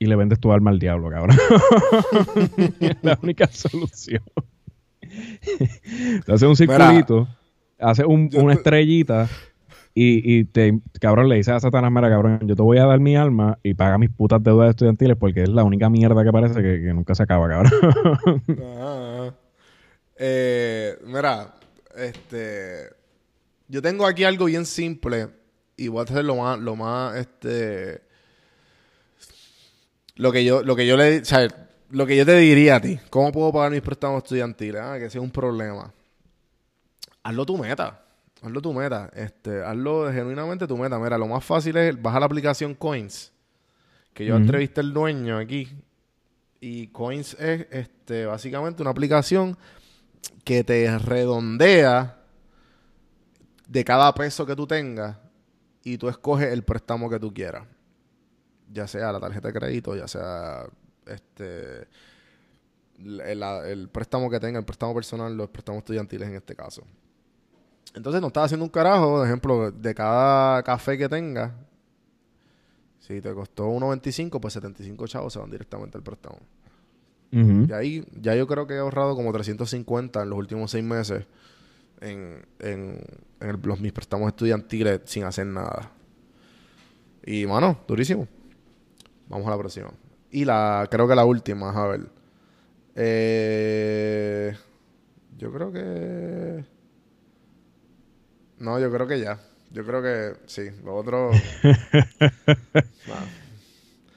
y 0.00 0.06
le 0.06 0.16
vendes 0.16 0.40
tu 0.40 0.50
alma 0.50 0.70
al 0.70 0.78
diablo, 0.78 1.10
cabrón. 1.10 1.36
es 2.80 2.96
la 3.02 3.18
única 3.22 3.46
solución. 3.48 4.22
Te 6.24 6.32
haces 6.32 6.48
un 6.48 6.56
circulito, 6.56 7.28
haces 7.78 8.06
un- 8.06 8.30
una 8.34 8.54
estrellita 8.54 9.28
y, 9.94 10.38
y 10.38 10.44
te, 10.44 10.80
cabrón, 11.00 11.28
le 11.28 11.36
dices 11.36 11.52
a 11.52 11.60
Satanás, 11.60 11.92
mira, 11.92 12.08
cabrón, 12.08 12.40
yo 12.46 12.56
te 12.56 12.62
voy 12.62 12.78
a 12.78 12.86
dar 12.86 12.98
mi 12.98 13.14
alma 13.14 13.58
y 13.62 13.74
paga 13.74 13.98
mis 13.98 14.08
putas 14.10 14.42
deudas 14.42 14.70
estudiantiles 14.70 15.16
porque 15.18 15.42
es 15.42 15.48
la 15.50 15.64
única 15.64 15.90
mierda 15.90 16.24
que 16.24 16.32
parece 16.32 16.54
que, 16.62 16.80
que 16.80 16.94
nunca 16.94 17.14
se 17.14 17.22
acaba, 17.22 17.48
cabrón. 17.48 17.72
Ah. 18.82 19.30
Eh, 20.22 20.96
mira, 21.06 21.54
este. 21.96 22.84
Yo 23.68 23.80
tengo 23.82 24.06
aquí 24.06 24.24
algo 24.24 24.46
bien 24.46 24.64
simple 24.66 25.28
y 25.76 25.88
voy 25.88 26.00
a 26.00 26.04
hacer 26.04 26.24
lo 26.24 26.36
más, 26.36 26.58
lo 26.58 26.74
más, 26.76 27.16
este. 27.16 28.02
Lo 30.20 30.32
que 30.32 30.44
yo, 30.44 30.62
lo 30.62 30.76
que 30.76 30.86
yo 30.86 30.98
le, 30.98 31.20
o 31.20 31.24
sea, 31.24 31.48
lo 31.88 32.06
que 32.06 32.14
yo 32.14 32.26
te 32.26 32.36
diría 32.36 32.76
a 32.76 32.80
ti, 32.80 33.00
¿cómo 33.08 33.32
puedo 33.32 33.50
pagar 33.54 33.72
mis 33.72 33.80
préstamos 33.80 34.22
estudiantiles? 34.22 34.78
Ah, 34.78 34.98
que 34.98 35.08
sea 35.08 35.22
un 35.22 35.30
problema. 35.30 35.90
Hazlo 37.22 37.46
tu 37.46 37.56
meta. 37.56 38.02
Hazlo 38.42 38.60
tu 38.60 38.74
meta. 38.74 39.10
Este, 39.14 39.62
hazlo 39.64 40.12
genuinamente 40.12 40.66
tu 40.66 40.76
meta. 40.76 40.98
Mira, 40.98 41.16
lo 41.16 41.26
más 41.26 41.42
fácil 41.42 41.74
es 41.78 42.00
bajar 42.00 42.20
la 42.20 42.26
aplicación 42.26 42.74
Coins. 42.74 43.32
Que 44.12 44.26
yo 44.26 44.34
Ujú. 44.34 44.42
entrevisté 44.42 44.80
al 44.80 44.92
dueño 44.92 45.38
aquí. 45.38 45.68
Y 46.60 46.88
Coins 46.88 47.32
es 47.40 47.66
este, 47.70 48.26
básicamente 48.26 48.82
una 48.82 48.90
aplicación 48.90 49.56
que 50.44 50.64
te 50.64 50.98
redondea 50.98 52.18
de 53.66 53.84
cada 53.84 54.12
peso 54.12 54.44
que 54.44 54.54
tú 54.54 54.66
tengas 54.66 55.16
y 55.82 55.96
tú 55.96 56.10
escoges 56.10 56.52
el 56.52 56.62
préstamo 56.62 57.08
que 57.08 57.18
tú 57.18 57.32
quieras. 57.32 57.64
Ya 58.72 58.86
sea 58.86 59.12
la 59.12 59.20
tarjeta 59.20 59.48
de 59.48 59.54
crédito, 59.54 59.96
ya 59.96 60.06
sea 60.06 60.66
este 61.06 61.88
el, 62.98 63.42
el 63.42 63.88
préstamo 63.88 64.30
que 64.30 64.38
tenga, 64.38 64.58
el 64.58 64.64
préstamo 64.64 64.94
personal, 64.94 65.36
los 65.36 65.48
préstamos 65.48 65.80
estudiantiles 65.80 66.28
en 66.28 66.34
este 66.36 66.54
caso. 66.54 66.82
Entonces 67.94 68.20
no 68.20 68.28
estaba 68.28 68.46
haciendo 68.46 68.64
un 68.64 68.70
carajo, 68.70 69.10
por 69.16 69.26
ejemplo, 69.26 69.70
de 69.70 69.94
cada 69.94 70.62
café 70.62 70.96
que 70.96 71.08
tenga, 71.08 71.54
si 73.00 73.20
te 73.20 73.34
costó 73.34 73.68
1.25, 73.68 74.38
pues 74.40 74.54
75 74.54 75.06
chavos 75.08 75.32
se 75.32 75.38
van 75.38 75.50
directamente 75.50 75.98
al 75.98 76.04
préstamo. 76.04 76.38
Y 77.32 77.72
ahí 77.72 78.04
ya 78.20 78.34
yo 78.34 78.46
creo 78.48 78.66
que 78.66 78.74
he 78.74 78.78
ahorrado 78.78 79.14
como 79.14 79.32
350 79.32 80.22
en 80.22 80.30
los 80.30 80.38
últimos 80.38 80.72
seis 80.72 80.82
meses 80.82 81.26
en, 82.00 82.44
en, 82.58 82.98
los, 83.62 83.80
mis 83.80 83.92
préstamos 83.92 84.28
estudiantiles 84.28 85.02
sin 85.04 85.22
hacer 85.24 85.46
nada. 85.46 85.92
Y, 87.24 87.46
mano, 87.46 87.78
durísimo. 87.86 88.26
Vamos 89.30 89.46
a 89.46 89.50
la 89.50 89.58
próxima. 89.58 89.90
Y 90.32 90.44
la, 90.44 90.88
creo 90.90 91.06
que 91.06 91.14
la 91.14 91.24
última, 91.24 91.70
a 91.70 91.86
ver. 91.86 92.00
Eh, 92.96 94.52
yo 95.38 95.52
creo 95.52 95.72
que... 95.72 96.64
No, 98.58 98.80
yo 98.80 98.90
creo 98.90 99.06
que 99.06 99.20
ya. 99.20 99.38
Yo 99.70 99.86
creo 99.86 100.02
que 100.02 100.32
sí. 100.46 100.70
Lo 100.84 100.96
otro... 100.96 101.30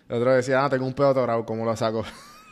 El 0.09 0.17
otro 0.17 0.33
decía, 0.33 0.65
ah, 0.65 0.69
tengo 0.69 0.87
un 0.87 0.93
pedo 0.93 1.09
atorado, 1.09 1.45
¿cómo 1.45 1.63
lo 1.63 1.75
saco? 1.75 2.03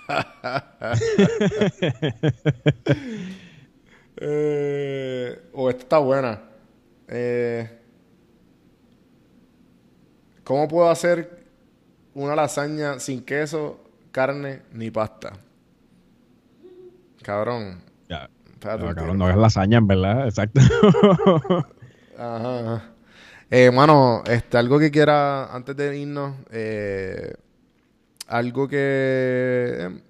eh, 4.18 5.50
o 5.54 5.70
esta 5.70 5.82
está 5.82 5.98
buena. 5.98 6.44
Eh, 7.08 7.80
¿Cómo 10.44 10.68
puedo 10.68 10.90
hacer 10.90 11.41
una 12.14 12.36
lasaña 12.36 13.00
sin 13.00 13.24
queso, 13.24 13.80
carne 14.12 14.62
ni 14.74 14.92
pasta? 14.92 15.34
Cabrón. 17.22 17.82
Ya. 18.10 18.30
cabrón, 18.60 19.18
no 19.18 19.30
es 19.30 19.38
lasaña, 19.38 19.78
en 19.78 19.88
verdad. 19.88 20.26
Exacto. 20.26 20.60
Ajá. 22.18 22.84
Eh, 23.50 23.70
mano, 23.70 24.24
este, 24.26 24.58
algo 24.58 24.80
que 24.80 24.92
quiera, 24.92 25.54
antes 25.54 25.76
de 25.76 25.98
irnos, 25.98 26.36
eh, 26.52 27.34
algo 28.28 28.68
que... 28.68 29.78
Em, 29.80 30.02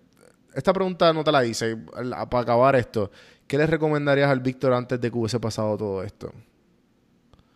esta 0.53 0.73
pregunta 0.73 1.11
no 1.13 1.23
te 1.23 1.31
la 1.31 1.45
hice, 1.45 1.77
para 2.29 2.39
acabar 2.39 2.75
esto. 2.75 3.09
¿Qué 3.47 3.57
le 3.57 3.65
recomendarías 3.65 4.29
al 4.29 4.41
Víctor 4.41 4.73
antes 4.73 4.99
de 4.99 5.09
que 5.09 5.17
hubiese 5.17 5.39
pasado 5.39 5.77
todo 5.77 6.03
esto? 6.03 6.31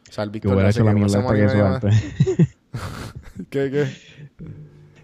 O 0.09 0.11
sea, 0.11 0.23
al 0.23 0.29
Víctor... 0.29 0.51
Que 0.51 0.55
hubiera 0.55 0.69
hecho 0.69 0.83
la 0.83 0.95
que 1.33 1.45
hizo 1.45 1.65
antes. 1.65 2.15
¿Qué, 3.49 3.69
qué? 3.69 3.87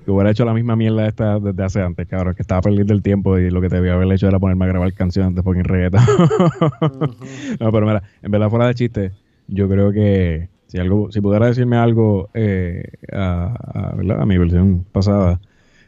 Que 0.03 0.11
hubiera 0.11 0.31
hecho 0.31 0.45
la 0.45 0.53
misma 0.53 0.75
mierda 0.75 1.07
esta 1.07 1.39
desde 1.39 1.63
hace 1.63 1.81
antes, 1.81 2.07
cabrón. 2.07 2.33
Que 2.35 2.41
estaba 2.41 2.61
perdiendo 2.61 2.93
el 2.93 3.01
tiempo 3.01 3.37
y 3.37 3.51
lo 3.51 3.61
que 3.61 3.69
te 3.69 3.75
debía 3.75 3.93
haber 3.93 4.11
hecho 4.11 4.27
era 4.27 4.39
ponerme 4.39 4.65
a 4.65 4.69
grabar 4.69 4.93
canciones 4.93 5.35
de 5.35 5.43
fucking 5.43 5.63
reggaeton. 5.63 6.01
No, 7.59 7.71
pero 7.71 7.85
mira, 7.85 8.03
en 8.21 8.31
verdad 8.31 8.49
fuera 8.49 8.67
de 8.67 8.73
chiste, 8.73 9.11
yo 9.47 9.69
creo 9.69 9.91
que 9.91 10.49
si 10.67 10.77
algo, 10.77 11.11
si 11.11 11.19
pudiera 11.19 11.47
decirme 11.47 11.75
algo 11.75 12.29
eh, 12.33 12.83
a, 13.11 13.91
a, 13.93 14.25
mi 14.25 14.37
versión 14.37 14.85
pasada, 14.91 15.41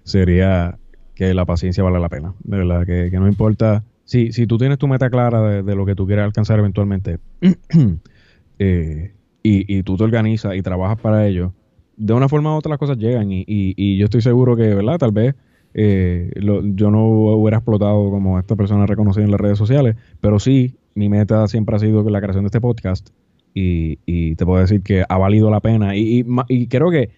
sería 0.03 0.77
que 1.15 1.33
la 1.33 1.45
paciencia 1.45 1.83
vale 1.83 1.99
la 1.99 2.09
pena. 2.09 2.33
De 2.43 2.57
verdad, 2.57 2.85
que, 2.85 3.09
no 3.11 3.27
importa. 3.27 3.85
Si, 4.03 4.33
si 4.33 4.45
tú 4.45 4.57
tienes 4.57 4.77
tu 4.77 4.89
meta 4.89 5.09
clara 5.09 5.63
de, 5.63 5.75
lo 5.75 5.85
que 5.85 5.95
tú 5.95 6.05
quieres 6.05 6.25
alcanzar 6.25 6.59
eventualmente 6.59 7.19
eh, 8.59 9.13
y, 9.41 9.77
y, 9.77 9.83
tú 9.83 9.95
te 9.95 10.03
organizas 10.03 10.55
y 10.55 10.61
trabajas 10.61 10.99
para 10.99 11.25
ello, 11.25 11.53
de 11.97 12.13
una 12.13 12.29
forma 12.29 12.53
u 12.53 12.57
otra 12.57 12.71
las 12.71 12.79
cosas 12.79 12.97
llegan. 12.97 13.31
Y, 13.31 13.43
y, 13.47 13.97
yo 13.97 14.05
estoy 14.05 14.21
seguro 14.21 14.55
que, 14.55 14.73
¿verdad? 14.73 14.97
Tal 14.97 15.11
vez 15.11 15.35
eh, 15.73 16.31
yo 16.35 16.91
no 16.91 17.05
hubiera 17.05 17.57
explotado 17.57 18.09
como 18.09 18.39
esta 18.39 18.55
persona 18.55 18.85
reconocida 18.85 19.23
en 19.23 19.31
las 19.31 19.39
redes 19.39 19.57
sociales, 19.57 19.95
pero 20.21 20.39
sí, 20.39 20.75
mi 20.95 21.09
meta 21.09 21.47
siempre 21.47 21.75
ha 21.75 21.79
sido 21.79 22.07
la 22.09 22.21
creación 22.21 22.43
de 22.43 22.47
este 22.47 22.61
podcast. 22.61 23.09
Y, 23.55 23.99
y 24.05 24.35
te 24.35 24.45
puedo 24.45 24.59
decir 24.59 24.81
que 24.81 25.03
ha 25.07 25.17
valido 25.17 25.51
la 25.51 25.59
pena. 25.59 25.95
Y, 25.95 26.25
y 26.47 26.67
creo 26.67 26.89
que 26.89 27.11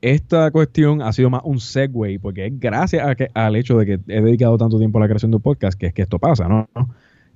esta 0.00 0.50
cuestión 0.50 1.02
ha 1.02 1.12
sido 1.12 1.30
más 1.30 1.42
un 1.44 1.60
segue, 1.60 2.18
porque 2.20 2.46
es 2.46 2.60
gracias 2.60 3.06
a 3.06 3.14
que, 3.14 3.28
al 3.34 3.56
hecho 3.56 3.78
de 3.78 3.86
que 3.86 3.92
he 4.08 4.20
dedicado 4.20 4.58
tanto 4.58 4.78
tiempo 4.78 4.98
a 4.98 5.02
la 5.02 5.08
creación 5.08 5.30
de 5.30 5.36
un 5.36 5.42
podcast 5.42 5.78
que 5.78 5.86
es 5.86 5.94
que 5.94 6.02
esto 6.02 6.18
pasa, 6.18 6.48
¿no? 6.48 6.68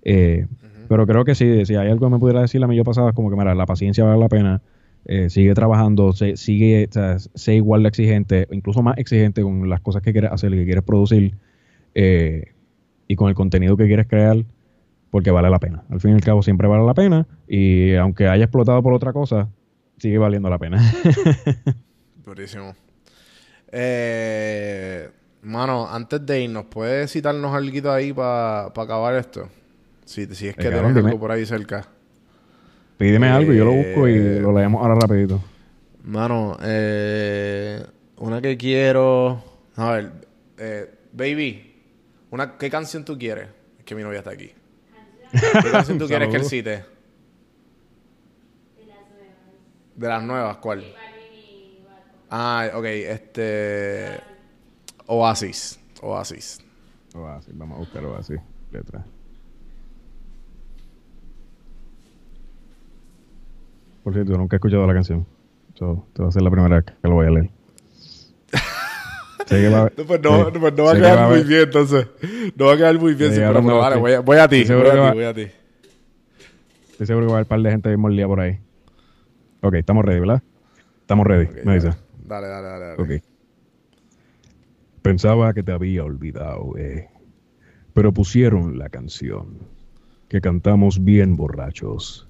Eh, 0.03 0.47
pero 0.89 1.07
creo 1.07 1.25
que 1.25 1.35
sí, 1.35 1.65
si 1.67 1.77
hay 1.77 1.89
algo 1.89 2.07
que 2.07 2.13
me 2.13 2.19
pudiera 2.19 2.41
decir 2.41 2.63
a 2.63 2.67
mí 2.67 2.77
yo 2.77 2.85
pasaba, 2.85 3.11
es 3.11 3.15
como 3.15 3.31
que, 3.31 3.37
mira, 3.37 3.55
la 3.55 3.67
paciencia 3.67 4.05
vale 4.05 4.19
la 4.19 4.29
pena, 4.29 4.63
eh, 5.07 5.31
sigue 5.31 5.55
trabajando, 5.55 6.13
sigue, 6.13 6.87
o 6.89 6.93
sea, 6.93 7.19
sé 7.19 7.55
igual 7.55 7.83
de 7.83 7.89
exigente, 7.89 8.47
incluso 8.51 8.83
más 8.83 8.99
exigente 8.99 9.43
con 9.43 9.69
las 9.69 9.81
cosas 9.81 10.03
que 10.03 10.13
quieres 10.13 10.31
hacer 10.31 10.51
que 10.53 10.65
quieres 10.65 10.85
producir, 10.85 11.35
eh, 11.95 12.53
y 13.09 13.17
con 13.17 13.29
el 13.29 13.35
contenido 13.35 13.77
que 13.77 13.87
quieres 13.87 14.07
crear, 14.07 14.45
porque 15.11 15.31
vale 15.31 15.51
la 15.51 15.59
pena. 15.59 15.83
Al 15.91 16.01
fin 16.01 16.13
y 16.13 16.15
al 16.15 16.21
cabo 16.21 16.43
siempre 16.43 16.69
vale 16.69 16.85
la 16.85 16.95
pena, 16.95 17.27
y 17.49 17.95
aunque 17.95 18.29
haya 18.29 18.45
explotado 18.45 18.83
por 18.83 18.93
otra 18.93 19.13
cosa, 19.13 19.49
sigue 19.99 20.19
valiendo 20.19 20.51
la 20.51 20.59
pena. 20.59 20.81
Buenísimo. 22.25 22.75
Eh, 23.73 25.09
mano, 25.43 25.89
antes 25.91 26.25
de 26.25 26.43
irnos, 26.43 26.67
¿puedes 26.67 27.11
citarnos 27.13 27.55
algo 27.55 27.91
ahí 27.91 28.13
para 28.13 28.67
acabar 28.67 29.15
esto? 29.15 29.49
Si, 30.05 30.27
si 30.35 30.49
es 30.49 30.57
que 30.57 30.69
tienes 30.69 30.97
algo 30.97 31.19
por 31.19 31.31
ahí 31.31 31.47
cerca. 31.47 31.89
Pídeme 33.01 33.31
algo 33.31 33.55
y 33.55 33.57
yo 33.57 33.65
lo 33.65 33.73
busco 33.73 34.07
y 34.07 34.13
eh, 34.13 34.41
lo 34.41 34.53
leemos 34.53 34.83
ahora 34.83 34.95
rapidito. 34.95 35.43
Mano, 36.05 36.59
eh, 36.61 37.83
una 38.19 38.43
que 38.43 38.59
quiero... 38.59 39.43
A 39.77 39.93
ver, 39.93 40.13
eh, 40.59 40.99
baby, 41.11 41.83
una, 42.31 42.59
¿qué 42.59 42.69
canción 42.69 43.03
tú 43.03 43.17
quieres? 43.17 43.49
Es 43.79 43.87
que 43.87 43.95
mi 43.95 44.03
novia 44.03 44.19
está 44.19 44.33
aquí. 44.33 44.53
¿Qué 45.33 45.71
canción 45.73 45.99
tú 45.99 46.07
quieres 46.09 46.29
que 46.29 46.37
él 46.37 46.45
cite? 46.45 46.71
De 48.77 48.85
las 48.85 49.09
nuevas. 49.09 49.97
¿De 49.97 50.09
las 50.09 50.23
nuevas? 50.23 50.57
¿Cuál? 50.59 50.85
Ah, 52.29 52.69
ok, 52.75 52.85
este. 52.85 54.21
Oasis. 55.07 55.81
Oasis. 56.03 56.61
Oasis, 57.15 57.57
vamos 57.57 57.77
a 57.77 57.81
buscar 57.81 58.05
Oasis. 58.05 58.41
Letra. 58.71 59.03
Por 64.03 64.15
cierto, 64.15 64.37
nunca 64.37 64.57
he 64.57 64.59
escuchado 64.59 64.87
la 64.87 64.95
canción. 64.95 65.27
So, 65.75 66.07
te 66.13 66.23
va 66.23 66.29
a 66.29 66.33
ser 66.33 66.43
la 66.43 66.51
primera 66.51 66.77
vez 66.77 66.85
que 66.85 67.09
lo 67.09 67.15
voy 67.15 67.27
a 67.27 67.31
leer. 67.31 67.51
no, 69.97 70.05
pues 70.07 70.23
no, 70.23 70.53
pues 70.53 70.75
no 70.75 70.85
va 70.85 70.93
a 70.93 70.95
quedar 70.95 71.29
muy 71.29 71.43
bien, 71.43 71.63
entonces. 71.63 72.07
No 72.57 72.67
va 72.67 72.75
a 72.75 72.77
quedar 72.77 72.99
muy 72.99 73.15
bien. 73.15 73.33
Sí, 73.33 73.41
pero 73.41 73.63
vale, 73.63 73.97
voy 73.97 74.13
a, 74.13 74.21
voy 74.21 74.37
a 74.39 74.49
ti. 74.49 74.65
Voy 74.65 74.87
a, 74.87 75.11
ti, 75.11 75.17
voy 75.17 75.25
a 75.25 75.35
ti. 75.35 75.47
Estoy 76.91 77.07
seguro 77.07 77.27
que 77.27 77.33
va 77.33 77.39
a 77.39 77.41
haber 77.41 77.47
un 77.47 77.49
par 77.49 77.61
de 77.63 77.71
gente 77.71 77.89
bien 77.89 78.01
molida 78.01 78.27
por 78.27 78.41
ahí. 78.41 78.59
Ok, 79.63 79.75
estamos 79.75 80.05
ready, 80.05 80.21
¿verdad? 80.21 80.43
Estamos 81.01 81.27
ready, 81.27 81.49
me 81.65 81.75
dice. 81.75 81.93
Dale, 82.25 82.47
dale, 82.47 82.69
dale. 82.69 83.23
Pensaba 85.03 85.53
que 85.55 85.63
te 85.63 85.73
había 85.73 86.05
olvidado, 86.05 86.77
eh. 86.77 87.09
Pero 87.95 88.13
pusieron 88.13 88.79
la 88.79 88.89
canción. 88.91 89.59
Que 90.29 90.41
cantamos 90.41 91.03
bien 91.03 91.37
borrachos. 91.37 92.30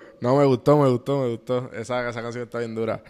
no, 0.21 0.37
me 0.37 0.45
gustó, 0.45 0.77
me 0.77 0.89
gustó, 0.89 1.21
me 1.21 1.29
gustó. 1.29 1.71
Esa, 1.73 2.09
esa 2.09 2.21
canción 2.21 2.43
está 2.43 2.59
bien 2.59 2.73
dura. 2.73 3.03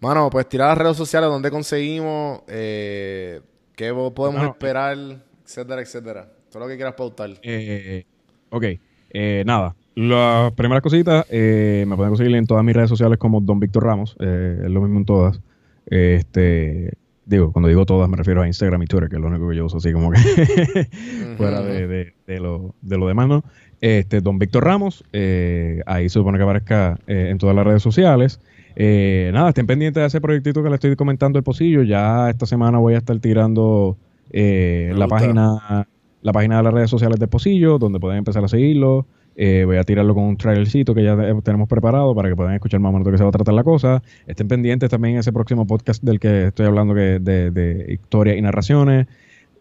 Mano, 0.00 0.30
pues 0.30 0.48
tirar 0.48 0.68
las 0.68 0.78
redes 0.78 0.96
sociales, 0.96 1.28
donde 1.28 1.50
conseguimos, 1.50 2.42
eh, 2.46 3.40
qué 3.74 3.92
podemos 4.14 4.46
esperar, 4.46 4.96
etcétera, 5.44 5.82
etcétera. 5.82 6.32
Todo 6.50 6.60
lo 6.60 6.68
que 6.68 6.76
quieras 6.76 6.94
pautar. 6.94 7.30
Eh, 7.42 8.04
ok, 8.50 8.64
eh, 9.10 9.42
nada. 9.46 9.74
Las 9.94 10.52
primeras 10.52 10.82
cositas 10.82 11.26
eh, 11.28 11.84
me 11.88 11.96
pueden 11.96 12.10
conseguir 12.10 12.36
en 12.36 12.46
todas 12.46 12.62
mis 12.62 12.74
redes 12.74 12.88
sociales 12.88 13.18
como 13.18 13.40
Don 13.40 13.58
Víctor 13.58 13.84
Ramos. 13.84 14.16
Eh, 14.20 14.60
es 14.64 14.70
lo 14.70 14.80
mismo 14.80 14.98
en 14.98 15.04
todas. 15.04 15.40
Este, 15.86 16.92
digo, 17.24 17.50
cuando 17.50 17.68
digo 17.68 17.84
todas 17.84 18.08
me 18.08 18.16
refiero 18.16 18.42
a 18.42 18.46
Instagram 18.46 18.82
y 18.82 18.86
Twitter, 18.86 19.08
que 19.08 19.16
es 19.16 19.22
lo 19.22 19.26
único 19.26 19.48
que 19.48 19.56
yo 19.56 19.64
uso 19.64 19.78
así 19.78 19.92
como 19.92 20.12
que 20.12 20.18
fuera 21.36 21.62
de, 21.62 22.14
lo, 22.38 22.74
demás, 22.80 23.26
¿no? 23.26 23.42
Este, 23.80 24.20
Don 24.20 24.38
Víctor 24.38 24.64
Ramos, 24.64 25.04
eh, 25.12 25.82
ahí 25.86 26.08
se 26.08 26.14
supone 26.14 26.38
que 26.38 26.44
aparezca 26.44 26.98
eh, 27.06 27.28
en 27.30 27.38
todas 27.38 27.54
las 27.54 27.64
redes 27.66 27.82
sociales. 27.82 28.40
Eh, 28.74 29.30
nada, 29.32 29.48
estén 29.48 29.66
pendientes 29.66 30.00
de 30.00 30.06
ese 30.06 30.20
proyectito 30.20 30.62
que 30.62 30.68
le 30.68 30.76
estoy 30.76 30.94
comentando 30.96 31.38
el 31.38 31.44
pocillo. 31.44 31.82
Ya 31.82 32.30
esta 32.30 32.46
semana 32.46 32.78
voy 32.78 32.94
a 32.94 32.98
estar 32.98 33.18
tirando 33.18 33.96
eh, 34.30 34.92
la 34.94 35.08
página 35.08 35.86
la 36.22 36.32
página 36.32 36.58
de 36.58 36.62
las 36.64 36.74
redes 36.74 36.90
sociales 36.90 37.18
de 37.18 37.28
Pocillo, 37.28 37.78
donde 37.78 38.00
pueden 38.00 38.18
empezar 38.18 38.44
a 38.44 38.48
seguirlo. 38.48 39.06
Eh, 39.36 39.62
voy 39.64 39.76
a 39.76 39.84
tirarlo 39.84 40.14
con 40.14 40.24
un 40.24 40.36
trailercito 40.36 40.94
que 40.94 41.04
ya 41.04 41.16
tenemos 41.44 41.68
preparado 41.68 42.12
para 42.14 42.28
que 42.28 42.34
puedan 42.34 42.54
escuchar 42.54 42.80
más 42.80 42.90
o 42.90 42.92
menos 42.94 43.06
de 43.06 43.12
qué 43.12 43.18
se 43.18 43.22
va 43.22 43.28
a 43.28 43.32
tratar 43.32 43.54
la 43.54 43.62
cosa. 43.62 44.02
Estén 44.26 44.48
pendientes 44.48 44.90
también 44.90 45.16
ese 45.16 45.32
próximo 45.32 45.66
podcast 45.66 46.02
del 46.02 46.18
que 46.18 46.48
estoy 46.48 46.66
hablando 46.66 46.94
que 46.94 47.20
de, 47.20 47.52
de 47.52 47.92
historia 47.92 48.36
y 48.36 48.42
narraciones. 48.42 49.06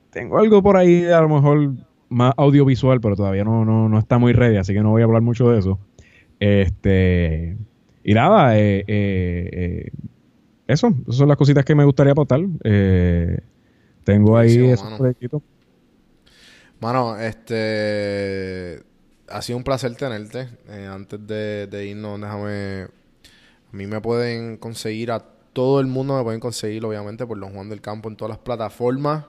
Tengo 0.09 0.39
algo 0.39 0.63
por 0.63 0.77
ahí, 0.77 1.05
a 1.05 1.21
lo 1.21 1.29
mejor 1.29 1.73
más 2.09 2.33
audiovisual, 2.37 3.01
pero 3.01 3.15
todavía 3.15 3.43
no, 3.43 3.65
no, 3.65 3.89
no 3.89 3.99
está 3.99 4.17
muy 4.17 4.33
ready, 4.33 4.57
así 4.57 4.73
que 4.73 4.81
no 4.81 4.91
voy 4.91 5.01
a 5.01 5.05
hablar 5.05 5.21
mucho 5.21 5.49
de 5.49 5.59
eso. 5.59 5.79
Este. 6.39 7.57
Y 8.03 8.13
nada, 8.13 8.57
eh, 8.57 8.83
eh, 8.87 9.49
eh 9.53 9.91
eso, 10.67 10.93
esas 11.01 11.15
son 11.15 11.27
las 11.29 11.37
cositas 11.37 11.63
que 11.63 11.75
me 11.75 11.85
gustaría 11.85 12.11
aportar. 12.11 12.41
Tengo 14.03 14.37
ahí 14.37 14.57
esos 14.65 14.93
proyectitos. 14.93 15.41
Mano, 16.79 17.17
este. 17.17 18.83
Ha 19.29 19.41
sido 19.41 19.57
un 19.57 19.63
placer 19.63 19.95
tenerte. 19.95 20.47
Antes 20.89 21.25
de, 21.25 21.67
de, 21.67 21.85
irnos, 21.87 22.19
déjame. 22.19 22.83
A 22.83 23.75
mí 23.75 23.85
me 23.85 23.99
pueden 23.99 24.57
conseguir, 24.57 25.11
a 25.11 25.19
todo 25.57 25.79
el 25.79 25.87
mundo 25.87 26.15
me 26.15 26.23
pueden 26.23 26.39
conseguir, 26.39 26.85
obviamente, 26.85 27.25
por 27.25 27.39
Don 27.39 27.51
Juan 27.53 27.67
del 27.67 27.81
Campo 27.81 28.09
en 28.09 28.15
todas 28.15 28.29
las 28.29 28.37
plataformas. 28.37 29.25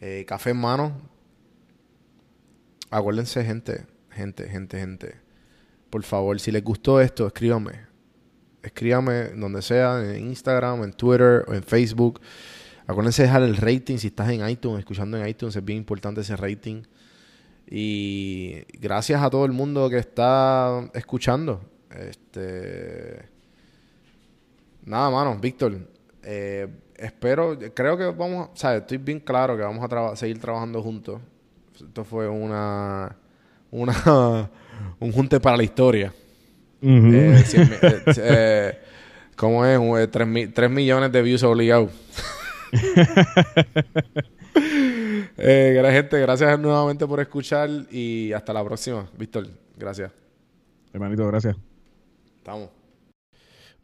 Eh, 0.00 0.24
café 0.26 0.50
en 0.50 0.56
mano. 0.56 0.92
Acuérdense, 2.92 3.42
gente, 3.42 3.86
gente, 4.10 4.46
gente, 4.50 4.78
gente. 4.78 5.14
Por 5.88 6.02
favor, 6.02 6.38
si 6.38 6.52
les 6.52 6.62
gustó 6.62 7.00
esto, 7.00 7.26
escríbanme. 7.26 7.86
Escríbanme 8.62 9.30
donde 9.30 9.62
sea, 9.62 10.14
en 10.14 10.26
Instagram, 10.26 10.84
en 10.84 10.92
Twitter 10.92 11.42
o 11.48 11.54
en 11.54 11.62
Facebook. 11.62 12.20
Acuérdense 12.86 13.22
de 13.22 13.28
dejar 13.28 13.44
el 13.44 13.56
rating 13.56 13.96
si 13.96 14.08
estás 14.08 14.28
en 14.28 14.46
iTunes, 14.46 14.80
escuchando 14.80 15.16
en 15.16 15.26
iTunes, 15.26 15.56
es 15.56 15.64
bien 15.64 15.78
importante 15.78 16.20
ese 16.20 16.36
rating. 16.36 16.82
Y 17.66 18.62
gracias 18.78 19.22
a 19.22 19.30
todo 19.30 19.46
el 19.46 19.52
mundo 19.52 19.88
que 19.88 19.96
está 19.96 20.86
escuchando. 20.92 21.62
Este. 21.98 23.22
Nada, 24.84 25.08
mano, 25.08 25.38
Víctor. 25.38 25.78
Eh, 26.22 26.68
espero, 26.96 27.58
creo 27.72 27.96
que 27.96 28.04
vamos, 28.10 28.50
o 28.52 28.56
sea, 28.56 28.76
estoy 28.76 28.98
bien 28.98 29.18
claro 29.18 29.56
que 29.56 29.62
vamos 29.62 29.90
a 29.90 30.14
seguir 30.14 30.38
trabajando 30.38 30.82
juntos. 30.82 31.22
Esto 31.86 32.04
fue 32.04 32.28
una, 32.28 33.16
una, 33.70 34.50
un 35.00 35.12
junte 35.12 35.40
para 35.40 35.56
la 35.56 35.62
historia. 35.62 36.12
Eh, 36.80 37.44
eh, 38.16 38.78
¿Cómo 39.36 39.64
es? 39.66 40.10
3 40.10 40.70
millones 40.70 41.12
de 41.12 41.22
views 41.22 41.42
obligados. 41.42 41.90
eh, 45.36 45.90
gente, 45.92 46.20
gracias 46.20 46.58
nuevamente 46.58 47.06
por 47.06 47.20
escuchar 47.20 47.70
y 47.90 48.32
hasta 48.32 48.52
la 48.52 48.64
próxima. 48.64 49.08
Víctor, 49.16 49.46
gracias. 49.76 50.10
Hermanito, 50.92 51.26
gracias. 51.26 51.56
Estamos. 52.38 52.68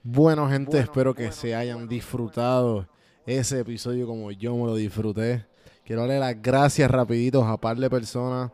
Bueno, 0.02 0.48
gente, 0.48 0.78
espero 0.78 1.14
que 1.14 1.32
se 1.32 1.54
hayan 1.54 1.88
disfrutado 1.88 2.88
ese 3.26 3.60
episodio 3.60 4.06
como 4.06 4.30
yo 4.30 4.56
me 4.56 4.66
lo 4.66 4.74
disfruté. 4.74 5.47
Quiero 5.88 6.02
darle 6.02 6.20
las 6.20 6.42
gracias 6.42 6.90
rapiditos 6.90 7.46
a 7.46 7.56
par 7.56 7.78
de 7.78 7.88
personas 7.88 8.50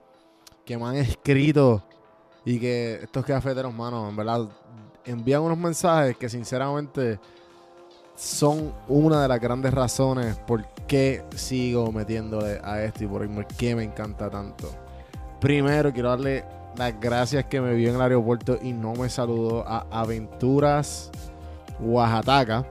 que 0.64 0.78
me 0.78 0.84
han 0.84 0.94
escrito 0.94 1.82
y 2.44 2.60
que 2.60 3.00
estos 3.02 3.24
cafeteros, 3.24 3.74
manos, 3.74 4.08
en 4.08 4.14
verdad, 4.14 4.48
envían 5.04 5.42
unos 5.42 5.58
mensajes 5.58 6.16
que 6.16 6.28
sinceramente 6.28 7.18
son 8.14 8.72
una 8.86 9.20
de 9.20 9.26
las 9.26 9.40
grandes 9.40 9.74
razones 9.74 10.36
por 10.46 10.64
qué 10.86 11.24
sigo 11.34 11.90
metiéndole 11.90 12.60
a 12.62 12.84
esto 12.84 13.02
y 13.02 13.08
por 13.08 13.46
qué 13.48 13.74
me 13.74 13.82
encanta 13.82 14.30
tanto. 14.30 14.70
Primero, 15.40 15.92
quiero 15.92 16.10
darle 16.10 16.44
las 16.76 17.00
gracias 17.00 17.46
que 17.46 17.60
me 17.60 17.74
vio 17.74 17.88
en 17.88 17.96
el 17.96 18.00
aeropuerto 18.00 18.60
y 18.62 18.72
no 18.72 18.92
me 18.94 19.08
saludó 19.08 19.66
a 19.66 19.84
Aventuras 19.90 21.10
Oaxaca, 21.80 22.64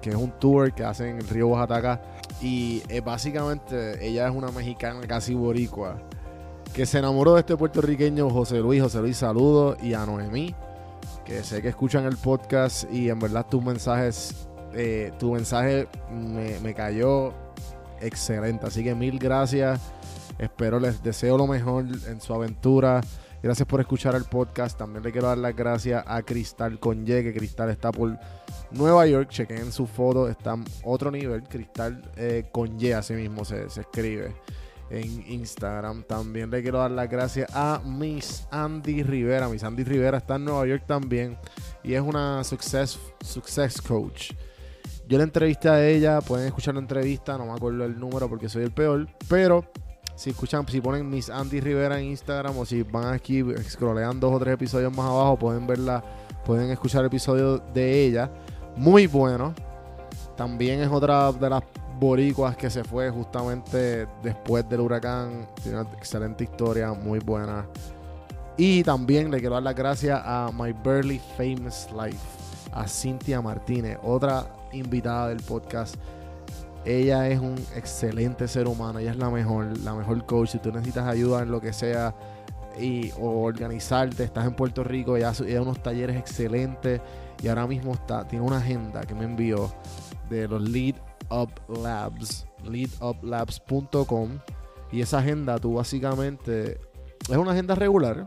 que 0.00 0.10
es 0.10 0.16
un 0.16 0.30
tour 0.38 0.72
que 0.72 0.84
hacen 0.84 1.08
en 1.08 1.16
el 1.16 1.28
río 1.28 1.48
Oaxaca. 1.48 2.00
Y 2.44 2.82
eh, 2.90 3.00
básicamente 3.00 4.06
ella 4.06 4.28
es 4.28 4.34
una 4.34 4.50
mexicana 4.50 5.00
casi 5.06 5.32
boricua 5.32 5.96
que 6.74 6.84
se 6.84 6.98
enamoró 6.98 7.34
de 7.34 7.40
este 7.40 7.56
puertorriqueño 7.56 8.28
José 8.28 8.58
Luis. 8.58 8.82
José 8.82 9.00
Luis, 9.00 9.16
saludos. 9.16 9.78
Y 9.82 9.94
a 9.94 10.04
Noemí, 10.04 10.54
que 11.24 11.42
sé 11.42 11.62
que 11.62 11.68
escuchan 11.68 12.04
el 12.04 12.18
podcast 12.18 12.84
y 12.92 13.08
en 13.08 13.18
verdad 13.18 13.46
tus 13.48 13.64
mensajes 13.64 14.46
eh, 14.74 15.12
tu 15.18 15.32
mensaje 15.32 15.88
me, 16.10 16.74
cayó 16.74 17.32
excelente. 18.02 18.66
Así 18.66 18.84
que 18.84 18.94
mil 18.94 19.18
gracias. 19.18 19.80
Espero 20.38 20.78
les 20.78 21.02
deseo 21.02 21.38
lo 21.38 21.46
mejor 21.46 21.86
en 22.08 22.20
su 22.20 22.34
aventura. 22.34 23.00
Gracias 23.42 23.66
por 23.66 23.80
escuchar 23.80 24.16
el 24.16 24.24
podcast. 24.24 24.76
También 24.76 25.02
le 25.02 25.12
quiero 25.12 25.28
dar 25.28 25.38
las 25.38 25.56
gracias 25.56 26.04
a 26.06 26.20
Cristal 26.22 26.78
Conye, 26.78 27.22
que 27.22 27.32
Cristal 27.32 27.70
está 27.70 27.90
por 27.90 28.18
Nueva 28.74 29.06
York. 29.06 29.28
Chequen 29.30 29.72
su 29.72 29.86
foto, 29.86 30.28
está 30.28 30.54
en 30.54 30.64
otro 30.82 31.10
nivel. 31.10 31.42
Cristal 31.44 32.02
eh, 32.16 32.48
Conye, 32.52 32.94
así 32.94 33.14
mismo 33.14 33.44
se, 33.44 33.68
se, 33.70 33.82
escribe 33.82 34.34
en 34.90 35.24
Instagram. 35.30 36.02
También 36.04 36.50
le 36.50 36.62
quiero 36.62 36.78
dar 36.78 36.90
las 36.90 37.08
gracias 37.08 37.50
a 37.54 37.80
Miss 37.84 38.46
Andy 38.50 39.02
Rivera. 39.02 39.48
Miss 39.48 39.64
Andy 39.64 39.84
Rivera 39.84 40.18
está 40.18 40.36
en 40.36 40.44
Nueva 40.44 40.66
York 40.66 40.84
también 40.86 41.38
y 41.82 41.94
es 41.94 42.00
una 42.00 42.42
success, 42.44 42.98
success 43.20 43.80
coach. 43.80 44.32
Yo 45.06 45.18
la 45.18 45.24
entrevisté 45.24 45.68
a 45.68 45.86
ella, 45.86 46.20
pueden 46.22 46.46
escuchar 46.46 46.74
la 46.74 46.80
entrevista, 46.80 47.36
no 47.36 47.46
me 47.46 47.52
acuerdo 47.52 47.84
el 47.84 47.98
número 47.98 48.26
porque 48.28 48.48
soy 48.48 48.64
el 48.64 48.72
peor, 48.72 49.06
pero 49.28 49.70
si 50.16 50.30
escuchan, 50.30 50.66
si 50.66 50.80
ponen 50.80 51.10
Miss 51.10 51.28
Andy 51.28 51.60
Rivera 51.60 51.98
en 51.98 52.06
Instagram 52.06 52.56
o 52.56 52.64
si 52.64 52.82
van 52.82 53.12
aquí, 53.12 53.44
scrollean 53.68 54.18
dos 54.18 54.32
o 54.32 54.38
tres 54.38 54.54
episodios 54.54 54.96
más 54.96 55.06
abajo, 55.06 55.38
pueden 55.38 55.66
verla, 55.66 56.02
pueden 56.46 56.70
escuchar 56.70 57.02
el 57.02 57.08
episodio 57.08 57.58
de 57.58 58.06
ella. 58.06 58.30
Muy 58.76 59.06
bueno. 59.06 59.54
También 60.36 60.80
es 60.80 60.88
otra 60.88 61.30
de 61.32 61.48
las 61.48 61.62
boricuas 61.98 62.56
que 62.56 62.68
se 62.70 62.82
fue 62.82 63.10
justamente 63.10 64.06
después 64.22 64.68
del 64.68 64.80
huracán. 64.80 65.46
Tiene 65.62 65.80
una 65.80 65.90
excelente 65.92 66.44
historia, 66.44 66.92
muy 66.92 67.20
buena. 67.20 67.66
Y 68.56 68.82
también 68.82 69.30
le 69.30 69.40
quiero 69.40 69.54
dar 69.54 69.62
las 69.64 69.74
gracias 69.74 70.20
a 70.24 70.50
My 70.52 70.72
Burly 70.72 71.20
Famous 71.36 71.88
Life, 71.92 72.18
a 72.72 72.86
Cynthia 72.86 73.40
Martínez, 73.40 73.98
otra 74.02 74.46
invitada 74.72 75.28
del 75.28 75.40
podcast. 75.42 75.96
Ella 76.84 77.28
es 77.28 77.40
un 77.40 77.54
excelente 77.74 78.46
ser 78.46 78.68
humano, 78.68 78.98
ella 78.98 79.12
es 79.12 79.16
la 79.16 79.30
mejor, 79.30 79.76
la 79.78 79.94
mejor 79.94 80.24
coach. 80.26 80.50
Si 80.50 80.58
tú 80.58 80.70
necesitas 80.70 81.06
ayuda 81.06 81.42
en 81.42 81.50
lo 81.50 81.60
que 81.60 81.72
sea 81.72 82.14
y, 82.78 83.10
o 83.18 83.42
organizarte, 83.42 84.22
estás 84.22 84.46
en 84.46 84.54
Puerto 84.54 84.84
Rico, 84.84 85.16
ella, 85.16 85.32
ella 85.46 85.62
unos 85.62 85.82
talleres 85.82 86.16
excelentes 86.16 87.00
y 87.44 87.48
ahora 87.48 87.66
mismo 87.66 87.92
está, 87.92 88.26
tiene 88.26 88.44
una 88.44 88.56
agenda 88.56 89.02
que 89.02 89.14
me 89.14 89.24
envió 89.24 89.70
de 90.30 90.48
los 90.48 90.66
Lead 90.66 90.94
Up 91.30 91.50
Labs, 91.68 92.46
leaduplabs.com 92.64 94.30
y 94.90 95.02
esa 95.02 95.18
agenda 95.18 95.58
tú 95.58 95.74
básicamente 95.74 96.80
es 97.28 97.36
una 97.36 97.52
agenda 97.52 97.74
regular 97.74 98.26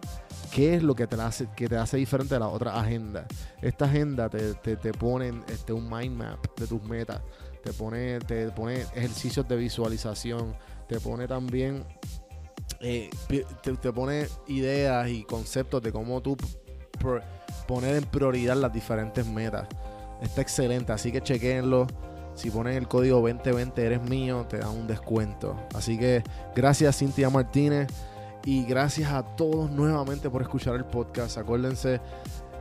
¿Qué 0.52 0.76
es 0.76 0.84
lo 0.84 0.95
que 0.95 1.07
te 1.07 1.19
hace, 1.22 1.48
que 1.56 1.68
te 1.68 1.77
hace 1.77 1.98
diferente 1.98 2.35
de 2.35 2.39
la 2.39 2.48
otra 2.48 2.80
agenda? 2.80 3.27
Esta 3.61 3.85
agenda 3.85 4.30
te, 4.30 4.56
te, 4.56 4.94
pone 4.94 5.34
este, 5.48 5.73
un 5.73 5.89
mind 5.89 6.18
map 6.18 6.60
de 6.60 6.68
tus 6.68 6.81
metas, 6.84 7.22
te 7.64 7.73
pone, 7.73 8.19
te 8.19 8.49
pone 8.52 8.81
ejercicios 8.95 9.48
de 9.48 9.56
visualización, 9.56 10.56
te 10.88 10.99
pone 10.99 11.27
también, 11.27 11.84
eh, 12.80 13.10
te, 13.61 13.91
pone 13.91 14.27
ideas 14.48 15.10
y 15.10 15.23
conceptos 15.23 15.81
de 15.84 15.91
cómo 15.91 16.22
tú 16.22 16.38
poner 17.68 17.95
en 17.95 18.03
prioridad 18.06 18.56
las 18.56 18.73
diferentes 18.73 19.26
metas. 19.26 19.68
Está 20.22 20.41
excelente, 20.41 20.91
así 20.91 21.11
que 21.11 21.22
chequenlo. 21.22 21.88
Si 22.34 22.52
ponen 22.52 22.76
el 22.76 22.88
código 22.88 23.18
2020 23.18 23.85
eres 23.85 24.02
mío, 24.02 24.45
te 24.48 24.60
dan 24.60 24.69
un 24.69 24.88
descuento. 24.88 25.56
Así 25.76 25.98
que 25.98 26.23
gracias 26.56 26.98
Cintia 26.98 27.30
Martínez. 27.30 27.88
Y 28.45 28.64
gracias 28.64 29.11
a 29.11 29.23
todos 29.23 29.69
nuevamente 29.69 30.30
por 30.30 30.41
escuchar 30.41 30.76
el 30.76 30.85
podcast. 30.85 31.38
Acuérdense 31.38 31.99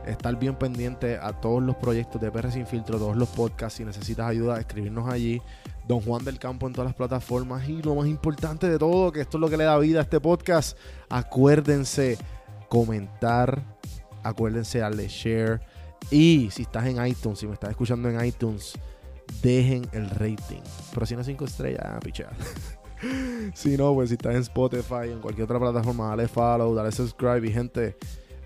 estar 0.05 0.35
bien 0.35 0.55
pendiente 0.55 1.17
a 1.17 1.31
todos 1.31 1.63
los 1.63 1.75
proyectos 1.77 2.19
de 2.19 2.31
PR 2.31 2.51
Sin 2.51 2.67
Filtro, 2.67 2.97
todos 2.97 3.15
los 3.15 3.29
podcasts. 3.29 3.77
Si 3.77 3.85
necesitas 3.85 4.27
ayuda, 4.27 4.59
escribirnos 4.59 5.07
allí. 5.07 5.41
Don 5.87 6.01
Juan 6.01 6.25
del 6.25 6.39
Campo 6.39 6.67
en 6.67 6.73
todas 6.73 6.89
las 6.89 6.95
plataformas. 6.95 7.69
Y 7.69 7.81
lo 7.81 7.95
más 7.95 8.07
importante 8.07 8.67
de 8.67 8.77
todo, 8.77 9.11
que 9.11 9.21
esto 9.21 9.37
es 9.37 9.41
lo 9.41 9.49
que 9.49 9.55
le 9.55 9.63
da 9.63 9.77
vida 9.77 9.99
a 9.99 10.01
este 10.03 10.19
podcast. 10.19 10.77
Acuérdense 11.09 12.17
comentar. 12.67 13.76
Acuérdense 14.23 14.79
darle 14.79 15.07
share. 15.07 15.61
Y 16.11 16.49
si 16.51 16.63
estás 16.63 16.85
en 16.85 17.05
iTunes, 17.05 17.39
si 17.39 17.47
me 17.47 17.53
estás 17.53 17.71
escuchando 17.71 18.09
en 18.09 18.23
iTunes, 18.23 18.73
dejen 19.41 19.87
el 19.91 20.09
rating. 20.11 20.61
Pero 20.93 21.05
si 21.05 21.15
no 21.15 21.23
5 21.23 21.45
estrellas, 21.45 21.83
ah, 21.83 21.99
pichada. 21.99 22.33
si 23.53 23.77
no, 23.77 23.93
pues 23.93 24.09
si 24.09 24.15
estás 24.15 24.35
en 24.35 24.41
Spotify, 24.41 25.11
en 25.11 25.19
cualquier 25.19 25.45
otra 25.45 25.59
plataforma, 25.59 26.09
dale 26.09 26.27
follow, 26.27 26.73
dale 26.73 26.91
subscribe 26.91 27.47
y 27.47 27.51
gente, 27.51 27.97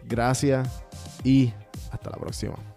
gracias 0.08 0.84
y 1.24 1.54
hasta 1.92 2.10
la 2.10 2.18
próxima. 2.18 2.71